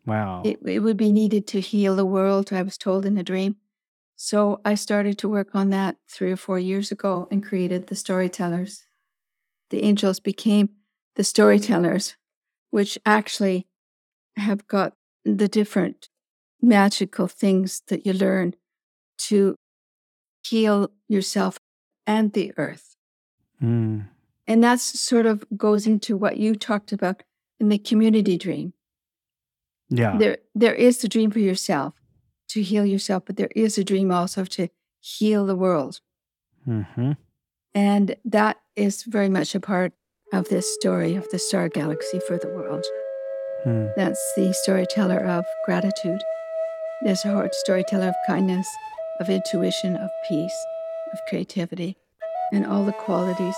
Wow. 0.06 0.42
It, 0.44 0.60
it 0.66 0.80
would 0.80 0.98
be 0.98 1.12
needed 1.12 1.48
to 1.48 1.60
heal 1.60 1.96
the 1.96 2.06
world, 2.06 2.52
I 2.52 2.62
was 2.62 2.78
told 2.78 3.06
in 3.06 3.18
a 3.18 3.24
dream. 3.24 3.56
So 4.16 4.62
I 4.66 4.76
started 4.76 5.18
to 5.20 5.30
work 5.30 5.50
on 5.54 5.70
that 5.70 5.98
three 6.10 6.32
or 6.32 6.38
four 6.38 6.60
years 6.60 6.92
ago 6.92 7.28
and 7.32 7.44
created 7.44 7.88
the 7.88 7.96
storytellers. 7.96 8.86
The 9.70 9.84
angels 9.84 10.20
became 10.20 10.70
the 11.16 11.24
storytellers, 11.24 12.16
which 12.70 12.98
actually 13.06 13.68
have 14.36 14.68
got 14.68 14.94
the 15.24 15.48
different 15.48 16.10
magical 16.62 17.28
things 17.28 17.82
that 17.88 18.06
you 18.06 18.14
learn 18.14 18.56
to 19.18 19.56
heal 20.46 20.92
yourself 21.08 21.60
and 22.06 22.34
the 22.34 22.54
earth. 22.58 22.96
Mm. 23.62 24.08
And 24.48 24.64
that's 24.64 25.00
sort 25.00 25.26
of 25.26 25.44
goes 25.56 25.88
into 25.88 26.18
what 26.18 26.38
you 26.38 26.56
talked 26.56 26.92
about 26.92 27.24
in 27.60 27.70
the 27.70 27.78
community 27.78 28.38
dream. 28.38 28.74
Yeah. 29.90 30.18
there 30.18 30.38
there 30.56 30.74
is 30.74 31.00
the 31.00 31.08
dream 31.08 31.30
for 31.30 31.40
yourself 31.40 31.94
to 32.50 32.62
heal 32.64 32.86
yourself 32.86 33.24
but 33.26 33.36
there 33.38 33.52
is 33.56 33.78
a 33.78 33.84
dream 33.84 34.12
also 34.12 34.44
to 34.46 34.70
heal 35.00 35.46
the 35.46 35.56
world 35.56 36.00
hmm 36.66 37.12
and 37.76 38.16
that 38.26 38.58
is 38.76 39.04
very 39.04 39.30
much 39.30 39.54
a 39.54 39.60
part 39.60 39.94
of 40.32 40.48
this 40.50 40.74
story 40.74 41.16
of 41.16 41.30
the 41.30 41.38
star 41.38 41.70
galaxy 41.70 42.20
for 42.28 42.38
the 42.40 42.48
world 42.48 42.86
Hmm. 43.64 43.88
that's 43.96 44.24
the 44.36 44.52
storyteller 44.64 45.20
of 45.24 45.46
gratitude 45.66 46.22
there's 47.04 47.24
a 47.26 47.32
heart 47.32 47.54
storyteller 47.54 48.08
of 48.10 48.16
kindness 48.26 48.68
of 49.20 49.30
intuition 49.30 49.96
of 49.96 50.10
peace 50.28 50.58
of 51.14 51.20
creativity 51.30 51.98
and 52.52 52.66
all 52.66 52.84
the 52.84 52.94
qualities 53.06 53.56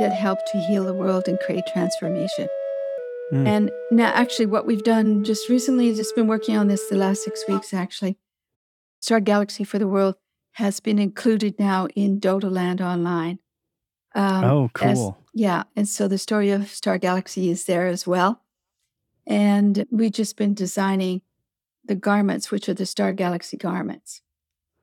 that 0.00 0.12
help 0.12 0.38
to 0.52 0.58
heal 0.60 0.84
the 0.84 0.94
world 0.94 1.24
and 1.28 1.38
create 1.40 1.64
transformation 1.72 2.48
Mm. 3.32 3.46
and 3.48 3.70
now, 3.90 4.12
actually, 4.12 4.44
what 4.44 4.66
we've 4.66 4.82
done 4.84 5.24
just 5.24 5.48
recently, 5.48 5.94
just 5.94 6.14
been 6.14 6.26
working 6.26 6.54
on 6.54 6.68
this 6.68 6.86
the 6.90 6.96
last 6.96 7.24
six 7.24 7.42
weeks, 7.48 7.72
actually. 7.72 8.18
Star 9.00 9.20
Galaxy 9.20 9.64
for 9.64 9.78
the 9.78 9.88
World 9.88 10.16
has 10.56 10.80
been 10.80 10.98
included 10.98 11.58
now 11.58 11.86
in 11.96 12.20
Dodoland 12.20 12.82
Online. 12.82 13.38
Um, 14.14 14.44
oh, 14.44 14.70
as- 14.82 14.98
cool. 14.98 15.18
yeah. 15.32 15.62
And 15.74 15.88
so 15.88 16.08
the 16.08 16.18
story 16.18 16.50
of 16.50 16.68
Star 16.68 16.98
Galaxy 16.98 17.48
is 17.48 17.64
there 17.64 17.86
as 17.86 18.06
well. 18.06 18.42
And 19.26 19.86
we've 19.90 20.12
just 20.12 20.36
been 20.36 20.52
designing 20.52 21.22
the 21.84 21.94
garments, 21.94 22.50
which 22.50 22.68
are 22.68 22.74
the 22.74 22.84
Star 22.86 23.14
Galaxy 23.14 23.56
garments. 23.56 24.20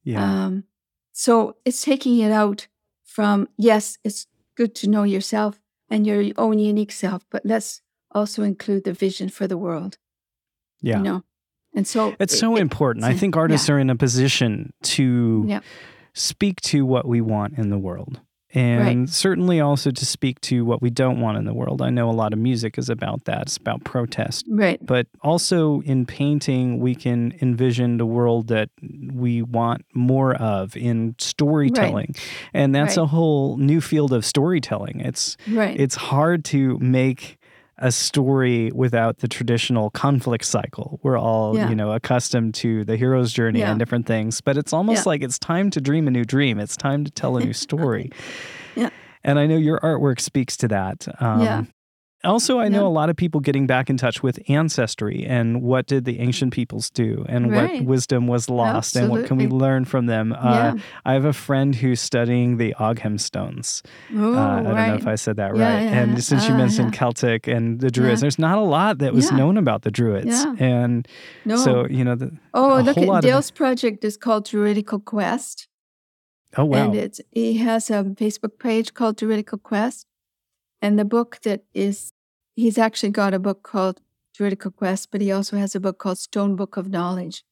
yeah. 0.03 0.45
Um, 0.45 0.64
so 1.14 1.57
it's 1.65 1.84
taking 1.84 2.18
it 2.18 2.31
out 2.31 2.68
from, 3.06 3.48
yes, 3.57 3.99
it's 4.03 4.26
good 4.60 4.73
to 4.81 4.86
know 4.94 5.03
yourself 5.15 5.53
and 5.90 6.06
your 6.10 6.22
own 6.38 6.60
unique 6.60 6.91
self, 6.91 7.22
but 7.34 7.41
let's 7.45 7.81
also 8.18 8.44
include 8.44 8.84
the 8.84 8.94
vision 9.06 9.30
for 9.30 9.48
the 9.48 9.57
world. 9.65 9.98
yeah. 10.81 10.98
You 10.98 11.03
know? 11.03 11.23
And 11.76 11.86
so 11.88 12.15
It's 12.19 12.38
so 12.40 12.56
it- 12.57 12.61
important. 12.61 13.06
I 13.06 13.10
it's 13.11 13.18
a- 13.18 13.19
think 13.22 13.36
artists 13.38 13.69
are 13.69 13.80
in 13.80 13.90
a 13.90 13.95
position 13.95 14.73
to 14.95 15.06
Yeah. 15.53 15.61
speak 16.14 16.56
to 16.72 16.77
what 16.94 17.06
we 17.14 17.19
want 17.22 17.52
in 17.61 17.69
the 17.69 17.77
world. 17.88 18.19
And 18.53 19.09
certainly 19.09 19.59
also 19.59 19.91
to 19.91 20.05
speak 20.05 20.41
to 20.41 20.65
what 20.65 20.81
we 20.81 20.89
don't 20.89 21.19
want 21.21 21.38
in 21.38 21.45
the 21.45 21.53
world. 21.53 21.81
I 21.81 21.89
know 21.89 22.09
a 22.09 22.11
lot 22.11 22.34
of 22.34 22.39
music 22.39 22.77
is 22.77 22.89
about 22.89 23.26
that. 23.26 23.43
It's 23.43 23.57
about 23.57 23.84
protest. 23.84 24.45
Right. 24.49 24.84
But 24.84 25.07
also 25.21 25.81
in 25.81 26.05
painting, 26.05 26.80
we 26.80 26.95
can 26.95 27.34
envision 27.41 27.97
the 27.97 28.05
world 28.05 28.47
that 28.47 28.69
we 29.11 29.41
want 29.41 29.85
more 29.93 30.34
of 30.35 30.76
in 30.76 31.15
storytelling. 31.19 32.15
And 32.53 32.73
that's 32.73 32.97
Right. 32.97 33.03
a 33.03 33.07
whole 33.07 33.57
new 33.57 33.81
field 33.81 34.13
of 34.13 34.26
storytelling. 34.26 34.99
It's 35.01 35.38
Right. 35.51 35.80
it's 35.80 35.95
hard 35.95 36.43
to 36.45 36.77
make 36.80 37.38
a 37.81 37.91
story 37.91 38.72
without 38.76 39.19
the 39.19 39.27
traditional 39.27 39.89
conflict 39.89 40.45
cycle. 40.45 40.99
We're 41.03 41.18
all, 41.18 41.56
Yeah. 41.56 41.69
you 41.69 41.76
know, 41.76 41.91
accustomed 41.93 42.53
to 42.56 42.84
the 42.85 42.95
hero's 42.97 43.31
journey 43.34 43.60
Yeah. 43.60 43.72
and 43.72 43.80
different 43.80 44.06
things, 44.06 44.41
but 44.41 44.57
it's 44.57 44.73
almost 44.73 45.06
Yeah. 45.06 45.10
like 45.11 45.23
it's 45.23 45.39
time 45.39 45.69
to 45.72 45.81
dream 45.81 46.07
a 46.07 46.11
new 46.11 46.26
dream. 46.26 46.60
It's 46.60 46.76
time 46.77 47.03
to 47.06 47.11
tell 47.11 47.38
a 47.38 47.39
new 47.43 47.53
story. 47.68 48.11
Yeah. 48.76 48.89
And 49.23 49.39
I 49.39 49.47
know 49.47 49.57
your 49.57 49.80
artwork 49.80 50.19
speaks 50.22 50.56
to 50.57 50.68
that. 50.69 51.07
Um, 51.19 51.41
Yeah. 51.41 51.64
Also, 52.25 52.59
I 52.59 52.67
know 52.67 52.81
Yeah. 52.81 52.87
a 52.87 52.89
lot 52.99 53.09
of 53.09 53.15
people 53.15 53.39
getting 53.39 53.65
back 53.65 53.89
in 53.89 53.95
touch 53.95 54.21
with 54.21 54.39
ancestry 54.49 55.25
and 55.25 55.61
what 55.61 55.85
did 55.87 56.03
the 56.03 56.19
ancient 56.19 56.51
peoples 56.53 56.89
do 56.89 57.25
and 57.29 57.49
what 57.55 57.83
wisdom 57.85 58.27
was 58.27 58.49
lost 58.49 58.97
and 58.97 59.09
what 59.09 59.25
can 59.25 59.37
we 59.37 59.47
learn 59.47 59.85
from 59.85 60.05
them. 60.07 60.33
Uh. 60.37 60.75
I 61.05 61.13
have 61.13 61.23
a 61.23 61.31
friend 61.31 61.73
who's 61.73 62.01
studying 62.01 62.57
the 62.57 62.75
Ogham 62.77 63.17
stones. 63.19 63.81
Oh, 64.13 64.33
Uh, 64.35 64.39
I 64.39 64.61
don't 64.63 64.75
know 64.75 64.95
if 64.95 65.07
I 65.07 65.15
said 65.15 65.37
that 65.37 65.55
Yeah, 65.55 65.63
right. 65.63 65.83
yeah, 65.83 65.99
And 66.01 66.21
since 66.21 66.45
you 66.47 66.53
Ah, 66.55 66.57
mentioned 66.57 66.93
yeah. 66.93 66.99
Celtic 66.99 67.47
and 67.47 67.79
the 67.79 67.89
Druids, 67.89 68.19
Yeah. 68.19 68.25
there's 68.25 68.39
not 68.39 68.57
a 68.57 68.61
lot 68.63 68.97
that 68.99 69.13
was 69.13 69.31
Yeah. 69.31 69.37
known 69.37 69.55
about 69.57 69.83
the 69.83 69.91
Druids. 69.91 70.27
Yeah. 70.45 70.55
And 70.59 71.07
no. 71.45 71.55
so, 71.55 71.87
you 71.87 72.03
know, 72.03 72.15
the, 72.15 72.31
oh, 72.53 72.81
look 72.83 72.97
at 72.97 73.07
of- 73.07 73.21
Dale's 73.21 73.49
project 73.51 74.03
is 74.03 74.17
called 74.17 74.43
Druidical 74.45 74.99
Quest. 74.99 75.67
oh, 76.57 76.65
wow. 76.65 76.77
And 76.85 76.95
it's 76.95 77.21
he 77.31 77.57
has 77.59 77.89
a 77.89 78.03
Facebook 78.17 78.59
page 78.59 78.93
called 78.93 79.15
Druidical 79.15 79.59
Quest. 79.59 80.05
And 80.81 80.97
the 80.97 81.06
book 81.06 81.39
that 81.43 81.64
is 81.73 82.14
he's 82.56 82.77
actually 82.77 83.10
got 83.10 83.34
a 83.34 83.39
book 83.39 83.64
called 83.64 84.01
Druidical 84.34 84.72
Quest, 84.72 85.10
but 85.11 85.22
he 85.22 85.31
also 85.31 85.57
has 85.57 85.76
a 85.76 85.80
book 85.80 85.97
called 85.97 86.19
Stone 86.19 86.56
Book 86.56 86.77
of 86.77 86.89
Knowledge. 86.89 87.43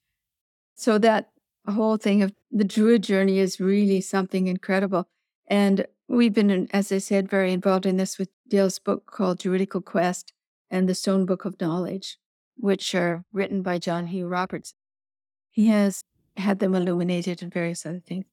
So 0.76 0.98
that 1.00 1.30
whole 1.68 1.98
thing 1.98 2.24
of 2.24 2.34
the 2.52 2.64
Druid 2.64 3.04
journey 3.04 3.40
is 3.40 3.60
really 3.60 4.00
something 4.02 4.48
incredible. 4.48 5.08
And 5.48 5.86
we've 6.08 6.34
been, 6.34 6.68
as 6.72 6.92
I 6.92 7.00
said, 7.00 7.30
very 7.30 7.52
involved 7.52 7.86
in 7.86 7.98
this 7.98 8.18
with 8.18 8.30
Dale's 8.48 8.80
book 8.80 9.12
called 9.12 9.40
Druidical 9.40 9.82
Quest 9.82 10.34
and 10.70 10.88
the 10.88 10.96
Stone 10.96 11.26
Book 11.26 11.46
of 11.46 11.60
Knowledge, 11.60 12.18
which 12.56 12.96
are 12.96 13.26
written 13.34 13.62
by 13.62 13.80
John 13.80 14.08
Hugh 14.08 14.28
Roberts. 14.28 14.74
He 15.50 15.68
has 15.68 16.04
had 16.38 16.60
them 16.60 16.76
illuminated 16.76 17.42
and 17.42 17.54
various 17.54 17.86
other 17.86 18.00
things. 18.00 18.26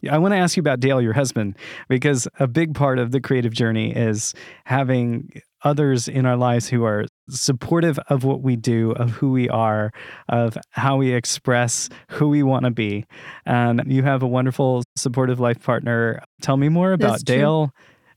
Yeah, 0.00 0.14
I 0.14 0.18
want 0.18 0.32
to 0.32 0.38
ask 0.38 0.56
you 0.56 0.60
about 0.60 0.80
Dale, 0.80 1.00
your 1.00 1.14
husband, 1.14 1.56
because 1.88 2.28
a 2.38 2.46
big 2.46 2.74
part 2.74 2.98
of 2.98 3.12
the 3.12 3.20
creative 3.20 3.52
journey 3.52 3.94
is 3.94 4.34
having 4.64 5.30
others 5.62 6.06
in 6.06 6.26
our 6.26 6.36
lives 6.36 6.68
who 6.68 6.84
are 6.84 7.06
supportive 7.28 7.98
of 8.08 8.22
what 8.22 8.42
we 8.42 8.56
do, 8.56 8.92
of 8.92 9.10
who 9.10 9.32
we 9.32 9.48
are, 9.48 9.90
of 10.28 10.56
how 10.70 10.96
we 10.96 11.12
express 11.12 11.88
who 12.10 12.28
we 12.28 12.42
want 12.42 12.64
to 12.64 12.70
be. 12.70 13.04
And 13.46 13.82
you 13.86 14.02
have 14.02 14.22
a 14.22 14.26
wonderful, 14.26 14.84
supportive 14.96 15.40
life 15.40 15.60
partner. 15.62 16.22
Tell 16.42 16.56
me 16.56 16.68
more 16.68 16.92
about 16.92 17.12
That's 17.12 17.24
true. 17.24 17.36
Dale. 17.36 17.70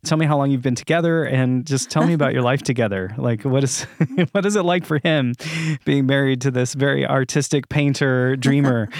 Tell 0.05 0.17
me 0.17 0.25
how 0.25 0.37
long 0.37 0.49
you've 0.51 0.61
been 0.61 0.75
together 0.75 1.25
and 1.25 1.65
just 1.65 1.89
tell 1.89 2.05
me 2.05 2.13
about 2.13 2.33
your 2.33 2.41
life 2.41 2.61
together. 2.61 3.13
Like 3.17 3.43
what 3.43 3.63
is 3.63 3.83
what 4.31 4.45
is 4.45 4.55
it 4.55 4.63
like 4.63 4.85
for 4.85 4.99
him 5.03 5.33
being 5.85 6.05
married 6.05 6.41
to 6.41 6.51
this 6.51 6.73
very 6.73 7.05
artistic 7.05 7.67
painter, 7.69 8.35
dreamer? 8.35 8.89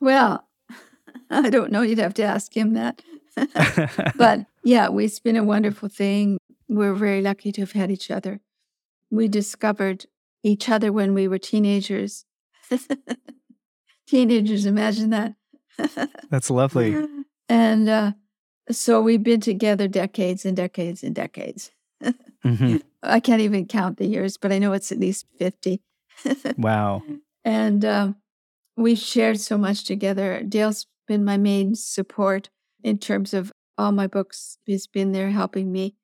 Well, 0.00 0.46
I 1.30 1.50
don't 1.50 1.72
know. 1.72 1.82
You'd 1.82 1.98
have 1.98 2.14
to 2.14 2.22
ask 2.22 2.56
him 2.56 2.74
that. 2.74 3.02
but 4.16 4.46
yeah, 4.62 4.88
it's 4.92 5.20
been 5.20 5.36
a 5.36 5.44
wonderful 5.44 5.88
thing. 5.88 6.38
We're 6.68 6.94
very 6.94 7.20
lucky 7.20 7.52
to 7.52 7.62
have 7.62 7.72
had 7.72 7.90
each 7.90 8.10
other. 8.10 8.40
We 9.10 9.28
discovered 9.28 10.06
each 10.42 10.68
other 10.68 10.92
when 10.92 11.14
we 11.14 11.28
were 11.28 11.38
teenagers. 11.38 12.24
teenagers, 14.06 14.66
imagine 14.66 15.10
that. 15.10 15.34
That's 16.30 16.50
lovely. 16.50 17.06
And 17.48 17.88
uh, 17.88 18.12
so 18.70 19.02
we've 19.02 19.22
been 19.22 19.40
together 19.40 19.88
decades 19.88 20.44
and 20.44 20.56
decades 20.56 21.02
and 21.02 21.14
decades. 21.14 21.70
Mhm. 22.44 22.82
I 23.02 23.20
can't 23.20 23.40
even 23.40 23.66
count 23.66 23.98
the 23.98 24.06
years, 24.06 24.36
but 24.36 24.52
I 24.52 24.58
know 24.58 24.72
it's 24.72 24.92
at 24.92 24.98
least 24.98 25.26
50. 25.38 25.82
Wow. 26.56 27.02
And 27.44 27.84
um, 27.84 28.16
we've 28.76 28.98
shared 28.98 29.40
so 29.40 29.58
much 29.58 29.84
together. 29.84 30.42
Dale's 30.42 30.86
been 31.06 31.24
my 31.24 31.36
main 31.36 31.74
support 31.74 32.50
in 32.82 32.98
terms 32.98 33.34
of 33.34 33.52
all 33.78 33.92
my 33.92 34.06
books. 34.06 34.58
He's 34.64 34.86
been 34.86 35.12
there 35.12 35.30
helping 35.30 35.72
me 35.72 35.94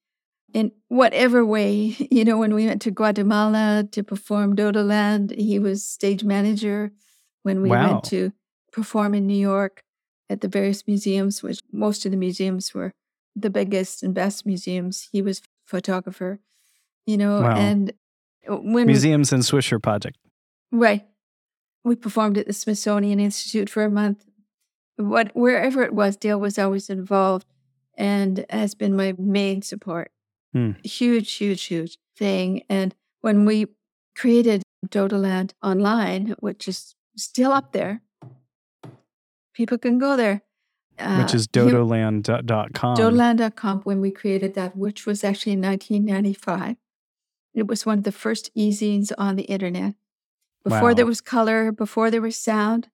in 0.52 0.72
whatever 0.88 1.44
way. 1.44 1.96
You 2.10 2.24
know, 2.24 2.38
when 2.38 2.54
we 2.54 2.66
went 2.66 2.82
to 2.82 2.90
Guatemala 2.90 3.84
to 3.92 4.02
perform 4.02 4.56
Dodoland, 4.56 5.36
he 5.38 5.58
was 5.58 5.84
stage 5.86 6.24
manager. 6.24 6.92
When 7.42 7.62
we 7.62 7.70
Wow. 7.70 7.92
went 7.92 8.04
to 8.04 8.32
perform 8.72 9.14
in 9.14 9.26
New 9.26 9.38
York 9.38 9.82
at 10.28 10.40
the 10.42 10.48
various 10.48 10.86
museums, 10.86 11.42
which 11.42 11.60
most 11.72 12.04
of 12.04 12.10
the 12.12 12.16
museums 12.18 12.74
were 12.74 12.92
the 13.34 13.50
biggest 13.50 14.02
and 14.02 14.14
best 14.14 14.44
museums, 14.44 15.08
he 15.12 15.22
was 15.22 15.40
photographer. 15.66 16.40
You 17.06 17.16
know, 17.16 17.40
Wow. 17.42 17.56
and 17.56 17.92
when 18.48 18.86
Museums 18.86 19.32
and 19.32 19.42
Swiftsure 19.42 19.80
Project. 19.82 20.18
Right. 20.72 21.06
We 21.84 21.96
performed 21.96 22.36
at 22.38 22.46
the 22.46 22.52
Smithsonian 22.52 23.20
Institute 23.20 23.70
for 23.70 23.84
a 23.84 23.90
month. 23.90 24.24
What 25.00 25.30
wherever 25.34 25.82
it 25.82 25.94
was, 25.94 26.16
Dale 26.16 26.38
was 26.38 26.58
always 26.58 26.90
involved 26.90 27.46
and 27.96 28.44
has 28.50 28.74
been 28.74 28.94
my 28.96 29.14
main 29.18 29.62
support. 29.62 30.12
Hmm. 30.52 30.72
Huge, 30.84 31.32
huge, 31.32 31.62
huge 31.64 31.98
thing. 32.16 32.62
And 32.68 32.94
when 33.20 33.44
we 33.44 33.66
created 34.16 34.62
Dodoland 34.86 35.52
online, 35.62 36.34
which 36.40 36.66
is 36.68 36.94
still 37.16 37.52
up 37.52 37.72
there, 37.72 38.02
people 39.54 39.78
can 39.78 39.98
go 39.98 40.16
there. 40.16 40.42
which 40.98 41.32
Uh, 41.32 41.36
is 41.36 41.42
he- 41.44 41.58
dodoland.com. 41.60 42.94
Dodoland.com 42.96 43.80
when 43.84 44.02
we 44.02 44.10
created 44.10 44.52
that, 44.54 44.76
which 44.76 45.06
was 45.06 45.24
actually 45.24 45.52
in 45.52 45.60
1995. 45.62 46.76
It 47.54 47.66
was 47.66 47.86
one 47.86 47.98
of 47.98 48.04
the 48.04 48.12
first 48.12 48.50
e-zines 48.54 49.10
on 49.16 49.36
the 49.36 49.44
internet. 49.44 49.94
Before 50.62 50.94
there 50.94 51.06
was 51.06 51.22
color, 51.22 51.72
before 51.72 52.10
there 52.10 52.20
was 52.20 52.36
sound, 52.36 52.90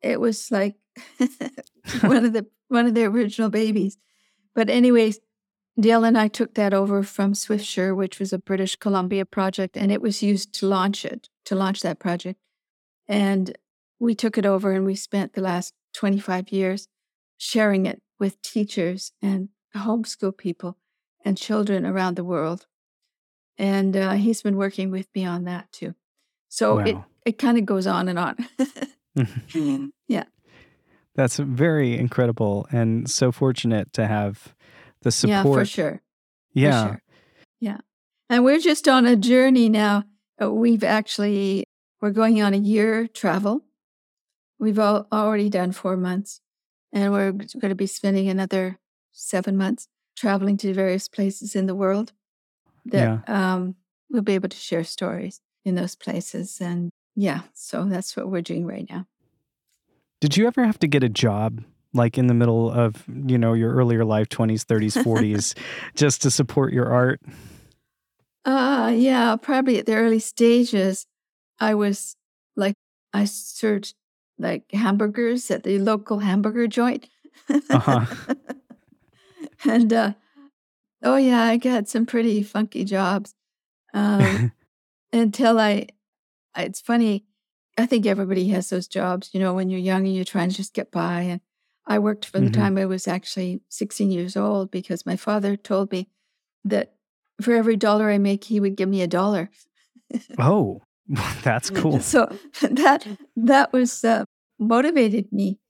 it 0.00 0.20
was 0.20 0.52
like 0.52 0.76
one 2.02 2.24
of 2.24 2.32
the 2.32 2.46
one 2.68 2.86
of 2.86 2.94
the 2.94 3.04
original 3.04 3.50
babies. 3.50 3.98
But 4.54 4.70
anyways, 4.70 5.20
Dale 5.78 6.04
and 6.04 6.16
I 6.16 6.28
took 6.28 6.54
that 6.54 6.72
over 6.72 7.02
from 7.02 7.34
Swiftsure, 7.34 7.94
which 7.96 8.18
was 8.18 8.32
a 8.32 8.38
British 8.38 8.76
Columbia 8.76 9.24
project, 9.24 9.76
and 9.76 9.90
it 9.90 10.00
was 10.00 10.22
used 10.22 10.54
to 10.54 10.66
launch 10.66 11.04
it, 11.04 11.28
to 11.46 11.54
launch 11.54 11.82
that 11.82 11.98
project. 11.98 12.40
And 13.08 13.56
we 13.98 14.14
took 14.14 14.38
it 14.38 14.46
over 14.46 14.72
and 14.72 14.84
we 14.84 14.94
spent 14.94 15.32
the 15.32 15.40
last 15.40 15.74
25 15.94 16.50
years 16.50 16.88
sharing 17.36 17.86
it 17.86 18.02
with 18.18 18.40
teachers 18.42 19.12
and 19.20 19.48
homeschool 19.76 20.36
people 20.36 20.76
and 21.24 21.36
children 21.36 21.84
around 21.84 22.16
the 22.16 22.24
world. 22.24 22.66
And 23.58 23.96
uh, 23.96 24.12
he's 24.12 24.42
been 24.42 24.56
working 24.56 24.90
with 24.90 25.08
me 25.14 25.24
on 25.24 25.44
that 25.44 25.70
too. 25.72 25.94
So 26.48 26.78
it, 26.78 26.96
it 27.24 27.38
kind 27.38 27.58
of 27.58 27.66
goes 27.66 27.86
on 27.86 28.08
and 28.08 28.18
on. 28.18 28.36
yeah. 30.08 30.24
That's 31.14 31.36
very 31.36 31.96
incredible 31.96 32.66
and 32.70 33.08
so 33.08 33.30
fortunate 33.30 33.92
to 33.92 34.06
have 34.06 34.54
the 35.02 35.12
support. 35.12 35.30
Yeah, 35.30 35.42
for 35.42 35.64
sure. 35.64 36.02
Yeah. 36.52 36.82
For 36.82 36.88
sure. 36.88 37.02
Yeah. 37.60 37.78
And 38.28 38.44
we're 38.44 38.58
just 38.58 38.88
on 38.88 39.06
a 39.06 39.16
journey 39.16 39.68
now. 39.68 40.04
Uh, 40.40 40.50
We've 40.50 40.82
actually, 40.82 41.64
we're 42.00 42.10
going 42.10 42.42
on 42.42 42.54
a 42.54 42.58
year 42.58 43.06
travel. 43.06 43.64
We've 44.58 44.78
all, 44.78 45.06
already 45.12 45.50
done 45.50 45.72
four 45.72 45.96
months, 45.96 46.40
and 46.92 47.12
we're 47.12 47.32
going 47.32 47.68
to 47.68 47.74
be 47.74 47.86
spending 47.86 48.28
another 48.28 48.78
seven 49.12 49.56
months 49.56 49.88
traveling 50.16 50.56
to 50.58 50.72
various 50.72 51.08
places 51.08 51.54
in 51.54 51.66
the 51.66 51.74
world 51.74 52.12
that 52.86 53.28
um, 53.28 53.74
we'll 54.10 54.22
be 54.22 54.34
able 54.34 54.48
to 54.48 54.56
share 54.56 54.84
stories 54.84 55.40
in 55.64 55.74
those 55.74 55.96
places. 55.96 56.60
And 56.60 56.90
yeah, 57.14 57.42
so 57.52 57.84
that's 57.84 58.16
what 58.16 58.28
we're 58.28 58.42
doing 58.42 58.66
right 58.66 58.86
now. 58.88 59.06
Did 60.20 60.36
you 60.36 60.46
ever 60.46 60.64
have 60.64 60.78
to 60.80 60.86
get 60.86 61.02
a 61.02 61.08
job 61.08 61.62
like 61.92 62.18
in 62.18 62.26
the 62.26 62.34
middle 62.34 62.70
of, 62.70 63.04
you 63.08 63.38
know, 63.38 63.52
your 63.52 63.72
earlier 63.74 64.04
life, 64.04 64.28
20s, 64.28 64.64
30s, 64.64 64.96
40s, 64.96 65.56
just 65.94 66.22
to 66.22 66.30
support 66.30 66.72
your 66.72 66.92
art? 66.92 67.20
Uh 68.44 68.92
yeah, 68.94 69.36
probably 69.36 69.78
at 69.78 69.86
the 69.86 69.94
early 69.94 70.18
stages, 70.18 71.06
I 71.58 71.74
was 71.74 72.16
like 72.56 72.74
I 73.12 73.24
served 73.24 73.94
like 74.38 74.70
hamburgers 74.72 75.50
at 75.50 75.62
the 75.62 75.78
local 75.78 76.18
hamburger 76.18 76.66
joint. 76.66 77.08
Uh-huh. 77.70 78.04
and 79.64 79.92
uh 79.92 80.12
oh 81.02 81.16
yeah, 81.16 81.42
I 81.42 81.56
got 81.56 81.88
some 81.88 82.06
pretty 82.06 82.42
funky 82.42 82.84
jobs. 82.84 83.34
Um 83.94 84.52
until 85.12 85.58
I 85.58 85.88
it's 86.56 86.80
funny, 86.80 87.24
I 87.76 87.86
think 87.86 88.06
everybody 88.06 88.48
has 88.48 88.70
those 88.70 88.86
jobs, 88.86 89.30
you 89.32 89.40
know, 89.40 89.52
when 89.54 89.68
you're 89.68 89.80
young 89.80 90.06
and 90.06 90.14
you're 90.14 90.24
trying 90.24 90.50
to 90.50 90.56
just 90.56 90.74
get 90.74 90.90
by. 90.92 91.22
And 91.22 91.40
I 91.86 91.98
worked 91.98 92.24
from 92.24 92.42
Mhm. 92.42 92.52
the 92.52 92.58
time 92.58 92.78
I 92.78 92.86
was 92.86 93.08
actually 93.08 93.60
16 93.68 94.10
years 94.10 94.36
old 94.36 94.70
because 94.70 95.04
my 95.06 95.16
father 95.16 95.56
told 95.56 95.90
me 95.90 96.08
that 96.64 96.94
for 97.42 97.52
every 97.54 97.76
dollar 97.76 98.10
I 98.10 98.18
make, 98.18 98.44
he 98.44 98.60
would 98.60 98.76
give 98.76 98.88
me 98.88 99.02
a 99.02 99.06
dollar. 99.08 99.50
Oh, 100.38 100.82
that's 101.42 101.70
cool. 101.70 102.00
So 102.00 102.28
that 102.62 103.06
that 103.36 103.72
was 103.72 104.04
uh, 104.04 104.24
motivated 104.58 105.32
me. 105.32 105.58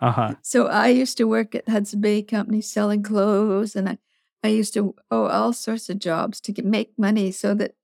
Uh 0.00 0.10
huh. 0.10 0.34
so 0.42 0.66
I 0.66 0.88
used 0.88 1.16
to 1.18 1.24
work 1.24 1.54
at 1.54 1.68
Hudson 1.68 2.00
Bay 2.00 2.22
Company 2.22 2.60
selling 2.60 3.02
clothes, 3.02 3.74
and 3.76 3.88
I, 3.88 3.98
I 4.44 4.48
used 4.48 4.74
to 4.74 4.94
oh 5.10 5.26
all 5.26 5.52
sorts 5.52 5.88
of 5.88 5.98
jobs 5.98 6.40
to 6.42 6.52
get, 6.52 6.64
make 6.64 6.98
money 6.98 7.30
so 7.32 7.54
that 7.54 7.74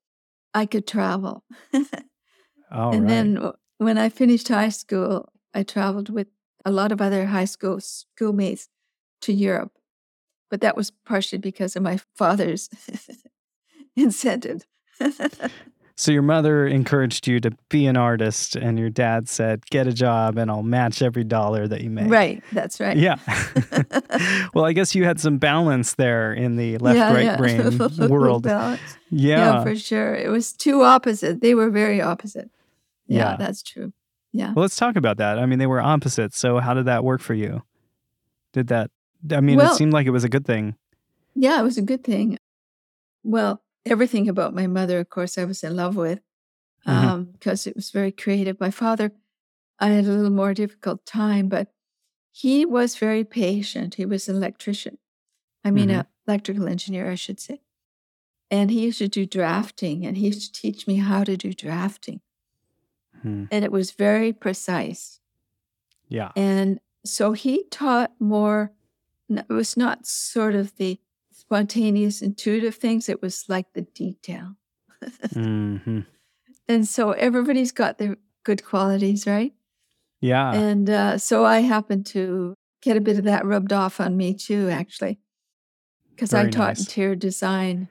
I 0.55 0.67
could 0.67 0.87
travel. 0.87 1.45
All 2.73 2.93
and 2.93 3.03
right. 3.03 3.09
then 3.09 3.53
when 3.79 3.99
I 3.99 4.09
finished 4.09 4.49
high 4.49 4.71
school, 4.71 5.29
I 5.55 5.63
traveled 5.63 6.09
with 6.09 6.29
a 6.65 6.71
lot 6.71 6.93
of 6.93 7.01
other 7.01 7.27
high 7.27 7.45
school 7.45 7.81
schoolmates 7.81 8.69
to 9.23 9.33
Europe. 9.33 9.73
But 10.51 10.61
that 10.61 10.77
was 10.77 10.91
partially 10.91 11.39
because 11.39 11.77
of 11.77 11.83
my 11.83 11.99
father's 12.15 12.69
incentive. 13.97 14.67
So 15.95 16.11
your 16.11 16.23
mother 16.23 16.67
encouraged 16.67 17.29
you 17.29 17.39
to 17.41 17.53
be 17.69 17.87
an 17.87 17.97
artist, 17.97 18.57
and 18.57 18.79
your 18.79 18.91
dad 18.91 19.29
said, 19.29 19.65
"Get 19.67 19.87
a 19.87 19.93
job, 19.93 20.39
and 20.39 20.51
I'll 20.51 20.63
match 20.63 21.03
every 21.03 21.23
dollar 21.23 21.69
that 21.69 21.83
you 21.83 21.91
make." 21.91 22.11
right, 22.11 22.43
that's 22.51 22.81
right. 22.81 22.97
Yeah. 22.97 23.19
well, 24.55 24.65
I 24.65 24.73
guess 24.73 24.95
you 24.95 25.05
had 25.05 25.21
some 25.21 25.39
balance 25.39 25.95
there 25.95 26.33
in 26.33 26.57
the 26.57 26.79
left-right 26.79 27.39
brain 27.39 28.09
world. 28.09 28.47
Yeah. 28.47 28.79
Yeah, 29.11 29.63
for 29.63 29.77
sure. 29.77 30.15
It 30.15 30.29
was 30.29 30.53
two 30.53 30.83
opposite. 30.83 31.41
They 31.41 31.55
were 31.55 31.71
very 31.71 32.01
opposite. 32.01 32.51
Yeah, 33.07 33.31
Yeah. 33.33 33.37
that's 33.37 33.63
true. 33.63 33.93
Yeah. 34.33 34.53
Well, 34.55 34.63
let's 34.63 34.77
talk 34.77 34.97
about 34.97 35.19
that. 35.19 35.39
I 35.39 35.47
mean, 35.47 35.59
they 35.59 35.67
were 35.67 35.81
opposites. 35.81 36.39
So 36.39 36.59
how 36.59 36.73
did 36.75 36.87
that 36.87 37.05
work 37.05 37.21
for 37.21 37.35
you? 37.35 37.63
Did 38.53 38.69
that? 38.69 38.91
I 39.31 39.41
mean, 39.41 39.57
Well- 39.59 39.73
it 39.73 39.77
seemed 39.77 39.93
like 39.93 40.07
it 40.07 40.11
was 40.11 40.25
a 40.25 40.29
good 40.29 40.47
thing. 40.47 40.77
Yeah, 41.35 41.61
it 41.61 41.63
was 41.63 41.79
a 41.79 41.83
good 41.83 42.05
thing. 42.05 42.39
Well, 43.25 43.63
everything 43.87 44.29
about 44.29 44.55
my 44.55 44.67
mother, 44.67 44.99
of 45.01 45.09
course, 45.11 45.39
I 45.39 45.45
was 45.45 45.63
in 45.63 45.77
love 45.77 45.97
with 45.97 46.21
because 46.85 47.67
it 47.67 47.77
was 47.77 47.91
very 47.91 48.11
creative. 48.13 48.59
My 48.61 48.71
father, 48.71 49.13
I 49.79 49.89
had 49.89 50.05
a 50.05 50.09
little 50.11 50.31
more 50.31 50.55
difficult 50.55 51.05
time, 51.07 51.49
but 51.49 51.73
he 52.33 52.65
was 52.65 52.97
very 52.97 53.25
patient. 53.25 53.95
He 53.97 54.05
was 54.07 54.29
an 54.29 54.37
electrician. 54.37 54.99
I 55.65 55.71
mean, 55.71 55.89
Mhm. 55.89 56.01
an 56.01 56.07
electrical 56.27 56.67
engineer, 56.69 57.11
I 57.11 57.15
should 57.15 57.39
say. 57.41 57.61
And 58.51 58.71
he 58.71 58.81
used 58.85 58.99
to 58.99 59.09
do 59.09 59.25
drafting, 59.27 60.05
and 60.05 60.17
he 60.17 60.27
used 60.27 60.55
to 60.55 60.61
teach 60.61 60.87
me 60.87 60.97
how 60.97 61.25
to 61.25 61.37
do 61.37 61.53
drafting. 61.53 62.21
Hmm. 63.23 63.45
And 63.51 63.65
it 63.65 63.73
was 63.73 63.93
very 63.93 64.33
precise. 64.33 65.21
Yeah. 66.09 66.33
And 66.37 66.81
so 67.05 67.33
he 67.33 67.65
taught 67.71 68.13
more, 68.19 68.73
it 69.29 69.49
was 69.49 69.77
not 69.77 70.07
sort 70.07 70.55
of 70.55 70.77
the 70.77 71.01
spontaneous, 71.33 72.23
intuitive 72.23 72.75
things, 72.75 73.09
it 73.09 73.23
was 73.23 73.45
like 73.49 73.73
the 73.73 73.83
detail. 73.83 74.57
hmm 75.33 76.01
And 76.69 76.87
so 76.87 77.11
everybody's 77.11 77.73
got 77.73 77.99
their 77.99 78.17
good 78.45 78.65
qualities, 78.65 79.27
right? 79.27 79.53
Yeah. 80.21 80.53
And 80.55 80.89
uh, 80.89 81.19
so 81.19 81.45
I 81.45 81.61
happened 81.61 82.07
to 82.07 82.55
get 82.81 82.97
a 82.97 83.01
bit 83.01 83.19
of 83.19 83.25
that 83.25 83.45
rubbed 83.45 83.73
off 83.73 84.01
on 84.01 84.17
me 84.17 84.33
too, 84.33 84.69
actually, 84.69 85.19
because 86.11 86.33
I 86.33 86.49
taught 86.49 86.69
nice. 86.69 86.81
interior 86.81 87.17
design 87.17 87.89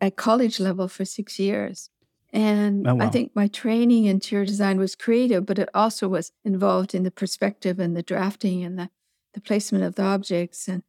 at 0.00 0.16
college 0.16 0.60
level 0.60 0.88
for 0.88 1.04
six 1.04 1.38
years. 1.38 1.90
And 2.32 2.88
Oh, 2.88 2.98
I 2.98 3.08
think 3.08 3.32
my 3.34 3.46
training 3.46 4.06
in 4.06 4.12
interior 4.12 4.46
design 4.46 4.78
was 4.78 4.94
creative, 4.94 5.44
but 5.44 5.58
it 5.58 5.68
also 5.74 6.08
was 6.08 6.32
involved 6.44 6.94
in 6.94 7.02
the 7.02 7.10
perspective 7.10 7.78
and 7.78 7.94
the 7.96 8.02
drafting 8.02 8.64
and 8.64 8.78
the, 8.78 8.88
the 9.34 9.40
placement 9.40 9.84
of 9.84 9.96
the 9.96 10.02
objects. 10.02 10.66
And, 10.68 10.82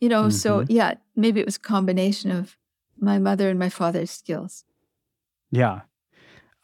you 0.00 0.08
know, 0.10 0.28
so 0.28 0.60
Mm-hmm. 0.60 0.72
yeah, 0.72 0.94
maybe 1.16 1.40
it 1.40 1.46
was 1.46 1.56
a 1.56 1.60
combination 1.60 2.30
of 2.30 2.56
my 3.00 3.18
mother 3.18 3.48
and 3.48 3.58
my 3.58 3.70
father's 3.70 4.10
skills. 4.10 4.64
yeah. 5.50 5.80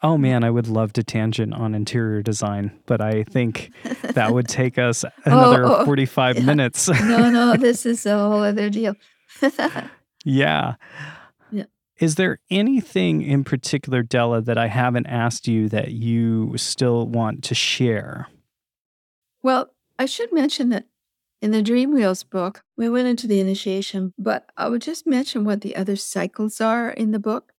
Oh 0.03 0.17
man, 0.17 0.43
I 0.43 0.49
would 0.49 0.67
love 0.67 0.93
to 0.93 1.03
tangent 1.03 1.53
on 1.53 1.75
interior 1.75 2.23
design, 2.23 2.71
but 2.87 3.01
I 3.01 3.23
think 3.23 3.71
that 4.01 4.33
would 4.33 4.47
take 4.61 4.79
us 4.79 5.05
another 5.25 5.63
oh, 5.63 5.85
45 5.85 6.37
yeah. 6.39 6.43
minutes. 6.43 6.89
no, 6.89 7.29
no, 7.29 7.55
this 7.59 7.85
is 7.85 8.07
a 8.07 8.17
whole 8.17 8.41
other 8.43 8.69
deal. 8.71 8.95
Yeah. 10.25 10.75
Is 12.01 12.15
there 12.15 12.39
anything 12.49 13.21
in 13.21 13.43
particular, 13.43 14.01
Della, 14.01 14.41
that 14.41 14.57
I 14.57 14.67
haven't 14.67 15.05
asked 15.05 15.47
you 15.47 15.69
that 15.69 15.91
you 15.91 16.57
still 16.57 17.05
want 17.05 17.43
to 17.43 17.53
share? 17.55 18.27
Well, 19.43 19.71
I 19.99 20.07
should 20.07 20.33
mention 20.33 20.69
that 20.69 20.87
in 21.43 21.51
the 21.51 21.61
Dream 21.61 21.93
Wheels 21.93 22.23
book, 22.23 22.63
we 22.75 22.89
went 22.89 23.07
into 23.07 23.27
the 23.27 23.39
initiation, 23.39 24.13
but 24.17 24.49
I 24.57 24.67
would 24.67 24.81
just 24.81 25.05
mention 25.05 25.43
what 25.45 25.61
the 25.61 25.75
other 25.75 25.95
cycles 25.95 26.59
are 26.59 26.89
in 26.89 27.11
the 27.11 27.19
book, 27.19 27.53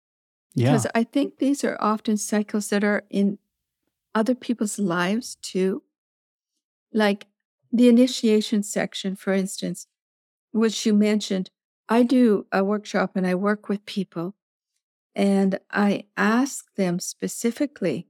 Yeah. 0.54 0.72
because 0.72 0.88
I 0.92 1.04
think 1.04 1.38
these 1.38 1.62
are 1.62 1.76
often 1.80 2.16
cycles 2.16 2.68
that 2.70 2.82
are 2.82 3.04
in 3.10 3.38
other 4.12 4.34
people's 4.34 4.76
lives 4.80 5.36
too. 5.40 5.84
Like 6.92 7.28
the 7.72 7.88
initiation 7.88 8.64
section, 8.64 9.14
for 9.14 9.32
instance, 9.32 9.86
which 10.50 10.84
you 10.84 10.94
mentioned, 10.94 11.50
I 11.88 12.02
do 12.02 12.46
a 12.52 12.64
workshop 12.64 13.12
and 13.16 13.26
I 13.26 13.34
work 13.34 13.68
with 13.68 13.84
people, 13.86 14.34
and 15.14 15.60
I 15.70 16.06
ask 16.16 16.74
them 16.76 17.00
specifically 17.00 18.08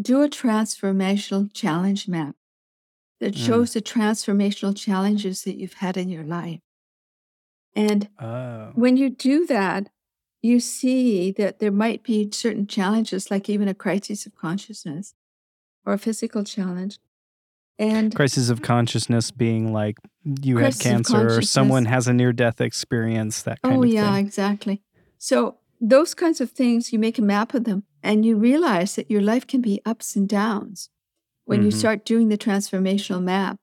do 0.00 0.22
a 0.22 0.28
transformational 0.30 1.52
challenge 1.52 2.08
map 2.08 2.36
that 3.20 3.36
Mm. 3.36 3.38
shows 3.38 3.74
the 3.74 3.82
transformational 3.82 4.76
challenges 4.76 5.44
that 5.44 5.56
you've 5.56 5.74
had 5.74 5.96
in 5.96 6.08
your 6.10 6.24
life. 6.24 6.60
And 7.74 8.08
Oh. 8.18 8.74
when 8.74 8.96
you 8.96 9.10
do 9.10 9.46
that, 9.46 9.90
you 10.42 10.60
see 10.60 11.32
that 11.32 11.58
there 11.58 11.72
might 11.72 12.02
be 12.02 12.30
certain 12.32 12.66
challenges, 12.66 13.30
like 13.30 13.48
even 13.48 13.68
a 13.68 13.74
crisis 13.74 14.26
of 14.26 14.34
consciousness 14.36 15.14
or 15.86 15.94
a 15.94 15.98
physical 15.98 16.44
challenge. 16.44 16.98
And 17.78 18.14
Crisis 18.14 18.50
of 18.50 18.62
consciousness 18.62 19.30
being 19.30 19.72
like 19.72 19.98
you 20.42 20.58
had 20.58 20.78
cancer 20.78 21.38
or 21.38 21.42
someone 21.42 21.86
has 21.86 22.06
a 22.06 22.12
near 22.12 22.32
death 22.32 22.60
experience, 22.60 23.42
that 23.42 23.62
kind 23.62 23.78
oh, 23.78 23.82
of 23.82 23.90
yeah, 23.92 24.00
thing. 24.00 24.10
Oh 24.10 24.14
yeah, 24.14 24.18
exactly. 24.18 24.82
So, 25.18 25.58
those 25.80 26.14
kinds 26.14 26.40
of 26.40 26.50
things, 26.50 26.92
you 26.92 26.98
make 26.98 27.18
a 27.18 27.22
map 27.22 27.52
of 27.52 27.64
them 27.64 27.84
and 28.02 28.24
you 28.24 28.36
realize 28.36 28.94
that 28.94 29.10
your 29.10 29.20
life 29.20 29.46
can 29.46 29.60
be 29.60 29.82
ups 29.84 30.14
and 30.16 30.28
downs. 30.28 30.88
When 31.46 31.62
you 31.62 31.68
Mhm. 31.68 31.74
start 31.78 32.04
doing 32.04 32.28
the 32.28 32.38
transformational 32.38 33.22
map, 33.22 33.58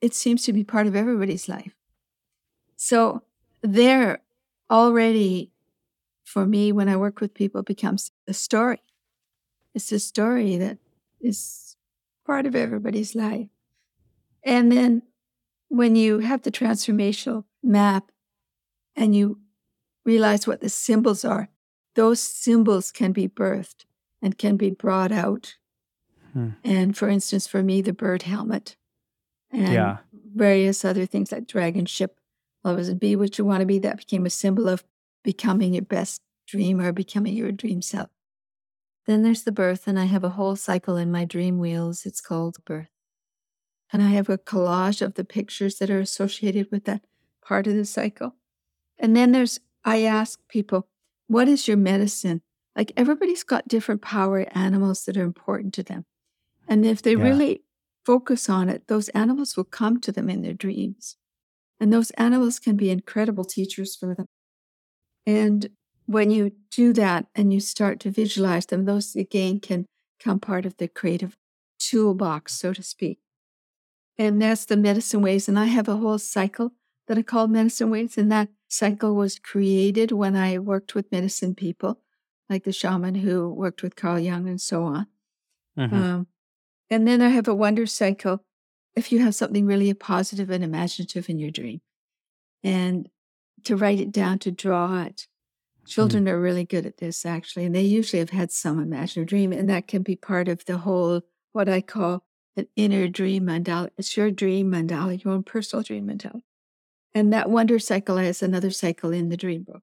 it 0.00 0.14
seems 0.14 0.42
to 0.44 0.52
be 0.52 0.64
part 0.64 0.86
of 0.86 0.96
everybody's 0.96 1.48
life. 1.48 1.74
So, 2.76 3.22
there 3.62 4.22
already, 4.70 5.52
for 6.24 6.46
me, 6.46 6.72
when 6.72 6.88
I 6.88 6.96
work 6.96 7.20
with 7.20 7.34
people, 7.34 7.62
becomes 7.62 8.10
a 8.26 8.32
story. 8.32 8.80
It's 9.74 9.92
a 9.92 9.98
story 9.98 10.56
that 10.56 10.78
is 11.20 11.65
part 12.26 12.46
of 12.46 12.54
everybody's 12.56 13.14
life. 13.14 13.48
And 14.44 14.70
then 14.70 15.02
when 15.68 15.96
you 15.96 16.20
have 16.20 16.42
the 16.42 16.50
transformational 16.50 17.44
map 17.62 18.10
and 18.94 19.14
you 19.14 19.40
realize 20.04 20.46
what 20.46 20.60
the 20.60 20.68
symbols 20.68 21.24
are, 21.24 21.48
those 21.94 22.20
symbols 22.20 22.92
can 22.92 23.12
be 23.12 23.28
birthed 23.28 23.84
and 24.22 24.38
can 24.38 24.56
be 24.56 24.70
brought 24.70 25.12
out. 25.12 25.56
Hmm. 26.32 26.50
And 26.64 26.96
for 26.96 27.08
instance, 27.08 27.46
for 27.46 27.62
me, 27.62 27.82
the 27.82 27.92
bird 27.92 28.22
helmet 28.22 28.76
and 29.50 29.72
Yeah. 29.72 29.98
various 30.34 30.84
other 30.84 31.06
things 31.06 31.32
like 31.32 31.46
dragon 31.46 31.86
ship. 31.86 32.20
Is 32.64 32.92
be 32.94 33.14
what 33.14 33.38
you 33.38 33.44
want 33.44 33.60
to 33.60 33.66
be. 33.66 33.78
That 33.78 33.96
became 33.96 34.26
a 34.26 34.30
symbol 34.30 34.68
of 34.68 34.84
becoming 35.22 35.74
your 35.74 35.84
best 35.84 36.20
dream 36.48 36.80
or 36.80 36.92
becoming 36.92 37.36
your 37.36 37.52
dream 37.52 37.80
self. 37.80 38.10
Then 39.06 39.22
there's 39.22 39.44
the 39.44 39.52
birth, 39.52 39.88
and 39.88 39.98
I 39.98 40.04
have 40.04 40.22
a 40.24 40.30
whole 40.30 40.54
cycle 40.56 40.96
in 40.96 41.10
my 41.10 41.24
dream 41.24 41.58
wheels. 41.58 42.04
It's 42.04 42.20
called 42.20 42.62
birth. 42.66 42.90
And 43.92 44.02
I 44.02 44.08
have 44.08 44.28
a 44.28 44.38
collage 44.38 45.00
of 45.02 45.14
the 45.14 45.24
pictures 45.24 45.78
that 45.78 45.90
are 45.90 46.00
associated 46.00 46.68
with 46.70 46.84
that 46.84 47.04
part 47.42 47.66
of 47.66 47.74
the 47.74 47.84
cycle. 47.84 48.34
And 48.98 49.16
then 49.16 49.32
there's, 49.32 49.60
I 49.84 50.02
ask 50.04 50.40
people, 50.48 50.88
what 51.28 51.48
is 51.48 51.68
your 51.68 51.76
medicine? 51.78 52.42
Like 52.76 52.92
everybody's 52.96 53.44
got 53.44 53.68
different 53.68 54.02
power 54.02 54.46
animals 54.56 55.04
that 55.06 55.16
are 55.16 55.24
important 55.24 55.74
to 55.74 55.84
them. 55.84 56.06
And 56.68 56.86
if 56.86 57.02
they 57.02 57.16
Yeah. 57.16 57.24
really 57.24 57.64
focus 58.06 58.48
on 58.50 58.68
it, 58.70 58.88
those 58.88 59.10
animals 59.10 59.56
will 59.56 59.64
come 59.64 60.00
to 60.02 60.12
them 60.12 60.30
in 60.30 60.42
their 60.42 60.54
dreams. 60.54 61.16
And 61.80 61.92
those 61.92 62.10
animals 62.12 62.58
can 62.60 62.76
be 62.76 62.90
incredible 62.90 63.44
teachers 63.44 63.96
for 63.96 64.14
them. 64.14 64.28
And 65.26 65.70
when 66.06 66.30
you 66.30 66.52
do 66.70 66.92
that 66.94 67.26
and 67.34 67.52
you 67.52 67.60
start 67.60 68.00
to 68.00 68.10
visualize 68.10 68.66
them, 68.66 68.84
those 68.84 69.14
again 69.16 69.60
can 69.60 69.86
become 70.18 70.40
part 70.40 70.66
of 70.66 70.76
the 70.78 70.88
creative 70.88 71.36
toolbox, 71.78 72.54
so 72.54 72.72
to 72.72 72.82
speak. 72.82 73.18
And 74.18 74.40
that's 74.40 74.64
the 74.64 74.76
medicine 74.76 75.22
ways. 75.22 75.48
And 75.48 75.58
I 75.58 75.66
have 75.66 75.88
a 75.88 75.96
whole 75.96 76.18
cycle 76.18 76.72
that 77.06 77.18
I 77.18 77.22
call 77.22 77.48
medicine 77.48 77.90
ways. 77.90 78.16
And 78.16 78.32
that 78.32 78.48
cycle 78.68 79.14
was 79.14 79.38
created 79.38 80.12
when 80.12 80.36
I 80.36 80.58
worked 80.58 80.94
with 80.94 81.12
medicine 81.12 81.54
people, 81.54 82.00
like 82.48 82.64
the 82.64 82.72
shaman 82.72 83.16
who 83.16 83.50
worked 83.50 83.82
with 83.82 83.96
Carl 83.96 84.18
Jung 84.18 84.48
and 84.48 84.60
so 84.60 84.84
on. 84.84 85.06
Mhm. 85.78 85.92
Um, 85.92 86.26
and 86.90 87.06
then 87.06 87.22
I 87.22 87.28
have 87.30 87.48
a 87.48 87.54
wonder 87.54 87.86
cycle 87.86 88.44
if 88.96 89.12
you 89.12 89.20
have 89.20 89.34
something 89.34 89.66
really 89.66 89.92
positive 89.94 90.50
and 90.50 90.64
imaginative 90.64 91.28
in 91.28 91.38
your 91.38 91.50
dream. 91.50 91.80
And 92.62 93.10
to 93.64 93.76
write 93.76 94.00
it 94.00 94.12
down, 94.12 94.38
to 94.40 94.50
draw 94.50 95.02
it. 95.02 95.28
Children 95.86 96.28
are 96.28 96.40
really 96.40 96.64
good 96.64 96.86
at 96.86 96.98
this, 96.98 97.24
actually, 97.24 97.64
and 97.64 97.74
they 97.74 97.82
usually 97.82 98.20
have 98.20 98.30
had 98.30 98.50
some 98.50 98.80
imaginative 98.80 99.28
dream, 99.28 99.52
and 99.52 99.68
that 99.70 99.86
can 99.86 100.02
be 100.02 100.16
part 100.16 100.48
of 100.48 100.64
the 100.64 100.78
whole, 100.78 101.22
what 101.52 101.68
I 101.68 101.80
call 101.80 102.24
an 102.56 102.66
inner 102.76 103.08
dream 103.08 103.44
mandala. 103.44 103.90
It's 103.96 104.16
your 104.16 104.30
dream 104.30 104.72
mandala, 104.72 105.22
your 105.22 105.34
own 105.34 105.42
personal 105.42 105.82
dream 105.82 106.08
mandala. 106.08 106.42
And 107.14 107.32
that 107.32 107.50
wonder 107.50 107.78
cycle 107.78 108.18
is 108.18 108.42
another 108.42 108.70
cycle 108.70 109.12
in 109.12 109.28
the 109.28 109.36
dream 109.36 109.62
book. 109.62 109.82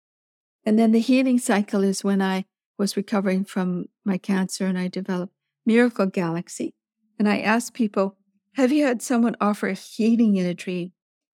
And 0.66 0.78
then 0.78 0.92
the 0.92 1.00
healing 1.00 1.40
cycle 1.40 1.84
is 1.84 2.04
when 2.04 2.22
I 2.22 2.46
was 2.78 2.98
recovering 2.98 3.44
from 3.44 3.86
my 4.06 4.18
cancer 4.18 4.66
and 4.66 4.78
I 4.78 4.88
developed 4.88 5.34
Miracle 5.66 6.06
Galaxy. 6.08 6.76
And 7.20 7.28
I 7.30 7.40
asked 7.40 7.74
people, 7.74 8.18
have 8.56 8.72
you 8.72 8.86
had 8.86 9.02
someone 9.02 9.36
offer 9.42 9.70
healing 9.70 10.36
in 10.36 10.46
a 10.46 10.54
dream 10.54 10.92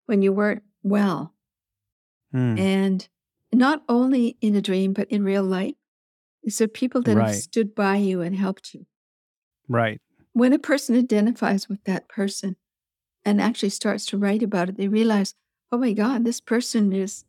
when 0.07 0.23
you 0.23 0.33
weren't 0.33 0.63
well? 0.83 1.35
Mm. 2.35 2.59
And 2.59 3.09
not 3.53 3.83
only 3.89 4.37
in 4.41 4.55
a 4.55 4.63
dream, 4.63 4.93
but 4.93 5.11
in 5.11 5.25
real 5.25 5.45
life. 5.45 5.75
There 6.43 6.69
people 6.69 7.03
that 7.03 7.17
have 7.19 7.31
stood 7.31 7.75
by 7.75 7.97
you 7.97 8.21
and 8.23 8.37
helped 8.37 8.75
you? 8.75 8.87
Right. 9.69 10.01
When 10.33 10.53
a 10.53 10.59
person 10.59 10.97
identifies 10.97 11.69
with 11.69 11.85
that 11.85 12.09
person 12.09 12.57
and 13.25 13.41
actually 13.41 13.71
starts 13.71 14.07
to 14.07 14.19
write 14.19 14.43
about 14.43 14.69
it, 14.69 14.77
they 14.77 14.89
realize, 14.89 15.35
oh 15.73 15.79
my 15.79 15.93
God, 15.93 16.25
this 16.25 16.41
person 16.41 16.93
is, 16.93 17.25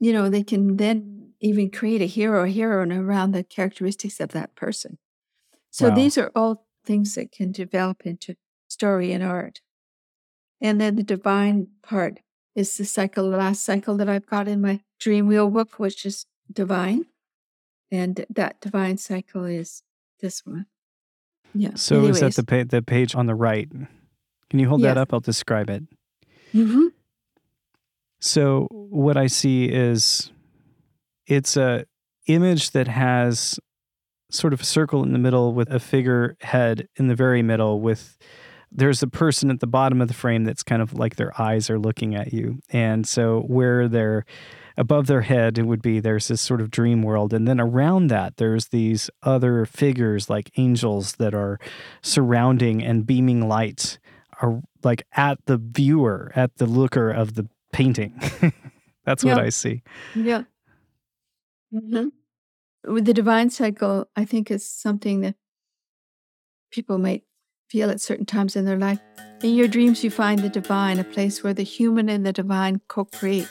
you 0.00 0.12
know, 0.12 0.28
they 0.28 0.42
can 0.42 0.76
then 0.76 1.34
even 1.40 1.70
create 1.70 2.02
a 2.02 2.06
hero 2.06 2.42
or 2.42 2.46
heroine 2.48 2.92
around 2.92 3.32
the 3.32 3.44
characteristics 3.44 4.20
of 4.20 4.30
that 4.30 4.54
person. 4.56 4.98
So 5.70 5.90
Wow. 5.90 5.96
these 5.96 6.18
are 6.18 6.32
all 6.34 6.66
things 6.84 7.14
that 7.14 7.32
can 7.32 7.52
develop 7.52 8.06
into 8.06 8.36
story 8.68 9.12
and 9.12 9.22
art. 9.22 9.60
And 10.60 10.80
then 10.80 10.96
the 10.96 11.02
divine 11.02 11.68
part 11.82 12.20
is 12.54 12.76
the 12.76 12.84
cycle, 12.84 13.30
the 13.30 13.36
last 13.36 13.64
cycle 13.64 13.96
that 13.96 14.08
I've 14.08 14.26
got 14.26 14.48
in 14.48 14.60
my 14.60 14.80
dream 15.00 15.26
wheel 15.26 15.50
book, 15.50 15.78
which 15.78 16.06
is 16.06 16.26
divine. 16.52 17.06
And 17.90 18.24
that 18.30 18.60
divine 18.60 18.98
cycle 18.98 19.44
is 19.44 19.82
this 20.20 20.46
one. 20.46 20.66
Yeah. 21.54 21.70
So 21.74 22.04
is 22.04 22.20
that 22.20 22.26
Anyways. 22.26 22.36
the 22.36 22.44
pa- 22.44 22.64
the 22.68 22.82
page 22.82 23.14
on 23.16 23.26
the 23.26 23.34
right? 23.34 23.68
Can 24.50 24.58
you 24.60 24.68
hold 24.68 24.82
that 24.82 24.96
up? 24.96 25.12
I'll 25.12 25.18
describe 25.20 25.68
it. 25.70 25.82
Mhm. 26.52 26.90
So 28.20 28.68
what 28.70 29.16
I 29.16 29.26
see 29.26 29.64
is 29.66 30.30
it's 31.26 31.56
a 31.56 31.84
image 32.26 32.70
that 32.72 32.86
has 32.86 33.58
sort 34.30 34.52
of 34.52 34.60
a 34.60 34.64
circle 34.64 35.02
in 35.02 35.12
the 35.12 35.18
middle 35.18 35.52
with 35.54 35.70
a 35.70 35.80
figure 35.80 36.36
head 36.42 36.86
in 36.96 37.08
the 37.08 37.14
very 37.16 37.42
middle 37.42 37.80
with 37.80 38.16
there's 38.70 39.02
a 39.02 39.08
person 39.08 39.50
at 39.50 39.58
the 39.58 39.66
bottom 39.66 40.00
of 40.00 40.06
the 40.06 40.14
frame 40.14 40.44
that's 40.44 40.62
kind 40.62 40.80
of 40.80 40.92
like 40.94 41.16
their 41.16 41.32
eyes 41.40 41.68
are 41.70 41.78
looking 41.78 42.14
at 42.14 42.32
you. 42.32 42.60
And 42.70 43.04
so 43.08 43.40
where 43.48 43.88
they're 43.88 44.24
above 44.80 45.06
their 45.06 45.20
head 45.20 45.58
it 45.58 45.64
would 45.64 45.82
be 45.82 46.00
there's 46.00 46.28
this 46.28 46.40
sort 46.40 46.60
of 46.60 46.70
dream 46.70 47.02
world 47.02 47.34
and 47.34 47.46
then 47.46 47.60
around 47.60 48.06
that 48.06 48.38
there's 48.38 48.68
these 48.68 49.10
other 49.22 49.66
figures 49.66 50.30
like 50.30 50.50
angels 50.56 51.16
that 51.16 51.34
are 51.34 51.58
surrounding 52.00 52.82
and 52.82 53.04
beaming 53.06 53.46
light 53.46 53.98
are 54.40 54.62
like 54.82 55.02
at 55.12 55.36
the 55.44 55.58
viewer 55.58 56.32
at 56.34 56.56
the 56.56 56.64
looker 56.66 57.10
of 57.10 57.34
the 57.34 57.46
painting 57.72 58.12
that's 59.04 59.22
what 59.22 59.36
Yeah. 59.36 59.44
i 59.44 59.50
see 59.50 59.82
Yeah. 60.14 60.44
hmm 61.70 62.08
With 62.88 63.04
the 63.04 63.12
divine 63.12 63.50
cycle, 63.50 64.08
I 64.16 64.24
think 64.24 64.50
it's 64.50 64.64
something 64.64 65.20
that 65.20 65.34
people 66.72 66.96
might 66.96 67.24
feel 67.68 67.90
at 67.90 68.00
certain 68.00 68.24
times 68.24 68.56
in 68.56 68.64
their 68.64 68.78
life. 68.78 69.00
In 69.42 69.54
your 69.54 69.68
dreams, 69.68 70.02
you 70.02 70.10
find 70.10 70.38
the 70.40 70.48
divine, 70.48 70.98
a 70.98 71.04
place 71.04 71.44
where 71.44 71.54
the 71.54 71.68
human 71.76 72.08
and 72.08 72.24
the 72.24 72.32
divine 72.32 72.80
co 72.88 73.04
create. 73.04 73.48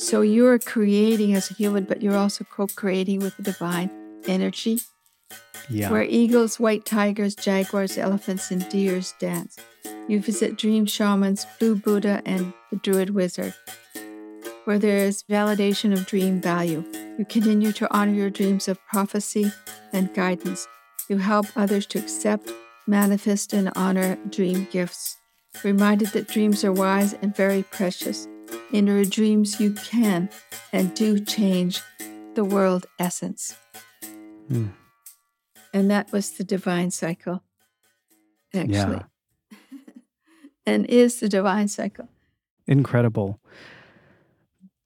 So 0.00 0.22
you're 0.22 0.58
creating 0.58 1.34
as 1.34 1.50
a 1.50 1.54
human, 1.54 1.84
but 1.84 2.00
you're 2.00 2.16
also 2.16 2.42
co 2.44 2.66
creating 2.66 3.20
with 3.20 3.36
the 3.36 3.42
divine 3.42 3.90
energy, 4.26 4.80
yeah 5.68 5.90
where 5.90 6.04
eagles, 6.04 6.58
white 6.58 6.86
tigers, 6.86 7.34
jaguars, 7.34 7.98
elephants, 7.98 8.50
and 8.50 8.66
deers 8.70 9.12
dance. 9.20 9.58
You 10.08 10.20
visit 10.20 10.56
dream 10.56 10.86
shamans, 10.86 11.46
blue 11.58 11.74
Buddha, 11.76 12.22
and 12.24 12.54
the 12.70 12.76
druid 12.76 13.10
wizard 13.10 13.52
where 14.64 14.78
there 14.78 15.04
is 15.04 15.22
validation 15.24 15.92
of 15.92 16.06
dream 16.06 16.40
value. 16.40 16.82
You 17.18 17.26
continue 17.26 17.72
to 17.72 17.94
honor 17.94 18.14
your 18.14 18.30
dreams 18.30 18.68
of 18.68 18.78
prophecy 18.86 19.52
and 19.92 20.14
guidance. 20.14 20.66
You 21.10 21.18
help 21.18 21.46
others 21.56 21.84
to 21.86 21.98
accept, 21.98 22.50
manifest, 22.86 23.52
and 23.52 23.70
honor 23.76 24.16
dream 24.30 24.66
gifts. 24.70 25.18
Reminded 25.62 26.08
that 26.12 26.28
dreams 26.28 26.64
are 26.64 26.72
wise 26.72 27.12
and 27.20 27.36
very 27.36 27.64
precious. 27.64 28.26
In 28.72 28.86
your 28.86 29.04
dreams, 29.04 29.60
you 29.60 29.72
can 29.72 30.28
and 30.72 30.94
do 30.94 31.18
change 31.24 31.82
the 32.34 32.44
world 32.44 32.86
essence. 32.98 33.56
Hmm. 34.48 34.68
And 35.72 35.90
that 35.90 36.12
was 36.12 36.32
the 36.32 36.44
divine 36.44 36.90
cycle, 36.90 37.42
actually. 38.54 39.00
and 40.66 40.86
is 40.86 41.20
the 41.20 41.28
divine 41.28 41.68
cycle. 41.68 42.08
Incredible. 42.66 43.40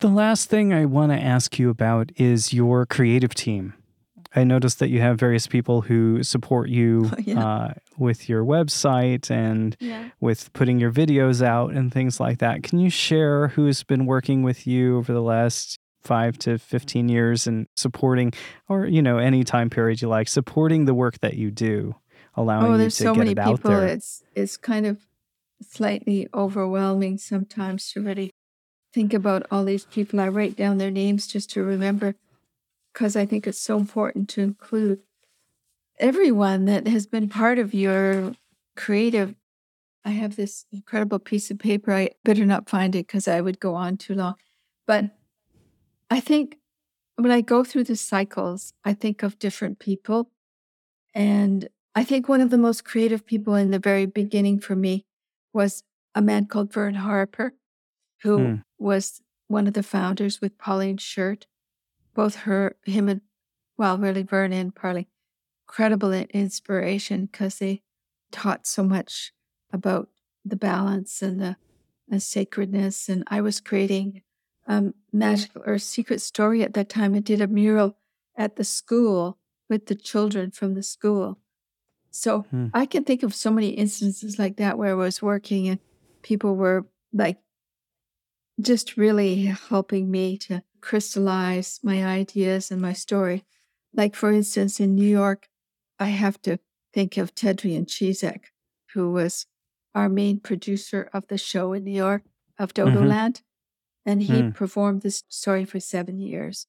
The 0.01 0.09
last 0.09 0.51
thing 0.51 0.73
I 0.73 0.85
want 0.85 1.13
to 1.13 1.19
ask 1.19 1.59
you 1.59 1.71
about 1.71 2.13
is 2.17 2.53
your 2.53 2.85
creative 2.85 3.35
team. 3.35 3.75
I 4.37 4.45
noticed 4.45 4.79
that 4.81 4.89
you 4.89 5.01
have 5.01 5.19
various 5.19 5.47
people 5.47 5.83
who 5.83 6.23
support 6.23 6.69
you 6.69 7.11
Oh, 7.13 7.17
yeah. 7.25 7.45
uh, 7.47 7.75
with 7.99 8.29
your 8.29 8.45
website 8.45 9.31
and 9.31 9.77
Yeah. 9.81 10.11
with 10.21 10.53
putting 10.53 10.79
your 10.81 10.93
videos 10.93 11.43
out 11.43 11.73
and 11.73 11.93
things 11.93 12.19
like 12.21 12.39
that. 12.39 12.63
Can 12.63 12.79
you 12.79 12.91
share 12.91 13.49
who's 13.49 13.83
been 13.85 14.07
working 14.07 14.43
with 14.43 14.67
you 14.67 14.97
over 14.99 15.13
the 15.13 15.23
last 15.23 15.79
five 16.03 16.37
to 16.39 16.59
15 16.59 17.09
years 17.09 17.47
and 17.47 17.67
supporting, 17.77 18.33
or, 18.69 18.87
you 18.87 19.01
know, 19.01 19.19
any 19.19 19.43
time 19.45 19.71
period 19.71 20.03
you 20.03 20.09
like, 20.09 20.29
supporting 20.29 20.85
the 20.85 20.95
work 20.95 21.19
that 21.21 21.35
you 21.35 21.51
do, 21.51 21.95
allowing 22.35 22.67
oh, 22.67 22.73
you 22.73 22.79
there's 22.79 22.97
to 22.97 23.03
so 23.05 23.13
get 23.15 23.19
many 23.21 23.31
it 23.33 23.39
out 23.39 23.57
people. 23.57 23.71
there? 23.71 23.87
It's 23.87 24.23
it's 24.35 24.57
kind 24.59 24.85
of 24.87 25.07
slightly 25.63 26.29
overwhelming 26.35 27.17
sometimes 27.17 27.91
to 27.93 28.03
really 28.03 28.31
think 28.93 29.15
about 29.15 29.47
all 29.51 29.65
these 29.65 29.87
people. 29.87 30.21
I 30.21 30.29
write 30.29 30.57
down 30.57 30.79
their 30.79 30.91
names 30.91 31.27
just 31.27 31.49
to 31.53 31.63
remember, 31.63 32.17
because 32.93 33.17
I 33.17 33.25
think 33.25 33.47
it's 33.47 33.59
so 33.61 33.79
important 33.79 34.29
to 34.31 34.43
include 34.43 35.01
everyone 35.99 36.65
that 36.67 36.87
has 36.89 37.07
been 37.07 37.29
part 37.29 37.59
of 37.59 37.75
your 37.75 38.35
creative. 38.77 39.35
I 40.05 40.11
have 40.11 40.37
this 40.37 40.67
incredible 40.73 41.19
piece 41.19 41.51
of 41.51 41.59
paper. 41.59 41.93
I 41.93 42.11
better 42.25 42.45
not 42.47 42.69
find 42.69 42.95
it 42.95 43.07
because 43.07 43.29
I 43.29 43.41
would 43.41 43.61
go 43.61 43.75
on 43.75 43.97
too 43.97 44.15
long. 44.15 44.35
But 44.87 45.17
I 46.11 46.21
think 46.21 46.59
when 47.17 47.31
I 47.31 47.41
go 47.41 47.65
through 47.65 47.85
the 47.85 47.97
cycles, 47.97 48.73
I 48.85 48.95
think 48.95 49.23
of 49.23 49.39
different 49.39 49.79
people. 49.79 50.31
And 51.15 51.69
I 51.95 52.05
think 52.05 52.29
one 52.29 52.41
of 52.41 52.51
the 52.51 52.59
most 52.59 52.85
creative 52.85 53.27
people 53.27 53.55
in 53.55 53.71
the 53.71 53.79
very 53.79 54.07
beginning 54.07 54.61
for 54.61 54.77
me 54.77 55.07
was 55.53 55.85
a 56.15 56.23
man 56.23 56.47
called 56.47 56.73
Vern 56.73 56.95
Harper, 56.97 57.55
who 58.23 58.39
Hmm. 58.39 58.55
was 58.79 59.23
one 59.49 59.67
of 59.67 59.75
the 59.75 59.83
founders 59.83 60.41
with 60.41 60.59
Pauline 60.59 60.99
Shirt. 60.99 61.47
Both 62.15 62.37
her, 62.47 62.77
him, 62.85 63.09
and 63.09 63.23
well, 63.79 63.99
really 63.99 64.23
Vern 64.23 64.53
and 64.53 64.75
Parley, 64.75 65.09
credible 65.75 66.13
in- 66.13 66.29
inspiration 66.31 67.27
because 67.27 67.59
they 67.59 67.83
taught 68.31 68.65
so 68.65 68.85
much 68.85 69.33
about 69.73 70.09
the 70.45 70.55
balance 70.55 71.21
and 71.21 71.41
the, 71.41 71.57
the 72.07 72.21
sacredness. 72.21 73.09
And 73.09 73.25
I 73.27 73.41
was 73.41 73.61
creating 73.61 74.23
um, 74.69 74.95
Magical 75.13 75.63
Earth 75.67 75.83
Secret 75.83 76.21
story 76.21 76.63
at 76.63 76.75
that 76.75 76.89
time. 76.89 77.13
I 77.13 77.19
did 77.19 77.41
a 77.41 77.49
mural 77.49 77.97
at 78.37 78.55
the 78.55 78.63
school 78.63 79.37
with 79.69 79.87
the 79.87 79.97
children 79.97 80.53
from 80.53 80.75
the 80.75 80.83
school. 80.85 81.41
So 82.13 82.43
Hmm. 82.51 82.69
I 82.73 82.87
can 82.87 83.03
think 83.03 83.25
of 83.25 83.35
so 83.35 83.51
many 83.51 83.71
instances 83.71 84.39
like 84.39 84.57
that 84.59 84.79
where 84.79 84.93
I 84.93 84.95
was 84.95 85.21
working 85.21 85.67
and 85.67 85.81
people 86.23 86.55
were 86.55 86.87
like 87.13 87.39
just 88.61 88.97
really 88.97 89.47
helping 89.47 90.09
me 90.09 90.39
to 90.39 90.63
crystallize 90.81 91.81
my 91.83 92.05
ideas 92.05 92.71
and 92.71 92.81
my 92.81 92.93
story. 92.93 93.45
Like, 93.93 94.15
for 94.15 94.31
instance, 94.31 94.79
in 94.79 94.95
New 94.95 95.09
York, 95.09 95.49
I 95.99 96.07
have 96.07 96.41
to 96.43 96.59
think 96.93 97.17
of 97.17 97.35
Tedrian 97.35 97.87
Chizek, 97.87 98.47
who 98.95 99.13
was 99.13 99.47
our 99.95 100.09
main 100.09 100.41
producer 100.41 101.09
of 101.13 101.27
the 101.29 101.39
show 101.39 101.73
in 101.73 101.85
New 101.85 101.93
York 101.97 102.25
of 102.59 102.75
Dodo 102.75 103.03
Mhm. 103.03 103.05
Land. 103.05 103.43
And 104.07 104.23
he 104.23 104.43
Hmm. 104.43 104.51
performed 104.55 105.03
this 105.03 105.25
story 105.29 105.65
for 105.65 105.81
seven 105.81 106.19
years 106.21 106.67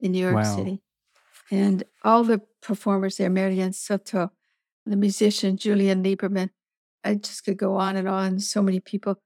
in 0.00 0.12
New 0.12 0.20
York 0.24 0.44
Wow. 0.44 0.44
City. 0.44 0.82
And 1.50 1.84
all 2.04 2.24
the 2.24 2.40
performers 2.62 3.18
there, 3.18 3.30
Marianne 3.30 3.72
Soto, 3.74 4.32
the 4.86 4.96
musician 4.96 5.56
Julian 5.56 6.02
Lieberman, 6.04 6.50
I 7.04 7.16
just 7.16 7.44
could 7.44 7.58
go 7.58 7.76
on 7.76 7.96
and 7.96 8.08
on. 8.08 8.40
So 8.40 8.62
many 8.62 8.80
people. 8.80 9.22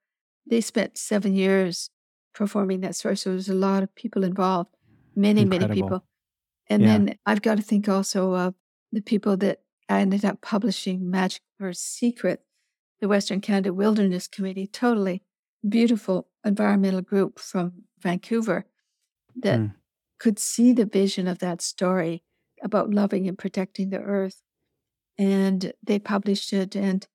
They 0.46 0.60
spent 0.60 0.98
seven 0.98 1.34
years 1.34 1.90
performing 2.34 2.80
that 2.82 2.96
story. 2.96 3.16
So 3.16 3.30
there's 3.30 3.48
a 3.48 3.54
lot 3.54 3.82
of 3.82 3.94
people 3.94 4.24
involved, 4.24 4.76
many, 5.16 5.44
many 5.44 5.66
Incredible. 5.66 5.68
people. 5.68 6.06
And 6.68 6.84
Yeah. 6.84 6.86
then 6.86 7.18
I've 7.26 7.42
got 7.42 7.56
to 7.56 7.62
think 7.62 7.88
also 7.88 8.34
of 8.36 8.54
the 8.92 9.00
people 9.02 9.36
that 9.38 9.60
I 9.88 10.00
ended 10.00 10.24
up 10.24 10.40
publishing 10.40 11.10
Magic 11.10 11.42
or 11.60 11.72
Secret, 11.72 12.42
the 13.00 13.08
Western 13.08 13.40
Canada 13.40 13.72
Wilderness 13.72 14.26
Committee, 14.28 14.66
totally 14.66 15.22
beautiful 15.68 16.28
environmental 16.44 17.02
group 17.02 17.38
from 17.38 17.84
Vancouver 17.98 18.66
that 19.36 19.60
Mm. 19.60 19.74
could 20.18 20.38
see 20.38 20.72
the 20.72 20.84
vision 20.86 21.26
of 21.28 21.38
that 21.38 21.60
story 21.62 22.22
about 22.62 22.90
loving 22.90 23.26
and 23.28 23.38
protecting 23.38 23.90
the 23.90 24.00
earth. 24.00 24.42
And 25.18 25.72
they 25.82 25.98
published 25.98 26.52
it. 26.52 26.74
And 26.76 27.06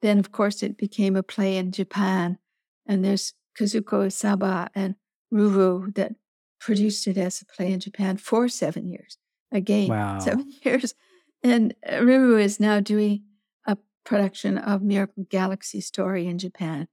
then, 0.00 0.18
of 0.18 0.30
course, 0.32 0.62
it 0.62 0.76
became 0.76 1.16
a 1.16 1.22
play 1.22 1.56
in 1.56 1.72
Japan. 1.72 2.38
And 2.86 3.04
there's 3.04 3.34
Kazuko 3.58 4.12
Saba 4.12 4.70
and 4.74 4.94
Ruru 5.32 5.94
that 5.94 6.14
produced 6.60 7.06
it 7.06 7.16
as 7.18 7.42
a 7.42 7.46
play 7.46 7.72
in 7.72 7.80
Japan 7.80 8.16
for 8.16 8.48
seven 8.48 8.86
years. 8.88 9.18
Again, 9.52 9.88
Wow. 9.88 10.18
seven 10.20 10.52
years. 10.64 10.94
And 11.42 11.74
Ruru 11.88 12.40
is 12.40 12.58
now 12.58 12.80
doing 12.80 13.22
a 13.66 13.76
production 14.04 14.58
of 14.58 14.82
Miracle 14.82 15.24
Galaxy 15.28 15.80
story 15.80 16.26
in 16.26 16.38
Japan. 16.38 16.88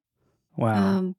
Wow. 0.55 0.73
Um, 0.75 1.15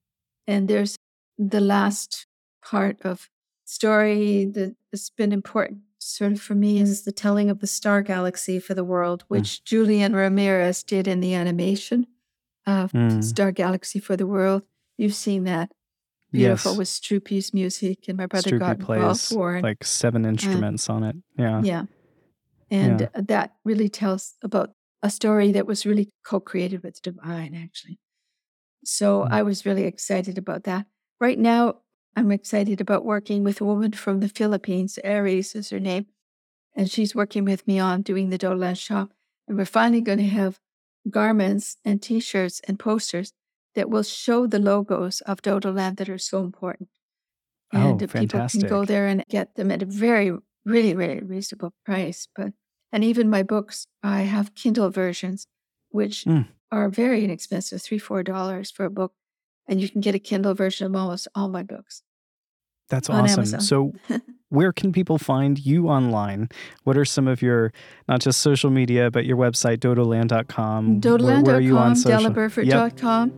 and 0.47 0.69
there's 0.69 0.97
the 1.37 1.61
last 1.61 2.27
part 2.65 3.01
of 3.03 3.29
story 3.65 4.45
that 4.45 4.77
has 4.93 5.11
been 5.11 5.33
important 5.33 5.81
sort 5.99 6.33
of 6.33 6.41
for 6.41 6.55
me 6.55 6.79
is 6.79 7.03
the 7.03 7.13
telling 7.13 7.51
of 7.51 7.59
the 7.61 7.67
star 7.67 8.01
galaxy 8.01 8.61
for 8.61 8.75
the 8.75 8.85
world, 8.85 9.25
which 9.29 9.41
which 9.41 9.65
Julian 9.65 10.15
Ramirez 10.15 10.83
did 10.83 11.09
in 11.09 11.21
the 11.21 11.35
animation 11.35 12.07
of 12.67 12.93
Mm. 12.93 13.23
Star 13.23 13.53
Galaxy 13.53 13.99
for 13.99 14.17
the 14.17 14.27
World. 14.27 14.63
You've 14.97 15.15
seen 15.15 15.45
that. 15.45 15.73
Beautiful 16.33 16.73
yes. 16.73 16.79
with 16.79 16.89
Stroopy's 16.89 17.55
music, 17.55 18.09
and 18.09 18.19
my 18.19 18.27
brother 18.27 18.51
Stroopy 18.51 18.59
got 18.59 18.81
involved 18.81 19.21
plays 19.21 19.29
for 19.29 19.57
it. 19.57 19.63
like 19.63 19.85
seven 19.85 20.25
instruments 20.25 20.91
on 20.91 21.05
it. 21.05 21.17
Yeah. 21.39 21.63
yeah. 21.63 21.85
And 22.71 23.01
Yeah. 23.01 23.09
that 23.15 23.55
really 23.65 23.89
tells 23.89 24.37
about 24.43 24.75
a 25.03 25.11
story 25.11 25.53
that 25.53 25.67
was 25.67 25.87
really 25.87 26.11
co 26.25 26.41
created 26.41 26.83
with 26.83 26.97
the 27.03 27.13
Divine, 27.13 27.55
actually. 27.55 27.99
So 28.85 29.25
Mm. 29.25 29.33
I 29.33 29.43
was 29.43 29.67
really 29.67 29.85
excited 29.85 30.39
about 30.39 30.65
that. 30.65 30.87
Right 31.21 31.39
now, 31.39 31.83
I'm 32.17 32.33
excited 32.33 32.81
about 32.81 33.05
working 33.05 33.45
with 33.45 33.61
a 33.61 33.65
woman 33.65 33.93
from 33.93 34.21
the 34.21 34.29
Philippines. 34.29 34.99
Aries 35.05 35.55
is 35.55 35.71
her 35.71 35.81
name. 35.81 36.07
And 36.75 36.91
she's 36.91 37.15
working 37.15 37.45
with 37.45 37.67
me 37.67 37.79
on 37.79 38.03
doing 38.03 38.31
the 38.31 38.39
Dodoland 38.39 38.79
shop. 38.79 39.13
And 39.49 39.59
we're 39.59 39.67
finally 39.67 40.01
going 40.03 40.19
to 40.19 40.27
have 40.27 40.61
garments 41.11 41.79
and 41.85 42.03
t 42.03 42.21
shirts 42.21 42.61
and 42.69 42.79
posters 42.79 43.33
that 43.75 43.91
will 43.91 44.03
show 44.05 44.47
the 44.47 44.59
logos 44.59 45.21
of 45.23 45.43
Dodoland 45.43 45.99
that 45.99 46.09
are 46.09 46.19
so 46.19 46.41
important. 46.45 46.91
Oh, 47.73 47.99
And 47.99 48.03
uh, 48.03 48.07
people 48.09 48.43
can 48.43 48.65
go 48.65 48.85
there 48.85 49.07
and 49.07 49.25
get 49.29 49.55
them 49.57 49.71
at 49.71 49.83
a 49.83 49.87
very, 49.87 50.33
really, 50.67 50.95
really 50.95 51.21
reasonable 51.21 51.73
price. 51.87 52.29
But 52.37 52.53
and 52.93 53.03
even 53.05 53.29
my 53.31 53.43
books, 53.43 53.87
I 54.03 54.23
have 54.23 54.55
Kindle 54.55 54.91
versions, 54.91 55.47
which 55.91 56.25
Mm. 56.25 56.47
are 56.71 56.89
very 56.91 57.25
inexpensive, 57.25 57.81
three, 57.83 57.99
four 57.99 58.23
dollars 58.23 58.71
for 58.71 58.85
a 58.85 58.91
book. 58.91 59.13
And 59.69 59.81
you 59.81 59.89
can 59.89 60.01
get 60.01 60.15
a 60.15 60.21
Kindle 60.21 60.55
version 60.55 60.87
of 60.87 60.95
almost 60.95 61.27
all 61.35 61.49
my 61.49 61.65
books. 61.65 62.03
That's 62.89 63.11
awesome. 63.11 63.41
Amazon. 63.41 63.61
So, 63.61 63.93
where 64.49 64.73
can 64.73 64.93
people 64.93 65.19
find 65.19 65.59
you 65.59 65.89
online? 65.89 66.49
What 66.85 66.97
are 66.97 67.05
some 67.05 67.27
of 67.27 67.43
your, 67.43 67.73
not 68.07 68.21
just 68.21 68.41
social 68.41 68.71
media, 68.71 69.11
but 69.11 69.27
your 69.27 69.37
website, 69.37 69.79
dodoland.com? 69.79 71.01
Where, 71.01 71.43
where 71.43 71.57
are 71.57 71.61
you 71.61 71.77
on 71.79 71.95
Dodoland.com, 71.95 71.97
social? 71.97 72.31
dellaburford.com, 72.31 73.31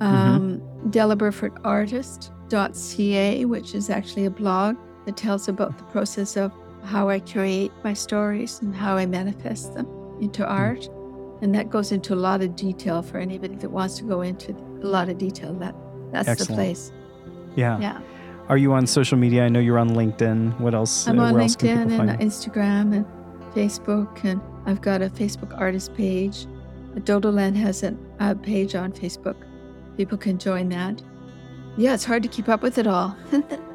Mm-hmm. 0.00 0.02
um, 0.02 0.60
dellaburfordartist.ca, 0.90 3.44
which 3.44 3.74
is 3.74 3.90
actually 3.90 4.24
a 4.24 4.30
blog 4.30 4.76
that 5.06 5.16
tells 5.16 5.48
about 5.48 5.78
the 5.78 5.84
process 5.84 6.36
of 6.36 6.52
how 6.84 7.08
I 7.08 7.20
create 7.20 7.72
my 7.84 7.92
stories 7.92 8.60
and 8.62 8.74
how 8.74 8.96
I 8.96 9.06
manifest 9.06 9.74
them 9.74 9.86
into 10.20 10.44
Hmm. 10.44 10.52
art. 10.52 10.88
And 11.42 11.54
that 11.54 11.70
goes 11.70 11.90
into 11.92 12.12
a 12.14 12.16
lot 12.28 12.42
of 12.42 12.54
detail 12.56 13.00
for 13.02 13.18
anybody 13.18 13.56
that 13.56 13.70
wants 13.70 13.96
to 13.98 14.04
go 14.04 14.20
into 14.20 14.52
a 14.82 14.86
lot 14.86 15.08
of 15.08 15.16
detail. 15.18 15.54
That 15.54 15.74
That's 16.12 16.28
Excellent. 16.28 16.48
the 16.50 16.54
place. 16.56 16.92
Yeah. 17.56 17.78
Yeah. 17.80 17.98
Are 18.48 18.56
you 18.58 18.72
on 18.72 18.86
social 18.86 19.16
media? 19.16 19.44
I 19.44 19.48
know 19.48 19.60
you're 19.60 19.78
on 19.78 19.90
LinkedIn. 19.90 20.58
What 20.60 20.74
else? 20.74 21.06
I'm 21.06 21.18
uh, 21.20 21.26
on 21.26 21.34
where 21.34 21.42
else 21.42 21.54
can 21.56 21.88
LinkedIn 21.88 22.10
and? 22.10 22.20
Instagram 22.20 22.94
and 22.96 23.06
Facebook, 23.54 24.24
and 24.24 24.40
I've 24.66 24.80
got 24.80 25.02
a 25.02 25.08
Facebook 25.08 25.58
artist 25.58 25.94
page. 25.94 26.46
Dodoland 26.96 27.54
has 27.56 27.84
a 27.84 28.34
page 28.34 28.74
on 28.74 28.92
Facebook. 28.92 29.36
People 29.96 30.18
can 30.18 30.36
join 30.38 30.68
that. 30.70 31.00
Yeah, 31.76 31.94
it's 31.94 32.04
hard 32.04 32.22
to 32.24 32.28
keep 32.28 32.48
up 32.48 32.60
with 32.62 32.76
it 32.78 32.86
all. 32.88 33.16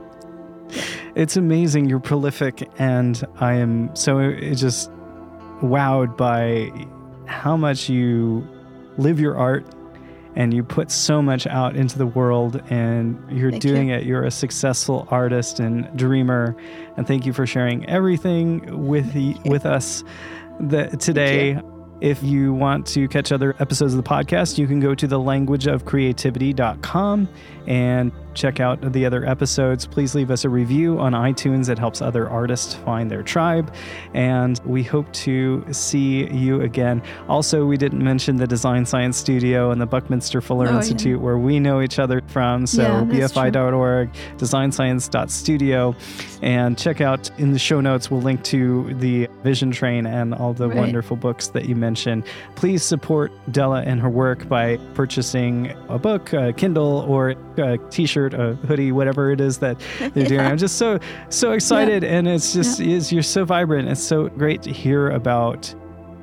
It's 1.15 1.37
amazing. 1.37 1.89
You're 1.89 1.99
prolific, 1.99 2.69
and 2.77 3.23
I 3.39 3.53
am 3.53 3.95
so 3.95 4.31
just 4.53 4.91
wowed 5.61 6.17
by 6.17 6.71
how 7.25 7.57
much 7.57 7.89
you 7.89 8.47
live 8.97 9.19
your 9.19 9.37
art 9.37 9.65
and 10.35 10.53
you 10.53 10.63
put 10.63 10.91
so 10.91 11.19
much 11.21 11.45
out 11.47 11.75
into 11.75 11.97
the 11.97 12.05
world 12.05 12.61
and 12.69 13.17
you're 13.31 13.49
Thank 13.51 13.63
doing 13.63 13.89
you. 13.89 13.95
it. 13.95 14.03
You're 14.03 14.25
a 14.25 14.31
successful 14.31 15.07
artist 15.09 15.61
and 15.61 15.89
dreamer. 15.97 16.55
And 16.97 17.07
thank 17.07 17.25
you 17.25 17.33
for 17.33 17.47
sharing 17.47 17.85
everything 17.87 18.87
with 18.87 19.13
the, 19.13 19.35
with 19.45 19.65
us 19.65 20.03
the, 20.59 20.87
today. 20.99 21.57
If 22.01 22.21
you 22.21 22.53
want 22.53 22.85
to 22.87 23.07
catch 23.07 23.31
other 23.31 23.55
episodes 23.59 23.93
of 23.93 24.03
the 24.03 24.09
podcast, 24.09 24.57
you 24.57 24.67
can 24.67 24.81
go 24.81 24.93
to 24.93 25.07
the 25.07 25.17
languageofcreativity.com 25.17 27.29
and 27.67 28.11
check 28.35 28.59
out 28.59 28.91
the 28.93 29.05
other 29.05 29.25
episodes. 29.25 29.85
Please 29.87 30.13
leave 30.13 30.29
us 30.29 30.43
a 30.45 30.49
review 30.49 30.99
on 30.99 31.13
iTunes. 31.13 31.69
It 31.69 31.79
helps 31.79 32.01
other 32.01 32.29
artists 32.29 32.73
find 32.75 33.09
their 33.09 33.23
tribe. 33.23 33.73
And 34.13 34.59
we 34.65 34.83
hope 34.83 35.11
to 35.13 35.65
see 35.71 36.27
you 36.31 36.61
again. 36.61 37.01
Also, 37.27 37.65
we 37.65 37.77
didn't 37.77 38.03
mention 38.03 38.35
the 38.35 38.45
Design 38.47 38.85
Science 38.85 39.17
Studio 39.17 39.71
and 39.71 39.81
the 39.81 39.85
Buckminster 39.85 40.41
Fuller 40.41 40.67
Oh, 40.67 40.71
yeah. 40.71 40.75
Institute 40.77 41.19
where 41.21 41.37
we 41.37 41.59
know 41.59 41.81
each 41.81 41.97
other 41.99 42.21
from. 42.27 42.67
So 42.67 42.81
Yeah, 42.81 43.03
bfi.org, 43.27 44.09
designscience.studio. 44.37 45.95
And 46.41 46.77
check 46.77 47.01
out 47.01 47.31
in 47.39 47.51
the 47.53 47.59
show 47.59 47.81
notes, 47.81 48.11
we'll 48.11 48.21
link 48.21 48.43
to 48.43 48.93
the 48.95 49.27
Vision 49.43 49.71
Train 49.71 50.05
and 50.05 50.33
all 50.33 50.53
the 50.53 50.67
Right. 50.67 50.77
wonderful 50.77 51.15
books 51.17 51.47
that 51.49 51.65
you 51.65 51.75
mentioned. 51.75 52.23
Please 52.55 52.83
support 52.83 53.31
Della 53.51 53.81
and 53.81 53.99
her 54.01 54.09
work 54.09 54.47
by 54.49 54.77
purchasing 54.93 55.71
a 55.89 55.97
book, 55.97 56.33
a 56.33 56.53
Kindle, 56.53 57.05
or 57.07 57.35
a 57.57 57.77
t-shirt, 58.29 58.39
a 58.39 58.55
hoodie, 58.67 58.91
whatever 58.91 59.31
it 59.31 59.41
is 59.41 59.59
that 59.59 59.79
they're 59.99 60.25
doing. 60.25 60.41
I'm 60.41 60.57
just 60.57 60.77
so 60.77 60.99
so 61.29 61.51
excited, 61.57 62.03
and 62.03 62.27
it's 62.27 62.53
just 62.53 62.79
is 62.79 63.11
you're 63.11 63.23
so 63.23 63.45
vibrant. 63.45 63.89
It's 63.89 64.01
so 64.03 64.29
great 64.29 64.61
to 64.63 64.71
hear 64.71 65.09
about 65.09 65.73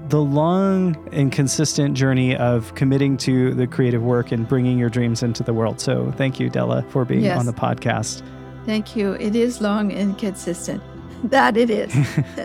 the 0.09 0.21
long 0.21 0.97
and 1.13 1.33
consistent 1.33 1.97
journey 1.97 2.37
of 2.37 2.75
committing 2.75 3.17
to 3.17 3.55
the 3.55 3.67
creative 3.67 4.03
work 4.03 4.33
and 4.33 4.47
bringing 4.49 4.79
your 4.79 4.91
dreams 4.91 5.23
into 5.23 5.43
the 5.43 5.55
world. 5.55 5.81
So 5.81 6.13
thank 6.17 6.41
you, 6.41 6.51
Della, 6.51 6.83
for 6.91 7.05
being 7.05 7.23
Yes. 7.23 7.39
on 7.39 7.47
the 7.47 7.53
podcast. 7.53 8.23
Thank 8.67 8.97
you. 8.97 9.13
It 9.13 9.35
is 9.35 9.61
long 9.61 9.93
and 9.93 10.17
consistent. 10.19 10.83
That 11.31 11.57
it 11.57 11.71
is. 11.71 11.95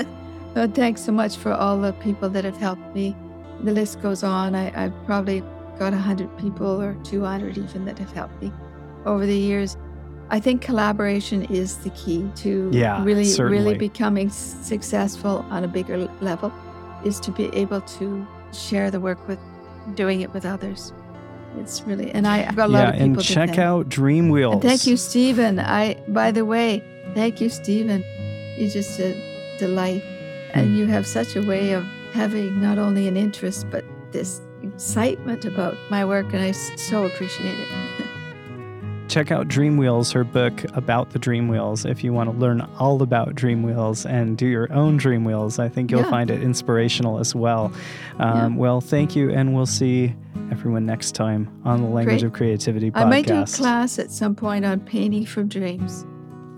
but 0.53 0.75
thanks 0.75 1.01
so 1.01 1.11
much 1.11 1.35
for 1.37 1.51
all 1.51 1.81
the 1.81 1.93
people 1.93 2.29
that 2.29 2.45
have 2.45 2.57
helped 2.57 2.93
me. 2.93 3.15
The 3.63 3.71
list 3.71 4.03
goes 4.03 4.21
on. 4.23 4.53
I, 4.53 4.71
I've 4.85 4.93
probably 5.07 5.41
got 5.79 5.93
100 5.93 6.37
people 6.37 6.79
or 6.79 6.93
200 7.03 7.57
even 7.57 7.85
that 7.85 7.97
have 7.97 8.11
helped 8.13 8.39
me 8.39 8.51
over 9.07 9.25
the 9.25 9.37
years. 9.37 9.77
I 10.29 10.39
think 10.39 10.61
collaboration 10.61 11.43
is 11.45 11.77
the 11.77 11.89
key 11.91 12.29
to 12.37 12.69
Yeah, 12.73 13.03
really, 13.03 13.23
certainly. 13.25 13.57
really 13.59 13.77
becoming 13.77 14.29
successful 14.29 15.45
on 15.49 15.63
a 15.63 15.67
bigger 15.67 15.97
level, 16.21 16.51
is 17.05 17.19
to 17.21 17.31
be 17.31 17.45
able 17.53 17.81
to 17.81 18.27
share 18.51 18.91
the 18.91 18.99
work 18.99 19.25
with, 19.27 19.39
doing 19.95 20.19
it 20.21 20.33
with 20.33 20.45
others. 20.45 20.91
It's 21.57 21.81
really, 21.83 22.11
and 22.11 22.27
I, 22.27 22.45
I've 22.45 22.55
got 22.55 22.69
a 22.69 22.73
lot 22.73 22.87
of 22.89 22.93
people 22.95 23.05
and 23.05 23.23
check 23.23 23.57
out 23.57 23.87
Dream 23.89 24.29
Wheels. 24.29 24.53
And 24.55 24.61
thank 24.61 24.85
you, 24.85 24.97
Stephen. 24.97 25.59
I, 25.59 25.95
by 26.09 26.31
the 26.31 26.43
way, 26.45 26.83
thank 27.15 27.39
you, 27.41 27.49
Stephen. 27.49 28.03
You're 28.57 28.69
just 28.69 28.99
a 28.99 29.13
delight. 29.59 30.03
And 30.53 30.69
Hmm. 30.69 30.75
you 30.75 30.85
have 30.87 31.05
such 31.07 31.35
a 31.35 31.41
way 31.41 31.71
of 31.73 31.83
having 32.13 32.61
not 32.61 32.77
only 32.77 33.07
an 33.07 33.15
interest, 33.17 33.65
but 33.71 33.83
this 34.11 34.41
excitement 34.61 35.45
about 35.45 35.75
my 35.89 36.03
work. 36.05 36.25
And 36.33 36.41
I 36.43 36.51
so 36.51 37.05
appreciate 37.05 37.57
it. 37.59 37.67
Check 39.07 39.31
out 39.31 39.47
Dream 39.47 39.77
Wheels, 39.77 40.11
her 40.11 40.23
book 40.23 40.63
about 40.75 41.11
the 41.11 41.19
Dream 41.19 41.47
Wheels. 41.47 41.85
If 41.85 42.03
you 42.03 42.11
want 42.13 42.31
to 42.31 42.37
learn 42.37 42.61
all 42.79 43.01
about 43.01 43.35
Dream 43.35 43.63
Wheels 43.63 44.05
and 44.05 44.37
do 44.37 44.45
your 44.45 44.71
own 44.73 44.97
Dream 44.97 45.23
Wheels, 45.23 45.59
I 45.59 45.69
think 45.69 45.91
you'll 45.91 46.01
Yeah. 46.01 46.09
find 46.09 46.29
it 46.29 46.41
inspirational 46.43 47.19
as 47.19 47.33
well. 47.33 47.71
Um, 48.19 48.55
Well, 48.57 48.81
thank 48.81 49.15
you, 49.15 49.29
and 49.31 49.55
we'll 49.55 49.65
see 49.65 50.13
everyone 50.51 50.85
next 50.85 51.13
time 51.15 51.47
on 51.63 51.81
the 51.81 51.87
Language 51.87 52.19
Great. 52.21 52.27
of 52.27 52.33
Creativity 52.33 52.91
podcast. 52.91 53.01
I 53.05 53.09
might 53.09 53.25
do 53.27 53.41
a 53.41 53.45
class 53.45 53.99
at 53.99 54.11
some 54.11 54.35
point 54.35 54.65
on 54.65 54.79
painting 54.81 55.25
from 55.25 55.47
dreams. 55.47 56.05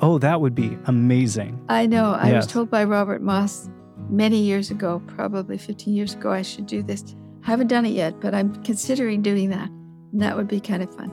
Oh, 0.02 0.18
that 0.20 0.40
would 0.42 0.56
be 0.56 0.78
amazing. 0.86 1.60
I 1.70 1.86
know. 1.86 2.12
I 2.14 2.30
Yes. 2.30 2.46
was 2.46 2.48
told 2.48 2.70
by 2.70 2.84
Robert 2.84 3.22
Moss 3.22 3.70
many 4.10 4.38
years 4.42 4.72
ago, 4.72 5.02
probably 5.08 5.58
15 5.58 5.94
years 5.94 6.14
ago, 6.16 6.32
I 6.32 6.42
should 6.42 6.66
do 6.66 6.82
this. 6.82 7.16
I 7.46 7.52
haven't 7.52 7.68
done 7.68 7.86
it 7.86 7.94
yet, 7.94 8.16
but 8.22 8.34
I'm 8.34 8.56
considering 8.64 9.22
doing 9.22 9.50
that. 9.50 9.70
And 10.14 10.22
that 10.22 10.36
would 10.38 10.48
be 10.48 10.60
kind 10.60 10.82
of 10.82 10.94
fun. 10.96 11.12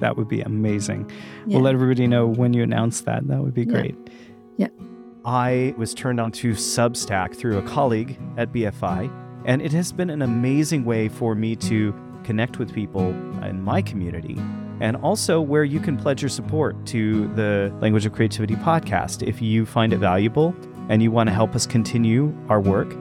That 0.00 0.16
would 0.16 0.28
be 0.28 0.40
amazing. 0.40 1.10
Yeah. 1.46 1.56
We'll 1.56 1.64
let 1.64 1.74
everybody 1.74 2.06
know 2.06 2.26
when 2.26 2.52
you 2.52 2.62
announce 2.62 3.02
that. 3.02 3.26
That 3.28 3.42
would 3.42 3.54
be 3.54 3.62
Yeah. 3.62 3.72
great. 3.72 3.96
Yeah. 4.56 4.68
I 5.24 5.74
was 5.78 5.94
turned 5.94 6.20
on 6.20 6.32
to 6.32 6.50
Substack 6.52 7.34
through 7.34 7.58
a 7.58 7.62
colleague 7.62 8.18
at 8.36 8.52
BFI, 8.52 9.10
and 9.44 9.62
it 9.62 9.72
has 9.72 9.92
been 9.92 10.10
an 10.10 10.22
amazing 10.22 10.84
way 10.84 11.08
for 11.08 11.34
me 11.34 11.56
to 11.56 11.94
connect 12.24 12.58
with 12.58 12.72
people 12.72 13.10
in 13.44 13.62
my 13.62 13.82
community 13.82 14.38
and 14.80 14.96
also 14.96 15.40
where 15.40 15.64
you 15.64 15.78
can 15.78 15.96
pledge 15.96 16.22
your 16.22 16.28
support 16.28 16.74
to 16.86 17.28
the 17.34 17.72
Language 17.80 18.06
of 18.06 18.12
Creativity 18.12 18.56
podcast. 18.56 19.26
If 19.26 19.40
you 19.40 19.64
find 19.66 19.92
it 19.92 19.98
valuable 19.98 20.54
and 20.88 21.02
you 21.02 21.10
want 21.10 21.28
to 21.28 21.34
help 21.34 21.54
us 21.54 21.66
continue 21.66 22.34
our 22.48 22.60
work, 22.60 22.96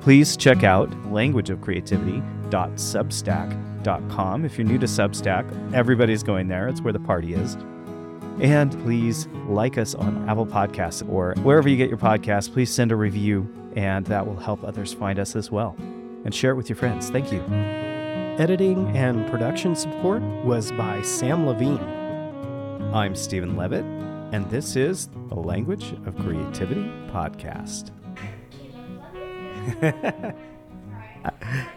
please 0.00 0.36
check 0.36 0.62
out 0.62 0.90
languageofcreativity.substack.com. 1.10 3.75
If 3.86 4.58
you're 4.58 4.66
new 4.66 4.78
to 4.78 4.86
Substack, 4.86 5.72
everybody's 5.72 6.24
going 6.24 6.48
there. 6.48 6.66
It's 6.66 6.80
where 6.80 6.92
the 6.92 6.98
party 6.98 7.34
is. 7.34 7.54
And 8.40 8.72
please 8.82 9.28
like 9.46 9.78
us 9.78 9.94
on 9.94 10.28
Apple 10.28 10.44
Podcasts 10.44 11.08
or 11.08 11.34
wherever 11.42 11.68
you 11.68 11.76
get 11.76 11.88
your 11.88 11.98
podcasts. 11.98 12.52
Please 12.52 12.68
send 12.74 12.90
a 12.90 12.96
review, 12.96 13.48
and 13.76 14.04
that 14.06 14.26
will 14.26 14.36
help 14.36 14.64
others 14.64 14.92
find 14.92 15.20
us 15.20 15.36
as 15.36 15.52
well. 15.52 15.76
And 16.24 16.34
share 16.34 16.50
it 16.50 16.56
with 16.56 16.68
your 16.68 16.74
friends. 16.74 17.10
Thank 17.10 17.30
you. 17.30 17.40
Editing 18.38 18.88
and 18.96 19.30
production 19.30 19.76
support 19.76 20.20
was 20.44 20.72
by 20.72 21.00
Sam 21.02 21.46
Levine. 21.46 21.78
I'm 22.92 23.14
Stephen 23.14 23.56
Levitt, 23.56 23.84
and 23.84 24.50
this 24.50 24.74
is 24.74 25.08
the 25.28 25.36
Language 25.36 25.92
of 26.06 26.16
Creativity 26.18 26.90
podcast. 27.12 27.92